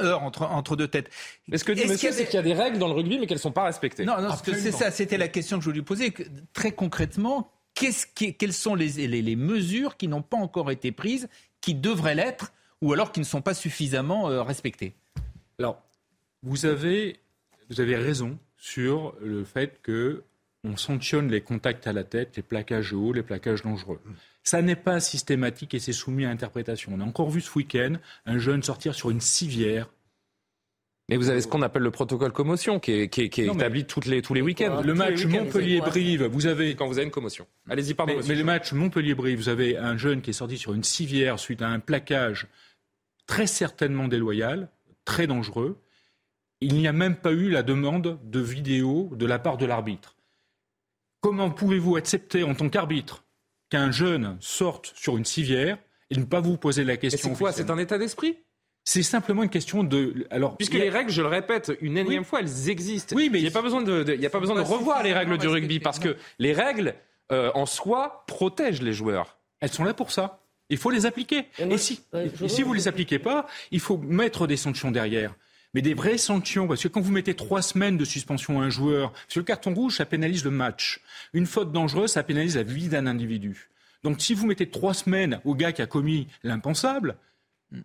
heure 0.00 0.22
entre, 0.22 0.42
entre 0.42 0.76
deux 0.76 0.88
têtes. 0.88 1.10
Mais 1.48 1.56
ce 1.56 1.64
que 1.64 1.72
dit 1.72 1.86
monsieur, 1.86 2.12
c'est 2.12 2.26
qu'il 2.26 2.34
y 2.34 2.38
a 2.38 2.42
des 2.42 2.54
règles 2.54 2.78
dans 2.78 2.88
le 2.88 2.94
rugby, 2.94 3.18
mais 3.18 3.26
qu'elles 3.26 3.38
ne 3.38 3.42
sont 3.42 3.52
pas 3.52 3.64
respectées. 3.64 4.04
Non, 4.04 4.20
non 4.20 4.34
c'est 4.44 4.72
ça. 4.72 4.90
C'était 4.90 5.18
la 5.18 5.28
question 5.28 5.58
que 5.58 5.64
je 5.64 5.70
voulais 5.70 5.82
poser. 5.82 6.12
Très 6.52 6.72
concrètement, 6.72 7.50
qui, 7.74 8.34
quelles 8.34 8.52
sont 8.52 8.74
les, 8.74 9.06
les, 9.06 9.22
les 9.22 9.36
mesures 9.36 9.96
qui 9.96 10.06
n'ont 10.08 10.22
pas 10.22 10.36
encore 10.36 10.70
été 10.70 10.92
prises, 10.92 11.28
qui 11.60 11.74
devraient 11.74 12.14
l'être, 12.14 12.52
ou 12.82 12.92
alors 12.92 13.10
qui 13.10 13.20
ne 13.20 13.24
sont 13.24 13.40
pas 13.40 13.54
suffisamment 13.54 14.28
euh, 14.28 14.42
respectées? 14.42 14.94
Alors, 15.58 15.82
vous 16.42 16.66
avez, 16.66 17.18
vous 17.68 17.80
avez 17.80 17.96
raison 17.96 18.38
sur 18.56 19.14
le 19.20 19.44
fait 19.44 19.80
que 19.82 20.22
on 20.64 20.76
sanctionne 20.76 21.30
les 21.30 21.40
contacts 21.40 21.86
à 21.86 21.92
la 21.92 22.04
tête, 22.04 22.36
les 22.36 22.42
plaquages 22.42 22.92
hauts, 22.92 23.12
les 23.12 23.22
plaquages 23.22 23.62
dangereux. 23.62 24.00
Ça 24.42 24.62
n'est 24.62 24.76
pas 24.76 25.00
systématique 25.00 25.74
et 25.74 25.78
c'est 25.78 25.92
soumis 25.92 26.24
à 26.24 26.30
interprétation. 26.30 26.92
On 26.94 27.00
a 27.00 27.04
encore 27.04 27.30
vu 27.30 27.40
ce 27.40 27.56
week-end 27.56 27.94
un 28.26 28.38
jeune 28.38 28.62
sortir 28.62 28.94
sur 28.94 29.10
une 29.10 29.20
civière. 29.20 29.88
Mais 31.08 31.16
vous 31.16 31.30
avez 31.30 31.40
ce 31.40 31.48
qu'on 31.48 31.62
appelle 31.62 31.82
le 31.82 31.90
protocole 31.90 32.32
commotion 32.32 32.80
qui 32.80 32.92
est, 32.92 33.08
qui 33.08 33.22
est, 33.22 33.38
établi 33.38 33.86
toutes 33.86 34.06
les, 34.06 34.20
tous 34.20 34.34
les 34.34 34.42
week-ends. 34.42 34.82
Le 34.84 34.94
match 34.94 35.24
Montpellier-Brive, 35.24 36.24
vous 36.24 36.46
avez... 36.46 36.74
Quand 36.74 36.86
vous 36.86 36.98
avez 36.98 37.06
une 37.06 37.10
commotion. 37.12 37.46
Allez-y, 37.68 37.94
pardon. 37.94 38.14
Mais, 38.16 38.28
mais 38.28 38.34
le 38.34 38.44
match 38.44 38.72
Montpellier-Brive, 38.72 39.38
vous 39.38 39.48
avez 39.48 39.78
un 39.78 39.96
jeune 39.96 40.20
qui 40.20 40.30
est 40.30 40.34
sorti 40.34 40.58
sur 40.58 40.74
une 40.74 40.84
civière 40.84 41.38
suite 41.38 41.62
à 41.62 41.68
un 41.68 41.80
plaquage 41.80 42.46
très 43.26 43.46
certainement 43.46 44.08
déloyal, 44.08 44.68
très 45.08 45.26
dangereux. 45.26 45.80
Il 46.60 46.74
n'y 46.74 46.86
a 46.86 46.92
même 46.92 47.16
pas 47.16 47.32
eu 47.32 47.48
la 47.48 47.62
demande 47.62 48.20
de 48.22 48.40
vidéo 48.40 49.08
de 49.14 49.24
la 49.24 49.38
part 49.38 49.56
de 49.56 49.64
l'arbitre. 49.64 50.16
Comment 51.22 51.50
pouvez-vous 51.50 51.96
accepter 51.96 52.42
en 52.42 52.54
tant 52.54 52.68
qu'arbitre 52.68 53.24
qu'un 53.70 53.90
jeune 53.90 54.36
sorte 54.40 54.92
sur 54.94 55.16
une 55.16 55.24
civière 55.24 55.78
et 56.10 56.18
ne 56.18 56.24
pas 56.24 56.40
vous 56.40 56.58
poser 56.58 56.84
la 56.84 56.98
question 56.98 57.30
C'est 57.30 57.38
quoi 57.38 57.52
C'est 57.52 57.70
un 57.70 57.78
état 57.78 57.96
d'esprit? 57.96 58.36
C'est 58.84 59.02
simplement 59.02 59.42
une 59.42 59.50
question 59.50 59.82
de. 59.82 60.26
Alors, 60.30 60.56
puisque 60.56 60.74
les 60.74 60.90
règles, 60.90 61.10
je 61.10 61.22
le 61.22 61.28
répète 61.28 61.72
une 61.80 61.96
énième 61.96 62.24
fois, 62.24 62.40
elles 62.40 62.68
existent. 62.68 63.16
Oui, 63.16 63.30
mais 63.30 63.38
il 63.38 63.42
n'y 63.42 63.48
a 63.48 63.52
pas 63.52 63.62
besoin 63.62 63.82
de, 63.82 64.14
il 64.14 64.20
y 64.20 64.26
a 64.26 64.30
pas 64.30 64.40
besoin 64.40 64.56
de 64.56 64.60
revoir 64.60 65.02
les 65.02 65.12
règles 65.14 65.38
du 65.38 65.48
rugby 65.48 65.80
parce 65.80 65.98
que 65.98 66.16
les 66.38 66.52
règles 66.52 66.94
euh, 67.32 67.50
en 67.54 67.66
soi 67.66 68.24
protègent 68.26 68.82
les 68.82 68.92
joueurs. 68.92 69.38
Elles 69.60 69.72
sont 69.72 69.84
là 69.84 69.94
pour 69.94 70.10
ça. 70.10 70.40
Il 70.70 70.76
faut 70.76 70.90
les 70.90 71.06
appliquer. 71.06 71.46
Et, 71.58 71.78
si, 71.78 72.00
et 72.14 72.48
si 72.48 72.62
vous 72.62 72.72
ne 72.72 72.76
les 72.76 72.88
appliquez 72.88 73.18
pas, 73.18 73.46
il 73.70 73.80
faut 73.80 73.98
mettre 73.98 74.46
des 74.46 74.56
sanctions 74.56 74.90
derrière 74.90 75.34
mais 75.74 75.82
des 75.82 75.94
vraies 75.94 76.18
sanctions. 76.18 76.66
Parce 76.66 76.82
que 76.82 76.88
quand 76.88 77.00
vous 77.00 77.12
mettez 77.12 77.34
trois 77.34 77.62
semaines 77.62 77.96
de 77.96 78.04
suspension 78.04 78.60
à 78.60 78.64
un 78.64 78.70
joueur, 78.70 79.12
sur 79.28 79.40
le 79.40 79.44
carton 79.44 79.74
rouge, 79.74 79.96
ça 79.96 80.06
pénalise 80.06 80.44
le 80.44 80.50
match. 80.50 81.02
Une 81.32 81.46
faute 81.46 81.72
dangereuse, 81.72 82.12
ça 82.12 82.22
pénalise 82.22 82.56
la 82.56 82.62
vie 82.62 82.88
d'un 82.88 83.06
individu. 83.06 83.68
Donc 84.02 84.20
si 84.20 84.34
vous 84.34 84.46
mettez 84.46 84.70
trois 84.70 84.94
semaines 84.94 85.40
au 85.44 85.54
gars 85.54 85.72
qui 85.72 85.82
a 85.82 85.86
commis 85.86 86.28
l'impensable, 86.42 87.16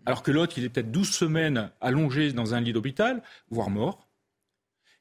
alors 0.06 0.24
que 0.24 0.32
l'autre, 0.32 0.58
il 0.58 0.64
est 0.64 0.70
peut-être 0.70 0.92
12 0.92 1.10
semaines 1.10 1.70
allongé 1.82 2.32
dans 2.32 2.54
un 2.54 2.62
lit 2.62 2.72
d'hôpital, 2.72 3.22
voire 3.50 3.70
mort, 3.70 4.08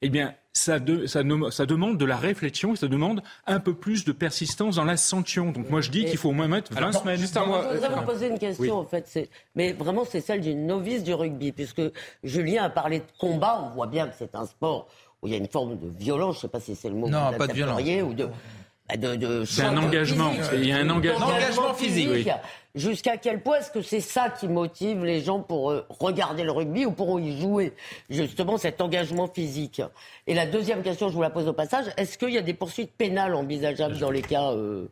eh 0.01 0.09
bien, 0.09 0.35
ça, 0.53 0.77
ça, 1.07 1.65
demande 1.65 1.97
de 1.97 2.05
la 2.05 2.17
réflexion, 2.17 2.75
ça 2.75 2.87
demande 2.87 3.23
un 3.47 3.59
peu 3.59 3.73
plus 3.73 4.05
de 4.05 4.11
persistance 4.11 4.75
dans 4.75 4.85
la 4.85 4.97
sanction. 4.97 5.51
Donc 5.51 5.69
moi, 5.69 5.81
je 5.81 5.89
dis 5.89 6.05
qu'il 6.05 6.17
faut 6.17 6.29
au 6.29 6.33
moins 6.33 6.47
mettre 6.47 6.71
20 6.73 6.91
semaines. 6.91 7.19
Juste 7.19 7.37
un 7.37 7.45
mois. 7.45 7.67
Je 7.71 7.77
voudrais 7.77 7.95
vous 7.95 8.05
poser 8.05 8.27
une 8.27 8.39
question, 8.39 8.77
en 8.77 8.85
fait. 8.85 9.29
Mais 9.55 9.73
vraiment, 9.73 10.03
c'est 10.09 10.21
celle 10.21 10.41
d'une 10.41 10.67
novice 10.67 11.03
du 11.03 11.13
rugby, 11.13 11.51
puisque 11.51 11.81
Julien 12.23 12.63
a 12.65 12.69
parlé 12.69 12.99
de 12.99 13.05
combat. 13.17 13.61
On 13.63 13.73
voit 13.73 13.87
bien 13.87 14.07
que 14.07 14.13
c'est 14.17 14.35
un 14.35 14.45
sport 14.45 14.87
où 15.21 15.27
il 15.27 15.31
y 15.31 15.35
a 15.35 15.39
une 15.39 15.47
forme 15.47 15.77
de 15.77 15.87
violence. 15.87 16.35
Je 16.35 16.39
ne 16.39 16.41
sais 16.43 16.47
pas 16.49 16.59
si 16.59 16.75
c'est 16.75 16.89
le 16.89 16.95
mot 16.95 17.09
non, 17.09 17.31
pas 17.37 17.47
de 17.47 17.53
violence. 17.53 17.81
ou 17.81 18.13
de 18.13 18.29
c'est 19.45 19.63
un 19.63 19.77
engagement. 19.77 20.31
Il 20.53 20.67
y 20.67 20.71
a 20.71 20.77
un 20.77 20.89
engagement, 20.89 21.73
physique. 21.73 22.29
Jusqu'à 22.75 23.17
quel 23.17 23.43
point 23.43 23.57
est-ce 23.57 23.69
que 23.69 23.83
c'est 23.83 23.99
ça 23.99 24.31
qui 24.31 24.47
motive 24.47 25.05
les 25.05 25.21
gens 25.21 25.41
pour 25.41 25.69
euh, 25.69 25.85
regarder 25.89 26.43
le 26.43 26.51
rugby 26.51 26.87
ou 26.87 26.91
pour 26.91 27.19
y 27.19 27.39
jouer 27.39 27.73
Justement, 28.09 28.57
cet 28.57 28.81
engagement 28.81 29.27
physique? 29.27 29.79
Et 30.25 30.33
la 30.33 30.47
deuxième 30.47 30.81
question, 30.81 31.07
je 31.09 31.13
vous 31.13 31.21
la 31.21 31.29
pose 31.29 31.47
au 31.47 31.53
passage, 31.53 31.85
est-ce 31.97 32.17
qu'il 32.17 32.31
y 32.31 32.37
a 32.39 32.41
des 32.41 32.55
poursuites 32.55 32.91
pénales 32.97 33.35
envisageables 33.35 33.99
dans 33.99 34.09
les 34.09 34.23
cas, 34.23 34.53
euh, 34.53 34.87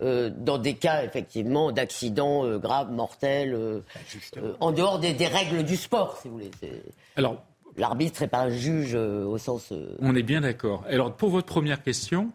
euh, 0.00 0.30
dans 0.34 0.56
des 0.56 0.72
cas 0.72 1.04
effectivement 1.04 1.70
d'accidents 1.70 2.56
graves, 2.56 2.92
mortels, 2.92 3.82
en 4.60 4.72
dehors 4.72 4.98
des, 4.98 5.12
des, 5.12 5.26
règles 5.26 5.64
du 5.64 5.76
sport, 5.76 6.16
si 6.22 6.28
vous 6.28 6.34
voulez? 6.34 6.50
Alors, 7.16 7.42
l'arbitre 7.76 8.22
n'est 8.22 8.28
pas 8.28 8.40
un 8.40 8.50
juge 8.50 8.94
au 8.94 9.36
sens. 9.36 9.74
On 10.00 10.16
est 10.16 10.22
bien 10.22 10.40
d'accord. 10.40 10.82
Alors, 10.88 11.12
pour 11.14 11.28
votre 11.28 11.46
première 11.46 11.82
question, 11.82 12.32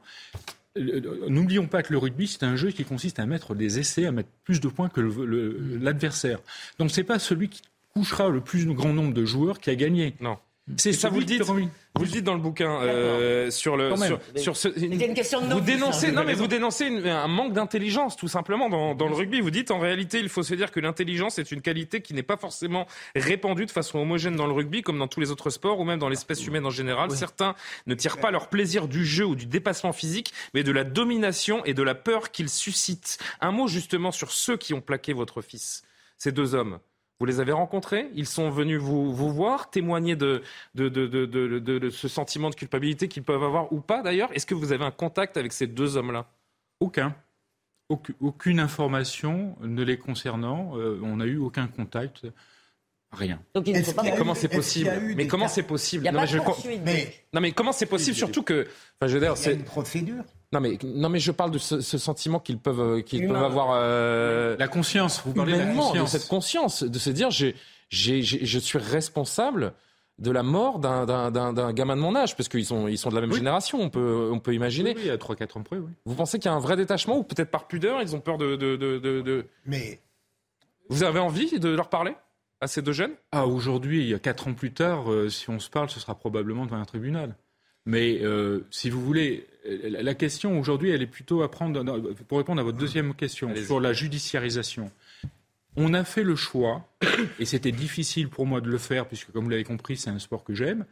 N'oublions 0.75 1.67
pas 1.67 1.83
que 1.83 1.93
le 1.93 1.99
rugby, 1.99 2.27
c'est 2.27 2.43
un 2.43 2.55
jeu 2.55 2.71
qui 2.71 2.83
consiste 2.83 3.19
à 3.19 3.25
mettre 3.25 3.53
des 3.53 3.77
essais, 3.79 4.07
à 4.07 4.11
mettre 4.11 4.29
plus 4.43 4.59
de 4.59 4.67
points 4.67 4.89
que 4.89 5.01
l'adversaire. 5.01 6.39
Donc, 6.79 6.89
ce 6.89 6.99
n'est 6.99 7.05
pas 7.05 7.19
celui 7.19 7.49
qui 7.49 7.61
couchera 7.93 8.29
le 8.29 8.41
plus 8.41 8.65
grand 8.73 8.93
nombre 8.93 9.13
de 9.13 9.23
joueurs 9.23 9.59
qui 9.59 9.69
a 9.69 9.75
gagné. 9.75 10.15
Non. 10.19 10.37
C'est 10.77 10.93
ça, 10.93 11.09
vous 11.09 11.19
le 11.19 11.25
dites. 11.25 11.41
Vous 11.41 12.05
le 12.05 12.09
dites 12.09 12.23
dans 12.23 12.33
le 12.33 12.39
bouquin 12.39 12.81
euh, 12.81 13.51
sur 13.51 13.75
le 13.75 13.93
sur, 13.97 14.19
sur, 14.37 14.57
ce. 14.57 14.69
Une 14.79 15.13
question 15.13 15.41
de 15.41 15.53
vous 15.53 15.59
dénoncez 15.59 16.11
non 16.11 16.23
mais 16.23 16.33
vous 16.33 16.47
dénoncez 16.47 16.87
un 16.87 17.27
manque 17.27 17.51
d'intelligence 17.51 18.15
tout 18.15 18.29
simplement 18.29 18.69
dans, 18.69 18.95
dans 18.95 19.09
le 19.09 19.13
rugby. 19.13 19.41
Vous 19.41 19.51
dites 19.51 19.71
en 19.71 19.79
réalité 19.79 20.19
il 20.19 20.29
faut 20.29 20.41
se 20.41 20.55
dire 20.55 20.71
que 20.71 20.79
l'intelligence 20.79 21.37
est 21.37 21.51
une 21.51 21.61
qualité 21.61 22.01
qui 22.01 22.13
n'est 22.13 22.23
pas 22.23 22.37
forcément 22.37 22.87
répandue 23.13 23.65
de 23.65 23.71
façon 23.71 23.99
homogène 23.99 24.37
dans 24.37 24.47
le 24.47 24.53
rugby 24.53 24.81
comme 24.83 24.97
dans 24.97 25.09
tous 25.09 25.19
les 25.19 25.31
autres 25.31 25.49
sports 25.49 25.79
ou 25.81 25.83
même 25.83 25.99
dans 25.99 26.09
l'espèce 26.09 26.47
humaine 26.47 26.65
en 26.65 26.71
général. 26.71 27.11
Certains 27.11 27.55
ne 27.85 27.93
tirent 27.93 28.19
pas 28.19 28.31
leur 28.31 28.47
plaisir 28.47 28.87
du 28.87 29.05
jeu 29.05 29.25
ou 29.25 29.35
du 29.35 29.45
dépassement 29.45 29.91
physique 29.91 30.33
mais 30.53 30.63
de 30.63 30.71
la 30.71 30.85
domination 30.85 31.63
et 31.65 31.73
de 31.73 31.83
la 31.83 31.93
peur 31.93 32.31
qu'ils 32.31 32.49
suscitent. 32.49 33.19
Un 33.41 33.51
mot 33.51 33.67
justement 33.67 34.11
sur 34.11 34.31
ceux 34.31 34.55
qui 34.55 34.73
ont 34.73 34.81
plaqué 34.81 35.11
votre 35.11 35.41
fils. 35.41 35.83
Ces 36.17 36.31
deux 36.31 36.55
hommes. 36.55 36.79
Vous 37.19 37.25
les 37.25 37.39
avez 37.39 37.51
rencontrés? 37.51 38.09
Ils 38.15 38.25
sont 38.25 38.49
venus 38.49 38.79
vous, 38.79 39.13
vous 39.13 39.31
voir, 39.31 39.69
témoigner 39.69 40.15
de, 40.15 40.41
de, 40.75 40.89
de, 40.89 41.25
de 41.25 41.89
ce 41.89 42.07
sentiment 42.07 42.49
de 42.49 42.55
culpabilité 42.55 43.07
qu'ils 43.07 43.23
peuvent 43.23 43.43
avoir 43.43 43.71
ou 43.71 43.79
pas 43.79 44.01
d'ailleurs? 44.01 44.29
Est-ce 44.33 44.45
que 44.45 44.55
vous 44.55 44.71
avez 44.71 44.83
un 44.83 44.91
contact 44.91 45.37
avec 45.37 45.53
ces 45.53 45.67
deux 45.67 45.95
hommes-là? 45.95 46.25
Aucun. 46.79 47.15
Aucune 48.19 48.59
information 48.59 49.55
ne 49.61 49.83
les 49.83 49.97
concernant. 49.97 50.77
Euh, 50.77 50.99
on 51.03 51.17
n'a 51.17 51.25
eu 51.25 51.37
aucun 51.37 51.67
contact. 51.67 52.25
Rien. 53.11 53.39
Donc, 53.53 53.69
comment 54.17 54.33
c'est 54.33 54.47
possible? 54.47 54.89
Mais 55.15 55.27
comment 55.27 55.47
c'est 55.47 55.61
possible? 55.61 56.05
Non, 56.11 56.23
mais, 56.83 57.13
non, 57.31 57.41
mais 57.41 57.51
comment 57.51 57.71
c'est 57.71 57.85
possible? 57.85 58.17
Surtout 58.17 58.41
que, 58.41 58.67
enfin, 58.99 59.07
je 59.07 59.13
veux 59.13 59.19
dire, 59.19 59.37
c'est 59.37 59.53
une 59.53 59.63
procédure. 59.63 60.23
Non 60.53 60.59
mais, 60.59 60.77
non 60.83 61.09
mais 61.09 61.19
je 61.19 61.31
parle 61.31 61.49
de 61.49 61.57
ce, 61.57 61.81
sentiment 61.81 62.39
qu'ils 62.39 62.59
peuvent, 62.59 62.79
euh, 62.79 63.01
qu'ils 63.01 63.27
peuvent 63.27 63.43
avoir. 63.43 63.69
Euh, 63.73 64.55
la 64.59 64.67
conscience, 64.67 65.21
vous 65.25 65.33
parlez 65.33 65.53
de 65.53 65.57
la 65.57 65.73
conscience. 65.73 66.13
De 66.13 66.17
cette 66.19 66.29
conscience, 66.29 66.83
de 66.83 66.99
se 66.99 67.09
dire 67.09 67.31
j'ai, 67.31 67.55
j'ai, 67.89 68.21
je 68.21 68.59
suis 68.59 68.77
responsable 68.77 69.73
de 70.19 70.29
la 70.29 70.43
mort 70.43 70.77
d'un 70.77 71.73
gamin 71.73 71.95
de 71.95 72.01
mon 72.01 72.15
âge, 72.15 72.37
parce 72.37 72.47
qu'ils 72.47 72.67
sont, 72.67 72.87
ils 72.87 72.99
sont 72.99 73.09
de 73.09 73.15
la 73.15 73.21
même 73.21 73.33
génération, 73.33 73.81
on 73.81 73.89
peut, 73.89 74.29
on 74.31 74.39
peut 74.39 74.53
imaginer. 74.53 74.93
Oui, 74.95 75.09
à 75.09 75.17
3-4 75.17 75.57
ans 75.57 75.63
près, 75.63 75.77
oui. 75.77 75.91
Vous 76.05 76.13
pensez 76.13 76.37
qu'il 76.37 76.51
y 76.51 76.53
a 76.53 76.55
un 76.55 76.59
vrai 76.59 76.75
détachement, 76.75 77.17
ou 77.17 77.23
peut-être 77.23 77.49
par 77.49 77.67
pudeur, 77.67 77.99
ils 78.01 78.15
ont 78.15 78.19
peur 78.19 78.37
de, 78.37 78.55
de, 78.55 78.75
de, 78.75 78.99
de... 78.99 79.47
Mais... 79.65 79.99
Vous 80.89 81.03
avez 81.03 81.19
envie 81.19 81.59
de 81.59 81.69
leur 81.69 81.89
parler 81.89 82.15
à 82.61 82.67
ces 82.67 82.83
deux 82.83 82.91
jeunes? 82.91 83.13
Ah, 83.31 83.47
aujourd'hui, 83.47 84.01
il 84.01 84.09
y 84.09 84.13
a 84.13 84.19
4 84.19 84.49
ans 84.49 84.53
plus 84.53 84.71
tard, 84.71 85.11
euh, 85.11 85.29
si 85.29 85.49
on 85.49 85.59
se 85.59 85.69
parle, 85.69 85.89
ce 85.89 85.99
sera 85.99 86.13
probablement 86.13 86.65
devant 86.65 86.77
un 86.77 86.85
tribunal. 86.85 87.35
Mais 87.85 88.19
euh, 88.21 88.61
si 88.71 88.89
vous 88.89 89.03
voulez, 89.03 89.45
la 89.65 90.13
question 90.13 90.59
aujourd'hui, 90.59 90.91
elle 90.91 91.01
est 91.01 91.07
plutôt 91.07 91.41
à 91.41 91.51
prendre, 91.51 91.83
pour 92.27 92.37
répondre 92.37 92.61
à 92.61 92.63
votre 92.63 92.77
deuxième 92.77 93.13
question 93.13 93.53
sur 93.55 93.79
la 93.79 93.93
judiciarisation. 93.93 94.91
On 95.75 95.93
a 95.93 96.03
fait 96.03 96.23
le 96.23 96.35
choix, 96.35 96.87
et 97.39 97.45
c'était 97.45 97.71
difficile 97.71 98.29
pour 98.29 98.45
moi 98.45 98.61
de 98.61 98.69
le 98.69 98.77
faire, 98.77 99.07
puisque 99.07 99.31
comme 99.31 99.45
vous 99.45 99.49
l'avez 99.49 99.63
compris, 99.63 99.97
c'est 99.97 100.09
un 100.09 100.19
sport 100.19 100.43
que 100.43 100.53
j'aime, 100.53 100.85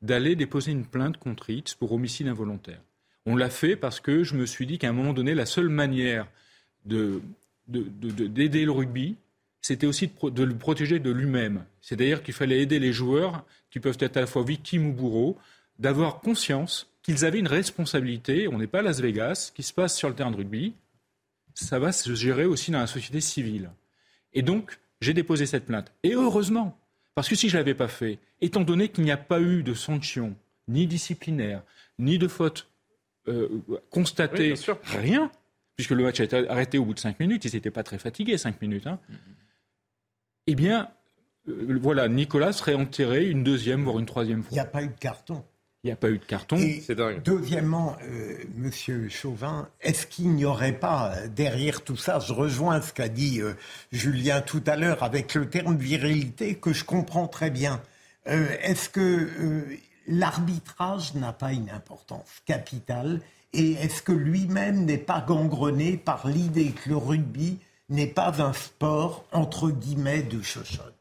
d'aller 0.00 0.36
déposer 0.36 0.70
une 0.70 0.86
plainte 0.86 1.16
contre 1.16 1.50
X 1.50 1.74
pour 1.74 1.92
homicide 1.92 2.28
involontaire. 2.28 2.80
On 3.26 3.36
l'a 3.36 3.50
fait 3.50 3.76
parce 3.76 4.00
que 4.00 4.22
je 4.22 4.34
me 4.34 4.46
suis 4.46 4.66
dit 4.66 4.78
qu'à 4.78 4.88
un 4.88 4.92
moment 4.92 5.12
donné, 5.12 5.34
la 5.34 5.44
seule 5.44 5.68
manière 5.68 6.28
d'aider 6.86 7.20
de, 7.66 8.64
le 8.64 8.70
rugby, 8.70 9.16
c'était 9.60 9.86
aussi 9.86 10.10
de, 10.22 10.44
le 10.44 10.54
protéger 10.56 10.98
de 10.98 11.10
lui-même. 11.10 11.64
C'est-à-dire 11.80 12.22
qu'il 12.22 12.32
fallait 12.32 12.62
aider 12.62 12.78
les 12.78 12.92
joueurs, 12.92 13.44
qui 13.70 13.80
peuvent 13.80 13.98
être 14.00 14.16
à 14.16 14.20
la 14.20 14.26
fois 14.26 14.44
victimes 14.44 14.86
ou 14.86 14.92
bourreaux, 14.92 15.36
d'avoir 15.78 16.20
conscience 16.20 16.90
qu'ils 17.02 17.24
avaient 17.24 17.38
une 17.38 17.48
responsabilité. 17.48 18.48
On 18.48 18.58
n'est 18.58 18.66
pas 18.66 18.80
à 18.80 18.82
Las 18.82 19.00
Vegas, 19.00 19.46
ce 19.46 19.52
qui 19.52 19.62
se 19.62 19.72
passe 19.72 19.96
sur 19.96 20.08
le 20.08 20.14
terrain 20.14 20.30
de 20.30 20.36
rugby, 20.36 20.74
ça 21.54 21.78
va 21.78 21.92
se 21.92 22.14
gérer 22.14 22.44
aussi 22.44 22.70
dans 22.70 22.80
la 22.80 22.86
société 22.86 23.20
civile. 23.20 23.70
Et 24.32 24.42
donc, 24.42 24.78
j'ai 25.00 25.14
déposé 25.14 25.46
cette 25.46 25.66
plainte. 25.66 25.92
Et 26.02 26.14
heureusement, 26.14 26.78
parce 27.14 27.28
que 27.28 27.34
si 27.34 27.48
je 27.48 27.56
ne 27.56 27.60
l'avais 27.60 27.74
pas 27.74 27.88
fait, 27.88 28.18
étant 28.40 28.62
donné 28.62 28.88
qu'il 28.88 29.04
n'y 29.04 29.10
a 29.10 29.16
pas 29.16 29.40
eu 29.40 29.62
de 29.62 29.74
sanction, 29.74 30.36
ni 30.68 30.86
disciplinaire, 30.86 31.62
ni 31.98 32.18
de 32.18 32.28
faute 32.28 32.68
euh, 33.26 33.48
constatée, 33.90 34.54
rien, 34.84 35.30
puisque 35.76 35.90
le 35.90 36.04
match 36.04 36.20
a 36.20 36.24
été 36.24 36.48
arrêté 36.48 36.78
au 36.78 36.84
bout 36.84 36.94
de 36.94 36.98
cinq 36.98 37.18
minutes, 37.20 37.44
ils 37.44 37.54
n'étaient 37.54 37.70
pas 37.70 37.82
très 37.82 37.98
fatigués, 37.98 38.38
cinq 38.38 38.60
minutes, 38.60 38.86
hein, 38.86 39.00
eh 40.46 40.54
bien, 40.54 40.90
euh, 41.48 41.78
voilà, 41.80 42.08
Nicolas 42.08 42.52
serait 42.52 42.74
enterré 42.74 43.28
une 43.28 43.44
deuxième, 43.44 43.82
voire 43.82 43.98
une 43.98 44.06
troisième 44.06 44.42
fois. 44.42 44.50
Il 44.52 44.54
n'y 44.54 44.60
a 44.60 44.64
pas 44.64 44.82
eu 44.82 44.88
de 44.88 44.98
carton. 44.98 45.44
Il 45.84 45.86
n'y 45.86 45.92
a 45.92 45.96
pas 45.96 46.10
eu 46.10 46.18
de 46.18 46.24
carton. 46.24 46.56
C'est 46.84 46.96
dingue. 46.96 47.22
Deuxièmement, 47.22 47.96
euh, 48.02 48.36
Monsieur 48.56 49.08
Chauvin, 49.08 49.68
est-ce 49.80 50.08
qu'il 50.08 50.30
n'y 50.30 50.44
aurait 50.44 50.72
pas 50.72 51.12
euh, 51.14 51.28
derrière 51.28 51.82
tout 51.82 51.96
ça, 51.96 52.18
je 52.18 52.32
rejoins 52.32 52.80
ce 52.82 52.92
qu'a 52.92 53.08
dit 53.08 53.40
euh, 53.40 53.54
Julien 53.92 54.40
tout 54.40 54.62
à 54.66 54.74
l'heure 54.74 55.04
avec 55.04 55.34
le 55.34 55.48
terme 55.48 55.76
virilité 55.76 56.56
que 56.56 56.72
je 56.72 56.84
comprends 56.84 57.28
très 57.28 57.50
bien. 57.50 57.80
est-ce 58.26 58.88
que 58.88 59.78
l'arbitrage 60.08 61.14
n'a 61.14 61.32
pas 61.32 61.52
une 61.52 61.70
importance 61.70 62.28
capitale 62.44 63.20
et 63.52 63.72
est-ce 63.72 64.02
que 64.02 64.12
lui-même 64.12 64.84
n'est 64.84 64.98
pas 64.98 65.20
gangrené 65.20 65.96
par 65.96 66.26
l'idée 66.26 66.72
que 66.72 66.90
le 66.90 66.96
rugby 66.96 67.58
n'est 67.88 68.08
pas 68.08 68.42
un 68.42 68.52
sport 68.52 69.24
entre 69.32 69.70
guillemets 69.70 70.24
de 70.24 70.42
chochotte? 70.42 70.97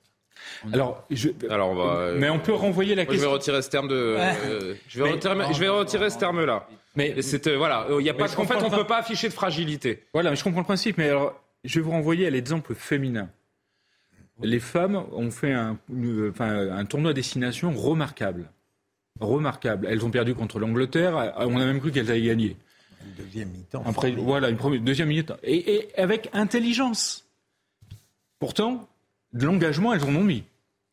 Alors, 0.73 1.03
je... 1.09 1.29
Alors 1.49 1.75
mais 2.15 2.29
on 2.29 2.39
peut 2.39 2.53
renvoyer 2.53 2.95
la 2.95 3.05
question. 3.05 3.23
Je 3.23 3.27
vais 3.27 3.33
retirer 3.33 3.61
ce 3.61 3.69
terme 3.69 3.87
de. 3.87 3.95
Euh, 3.95 4.75
je 4.87 5.03
vais 5.03 5.11
retirer, 5.11 5.53
je 5.53 5.59
vais 5.59 5.69
retirer 5.69 6.09
ce 6.09 6.17
terme-là. 6.17 6.67
Mais 6.95 7.21
c'est 7.21 7.47
euh, 7.47 7.57
voilà, 7.57 7.87
il 7.99 8.05
y 8.05 8.09
a 8.09 8.13
pas. 8.13 8.25
En 8.39 8.45
fait, 8.45 8.55
on 8.55 8.69
ne 8.69 8.75
peut 8.75 8.87
pas 8.87 8.97
afficher 8.97 9.29
de 9.29 9.33
fragilité. 9.33 10.03
Voilà, 10.13 10.29
mais 10.31 10.35
je 10.35 10.43
comprends 10.43 10.61
le 10.61 10.65
principe. 10.65 10.97
Mais 10.97 11.09
alors, 11.09 11.39
je 11.63 11.79
vais 11.79 11.83
vous 11.83 11.91
renvoyer 11.91 12.27
à 12.27 12.29
l'exemple 12.29 12.73
féminin. 12.75 13.29
Les 14.41 14.59
femmes 14.59 15.03
ont 15.13 15.31
fait 15.31 15.51
un, 15.51 15.77
enfin, 16.29 16.69
un 16.69 16.85
tournoi 16.85 17.11
à 17.11 17.13
destination 17.13 17.71
remarquable. 17.73 18.51
Remarquable. 19.19 19.87
Elles 19.89 20.05
ont 20.05 20.11
perdu 20.11 20.35
contre 20.35 20.59
l'Angleterre. 20.59 21.33
On 21.37 21.59
a 21.59 21.65
même 21.65 21.79
cru 21.79 21.91
qu'elles 21.91 22.11
allaient 22.11 22.21
gagner. 22.21 22.55
Une 23.03 23.23
deuxième 23.23 23.49
mi-temps. 23.49 23.83
Après, 23.85 24.11
voilà, 24.11 24.49
une 24.49 24.57
première, 24.57 24.81
deuxième 24.81 25.07
mi-temps. 25.07 25.37
Et, 25.43 25.75
et 25.75 25.99
avec 25.99 26.29
intelligence. 26.33 27.27
Pourtant, 28.39 28.87
de 29.33 29.45
l'engagement, 29.45 29.93
elles 29.93 30.03
en 30.03 30.15
ont 30.15 30.23
mis. 30.23 30.43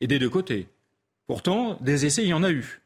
Et 0.01 0.07
des 0.07 0.19
deux 0.19 0.31
côtés. 0.31 0.69
Pourtant, 1.27 1.79
des 1.81 2.07
essais, 2.07 2.23
il 2.23 2.29
y 2.29 2.35
en 2.35 2.43
a 2.43 2.51
eu. 2.51 2.83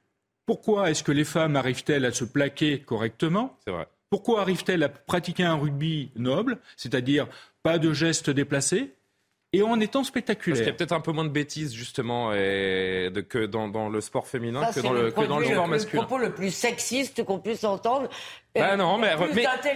Pourquoi 0.46 0.90
est-ce 0.90 1.02
que 1.02 1.12
les 1.12 1.24
femmes 1.24 1.56
arrivent-elles 1.56 2.04
à 2.04 2.12
se 2.12 2.24
plaquer 2.24 2.80
correctement? 2.80 3.58
C'est 3.66 3.72
vrai. 3.72 3.86
Pourquoi 4.10 4.40
arrivent-elles 4.40 4.82
à 4.82 4.88
pratiquer 4.88 5.44
un 5.44 5.56
rugby 5.56 6.10
noble, 6.16 6.58
c'est-à-dire 6.76 7.28
pas 7.62 7.78
de 7.78 7.92
gestes 7.92 8.30
déplacés? 8.30 8.94
Et 9.52 9.62
en 9.62 9.80
étant 9.80 10.04
spectaculaire. 10.04 10.56
Parce 10.56 10.60
qu'il 10.60 10.72
y 10.72 10.74
a 10.74 10.76
peut-être 10.76 10.92
un 10.92 11.00
peu 11.00 11.12
moins 11.12 11.24
de 11.24 11.30
bêtises, 11.30 11.72
justement, 11.72 12.32
et 12.34 13.10
de, 13.12 13.20
que 13.22 13.46
dans, 13.46 13.68
dans, 13.68 13.88
le 13.88 14.00
sport 14.00 14.26
féminin 14.26 14.60
que, 14.74 14.80
dans 14.80 14.92
le, 14.92 15.10
que 15.10 15.24
dans 15.24 15.38
le 15.38 15.46
sport 15.46 15.68
masculin. 15.68 15.90
C'est 15.90 15.96
le 15.96 16.06
propos 16.06 16.18
le 16.18 16.34
plus 16.34 16.50
sexiste 16.50 17.24
qu'on 17.24 17.38
puisse 17.38 17.64
entendre. 17.64 18.08
Ben 18.54 18.76
non, 18.76 18.98
mais 18.98 19.14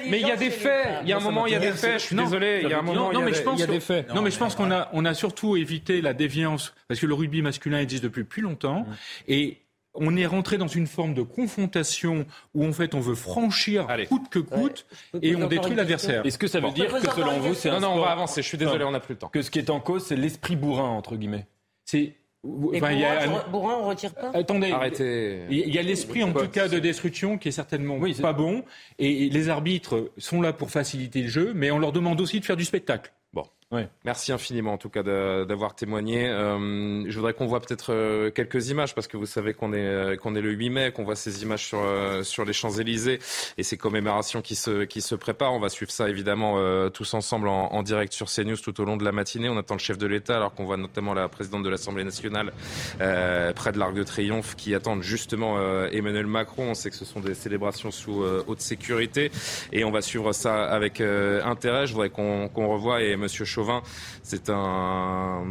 mais 0.09 0.21
il 0.21 0.27
y 0.27 0.31
a 0.31 0.37
des 0.37 0.51
faits. 0.51 0.89
Il 1.03 1.09
y 1.09 1.13
a 1.13 1.17
un 1.17 1.21
moment, 1.21 1.47
il 1.47 1.53
y 1.53 1.57
a 1.57 1.61
des 1.61 1.73
faits. 1.73 2.01
Je 2.01 2.07
suis 2.07 2.17
désolé. 2.17 2.61
Il 2.65 2.69
y 2.69 2.73
a 2.73 2.81
un 2.81 2.83
moment, 2.83 3.13
il 3.13 3.19
y 3.59 3.63
a 3.63 3.67
des 3.67 3.81
faits. 3.81 4.13
Non, 4.15 4.23
mais 4.23 4.31
je 4.31 4.39
pense 4.39 4.55
qu'on 4.55 4.71
a, 4.71 4.91
on 4.93 5.05
a 5.05 5.15
surtout 5.15 5.57
évité 5.57 6.03
la 6.03 6.13
déviance, 6.13 6.75
parce 6.89 7.01
que 7.01 7.07
le 7.07 7.15
rugby 7.15 7.41
masculin 7.43 7.79
existe 7.79 8.05
depuis 8.05 8.25
plus 8.25 8.43
longtemps. 8.43 8.87
Et 9.27 9.62
on 9.95 10.17
est 10.17 10.27
rentré 10.27 10.59
dans 10.59 10.69
une 10.69 10.87
forme 10.87 11.15
de 11.15 11.23
confrontation 11.23 12.27
où 12.55 12.65
en 12.65 12.73
fait 12.73 12.95
on 12.95 13.01
veut 13.01 13.15
franchir 13.15 13.87
coûte 14.09 14.29
que 14.31 14.39
coûte 14.39 14.87
et 15.21 15.37
on 15.37 15.47
détruit 15.47 15.75
l'adversaire. 15.75 16.25
Est-ce 16.25 16.39
que 16.39 16.47
ça 16.47 16.61
veut 16.61 16.71
dire 16.71 16.93
que 16.93 17.11
selon 17.11 17.39
vous, 17.41 17.55
c'est 17.55 17.71
non, 17.71 17.81
non, 17.81 17.95
on 17.95 18.01
va 18.01 18.11
avancer. 18.11 18.43
Je 18.43 18.49
suis 18.49 18.59
désolé, 18.59 18.85
on 18.85 18.91
n'a 18.91 19.01
plus 19.01 19.15
le 19.15 19.19
temps. 19.19 19.29
Que 19.29 19.43
ce 19.43 19.51
qui 19.51 19.59
est 19.59 19.71
en 19.71 19.81
cause, 19.81 20.05
c'est 20.05 20.17
l'esprit 20.17 20.57
bourrin 20.57 20.89
entre 20.89 21.17
guillemets. 21.17 21.47
C'est 21.85 22.15
Enfin, 22.45 22.91
il 22.91 22.99
y 22.99 23.05
a... 23.05 23.29
Bourrin, 23.53 23.77
on 23.81 23.87
retire 23.87 24.13
pas? 24.13 24.33
Attendez, 24.35 24.73
Arrêtez. 24.73 25.47
il 25.49 25.73
y 25.73 25.79
a 25.79 25.83
l'esprit 25.83 26.25
en 26.25 26.33
tout 26.33 26.49
cas 26.49 26.67
de 26.67 26.81
destruction 26.81 27.39
qui 27.39 27.49
est 27.49 27.53
certainement 27.53 27.99
oui, 27.99 28.15
pas 28.15 28.33
bon, 28.33 28.65
et 28.99 29.29
les 29.29 29.49
arbitres 29.49 30.11
sont 30.19 30.43
là 30.43 30.53
pour 30.53 30.73
faciliter 30.73 31.23
le 31.23 31.29
jeu, 31.29 31.53
mais 31.55 31.71
on 31.71 31.79
leur 31.79 31.93
demande 31.93 32.21
aussi 32.21 32.41
de 32.41 32.45
faire 32.45 32.57
du 32.57 32.65
spectacle. 32.65 33.13
Merci 34.05 34.33
infiniment 34.33 34.75
en 34.75 34.79
tout 34.79 34.91
cas 34.91 35.03
d'avoir 35.03 35.75
témoigné. 35.75 36.29
Euh, 36.29 37.05
je 37.09 37.17
voudrais 37.17 37.33
qu'on 37.33 37.47
voit 37.47 37.61
peut-être 37.61 37.93
euh, 37.93 38.31
quelques 38.31 38.69
images 38.69 38.95
parce 38.95 39.07
que 39.07 39.17
vous 39.17 39.27
savez 39.27 39.55
qu'on 39.55 39.73
est, 39.73 39.79
euh, 39.79 40.17
qu'on 40.17 40.35
est 40.35 40.41
le 40.41 40.51
8 40.51 40.71
mai, 40.71 40.93
qu'on 40.93 41.05
voit 41.05 41.17
ces 41.17 41.43
images 41.43 41.67
sur, 41.67 41.83
sur 42.23 42.45
les 42.45 42.53
Champs-Élysées 42.53 43.19
et 43.57 43.63
ces 43.63 43.77
commémorations 43.77 44.43
qui 44.43 44.57
se, 44.57 44.85
qui 44.85 45.01
se 45.01 45.15
préparent. 45.15 45.55
On 45.55 45.61
va 45.61 45.71
suivre 45.71 45.91
ça 45.91 46.09
évidemment 46.09 46.59
tous 46.91 47.15
ensemble 47.15 47.49
en, 47.49 47.83
direct 47.83 48.13
sur 48.13 48.27
CNews 48.27 48.57
tout 48.57 48.81
au 48.81 48.85
long 48.85 48.97
de 48.97 49.05
la 49.05 49.13
matinée. 49.13 49.49
On 49.49 49.57
attend 49.57 49.75
le 49.75 49.81
chef 49.81 49.99
de 49.99 50.07
l'État 50.07 50.37
alors 50.37 50.55
qu'on 50.55 50.65
voit 50.65 50.77
notamment 50.77 51.15
la 51.15 51.29
présidente 51.29 51.63
de 51.63 51.69
l'Assemblée 51.69 52.05
nationale 52.05 52.53
près 52.99 53.73
de 53.73 53.79
l'Arc 53.79 53.95
de 53.95 54.03
Triomphe 54.03 54.55
qui 54.57 54.75
attendent 54.75 55.03
justement 55.03 55.59
Emmanuel 55.87 56.27
Macron. 56.27 56.71
On 56.71 56.75
sait 56.75 56.91
que 56.91 56.97
ce 56.97 57.05
sont 57.05 57.21
des 57.21 57.35
célébrations 57.35 57.91
sous 57.91 58.23
haute 58.47 58.61
sécurité 58.61 59.31
et 59.73 59.85
on 59.85 59.91
va 59.91 60.03
suivre 60.03 60.33
ça 60.33 60.65
avec 60.65 61.01
intérêt. 61.01 61.87
Je 61.87 61.93
voudrais 61.93 62.11
qu'on 62.11 62.69
revoie 62.69 63.03
et 63.03 63.17
Monsieur 63.17 63.45
Chaud 63.45 63.62
c'est 64.23 64.51
un, 64.51 65.45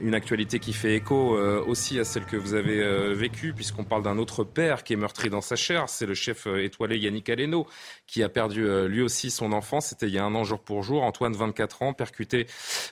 une 0.00 0.14
actualité 0.14 0.58
qui 0.58 0.72
fait 0.72 0.94
écho 0.94 1.36
euh, 1.36 1.62
aussi 1.66 1.98
à 1.98 2.04
celle 2.04 2.24
que 2.24 2.36
vous 2.36 2.54
avez 2.54 2.82
euh, 2.82 3.14
vécue, 3.14 3.52
puisqu'on 3.52 3.84
parle 3.84 4.02
d'un 4.02 4.18
autre 4.18 4.44
père 4.44 4.84
qui 4.84 4.92
est 4.92 4.96
meurtri 4.96 5.30
dans 5.30 5.40
sa 5.40 5.56
chair. 5.56 5.88
C'est 5.88 6.06
le 6.06 6.14
chef 6.14 6.46
euh, 6.46 6.64
étoilé 6.64 6.98
Yannick 6.98 7.28
Aleno, 7.28 7.66
qui 8.06 8.22
a 8.22 8.28
perdu 8.28 8.66
lui 8.88 9.02
aussi 9.02 9.30
son 9.30 9.52
enfant. 9.52 9.80
C'était 9.80 10.06
il 10.06 10.12
y 10.12 10.18
a 10.18 10.24
un 10.24 10.34
an 10.34 10.44
jour 10.44 10.60
pour 10.60 10.82
jour. 10.82 11.02
Antoine, 11.02 11.32
24 11.32 11.82
ans, 11.82 11.92
percuté 11.92 12.46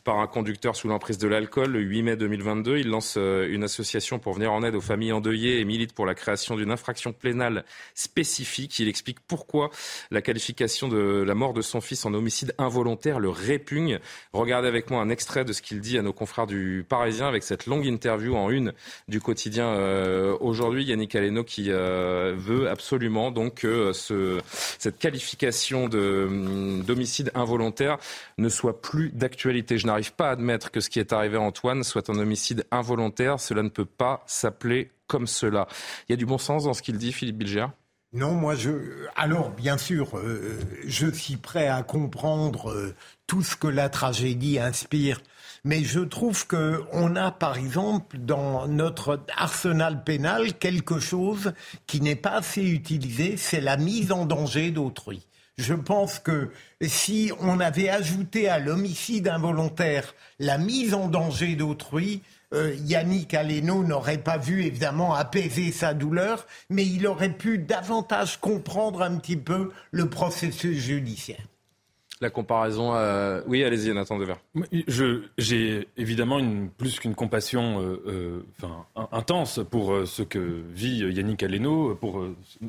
par 0.04 0.18
un 0.18 0.26
conducteur 0.26 0.76
sous 0.76 0.88
l'emprise 0.88 1.18
de 1.18 1.28
l'alcool 1.28 1.70
le 1.70 1.80
8 1.80 2.02
mai 2.02 2.16
2022. 2.16 2.78
Il 2.78 2.88
lance 2.88 3.16
une 3.16 3.62
association 3.62 4.18
pour 4.18 4.32
venir 4.32 4.52
en 4.52 4.62
aide 4.62 4.74
aux 4.74 4.80
familles 4.80 5.12
endeuillées 5.12 5.60
et 5.60 5.64
milite 5.64 5.92
pour 5.92 6.06
la 6.06 6.14
création 6.14 6.56
d'une 6.56 6.70
infraction 6.70 7.12
pénale 7.12 7.64
spécifique. 7.94 8.78
Il 8.78 8.88
explique 8.88 9.20
pourquoi 9.20 9.70
la 10.10 10.22
qualification 10.22 10.88
de 10.88 11.22
la 11.26 11.34
mort 11.34 11.52
de 11.52 11.62
son 11.62 11.80
fils 11.80 12.04
en 12.06 12.14
homicide 12.14 12.54
involontaire 12.58 13.20
le 13.20 13.28
répugne. 13.28 13.98
Regardez 14.32 14.59
avec 14.68 14.90
moi 14.90 15.00
un 15.00 15.08
extrait 15.08 15.44
de 15.44 15.52
ce 15.52 15.62
qu'il 15.62 15.80
dit 15.80 15.98
à 15.98 16.02
nos 16.02 16.12
confrères 16.12 16.46
du 16.46 16.84
Parisien 16.88 17.28
avec 17.28 17.42
cette 17.42 17.66
longue 17.66 17.86
interview 17.86 18.36
en 18.36 18.50
une 18.50 18.72
du 19.08 19.20
quotidien 19.20 19.66
euh, 19.66 20.36
aujourd'hui. 20.40 20.84
Yannick 20.84 21.14
Aleno 21.14 21.44
qui 21.44 21.66
euh, 21.70 22.34
veut 22.36 22.68
absolument 22.68 23.30
donc 23.30 23.54
que 23.56 23.92
ce, 23.92 24.40
cette 24.78 24.98
qualification 24.98 25.84
hum, 25.84 26.82
d'homicide 26.82 27.30
involontaire 27.34 27.98
ne 28.38 28.48
soit 28.48 28.80
plus 28.80 29.10
d'actualité. 29.10 29.78
Je 29.78 29.86
n'arrive 29.86 30.12
pas 30.14 30.28
à 30.28 30.32
admettre 30.32 30.70
que 30.70 30.80
ce 30.80 30.90
qui 30.90 31.00
est 31.00 31.12
arrivé 31.12 31.36
à 31.36 31.40
Antoine 31.40 31.84
soit 31.84 32.08
un 32.10 32.18
homicide 32.18 32.64
involontaire. 32.70 33.40
Cela 33.40 33.62
ne 33.62 33.68
peut 33.68 33.84
pas 33.84 34.22
s'appeler 34.26 34.90
comme 35.06 35.26
cela. 35.26 35.66
Il 36.08 36.12
y 36.12 36.14
a 36.14 36.16
du 36.16 36.26
bon 36.26 36.38
sens 36.38 36.64
dans 36.64 36.72
ce 36.72 36.82
qu'il 36.82 36.96
dit, 36.96 37.12
Philippe 37.12 37.38
Bilger? 37.38 37.66
Non, 38.12 38.32
moi 38.32 38.56
je. 38.56 39.06
Alors, 39.16 39.50
bien 39.50 39.78
sûr, 39.78 40.18
euh, 40.18 40.58
je 40.84 41.06
suis 41.08 41.36
prêt 41.36 41.68
à 41.68 41.82
comprendre 41.82 42.94
tout 43.26 43.42
ce 43.42 43.54
que 43.54 43.68
la 43.68 43.88
tragédie 43.88 44.58
inspire. 44.58 45.20
Mais 45.62 45.84
je 45.84 46.00
trouve 46.00 46.46
que 46.46 46.82
on 46.92 47.14
a, 47.16 47.30
par 47.30 47.56
exemple, 47.56 48.18
dans 48.18 48.66
notre 48.66 49.20
arsenal 49.36 50.02
pénal, 50.02 50.54
quelque 50.54 50.98
chose 50.98 51.52
qui 51.86 52.00
n'est 52.00 52.16
pas 52.16 52.38
assez 52.38 52.62
utilisé, 52.62 53.36
c'est 53.36 53.60
la 53.60 53.76
mise 53.76 54.10
en 54.10 54.24
danger 54.24 54.70
d'autrui. 54.70 55.26
Je 55.58 55.74
pense 55.74 56.18
que 56.18 56.50
si 56.80 57.30
on 57.40 57.60
avait 57.60 57.90
ajouté 57.90 58.48
à 58.48 58.58
l'homicide 58.58 59.28
involontaire 59.28 60.14
la 60.38 60.56
mise 60.56 60.94
en 60.94 61.08
danger 61.08 61.54
d'autrui, 61.54 62.22
euh, 62.52 62.74
Yannick 62.84 63.34
Aleno 63.34 63.84
n'aurait 63.84 64.18
pas 64.18 64.38
vu 64.38 64.64
évidemment 64.64 65.14
apaiser 65.14 65.72
sa 65.72 65.94
douleur, 65.94 66.46
mais 66.68 66.84
il 66.84 67.06
aurait 67.06 67.32
pu 67.32 67.58
davantage 67.58 68.40
comprendre 68.40 69.02
un 69.02 69.16
petit 69.16 69.36
peu 69.36 69.70
le 69.92 70.08
processus 70.08 70.78
judiciaire 70.78 71.49
la 72.20 72.30
comparaison. 72.30 72.94
Euh, 72.94 73.40
oui, 73.46 73.64
allez-y, 73.64 73.92
Nathan 73.94 74.18
Dever. 74.18 74.34
J'ai 75.38 75.88
évidemment 75.96 76.38
une, 76.38 76.68
plus 76.68 76.98
qu'une 76.98 77.14
compassion 77.14 77.80
euh, 77.80 78.44
euh, 78.56 79.06
intense 79.12 79.60
pour 79.70 80.06
ce 80.06 80.22
que 80.22 80.62
vit 80.74 80.98
Yannick 80.98 81.42
Aleno. 81.42 81.98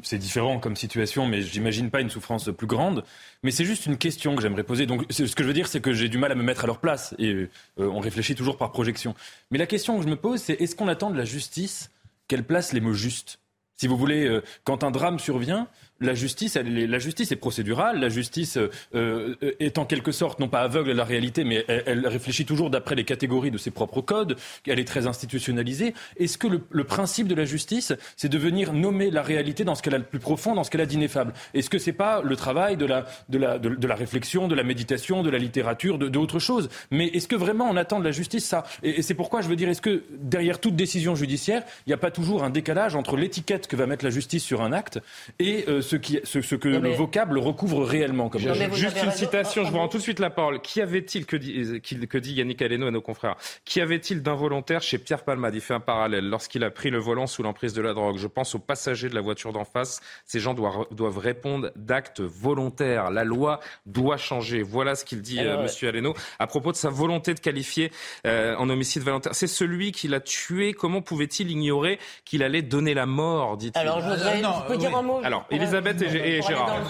C'est 0.03 0.17
différent 0.17 0.59
comme 0.59 0.75
situation, 0.75 1.27
mais 1.27 1.41
j'imagine 1.41 1.89
pas 1.89 1.99
une 2.01 2.09
souffrance 2.09 2.49
plus 2.57 2.67
grande. 2.67 3.03
Mais 3.43 3.51
c'est 3.51 3.65
juste 3.65 3.85
une 3.85 3.97
question 3.97 4.35
que 4.35 4.41
j'aimerais 4.41 4.63
poser. 4.63 4.85
Donc, 4.85 5.05
ce 5.09 5.23
que 5.35 5.43
je 5.43 5.47
veux 5.47 5.53
dire, 5.53 5.67
c'est 5.67 5.81
que 5.81 5.93
j'ai 5.93 6.07
du 6.07 6.17
mal 6.17 6.31
à 6.31 6.35
me 6.35 6.43
mettre 6.43 6.63
à 6.63 6.67
leur 6.67 6.79
place. 6.79 7.13
Et 7.19 7.49
on 7.77 7.99
réfléchit 7.99 8.35
toujours 8.35 8.57
par 8.57 8.71
projection. 8.71 9.15
Mais 9.51 9.57
la 9.57 9.67
question 9.67 9.97
que 9.97 10.03
je 10.03 10.09
me 10.09 10.15
pose, 10.15 10.41
c'est 10.41 10.53
est-ce 10.53 10.75
qu'on 10.75 10.87
attend 10.87 11.09
de 11.09 11.17
la 11.17 11.25
justice 11.25 11.91
qu'elle 12.27 12.45
place 12.45 12.71
les 12.71 12.79
mots 12.79 12.93
justes? 12.93 13.39
Si 13.75 13.87
vous 13.87 13.97
voulez, 13.97 14.39
quand 14.63 14.83
un 14.83 14.91
drame 14.91 15.19
survient, 15.19 15.67
la 16.01 16.15
justice, 16.15 16.55
la 16.55 16.99
justice 16.99 17.31
est 17.31 17.37
procédurale. 17.37 17.99
La 17.99 18.09
justice 18.09 18.57
euh, 18.57 18.69
euh, 18.95 19.35
est 19.59 19.77
en 19.77 19.85
quelque 19.85 20.11
sorte 20.11 20.39
non 20.39 20.49
pas 20.49 20.61
aveugle 20.61 20.91
à 20.91 20.93
la 20.93 21.03
réalité, 21.03 21.43
mais 21.43 21.63
elle, 21.67 22.07
réfléchit 22.07 22.45
toujours 22.45 22.69
d'après 22.69 22.95
les 22.95 23.05
catégories 23.05 23.51
de 23.51 23.57
ses 23.57 23.71
propres 23.71 24.01
codes. 24.01 24.35
Elle 24.67 24.79
est 24.79 24.87
très 24.87 25.07
institutionnalisée. 25.07 25.93
Est-ce 26.17 26.37
que 26.37 26.47
le, 26.47 26.83
principe 26.83 27.27
de 27.27 27.35
la 27.35 27.45
justice, 27.45 27.93
c'est 28.17 28.27
de 28.27 28.37
venir 28.37 28.73
nommer 28.73 29.11
la 29.11 29.21
réalité 29.21 29.63
dans 29.63 29.75
ce 29.75 29.83
qu'elle 29.83 29.95
a 29.95 29.99
de 29.99 30.03
plus 30.03 30.19
profond, 30.19 30.55
dans 30.55 30.63
ce 30.63 30.71
qu'elle 30.71 30.81
a 30.81 30.85
d'ineffable? 30.85 31.33
Est-ce 31.53 31.69
que 31.69 31.77
c'est 31.77 31.93
pas 31.93 32.21
le 32.21 32.35
travail 32.35 32.75
de 32.75 32.85
la, 32.85 33.05
de, 33.29 33.37
la, 33.37 33.59
de, 33.59 33.87
la 33.87 33.95
réflexion, 33.95 34.47
de 34.47 34.55
la 34.55 34.63
méditation, 34.63 35.21
de 35.21 35.29
la 35.29 35.37
littérature, 35.37 35.97
de 35.99 36.09
d'autres 36.09 36.39
choses? 36.39 36.69
Mais 36.89 37.07
est-ce 37.07 37.27
que 37.27 37.35
vraiment 37.35 37.69
on 37.69 37.77
attend 37.77 37.99
de 37.99 38.05
la 38.05 38.11
justice 38.11 38.45
ça? 38.45 38.63
Et, 38.83 39.01
c'est 39.01 39.13
pourquoi 39.13 39.41
je 39.41 39.47
veux 39.47 39.55
dire, 39.55 39.69
est-ce 39.69 39.81
que 39.81 40.03
derrière 40.19 40.59
toute 40.59 40.75
décision 40.75 41.15
judiciaire, 41.15 41.63
il 41.85 41.89
n'y 41.89 41.93
a 41.93 41.97
pas 41.97 42.11
toujours 42.11 42.43
un 42.43 42.49
décalage 42.49 42.95
entre 42.95 43.15
l'étiquette 43.15 43.67
que 43.67 43.75
va 43.75 43.85
mettre 43.85 44.03
la 44.03 44.11
justice 44.11 44.43
sur 44.43 44.61
un 44.61 44.73
acte 44.73 44.99
et 45.39 45.65
euh, 45.67 45.81
ce, 45.91 45.95
qui, 45.97 46.19
ce, 46.23 46.55
que 46.55 46.69
le 46.69 46.89
vocable 46.91 47.37
recouvre 47.37 47.83
réellement. 47.83 48.29
Comme 48.29 48.41
Juste 48.73 48.97
une 49.03 49.11
citation, 49.11 49.65
je 49.65 49.71
vous 49.71 49.77
rends 49.77 49.89
tout 49.89 49.97
de 49.97 50.03
suite 50.03 50.19
la 50.19 50.29
parole. 50.29 50.61
Qui 50.61 50.81
avait-il, 50.81 51.25
que 51.25 51.35
dit, 51.35 51.81
que 51.81 52.17
dit 52.17 52.33
Yannick 52.33 52.61
Aleno 52.61 52.87
à 52.87 52.91
nos 52.91 53.01
confrères, 53.01 53.35
qui 53.65 53.81
avait-il 53.81 54.21
d'involontaire 54.21 54.81
chez 54.81 54.97
Pierre 54.97 55.23
Palmade? 55.23 55.53
Il 55.53 55.61
fait 55.61 55.73
un 55.73 55.81
parallèle. 55.81 56.29
Lorsqu'il 56.29 56.63
a 56.63 56.71
pris 56.71 56.91
le 56.91 56.97
volant 56.97 57.27
sous 57.27 57.43
l'emprise 57.43 57.73
de 57.73 57.81
la 57.81 57.93
drogue, 57.93 58.17
je 58.17 58.27
pense 58.27 58.55
aux 58.55 58.59
passagers 58.59 59.09
de 59.09 59.15
la 59.15 59.21
voiture 59.21 59.51
d'en 59.51 59.65
face. 59.65 59.99
Ces 60.25 60.39
gens 60.39 60.53
doivent, 60.53 60.85
doivent 60.91 61.17
répondre 61.17 61.71
d'actes 61.75 62.21
volontaires. 62.21 63.11
La 63.11 63.25
loi 63.25 63.59
doit 63.85 64.17
changer. 64.17 64.63
Voilà 64.63 64.95
ce 64.95 65.03
qu'il 65.03 65.21
dit, 65.21 65.39
M. 65.39 65.47
Euh, 65.47 65.63
Monsieur 65.63 65.89
Aleno, 65.89 66.13
à 66.39 66.47
propos 66.47 66.71
de 66.71 66.77
sa 66.77 66.89
volonté 66.89 67.33
de 67.33 67.39
qualifier 67.39 67.91
euh, 68.25 68.55
en 68.55 68.69
homicide 68.69 69.03
volontaire. 69.03 69.35
C'est 69.35 69.47
celui 69.47 69.91
qui 69.91 70.07
l'a 70.07 70.21
tué. 70.21 70.71
Comment 70.73 71.01
pouvait-il 71.01 71.51
ignorer 71.51 71.99
qu'il 72.23 72.43
allait 72.43 72.61
donner 72.61 72.93
la 72.93 73.05
mort, 73.05 73.57
dit-il? 73.57 73.77
Alors, 73.77 73.99
je, 73.99 74.09
voudrais, 74.09 74.37
je 74.41 74.67
peux 74.67 74.77
dire 74.77 74.95
un 74.95 75.01
mot. 75.01 75.19
Alors, 75.23 75.45
Elisabeth 75.51 75.80
et 75.87 76.37
et 76.37 76.41
Gérard. 76.41 76.83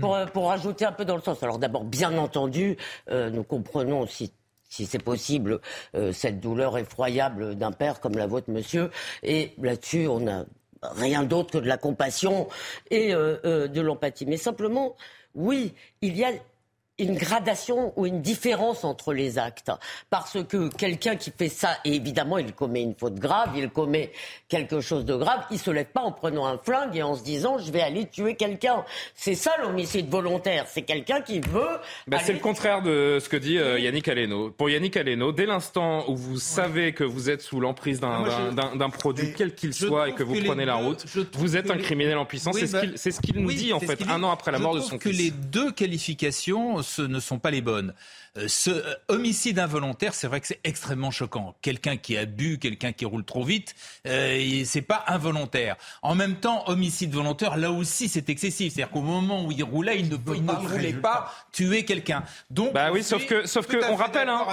pour, 0.00 0.18
pour, 0.32 0.52
ajouter 0.52 0.84
un 0.84 0.92
peu 0.92 1.04
dans 1.04 1.16
le 1.16 1.22
sens. 1.22 1.42
Alors 1.42 1.58
d'abord, 1.58 1.84
bien 1.84 2.16
entendu, 2.18 2.76
euh, 3.10 3.30
nous 3.30 3.44
comprenons 3.44 4.06
si 4.06 4.32
si 4.68 4.86
c'est 4.86 5.02
possible, 5.02 5.60
euh, 5.94 6.12
cette 6.12 6.40
douleur 6.40 6.78
effroyable 6.78 7.56
d'un 7.56 7.72
père 7.72 8.00
comme 8.00 8.16
la 8.16 8.26
vôtre, 8.26 8.50
monsieur. 8.50 8.90
Et 9.22 9.52
là-dessus, 9.60 10.06
on 10.06 10.20
n'a 10.20 10.46
rien 10.80 11.24
d'autre 11.24 11.52
que 11.52 11.58
de 11.58 11.68
la 11.68 11.76
compassion 11.76 12.48
et 12.90 13.12
euh, 13.12 13.68
de 13.68 13.80
l'empathie. 13.82 14.24
Mais 14.24 14.38
simplement, 14.38 14.96
oui, 15.34 15.74
il 16.00 16.16
y 16.16 16.24
a 16.24 16.30
une 16.98 17.14
gradation 17.16 17.92
ou 17.96 18.06
une 18.06 18.20
différence 18.20 18.84
entre 18.84 19.12
les 19.14 19.38
actes. 19.38 19.70
Parce 20.10 20.42
que 20.44 20.68
quelqu'un 20.68 21.16
qui 21.16 21.32
fait 21.36 21.48
ça, 21.48 21.78
et 21.84 21.94
évidemment, 21.94 22.38
il 22.38 22.52
commet 22.52 22.82
une 22.82 22.94
faute 22.94 23.14
grave, 23.14 23.50
il 23.56 23.70
commet 23.70 24.12
quelque 24.48 24.80
chose 24.80 25.04
de 25.04 25.16
grave, 25.16 25.44
il 25.50 25.58
se 25.58 25.70
lève 25.70 25.86
pas 25.86 26.02
en 26.02 26.12
prenant 26.12 26.46
un 26.46 26.58
flingue 26.58 26.96
et 26.96 27.02
en 27.02 27.14
se 27.14 27.24
disant 27.24 27.58
je 27.58 27.72
vais 27.72 27.80
aller 27.80 28.06
tuer 28.06 28.34
quelqu'un. 28.34 28.84
C'est 29.14 29.34
ça 29.34 29.52
l'homicide 29.62 30.08
volontaire. 30.10 30.66
C'est 30.68 30.82
quelqu'un 30.82 31.22
qui 31.22 31.40
veut. 31.40 31.78
Bah, 32.06 32.18
c'est 32.22 32.34
le 32.34 32.40
contraire 32.40 32.82
de 32.82 33.18
ce 33.20 33.28
que 33.28 33.36
dit 33.36 33.58
euh, 33.58 33.78
Yannick 33.78 34.08
Aleno. 34.08 34.50
Pour 34.50 34.68
Yannick 34.68 34.96
Aleno, 34.96 35.32
dès 35.32 35.46
l'instant 35.46 36.08
où 36.08 36.16
vous 36.16 36.38
savez 36.38 36.92
que 36.92 37.04
vous 37.04 37.30
êtes 37.30 37.40
sous 37.40 37.60
l'emprise 37.60 38.00
d'un 38.00 38.90
produit, 38.90 39.32
quel 39.36 39.54
qu'il 39.54 39.72
soit, 39.72 40.10
et 40.10 40.14
que 40.14 40.22
vous 40.22 40.36
prenez 40.44 40.66
la 40.66 40.74
route, 40.74 41.04
vous 41.34 41.56
êtes 41.56 41.70
un 41.70 41.78
criminel 41.78 42.18
en 42.18 42.26
puissance. 42.26 42.56
c'est 42.96 43.10
ce 43.10 43.20
qu'il 43.20 43.40
nous 43.40 43.52
dit 43.52 43.72
en 43.72 43.80
fait 43.80 44.02
un 44.08 44.22
an 44.22 44.30
après 44.30 44.52
la 44.52 44.58
mort 44.58 44.74
de 44.74 44.80
son 44.80 44.98
que 44.98 45.08
les 45.08 45.30
deux 45.30 45.72
qualifications 45.72 46.81
ce 46.82 47.02
ne 47.02 47.20
sont 47.20 47.38
pas 47.38 47.50
les 47.50 47.60
bonnes. 47.60 47.94
Euh, 48.38 48.48
ce 48.48 48.70
euh, 48.70 48.94
homicide 49.08 49.58
involontaire, 49.58 50.14
c'est 50.14 50.26
vrai 50.26 50.40
que 50.40 50.46
c'est 50.46 50.60
extrêmement 50.64 51.10
choquant. 51.10 51.54
Quelqu'un 51.60 51.96
qui 51.96 52.16
a 52.16 52.24
bu, 52.24 52.58
quelqu'un 52.58 52.92
qui 52.92 53.04
roule 53.04 53.24
trop 53.24 53.44
vite, 53.44 53.74
euh, 54.06 54.62
c'est 54.64 54.82
pas 54.82 55.04
involontaire. 55.06 55.76
En 56.00 56.14
même 56.14 56.36
temps, 56.36 56.64
homicide 56.68 57.12
volontaire, 57.12 57.56
là 57.56 57.70
aussi, 57.70 58.08
c'est 58.08 58.28
excessif. 58.30 58.72
C'est-à-dire 58.72 58.92
qu'au 58.92 59.02
moment 59.02 59.44
où 59.44 59.52
il 59.52 59.62
roulait, 59.62 59.98
il 60.00 60.08
ne, 60.08 60.16
il 60.34 60.44
ne 60.44 60.52
voulait 60.52 60.92
pas 60.94 61.32
tuer 61.52 61.84
quelqu'un. 61.84 62.24
Donc, 62.50 62.72
bah 62.72 62.90
oui, 62.90 63.02
sauf 63.02 63.26
que, 63.26 63.46
sauf 63.46 63.66
que, 63.66 63.76
on 63.90 63.96
rappelle, 63.96 64.28
hein, 64.28 64.46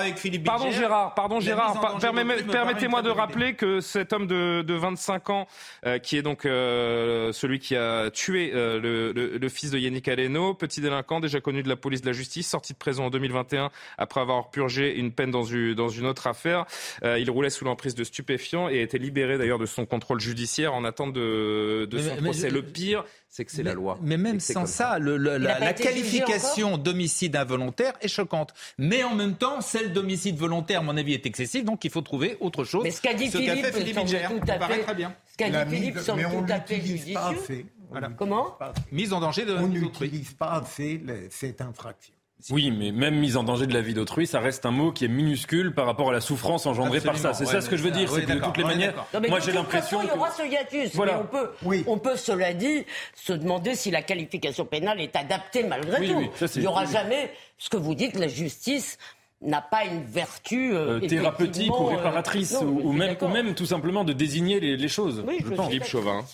pardon 0.44 0.72
Gérard, 0.72 1.14
pardon 1.14 1.40
Gérard, 1.40 2.00
permettez-moi 2.00 3.02
de 3.02 3.10
rappeler 3.10 3.54
que 3.54 3.80
cet 3.82 4.14
homme 4.14 4.28
de, 4.28 4.62
de 4.62 4.74
25 4.74 5.30
ans, 5.30 5.48
euh, 5.86 6.00
qui 6.00 6.18
est 6.18 6.22
donc 6.22 6.46
euh, 6.46 7.32
celui 7.32 7.60
qui 7.60 7.76
a 7.76 8.10
tué 8.12 8.52
euh, 8.54 8.80
le, 8.80 9.12
le, 9.12 9.38
le, 9.38 9.50
fils 9.50 9.72
de 9.72 9.78
Yannick 9.80 10.08
Aleno, 10.08 10.54
petit 10.54 10.82
délinquant 10.82 11.20
déjà 11.20 11.40
connu 11.40 11.64
de 11.64 11.70
la 11.70 11.76
police 11.76 12.02
de 12.02 12.08
la 12.08 12.14
justice, 12.14 12.19
sorti 12.24 12.74
de 12.74 12.78
prison 12.78 13.06
en 13.06 13.10
2021 13.10 13.72
après 13.98 14.22
avoir 14.22 14.50
purgé 14.50 14.96
une 14.96 15.12
peine 15.12 15.32
dans 15.32 15.44
une, 15.44 15.74
dans 15.74 15.90
une 15.90 16.06
autre 16.06 16.28
affaire. 16.28 16.66
Euh, 17.04 17.20
il 17.20 17.30
roulait 17.30 17.50
sous 17.50 17.66
l'emprise 17.66 17.96
de 17.96 18.04
stupéfiants 18.04 18.70
et 18.70 18.80
a 18.80 18.82
été 18.82 18.98
libéré 18.98 19.38
d'ailleurs 19.38 19.60
de 19.60 19.66
son 19.66 19.86
contrôle 19.86 20.20
judiciaire 20.20 20.74
en 20.74 20.84
attente 20.84 21.14
de, 21.14 21.88
de 21.90 22.00
son 22.00 22.16
procès. 22.18 22.50
le 22.50 22.64
pire, 22.64 23.04
c'est 23.30 23.46
que 23.46 23.52
c'est 23.52 23.64
la 23.64 23.74
loi. 23.74 24.00
Mais 24.02 24.18
même 24.18 24.40
sans 24.40 24.66
ça, 24.66 25.00
le, 25.00 25.18
la, 25.18 25.74
qualification 25.74 26.78
d'homicide 26.78 27.36
involontaire 27.36 27.94
est 28.02 28.08
choquante. 28.08 28.54
Mais 28.78 29.04
en 29.04 29.16
même 29.16 29.36
temps, 29.36 29.62
celle 29.62 29.94
d'homicide 29.94 30.38
volontaire, 30.38 30.80
à 30.80 30.84
mon 30.84 30.98
avis, 30.98 31.14
est 31.14 31.26
excessive, 31.26 31.64
donc 31.64 31.86
il 31.86 31.92
faut 31.92 32.02
trouver 32.02 32.38
autre 32.40 32.64
chose. 32.64 32.84
Mais 32.84 32.92
ce 32.92 33.02
qu'a 33.02 33.14
dit 33.14 33.28
Philippe, 33.30 33.66
fait 33.66 33.72
Philippe 33.72 33.98
tout 33.98 34.52
à 34.52 34.68
fait, 34.68 34.80
très 34.80 34.96
bien. 34.96 35.14
Ce 35.32 35.38
qu'a 35.38 35.50
dit 35.50 35.76
Philippe 35.76 36.00
semble 36.00 36.24
tout 36.24 36.52
à 36.52 36.60
fait 36.60 36.82
judicieux. 36.82 37.66
Voilà. 37.90 38.10
Comment 38.10 38.58
Mise 38.92 39.14
en 39.14 39.20
danger 39.20 39.46
de 39.46 39.54
On 39.56 39.68
n'utilise 39.68 40.34
pas 40.34 40.52
assez 40.52 41.02
cette 41.30 41.62
infraction. 41.62 42.14
Oui, 42.52 42.72
mais 42.72 42.92
même 42.92 43.20
mise 43.20 43.36
en 43.36 43.44
danger 43.44 43.68
de 43.68 43.74
la 43.74 43.82
vie 43.82 43.94
d'autrui, 43.94 44.26
ça 44.26 44.40
reste 44.40 44.66
un 44.66 44.72
mot 44.72 44.94
qui 44.94 45.04
est 45.04 45.10
minuscule 45.10 45.74
par 45.74 45.86
rapport 45.86 46.10
à 46.10 46.14
la 46.14 46.22
souffrance 46.22 46.66
engendrée 46.66 47.02
par 47.02 47.18
ça. 47.18 47.34
C'est 47.34 47.46
ça 47.46 47.60
ce 47.60 47.70
que 47.70 47.76
je 47.76 47.84
veux 47.84 47.92
dire, 47.92 48.10
c'est 48.10 48.24
que 48.24 48.32
de 48.32 48.40
toutes 48.40 48.58
les 48.58 48.64
manières, 48.64 49.06
moi 49.28 49.40
j'ai 49.40 49.52
l'impression 49.52 50.02
Il 50.02 50.08
y 50.08 50.12
aura 50.12 50.32
ce 50.32 50.44
hiatus, 50.44 50.96
mais 50.96 51.14
on 51.14 51.26
peut, 51.26 51.52
on 51.88 51.98
peut, 51.98 52.16
cela 52.16 52.54
dit, 52.54 52.86
se 53.14 53.34
demander 53.34 53.76
si 53.76 53.92
la 53.92 54.02
qualification 54.02 54.66
pénale 54.66 55.02
est 55.02 55.16
adaptée 55.16 55.64
malgré 55.64 56.08
tout. 56.08 56.32
il 56.56 56.62
n'y 56.62 56.68
aura 56.68 56.86
jamais, 56.86 57.32
ce 57.58 57.70
que 57.70 57.78
vous 57.78 57.94
dites, 57.94 58.18
la 58.18 58.30
justice 58.30 58.98
n'a 59.42 59.62
pas 59.62 59.86
une 59.86 60.04
vertu 60.04 60.74
euh, 60.74 61.00
euh, 61.02 61.08
thérapeutique 61.08 61.78
ou 61.78 61.88
euh, 61.88 61.96
réparatrice, 61.96 62.58
ou, 62.62 62.92
même, 62.92 63.16
ou, 63.22 63.28
même, 63.28 63.56
tout 63.56 63.66
simplement 63.66 64.04
de 64.04 64.12
désigner 64.12 64.60
les, 64.60 64.88
choses. 64.90 65.24
Oui, 65.26 65.38
je, 65.40 65.62
Philippe 65.62 65.86
Chauvin, 65.86 66.26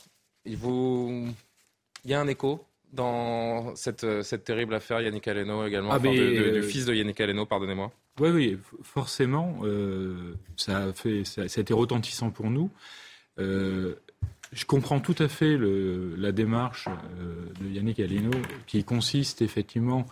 il, 0.44 0.58
vous... 0.58 1.28
il 2.06 2.12
y 2.12 2.14
a 2.14 2.22
un 2.22 2.28
écho 2.28 2.64
dans 2.94 3.76
cette, 3.76 4.24
cette 4.24 4.44
terrible 4.46 4.74
affaire 4.74 5.02
Yannick 5.02 5.28
Aleno 5.28 5.66
également, 5.66 5.92
ah, 5.92 6.00
du 6.00 6.08
euh, 6.08 6.62
fils 6.62 6.86
de 6.86 6.94
Yannick 6.94 7.20
Aleno, 7.20 7.46
pardonnez-moi 7.46 7.92
Oui, 8.20 8.30
oui, 8.30 8.58
forcément, 8.84 9.58
euh, 9.64 10.36
ça, 10.56 10.78
a 10.78 10.94
fait, 10.94 11.26
ça, 11.26 11.42
a 11.42 11.46
été 11.46 11.74
retentissant 11.74 12.30
pour 12.30 12.50
nous. 12.50 12.70
Euh, 13.40 13.96
je 14.54 14.64
comprends 14.66 15.02
tout 15.02 15.16
à 15.20 15.28
fait 15.28 15.58
le, 15.58 16.16
la 16.16 16.32
démarche 16.32 16.88
de 17.60 17.68
Yannick 17.68 18.00
Aleno 18.00 18.32
qui 18.68 18.84
consiste 18.84 19.42
effectivement, 19.42 20.06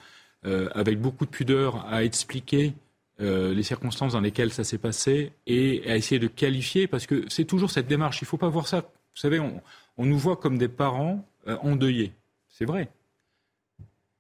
avec 0.44 1.00
beaucoup 1.00 1.26
de 1.26 1.30
pudeur, 1.30 1.86
à 1.88 2.04
expliquer 2.04 2.74
les 3.20 3.64
circonstances 3.64 4.14
dans 4.14 4.20
lesquelles 4.20 4.52
ça 4.52 4.66
s'est 4.66 4.80
passé 4.80 5.32
et 5.48 5.90
à 5.90 5.96
essayer 5.96 6.20
de 6.20 6.28
qualifier, 6.28 6.88
parce 6.88 7.06
que 7.06 7.24
c'est 7.30 7.46
toujours 7.46 7.72
cette 7.72 7.88
démarche. 7.88 8.20
Il 8.22 8.26
ne 8.26 8.28
faut 8.28 8.38
pas 8.38 8.50
voir 8.50 8.68
ça. 8.68 8.82
Vous 8.82 9.22
savez, 9.22 9.40
on, 9.40 9.62
on 9.98 10.06
nous 10.06 10.18
voit 10.18 10.36
comme 10.36 10.58
des 10.58 10.68
parents 10.68 11.26
endeuillés. 11.48 12.14
C'est 12.50 12.66
vrai. 12.66 12.90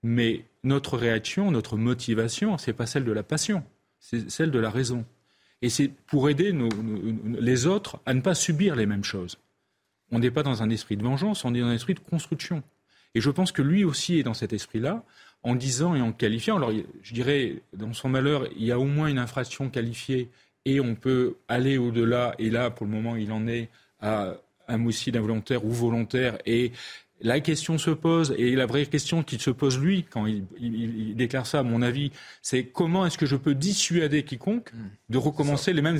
Mais 0.02 0.46
notre 0.64 0.98
réaction, 0.98 1.52
notre 1.52 1.78
motivation, 1.78 2.58
ce 2.58 2.70
n'est 2.70 2.76
pas 2.76 2.86
celle 2.86 3.06
de 3.06 3.12
la 3.12 3.24
passion, 3.24 3.64
c'est 4.00 4.30
celle 4.30 4.52
de 4.52 4.60
la 4.60 4.70
raison. 4.70 5.06
Et 5.62 5.70
c'est 5.70 5.88
pour 5.88 6.30
aider 6.30 6.54
les 7.40 7.68
autres 7.68 8.00
à 8.06 8.14
ne 8.14 8.22
pas 8.22 8.36
subir 8.36 8.76
les 8.76 8.86
mêmes 8.86 9.04
choses. 9.04 9.38
On 10.12 10.20
n'est 10.20 10.32
pas 10.32 10.44
dans 10.44 10.62
un 10.62 10.70
esprit 10.70 10.98
de 10.98 11.04
vengeance, 11.04 11.46
on 11.46 11.56
est 11.56 11.62
dans 11.62 11.68
un 11.68 11.74
esprit 11.74 11.94
de 11.94 12.00
construction. 12.00 12.64
Et 13.16 13.22
je 13.22 13.30
pense 13.30 13.52
que 13.52 13.62
lui 13.62 13.84
aussi 13.84 14.20
est 14.20 14.24
dans 14.24 14.34
cet 14.34 14.52
esprit-là, 14.52 15.04
en 15.44 15.56
disant 15.56 15.96
et 15.96 16.02
en 16.02 16.12
qualifiant. 16.12 16.58
Alors, 16.58 16.72
je 17.02 17.14
dirais, 17.14 17.62
dans 17.74 17.94
son 17.94 18.10
malheur, 18.10 18.48
il 18.58 18.66
y 18.66 18.72
a 18.72 18.80
au 18.80 18.86
moins 18.86 19.08
une 19.08 19.20
infraction 19.20 19.70
qualifiée 19.70 20.30
et 20.66 20.80
on 20.80 20.96
peut 20.96 21.36
aller 21.48 21.78
au-delà. 21.78 22.36
Et 22.40 22.50
là, 22.50 22.70
pour 22.70 22.86
le 22.86 22.92
moment, 22.92 23.16
il 23.16 23.32
en 23.32 23.48
est 23.48 23.70
à 24.00 24.36
un 24.68 24.76
homicide 24.76 25.18
involontaire 25.18 25.66
ou 25.66 25.72
volontaire 25.72 26.38
et 26.46 26.72
la 27.24 27.40
question 27.40 27.78
se 27.78 27.90
pose, 27.90 28.36
et 28.38 28.56
la 28.56 28.66
vraie 28.66 28.86
question 28.86 29.24
qu'il 29.24 29.42
se 29.42 29.50
pose 29.50 29.80
lui, 29.80 30.04
quand 30.04 30.28
il, 30.28 31.16
déclare 31.16 31.48
ça, 31.48 31.60
à 31.60 31.64
mon 31.64 31.82
avis, 31.82 32.12
c'est 32.42 32.66
comment 32.66 33.06
est-ce 33.06 33.18
que 33.18 33.26
je 33.26 33.38
peux 33.38 33.56
dissuader 33.56 34.24
quiconque 34.24 34.72
de 35.10 35.18
recommencer 35.18 35.74
les 35.74 35.82
mêmes 35.82 36.00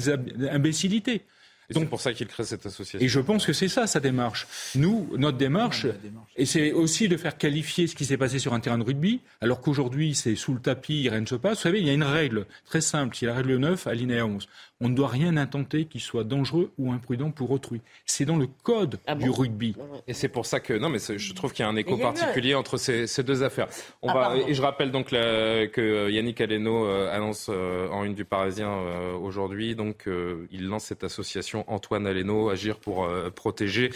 imbécilités 0.52 1.24
c'est 1.70 1.86
pour 1.86 2.02
ça 2.02 2.14
qu'il 2.14 2.28
crée 2.28 2.44
cette 2.44 2.66
association. 2.66 3.00
Et 3.00 3.08
je 3.08 3.20
pense 3.20 3.46
que 3.46 3.54
c'est 3.54 3.68
ça 3.68 3.88
sa 3.88 4.00
démarche. 4.00 4.48
Nous, 4.76 5.10
notre 5.18 5.38
démarche, 5.38 5.88
et 6.36 6.46
c'est 6.46 6.72
aussi 6.72 7.08
de 7.08 7.18
faire 7.18 7.38
qualifier 7.38 7.88
ce 7.88 7.96
qui 7.96 8.06
s'est 8.06 8.18
passé 8.18 8.40
sur 8.40 8.54
un 8.54 8.60
terrain 8.60 8.78
de 8.78 8.84
rugby, 8.84 9.22
alors 9.42 9.62
qu'aujourd'hui 9.62 10.14
c'est 10.14 10.36
sous 10.36 10.54
le 10.54 10.60
tapis, 10.60 11.08
rien 11.10 11.22
ne 11.22 11.26
se 11.26 11.36
passe. 11.36 11.58
Vous 11.58 11.64
savez, 11.64 11.80
il 11.80 11.88
y 11.88 11.90
a 11.90 11.94
une 11.94 12.04
règle 12.04 12.46
très 12.66 12.82
simple, 12.82 13.16
qui 13.16 13.26
est 13.26 13.28
la 13.28 13.36
règle 13.36 13.58
9, 13.58 13.88
alinéa 13.88 14.26
11. 14.26 14.48
On 14.82 14.90
ne 14.90 14.96
doit 14.96 15.08
rien 15.08 15.38
intenter 15.38 15.86
qui 15.86 16.00
soit 16.00 16.24
dangereux 16.24 16.72
ou 16.78 16.92
imprudent 16.92 17.32
pour 17.32 17.52
autrui. 17.52 17.82
C'est 18.06 18.26
dans 18.26 18.36
le 18.36 18.48
code 18.64 19.00
ah 19.08 19.16
du 19.16 19.30
rugby. 19.30 19.76
Et 20.08 20.14
c'est 20.14 20.28
pour 20.28 20.46
ça 20.46 20.60
que 20.60 20.74
non, 20.74 20.90
mais 20.90 20.98
je 21.00 21.34
trouve 21.34 21.54
qu'il 21.54 21.64
y 21.64 21.66
a 21.66 21.70
un 21.70 21.76
écho 21.76 21.96
particulier 21.98 22.54
entre 22.56 22.78
ces, 22.78 23.24
deux 23.24 23.44
affaires. 23.44 23.68
On 24.02 24.10
ah, 24.10 24.14
va 24.14 24.38
et 24.38 24.54
je 24.54 24.62
rappelle 24.62 24.92
donc 24.92 25.12
que 25.12 26.10
Yannick 26.10 26.42
Aleno 26.42 26.86
euh, 26.86 27.16
annonce 27.16 27.48
euh, 27.50 27.88
en 27.90 28.04
une 28.04 28.14
du 28.14 28.26
Parisien 28.26 28.70
euh, 28.70 29.14
aujourd'hui, 29.14 29.76
donc 29.76 30.10
il 30.52 30.68
lance 30.68 30.86
cette 30.86 31.04
association 31.04 31.64
Antoine 31.68 32.08
Aleno 32.08 32.50
agir 32.50 32.78
pour 32.78 33.08
protéger 33.36 33.92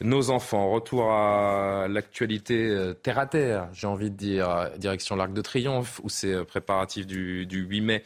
nos 0.00 0.30
enfants. 0.30 0.70
Retour 0.70 1.10
à 1.10 1.86
l'actualité 1.88 2.92
terre 3.02 3.18
à 3.18 3.26
terre, 3.26 3.68
j'ai 3.72 3.86
envie 3.86 4.10
de 4.10 4.16
dire 4.16 4.70
direction 4.78 5.16
l'Arc 5.16 5.32
de 5.32 5.40
Triomphe 5.42 6.00
où 6.02 6.08
ces 6.08 6.44
préparatifs 6.44 7.06
du, 7.06 7.46
du 7.46 7.62
8 7.62 7.80
mai 7.80 8.04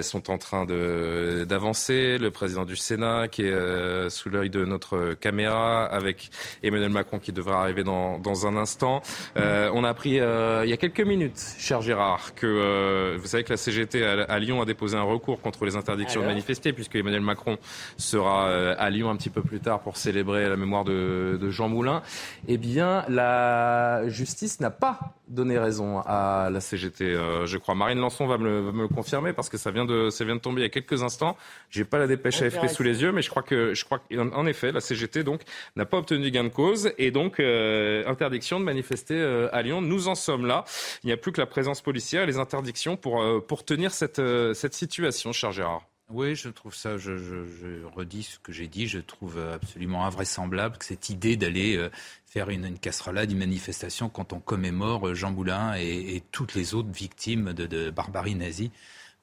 sont 0.00 0.30
en 0.30 0.38
train 0.38 0.64
d'avancer 0.64 1.63
le 1.70 2.28
président 2.28 2.64
du 2.64 2.76
Sénat 2.76 3.28
qui 3.28 3.42
est 3.42 3.52
euh, 3.52 4.10
sous 4.10 4.28
l'œil 4.28 4.50
de 4.50 4.64
notre 4.64 5.14
caméra, 5.14 5.84
avec 5.86 6.30
Emmanuel 6.62 6.90
Macron 6.90 7.18
qui 7.18 7.32
devrait 7.32 7.54
arriver 7.54 7.84
dans, 7.84 8.18
dans 8.18 8.46
un 8.46 8.56
instant. 8.56 9.02
Euh, 9.36 9.70
on 9.72 9.84
a 9.84 9.88
appris 9.88 10.20
euh, 10.20 10.64
il 10.64 10.70
y 10.70 10.72
a 10.72 10.76
quelques 10.76 11.00
minutes, 11.00 11.40
cher 11.58 11.80
Gérard, 11.80 12.34
que 12.34 13.16
vous 13.16 13.26
savez 13.26 13.44
que 13.44 13.50
la 13.50 13.56
CGT 13.56 14.04
à, 14.04 14.38
Lyon 14.38 14.60
a 14.60 14.64
déposé 14.64 14.96
un 14.96 15.02
recours 15.02 15.40
contre 15.40 15.64
les 15.64 15.76
interdictions 15.76 16.20
de 16.20 16.26
manifester, 16.26 16.72
puisque 16.72 16.96
Emmanuel 16.96 17.22
Macron 17.22 17.58
sera 17.96 18.48
à 18.74 18.90
Lyon 18.90 19.10
un 19.10 19.16
petit 19.16 19.30
peu 19.30 19.42
plus 19.42 19.60
tard 19.60 19.80
pour 19.80 19.96
célébrer 19.96 20.48
la 20.48 20.56
mémoire 20.56 20.84
de, 20.84 21.38
de 21.40 21.50
Jean 21.50 21.68
Moulin. 21.68 22.02
Eh 22.48 22.58
bien, 22.58 23.04
la 23.08 24.08
justice 24.08 24.60
n'a 24.60 24.70
pas 24.70 24.98
donné 25.28 25.58
raison 25.58 26.00
à 26.00 26.50
la 26.50 26.60
CGT, 26.60 27.16
je 27.44 27.58
crois. 27.58 27.74
Marine 27.74 27.98
Lançon 27.98 28.26
va 28.26 28.38
me, 28.38 28.44
le, 28.44 28.60
va 28.60 28.72
me 28.72 28.82
le 28.82 28.88
confirmer 28.88 29.32
parce 29.32 29.48
que 29.48 29.56
ça 29.56 29.70
vient 29.70 29.84
de, 29.84 30.10
ça 30.10 30.24
vient 30.24 30.36
de 30.36 30.40
tomber 30.40 30.60
il 30.60 30.64
y 30.64 30.66
a 30.66 30.70
quelques 30.70 31.02
instants. 31.02 31.36
J'ai 31.70 31.84
pas 31.84 31.98
la 31.98 32.06
dépêche 32.06 32.40
AFP 32.40 32.68
sous 32.68 32.84
les 32.84 33.02
yeux, 33.02 33.10
mais 33.10 33.20
je 33.20 33.30
crois 33.30 33.42
que, 33.42 33.74
je 33.74 33.84
crois 33.84 33.98
qu'en 33.98 34.46
effet, 34.46 34.70
la 34.70 34.80
CGT 34.80 35.24
donc 35.24 35.42
n'a 35.74 35.84
pas 35.84 35.98
obtenu 35.98 36.30
gain 36.30 36.44
de 36.44 36.48
cause 36.48 36.92
et 36.98 37.10
donc 37.10 37.40
euh, 37.40 38.06
interdiction 38.06 38.60
de 38.60 38.64
manifester 38.64 39.16
euh, 39.16 39.48
à 39.52 39.62
Lyon. 39.62 39.80
Nous 39.80 40.06
en 40.06 40.14
sommes 40.14 40.46
là. 40.46 40.64
Il 41.02 41.08
n'y 41.08 41.12
a 41.12 41.16
plus 41.16 41.32
que 41.32 41.40
la 41.40 41.46
présence 41.46 41.80
policière 41.80 42.22
et 42.22 42.26
les 42.26 42.38
interdictions 42.38 42.96
pour 42.96 43.22
euh, 43.22 43.40
pour 43.40 43.64
tenir 43.64 43.92
cette 43.92 44.22
cette 44.54 44.74
situation, 44.74 45.32
cher 45.32 45.50
Gérard. 45.50 45.82
Oui, 46.10 46.36
je 46.36 46.50
trouve 46.50 46.74
ça, 46.74 46.98
je, 46.98 47.16
je, 47.16 47.46
je 47.46 47.84
redis 47.96 48.24
ce 48.24 48.38
que 48.38 48.52
j'ai 48.52 48.68
dit, 48.68 48.86
je 48.86 48.98
trouve 48.98 49.40
absolument 49.40 50.04
invraisemblable 50.04 50.76
que 50.76 50.84
cette 50.84 51.08
idée 51.08 51.36
d'aller 51.36 51.80
faire 52.26 52.50
une, 52.50 52.66
une 52.66 52.78
casserolade, 52.78 53.32
une 53.32 53.38
manifestation 53.38 54.10
quand 54.10 54.34
on 54.34 54.38
commémore 54.38 55.14
Jean 55.14 55.30
Boulin 55.30 55.74
et, 55.78 56.14
et 56.14 56.22
toutes 56.30 56.54
les 56.54 56.74
autres 56.74 56.92
victimes 56.92 57.54
de, 57.54 57.64
de 57.64 57.88
barbarie 57.88 58.34
nazie 58.34 58.70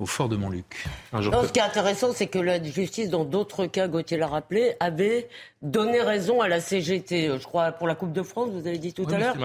au 0.02 0.07
fort 0.07 0.28
de 0.30 0.36
Montluc. 0.36 0.65
ce 1.14 1.52
qui 1.52 1.60
est 1.60 1.64
intéressant, 1.64 2.11
c'est 2.14 2.26
que 2.26 2.40
la 2.40 2.61
justice, 2.61 3.10
dans 3.10 3.23
d'autres 3.23 3.68
cas, 3.68 3.88
Gauthier 3.88 4.18
l'a 4.18 4.28
rappelé, 4.28 4.73
avait 4.80 5.30
donné 5.62 6.02
raison 6.02 6.42
à 6.42 6.48
la 6.48 6.60
CGT. 6.60 7.32
Je 7.40 7.44
crois 7.44 7.72
pour 7.72 7.88
la 7.88 7.96
Coupe 7.96 8.14
de 8.14 8.24
France, 8.24 8.50
vous 8.52 8.66
avez 8.68 8.78
dit 8.78 8.94
tout 8.94 9.08
à 9.12 9.18
l'heure. 9.18 9.38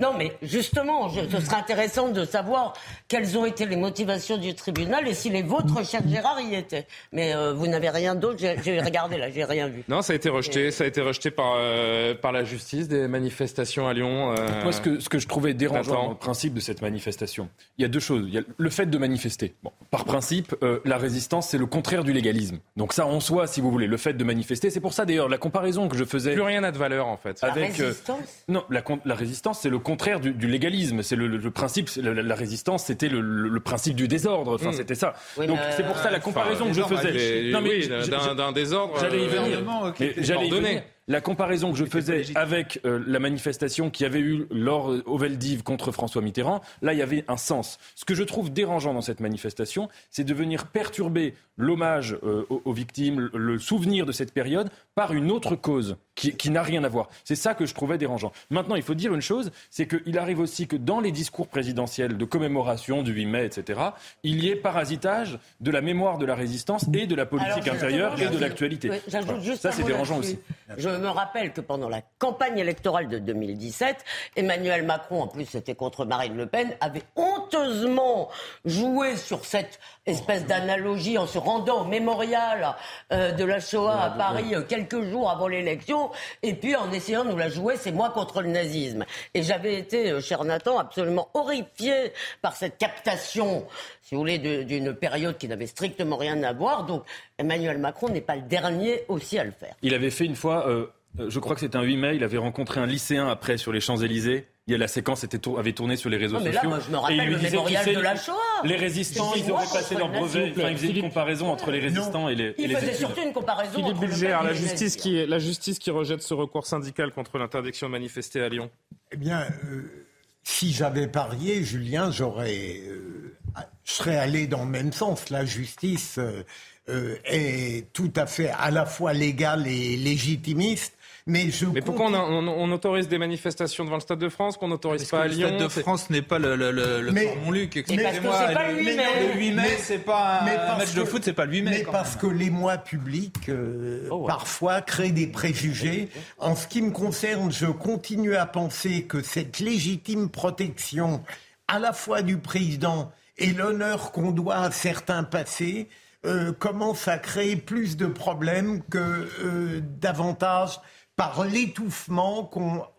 Non, 0.00 0.14
mais 0.16 0.32
justement, 0.42 1.08
ce 1.08 1.40
serait 1.40 1.56
intéressant 1.56 2.08
de 2.08 2.24
savoir 2.24 2.72
quelles 3.06 3.36
ont 3.36 3.44
été 3.44 3.66
les 3.66 3.76
motivations 3.76 4.36
du 4.38 4.54
tribunal 4.54 5.06
et 5.06 5.14
si 5.14 5.30
les 5.30 5.42
vôtres, 5.42 5.84
cher 5.84 6.00
Gérard, 6.06 6.40
y 6.40 6.54
étaient. 6.54 6.86
Mais 7.12 7.34
euh, 7.34 7.52
vous 7.52 7.66
n'avez 7.66 7.90
rien 7.90 8.14
d'autre. 8.14 8.38
J'ai 8.38 8.80
regardé 8.80 9.18
là, 9.18 9.30
j'ai 9.30 9.44
rien 9.44 9.68
vu. 9.68 9.84
Non, 9.88 10.02
ça 10.02 10.12
a 10.12 10.16
été 10.16 10.28
rejeté. 10.28 10.70
Ça 10.70 10.84
a 10.84 10.86
été 10.86 11.00
rejeté 11.00 11.30
par 11.30 11.54
euh, 11.56 12.14
par 12.14 12.32
la 12.32 12.44
justice 12.44 12.88
des 12.88 13.06
manifestations 13.08 13.86
à 13.86 13.92
Lyon. 13.92 14.34
Euh, 14.38 14.62
Moi, 14.62 14.72
ce 14.72 14.80
que 14.80 15.00
ce 15.00 15.08
que 15.08 15.18
je 15.18 15.28
trouvais 15.28 15.54
dérangeant 15.54 16.04
dans 16.04 16.08
le 16.10 16.14
principe 16.16 16.54
de 16.54 16.60
cette 16.60 16.82
manifestation, 16.82 17.48
il 17.76 17.82
y 17.82 17.84
a 17.84 17.88
deux 17.88 18.00
choses. 18.00 18.24
Il 18.26 18.34
y 18.34 18.38
a 18.38 18.42
le 18.56 18.70
fait 18.70 18.86
de 18.86 18.98
manifester. 18.98 19.54
Bon, 19.62 19.72
par 19.90 20.04
principe, 20.04 20.54
euh, 20.62 20.80
la 20.84 20.96
résistance, 20.98 21.48
c'est 21.48 21.58
le 21.58 21.66
contraire 21.66 22.04
du 22.04 22.12
légalisme. 22.12 22.58
Donc 22.76 22.92
ça, 22.92 23.06
en 23.06 23.20
soi, 23.20 23.46
si 23.46 23.60
vous 23.60 23.70
voulez, 23.70 23.86
le 23.86 23.96
fait 23.96 24.14
de 24.14 24.24
manifester, 24.24 24.70
c'est 24.70 24.80
pour 24.80 24.92
ça 24.94 25.04
d'ailleurs 25.04 25.28
la 25.28 25.38
comparaison 25.38 25.57
que 25.60 25.96
je 25.96 26.04
faisais. 26.04 26.32
Plus 26.32 26.42
rien 26.42 26.60
n'a 26.60 26.72
de 26.72 26.78
valeur 26.78 27.06
en 27.06 27.16
fait. 27.16 27.38
Avec, 27.42 27.78
la 27.78 27.84
résistance 27.84 28.44
Non, 28.48 28.64
la, 28.70 28.82
la 29.04 29.14
résistance, 29.14 29.60
c'est 29.60 29.70
le 29.70 29.78
contraire 29.78 30.20
du, 30.20 30.32
du 30.32 30.46
légalisme. 30.46 31.02
C'est 31.02 31.16
le, 31.16 31.26
le, 31.26 31.50
principe. 31.50 31.88
La, 31.96 32.14
la, 32.14 32.34
résistance, 32.34 32.84
c'était 32.84 33.08
le, 33.08 33.20
le, 33.20 33.60
principe 33.60 33.94
du 33.94 34.08
désordre. 34.08 34.54
Enfin, 34.54 34.70
mm. 34.70 34.74
c'était 34.74 34.94
ça. 34.94 35.14
Oui, 35.36 35.46
Donc 35.46 35.58
c'est 35.76 35.86
pour 35.86 35.98
ça 35.98 36.10
la 36.10 36.20
comparaison 36.20 36.70
enfin, 36.70 36.82
que 36.82 36.96
je 36.96 36.96
faisais. 36.96 37.50
non, 37.50 37.60
mais 37.60 37.88
oui, 37.88 37.88
d'un 38.36 38.52
désordre. 38.52 38.94
J'allais 39.00 39.24
y 39.24 39.28
venir. 39.28 39.94
J'allais 40.18 40.48
y 40.48 40.50
venir 40.50 40.82
la 41.08 41.20
comparaison 41.22 41.72
que 41.72 41.78
je 41.78 41.86
faisais 41.86 42.24
avec 42.34 42.80
euh, 42.84 43.02
la 43.06 43.18
manifestation 43.18 43.90
qui 43.90 44.04
avait 44.04 44.20
eu 44.20 44.46
lors 44.50 44.92
euh, 44.92 45.02
au 45.06 45.16
Veldiv 45.16 45.62
contre 45.62 45.90
François 45.90 46.22
Mitterrand, 46.22 46.60
là, 46.82 46.92
il 46.92 46.98
y 46.98 47.02
avait 47.02 47.24
un 47.28 47.38
sens. 47.38 47.78
Ce 47.94 48.04
que 48.04 48.14
je 48.14 48.22
trouve 48.22 48.52
dérangeant 48.52 48.94
dans 48.94 49.00
cette 49.00 49.20
manifestation, 49.20 49.88
c'est 50.10 50.24
de 50.24 50.34
venir 50.34 50.66
perturber 50.66 51.34
l'hommage 51.56 52.18
euh, 52.22 52.44
aux, 52.50 52.62
aux, 52.64 52.72
victimes, 52.72 53.30
le 53.32 53.58
souvenir 53.58 54.04
de 54.04 54.12
cette 54.12 54.32
période 54.32 54.70
par 54.94 55.14
une 55.14 55.30
autre 55.30 55.56
cause 55.56 55.96
qui, 56.18 56.36
qui 56.36 56.50
n'a 56.50 56.62
rien 56.62 56.82
à 56.82 56.88
voir. 56.88 57.08
C'est 57.24 57.36
ça 57.36 57.54
que 57.54 57.64
je 57.64 57.74
trouvais 57.74 57.96
dérangeant. 57.96 58.32
Maintenant, 58.50 58.74
il 58.74 58.82
faut 58.82 58.94
dire 58.94 59.14
une 59.14 59.22
chose, 59.22 59.52
c'est 59.70 59.86
qu'il 59.86 60.18
arrive 60.18 60.40
aussi 60.40 60.66
que 60.66 60.76
dans 60.76 61.00
les 61.00 61.12
discours 61.12 61.46
présidentiels 61.46 62.18
de 62.18 62.24
commémoration 62.24 63.02
du 63.02 63.12
8 63.12 63.26
mai, 63.26 63.44
etc., 63.46 63.80
il 64.24 64.42
y 64.42 64.48
ait 64.48 64.56
parasitage 64.56 65.38
de 65.60 65.70
la 65.70 65.80
mémoire 65.80 66.18
de 66.18 66.26
la 66.26 66.34
résistance 66.34 66.86
et 66.92 67.06
de 67.06 67.14
la 67.14 67.24
politique 67.24 67.62
Alors, 67.62 67.74
intérieure 67.74 68.20
et 68.20 68.26
de 68.26 68.38
l'actualité. 68.38 68.90
Oui, 68.90 68.96
voilà. 69.08 69.56
Ça, 69.56 69.70
c'est 69.70 69.84
dérangeant 69.84 70.18
aussi. 70.18 70.38
Je 70.76 70.88
me 70.88 71.08
rappelle 71.08 71.52
que 71.52 71.60
pendant 71.60 71.88
la 71.88 72.02
campagne 72.18 72.58
électorale 72.58 73.08
de 73.08 73.18
2017, 73.18 74.04
Emmanuel 74.36 74.84
Macron, 74.84 75.22
en 75.22 75.28
plus 75.28 75.46
c'était 75.46 75.76
contre 75.76 76.04
Marine 76.04 76.36
Le 76.36 76.46
Pen, 76.46 76.76
avait 76.80 77.04
honteusement 77.14 78.28
joué 78.64 79.16
sur 79.16 79.44
cette 79.44 79.78
espèce 80.06 80.46
d'analogie 80.46 81.16
en 81.16 81.26
se 81.26 81.38
rendant 81.38 81.82
au 81.82 81.84
mémorial 81.84 82.74
euh, 83.12 83.32
de 83.32 83.44
la 83.44 83.60
Shoah 83.60 84.02
à 84.02 84.10
Paris 84.10 84.54
euh, 84.54 84.62
quelques 84.62 85.02
jours 85.02 85.30
avant 85.30 85.48
l'élection, 85.48 86.07
et 86.42 86.54
puis 86.54 86.76
en 86.76 86.90
essayant 86.92 87.24
de 87.24 87.30
nous 87.30 87.36
la 87.36 87.48
jouer, 87.48 87.76
c'est 87.76 87.92
moi 87.92 88.10
contre 88.10 88.42
le 88.42 88.48
nazisme. 88.48 89.04
Et 89.34 89.42
j'avais 89.42 89.78
été, 89.78 90.10
euh, 90.10 90.20
cher 90.20 90.44
Nathan, 90.44 90.78
absolument 90.78 91.28
horrifié 91.34 92.12
par 92.42 92.56
cette 92.56 92.78
captation, 92.78 93.66
si 94.02 94.14
vous 94.14 94.20
voulez, 94.20 94.38
d'une 94.38 94.94
période 94.94 95.38
qui 95.38 95.48
n'avait 95.48 95.66
strictement 95.66 96.16
rien 96.16 96.42
à 96.42 96.52
voir. 96.52 96.84
Donc 96.84 97.04
Emmanuel 97.38 97.78
Macron 97.78 98.08
n'est 98.08 98.20
pas 98.20 98.36
le 98.36 98.42
dernier 98.42 99.04
aussi 99.08 99.38
à 99.38 99.44
le 99.44 99.52
faire. 99.52 99.74
Il 99.82 99.94
avait 99.94 100.10
fait 100.10 100.24
une 100.24 100.36
fois, 100.36 100.68
euh, 100.68 100.86
je 101.16 101.38
crois 101.38 101.54
que 101.54 101.60
c'était 101.60 101.76
un 101.76 101.82
8 101.82 101.96
mai, 101.96 102.16
il 102.16 102.24
avait 102.24 102.38
rencontré 102.38 102.80
un 102.80 102.86
lycéen 102.86 103.28
après 103.28 103.56
sur 103.56 103.72
les 103.72 103.80
Champs-Élysées 103.80 104.46
il 104.68 104.72
y 104.72 104.74
a 104.74 104.78
la 104.78 104.86
séquence 104.86 105.24
était 105.24 105.38
tour, 105.38 105.58
avait 105.58 105.72
tourné 105.72 105.96
sur 105.96 106.10
les 106.10 106.18
réseaux 106.18 106.36
non, 106.36 106.44
mais 106.44 106.52
sociaux. 106.52 106.68
Là, 106.68 106.76
moi, 106.76 106.84
je 106.86 106.92
me 106.92 106.98
rappelle 106.98 107.20
et 107.20 107.22
il 107.22 107.28
lui 107.28 107.36
le 107.36 107.40
mémorial 107.40 107.86
de 107.86 108.00
la 108.00 108.16
Shoah. 108.16 108.34
Les 108.64 108.76
résistants, 108.76 109.32
ils 109.34 109.50
auraient 109.50 109.64
passé 109.64 109.94
leur 109.94 110.10
brevet. 110.10 110.52
Enfin, 110.54 110.68
ils 110.68 110.76
faisaient 110.76 110.92
une 110.92 111.00
comparaison 111.00 111.50
entre 111.50 111.70
les 111.70 111.80
résistants 111.80 112.28
et 112.28 112.34
les, 112.34 112.54
il 112.58 112.76
faisait 112.76 112.92
surtout 112.92 113.22
une 113.22 113.32
comparaison 113.32 113.72
Philippe 113.72 113.96
entre 113.96 114.00
Bulger, 114.00 114.36
la 114.44 114.52
justice, 114.52 114.96
qui, 114.96 115.24
la 115.24 115.38
justice 115.38 115.78
qui 115.78 115.90
rejette 115.90 116.20
ce 116.20 116.34
recours 116.34 116.66
syndical 116.66 117.12
contre 117.12 117.38
l'interdiction 117.38 117.86
de 117.86 117.92
manifester 117.92 118.42
à 118.42 118.50
Lyon. 118.50 118.70
Eh 119.10 119.16
bien, 119.16 119.46
euh, 119.64 120.06
si 120.42 120.74
j'avais 120.74 121.06
parié, 121.06 121.64
Julien, 121.64 122.10
j'aurais, 122.10 122.82
euh, 122.86 123.38
je 123.84 123.92
serais 123.92 124.18
allé 124.18 124.46
dans 124.46 124.64
le 124.64 124.70
même 124.70 124.92
sens. 124.92 125.30
La 125.30 125.46
justice 125.46 126.18
euh, 126.18 126.42
euh, 126.90 127.16
est 127.24 127.90
tout 127.94 128.12
à 128.16 128.26
fait 128.26 128.50
à 128.50 128.70
la 128.70 128.84
fois 128.84 129.14
légale 129.14 129.66
et 129.66 129.96
légitimiste. 129.96 130.97
Mais, 131.28 131.50
je 131.50 131.66
mais 131.66 131.82
pourquoi 131.82 132.06
on, 132.06 132.14
a, 132.14 132.20
on, 132.20 132.48
on, 132.48 132.72
autorise 132.72 133.06
des 133.06 133.18
manifestations 133.18 133.84
devant 133.84 133.96
le 133.96 134.00
Stade 134.00 134.18
de 134.18 134.30
France 134.30 134.56
qu'on 134.56 134.68
n'autorise 134.68 135.04
pas 135.04 135.24
à 135.24 135.28
Lyon 135.28 135.50
Le 135.50 135.56
Stade 135.58 135.62
de 135.62 135.82
France 135.82 136.08
n'est 136.08 136.22
pas 136.22 136.38
le, 136.38 136.56
le, 136.56 136.70
le, 136.72 137.02
le 137.02 137.12
mais, 137.12 137.36
Luc. 137.50 137.76
Excusez-moi, 137.76 138.52
le, 138.54 139.34
le 139.34 139.38
8 139.38 139.50
mai, 139.52 139.76
c'est 139.78 139.98
pas 139.98 140.40
un 140.40 140.78
match 140.78 140.94
de 140.94 141.04
foot, 141.04 141.22
c'est 141.22 141.34
pas 141.34 141.44
le 141.44 141.52
8 141.52 141.62
mai. 141.62 141.70
Mais 141.70 141.92
parce 141.92 142.14
même. 142.14 142.32
que 142.32 142.38
les 142.38 142.48
mois 142.48 142.78
publics, 142.78 143.50
euh, 143.50 144.08
oh, 144.10 144.20
ouais. 144.20 144.26
parfois, 144.26 144.80
créent 144.80 145.12
des 145.12 145.26
préjugés. 145.26 146.08
En 146.38 146.56
ce 146.56 146.66
qui 146.66 146.80
me 146.80 146.92
concerne, 146.92 147.52
je 147.52 147.66
continue 147.66 148.34
à 148.34 148.46
penser 148.46 149.04
que 149.04 149.22
cette 149.22 149.58
légitime 149.58 150.30
protection, 150.30 151.22
à 151.68 151.78
la 151.78 151.92
fois 151.92 152.22
du 152.22 152.38
président 152.38 153.12
et 153.36 153.52
l'honneur 153.52 154.12
qu'on 154.12 154.30
doit 154.30 154.56
à 154.56 154.70
certains 154.70 155.24
passés, 155.24 155.88
euh, 156.26 156.52
commence 156.52 157.06
à 157.06 157.18
créer 157.18 157.56
plus 157.56 157.96
de 157.96 158.06
problèmes 158.06 158.82
que 158.90 158.98
euh, 158.98 159.80
davantage 160.00 160.80
par 161.18 161.44
l'étouffement 161.44 162.48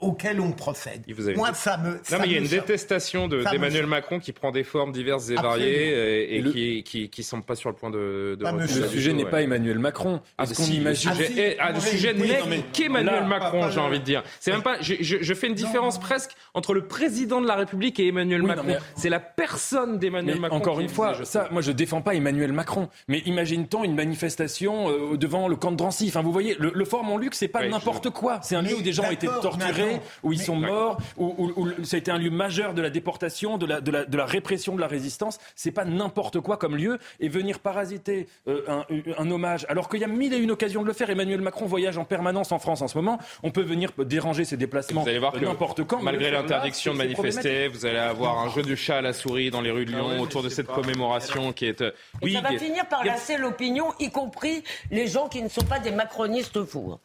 auquel 0.02 0.42
on 0.42 0.52
procède. 0.52 1.06
Moi, 1.38 1.54
ça 1.54 1.78
me. 1.78 1.92
Non, 1.92 1.98
ça 2.04 2.20
mais 2.20 2.26
il 2.26 2.34
y 2.34 2.36
a 2.36 2.40
une 2.40 2.48
détestation 2.48 3.30
d'Emmanuel. 3.30 3.88
Macron 3.88 4.20
qui 4.20 4.34
prend 4.34 4.52
des 4.52 4.66
formes 4.66 4.92
diverses 4.92 5.30
et 5.30 5.36
variées 5.36 6.26
et, 6.26 6.36
et 6.36 6.42
le... 6.42 6.52
qui, 6.52 6.84
qui, 6.84 7.10
qui 7.10 7.24
semble 7.24 7.44
pas 7.44 7.56
sur 7.56 7.70
le 7.70 7.78
point 7.78 7.90
de. 7.90 8.38
de 8.38 8.58
le 8.60 8.68
sujet 8.90 9.14
n'est 9.14 9.24
ouais. 9.24 9.30
pas 9.30 9.42
Emmanuel 9.42 9.80
Macron. 9.80 10.20
Ah, 10.38 10.44
Est-ce 10.44 10.54
qu'on 10.54 10.64
si, 10.64 10.76
imagine 10.76 11.12
Le 11.12 11.26
sujet, 11.26 11.58
ah, 11.62 11.80
si, 11.80 11.92
sujet 11.92 12.14
oui, 12.20 12.30
n'est 12.50 12.64
qu'Emmanuel 12.74 13.26
Macron, 13.26 13.70
j'ai 13.72 13.80
envie 13.80 14.00
de 14.00 14.04
dire. 14.04 14.22
C'est 14.42 14.52
même 14.52 14.64
pas. 14.64 14.82
Je, 14.82 14.96
je, 15.00 15.18
je 15.22 15.34
fais 15.34 15.48
une 15.48 15.54
différence 15.54 15.96
non, 15.96 16.02
presque 16.02 16.32
entre 16.54 16.74
le 16.74 16.88
président 16.88 17.40
de 17.40 17.48
la 17.48 17.56
République 17.56 18.02
et 18.02 18.08
Emmanuel 18.10 18.42
oui, 18.42 18.48
Macron. 18.48 18.66
Mais... 18.68 18.78
C'est 18.98 19.10
la 19.10 19.22
personne 19.22 19.98
d'Emmanuel 19.98 20.42
Macron. 20.42 20.58
Encore 20.58 20.82
une 20.82 20.90
fois, 20.90 21.24
ça, 21.24 21.48
moi, 21.52 21.62
je 21.62 21.72
défends 21.72 22.02
pas 22.02 22.16
Emmanuel 22.16 22.52
Macron. 22.52 22.90
Mais 23.08 23.20
imagine-t-on 23.20 23.86
une 23.86 23.96
manifestation 23.96 24.90
euh, 24.90 25.16
devant 25.16 25.48
le 25.48 25.56
camp 25.56 25.72
de 25.72 25.78
Drancy? 25.78 26.08
Enfin, 26.10 26.22
vous 26.22 26.34
voyez, 26.34 26.58
le, 26.60 26.74
le 26.76 26.86
Fort 26.86 27.06
Montluc, 27.06 27.34
c'est 27.34 27.48
pas 27.48 27.66
n'importe 27.66 28.09
quoi. 28.12 28.40
C'est 28.42 28.56
un 28.56 28.62
lieu 28.62 28.76
où 28.76 28.82
des 28.82 28.94
gens 28.94 29.04
ont 29.04 29.12
été 29.12 29.28
torturés, 29.42 30.02
où 30.24 30.34
ils 30.34 30.42
sont 30.42 30.56
morts, 30.56 30.98
où, 31.18 31.36
où, 31.38 31.64
où, 31.64 31.84
ça 31.84 31.96
a 31.96 32.00
été 32.00 32.12
un 32.12 32.18
lieu 32.18 32.30
majeur 32.30 32.74
de 32.74 32.82
la 32.82 32.90
déportation, 32.90 33.58
de 33.58 33.66
la, 33.66 33.82
de 33.82 33.92
la, 33.92 34.06
de 34.06 34.18
la 34.18 34.26
répression 34.26 34.76
de 34.76 34.82
la 34.82 34.88
résistance. 34.88 35.40
C'est 35.56 35.72
pas 35.72 35.86
n'importe 35.86 36.40
quoi 36.40 36.58
comme 36.58 36.76
lieu. 36.76 37.00
Et 37.20 37.30
venir 37.30 37.60
parasiter 37.60 38.28
euh, 38.48 38.62
un, 38.68 38.86
un, 39.18 39.32
hommage, 39.32 39.66
alors 39.70 39.90
qu'il 39.90 40.00
y 40.00 40.04
a 40.04 40.08
mille 40.08 40.34
et 40.34 40.38
une 40.38 40.52
occasions 40.52 40.82
de 40.82 40.88
le 40.88 40.94
faire. 40.94 41.10
Emmanuel 41.10 41.42
Macron 41.42 41.66
voyage 41.66 41.98
en 41.98 42.06
permanence 42.06 42.52
en 42.52 42.60
France 42.60 42.82
en 42.82 42.88
ce 42.88 42.98
moment. 42.98 43.20
On 43.44 43.52
peut 43.52 43.62
venir 43.62 43.92
déranger 43.98 44.46
ses 44.46 44.58
déplacements 44.58 45.06
n'importe 45.42 45.84
quand. 45.84 46.02
Malgré 46.02 46.32
l'interdiction 46.32 46.94
de 46.94 46.98
manifester, 46.98 47.68
vous 47.68 47.86
allez 47.86 47.98
avoir 47.98 48.40
un 48.40 48.50
jeu 48.50 48.62
du 48.62 48.76
chat 48.76 48.98
à 48.98 49.02
la 49.02 49.14
souris 49.14 49.52
dans 49.52 49.62
les 49.62 49.72
rues 49.72 49.86
de 49.86 49.92
Lyon 49.92 50.08
ah 50.10 50.14
ouais, 50.14 50.20
autour 50.20 50.44
de 50.44 50.50
cette 50.50 50.68
commémoration 50.68 51.54
qui 51.54 51.66
est. 51.66 51.82
Euh, 51.82 51.92
oui, 52.22 52.32
et 52.32 52.36
ça 52.36 52.42
va 52.42 52.58
finir 52.58 52.88
par 52.88 53.04
lasser 53.04 53.38
l'opinion, 53.38 53.94
y 54.00 54.10
compris 54.10 54.64
les 54.92 55.08
gens 55.08 55.28
qui 55.28 55.42
ne 55.42 55.50
sont 55.50 55.64
pas 55.64 55.80
des 55.80 55.92
macronistes 55.92 56.64
fous. 56.66 56.98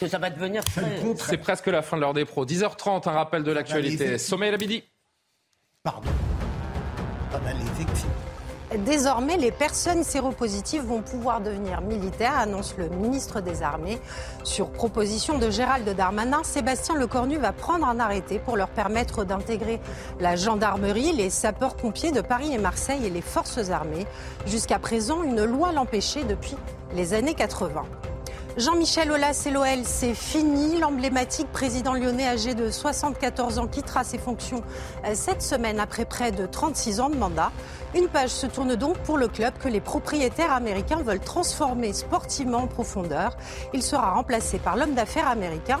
Que 0.00 0.08
ça 0.08 0.18
va 0.18 0.30
devenir 0.30 0.41
très... 1.16 1.26
C'est 1.26 1.38
presque 1.38 1.66
la 1.66 1.82
fin 1.82 1.96
de 1.96 2.02
l'heure 2.02 2.14
des 2.14 2.24
pros. 2.24 2.44
10h30, 2.44 3.08
un 3.08 3.12
rappel 3.12 3.42
de 3.42 3.52
l'actualité. 3.52 4.18
Sommet 4.18 4.50
la 4.50 4.58
midi. 4.58 4.82
Pardon. 5.82 6.10
Désormais, 8.78 9.36
les 9.36 9.52
personnes 9.52 10.02
séropositives 10.02 10.82
vont 10.82 11.02
pouvoir 11.02 11.42
devenir 11.42 11.82
militaires, 11.82 12.38
annonce 12.38 12.74
le 12.78 12.88
ministre 12.88 13.42
des 13.42 13.62
Armées. 13.62 13.98
Sur 14.44 14.70
proposition 14.70 15.38
de 15.38 15.50
Gérald 15.50 15.88
Darmanin, 15.94 16.42
Sébastien 16.42 16.94
Lecornu 16.94 17.36
va 17.36 17.52
prendre 17.52 17.86
un 17.86 18.00
arrêté 18.00 18.38
pour 18.38 18.56
leur 18.56 18.70
permettre 18.70 19.24
d'intégrer 19.24 19.78
la 20.20 20.36
gendarmerie, 20.36 21.12
les 21.12 21.28
sapeurs-pompiers 21.28 22.12
de 22.12 22.22
Paris 22.22 22.54
et 22.54 22.58
Marseille 22.58 23.04
et 23.04 23.10
les 23.10 23.20
forces 23.20 23.70
armées. 23.70 24.06
Jusqu'à 24.46 24.78
présent, 24.78 25.22
une 25.22 25.44
loi 25.44 25.72
l'empêchait 25.72 26.24
depuis 26.24 26.56
les 26.94 27.12
années 27.12 27.34
80. 27.34 27.84
Jean-Michel 28.58 29.10
Aulas 29.10 29.44
et 29.46 29.50
l'OL, 29.50 29.82
c'est 29.84 30.14
fini. 30.14 30.78
L'emblématique 30.78 31.50
président 31.52 31.94
lyonnais 31.94 32.28
âgé 32.28 32.54
de 32.54 32.70
74 32.70 33.58
ans 33.58 33.66
quittera 33.66 34.04
ses 34.04 34.18
fonctions 34.18 34.62
cette 35.14 35.40
semaine 35.40 35.80
après 35.80 36.04
près 36.04 36.32
de 36.32 36.44
36 36.44 37.00
ans 37.00 37.08
de 37.08 37.16
mandat. 37.16 37.50
Une 37.94 38.08
page 38.08 38.28
se 38.28 38.46
tourne 38.46 38.76
donc 38.76 38.98
pour 38.98 39.16
le 39.16 39.28
club 39.28 39.54
que 39.58 39.68
les 39.68 39.80
propriétaires 39.80 40.52
américains 40.52 41.02
veulent 41.02 41.20
transformer 41.20 41.94
sportivement 41.94 42.58
en 42.58 42.66
profondeur. 42.66 43.38
Il 43.72 43.82
sera 43.82 44.12
remplacé 44.12 44.58
par 44.58 44.76
l'homme 44.76 44.92
d'affaires 44.92 45.28
américain 45.28 45.80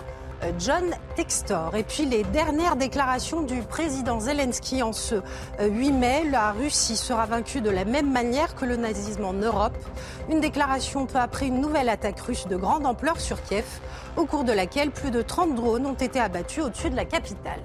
John 0.58 0.84
Textor. 1.16 1.74
Et 1.76 1.82
puis 1.82 2.04
les 2.04 2.22
dernières 2.24 2.76
déclarations 2.76 3.42
du 3.42 3.62
président 3.62 4.20
Zelensky 4.20 4.82
en 4.82 4.92
ce 4.92 5.16
8 5.60 5.92
mai. 5.92 6.24
La 6.30 6.52
Russie 6.52 6.96
sera 6.96 7.26
vaincue 7.26 7.60
de 7.60 7.70
la 7.70 7.84
même 7.84 8.12
manière 8.12 8.54
que 8.54 8.64
le 8.64 8.76
nazisme 8.76 9.24
en 9.24 9.32
Europe. 9.32 9.76
Une 10.30 10.40
déclaration 10.40 11.06
peu 11.06 11.18
après 11.18 11.46
une 11.46 11.60
nouvelle 11.60 11.88
attaque 11.88 12.20
russe 12.20 12.46
de 12.46 12.56
grande 12.56 12.86
ampleur 12.86 13.20
sur 13.20 13.42
Kiev, 13.42 13.80
au 14.16 14.26
cours 14.26 14.44
de 14.44 14.52
laquelle 14.52 14.90
plus 14.90 15.10
de 15.10 15.22
30 15.22 15.54
drones 15.54 15.86
ont 15.86 15.94
été 15.94 16.20
abattus 16.20 16.64
au-dessus 16.64 16.90
de 16.90 16.96
la 16.96 17.04
capitale. 17.04 17.60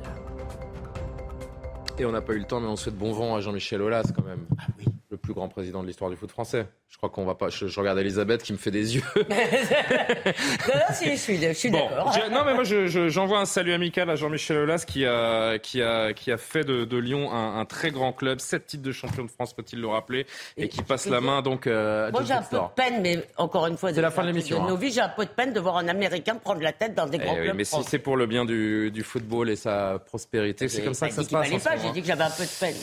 Et 2.00 2.06
on 2.06 2.12
n'a 2.12 2.22
pas 2.22 2.34
eu 2.34 2.40
le 2.40 2.46
temps, 2.46 2.60
mais 2.60 2.68
on 2.68 2.76
souhaite 2.76 2.96
bon 2.96 3.12
vent 3.12 3.36
à 3.36 3.42
Jean-Michel 3.42 3.82
Aulas 3.82 4.12
quand 4.16 4.24
même. 4.24 4.46
Ah 4.60 4.66
oui. 4.78 4.86
Le 5.10 5.18
plus 5.18 5.34
grand 5.34 5.48
président 5.48 5.82
de 5.82 5.88
l'histoire 5.88 6.12
du 6.12 6.18
foot 6.18 6.30
français. 6.30 6.68
Je 6.90 6.96
crois 6.96 7.10
qu'on 7.10 7.26
va 7.26 7.36
pas. 7.36 7.50
Je, 7.50 7.80
regarde 7.80 8.00
Elisabeth 8.00 8.42
qui 8.42 8.54
me 8.54 8.58
fait 8.58 8.72
des 8.72 8.96
yeux. 8.96 9.04
non, 9.16 9.24
non, 9.28 10.94
si, 10.94 11.12
je 11.12 11.54
suis, 11.54 11.70
d'accord. 11.70 12.18
Non, 12.32 12.44
mais 12.46 12.54
moi, 12.54 12.64
j'envoie 12.64 13.40
un 13.40 13.46
salut 13.46 13.74
amical 13.74 14.10
à 14.10 14.16
Jean-Michel 14.16 14.58
Aulas 14.58 14.86
qui 14.88 15.06
a, 15.06 15.60
qui 15.60 15.82
a, 15.82 16.14
qui 16.14 16.32
a 16.32 16.38
fait 16.38 16.64
de, 16.64 16.98
Lyon 16.98 17.32
un, 17.32 17.66
très 17.66 17.92
grand 17.92 18.14
club, 18.14 18.40
sept 18.40 18.68
titres 18.68 18.84
de 18.84 18.92
champion 18.92 19.26
de 19.26 19.30
France, 19.30 19.54
faut-il 19.54 19.82
le 19.82 19.88
rappeler, 19.88 20.26
et, 20.56 20.70
qui 20.70 20.82
passe 20.82 21.08
la 21.08 21.22
main 21.22 21.42
donc 21.42 21.68
euh, 21.68 22.08
à 22.08 22.12
Moi, 22.12 22.24
j'ai 22.26 22.34
un 22.34 22.42
peu 22.42 22.58
de 22.58 22.62
peine, 22.76 23.02
mais 23.02 23.28
encore 23.38 23.68
une 23.68 23.78
fois, 23.78 23.94
c'est 23.94 24.02
la 24.02 24.10
fin 24.10 24.24
de 24.24 24.28
l'émission. 24.28 24.66
Hein. 24.66 24.80
J'ai 24.90 25.02
un 25.02 25.10
peu 25.10 25.26
de 25.26 25.30
peine 25.30 25.52
de 25.52 25.60
voir 25.60 25.78
un 25.78 25.90
Américain 25.90 26.36
prendre 26.36 26.62
la 26.62 26.72
tête 26.72 26.96
dans 26.96 27.06
des 27.06 27.18
grands 27.18 27.36
eh 27.38 27.44
clubs. 27.44 27.56
mais 27.56 27.66
si 27.66 27.84
c'est 27.84 28.00
pour 28.00 28.16
le 28.16 28.26
bien 28.26 28.46
du, 28.46 28.90
du, 28.92 29.04
football 29.04 29.50
et 29.50 29.56
sa 29.56 30.00
prospérité, 30.00 30.70
c'est 30.70 30.84
comme 30.84 30.94
ça 30.94 31.10
que 31.10 31.14
ça 31.14 31.24
se 31.24 31.30
passe. 31.30 31.50
J'ai 31.84 31.92
dit 31.92 32.02
que 32.02 32.08
j'avais 32.08 32.24
un 32.24 32.30
peu 32.30 32.44
de 32.44 32.60
peine. 32.60 32.76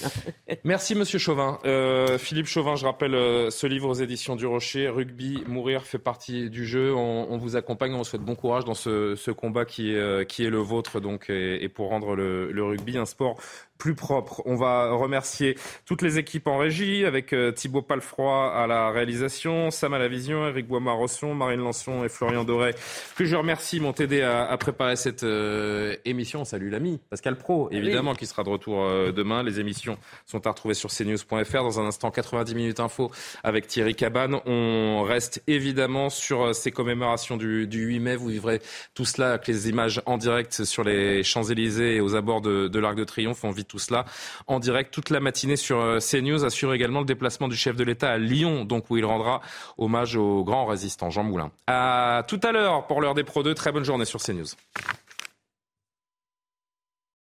Merci, 0.64 0.94
Monsieur 0.94 1.18
Chauvin. 1.18 1.58
Euh, 1.64 2.18
Philippe 2.18 2.46
Chauvin, 2.46 2.76
je 2.76 2.84
rappelle 2.84 3.14
euh, 3.14 3.50
ce 3.50 3.66
livre 3.66 3.93
éditions 3.94 4.36
du 4.36 4.46
Rocher, 4.46 4.88
Rugby, 4.88 5.42
mourir 5.46 5.84
fait 5.84 5.98
partie 5.98 6.50
du 6.50 6.66
jeu. 6.66 6.94
On, 6.94 7.36
vous 7.36 7.56
accompagne, 7.56 7.94
on 7.94 8.04
souhaite 8.04 8.22
bon 8.22 8.34
courage 8.34 8.64
dans 8.64 8.74
ce, 8.74 9.30
combat 9.30 9.64
qui 9.64 9.92
est, 9.92 9.96
euh, 9.96 10.24
qui 10.24 10.44
est 10.44 10.50
le 10.50 10.58
vôtre 10.58 11.00
donc, 11.00 11.30
et, 11.30 11.68
pour 11.68 11.88
rendre 11.88 12.14
le 12.14 12.64
rugby 12.64 12.96
un 12.96 13.06
sport 13.06 13.36
plus 13.78 13.94
propre. 13.94 14.42
On 14.44 14.56
va 14.56 14.92
remercier 14.92 15.56
toutes 15.84 16.02
les 16.02 16.18
équipes 16.18 16.46
en 16.46 16.58
régie, 16.58 17.04
avec 17.04 17.32
euh, 17.32 17.52
Thibaut 17.52 17.82
Palfroy 17.82 18.54
à 18.54 18.66
la 18.66 18.90
réalisation, 18.90 19.70
Sam 19.70 19.94
à 19.94 19.98
la 19.98 20.08
vision, 20.08 20.46
Eric 20.46 20.66
Bois-Marosson, 20.66 21.34
Marine 21.34 21.60
Lançon 21.60 22.04
et 22.04 22.08
Florian 22.08 22.44
Doré, 22.44 22.74
que 23.16 23.24
je 23.24 23.36
remercie, 23.36 23.80
m'ont 23.80 23.92
aidé 23.92 24.22
à, 24.22 24.56
préparer 24.58 24.96
cette 24.96 25.24
euh, 25.24 25.96
émission. 26.04 26.44
Salut 26.44 26.70
l'ami 26.70 27.00
Pascal 27.10 27.36
Pro, 27.36 27.68
évidemment, 27.70 28.14
qui 28.14 28.26
sera 28.26 28.44
de 28.44 28.48
retour 28.48 28.84
euh, 28.84 29.12
demain. 29.12 29.42
Les 29.42 29.60
émissions 29.60 29.98
sont 30.26 30.46
à 30.46 30.50
retrouver 30.50 30.74
sur 30.74 30.90
cnews.fr. 30.90 31.62
Dans 31.62 31.80
un 31.80 31.86
instant, 31.86 32.10
90 32.10 32.54
minutes 32.54 32.80
info 32.80 33.10
avec 33.42 33.66
Thierry 33.66 33.94
Cabane. 33.94 34.40
On 34.46 35.02
reste 35.02 35.42
évidemment 35.46 36.10
sur 36.10 36.54
ces 36.54 36.70
commémorations 36.70 37.36
du, 37.36 37.66
8 37.66 38.00
mai. 38.00 38.16
Vous 38.16 38.28
vivrez 38.28 38.60
tout 38.94 39.04
cela 39.04 39.30
avec 39.30 39.48
les 39.48 39.68
images 39.68 40.00
en 40.06 40.16
direct 40.16 40.64
sur 40.64 40.84
les 40.84 41.22
Champs-Élysées 41.22 41.96
et 41.96 42.00
aux 42.00 42.14
abords 42.14 42.40
de, 42.40 42.68
de 42.68 42.78
l'Arc 42.78 42.96
de 42.96 43.04
Triomphe. 43.04 43.44
On 43.44 43.50
tout 43.64 43.78
cela 43.78 44.04
en 44.46 44.60
direct 44.60 44.92
toute 44.92 45.10
la 45.10 45.20
matinée 45.20 45.56
sur 45.56 45.80
euh, 45.80 45.98
CNews. 45.98 46.44
Assure 46.44 46.74
également 46.74 47.00
le 47.00 47.06
déplacement 47.06 47.48
du 47.48 47.56
chef 47.56 47.76
de 47.76 47.84
l'État 47.84 48.10
à 48.10 48.18
Lyon, 48.18 48.64
donc 48.64 48.90
où 48.90 48.96
il 48.96 49.04
rendra 49.04 49.40
hommage 49.78 50.16
au 50.16 50.44
grand 50.44 50.66
résistant 50.66 51.10
Jean 51.10 51.24
Moulin. 51.24 51.50
À 51.66 52.24
tout 52.28 52.40
à 52.42 52.52
l'heure 52.52 52.86
pour 52.86 53.00
l'heure 53.00 53.14
des 53.14 53.24
Pro 53.24 53.42
2. 53.42 53.54
Très 53.54 53.72
bonne 53.72 53.84
journée 53.84 54.04
sur 54.04 54.20
CNews. 54.20 54.46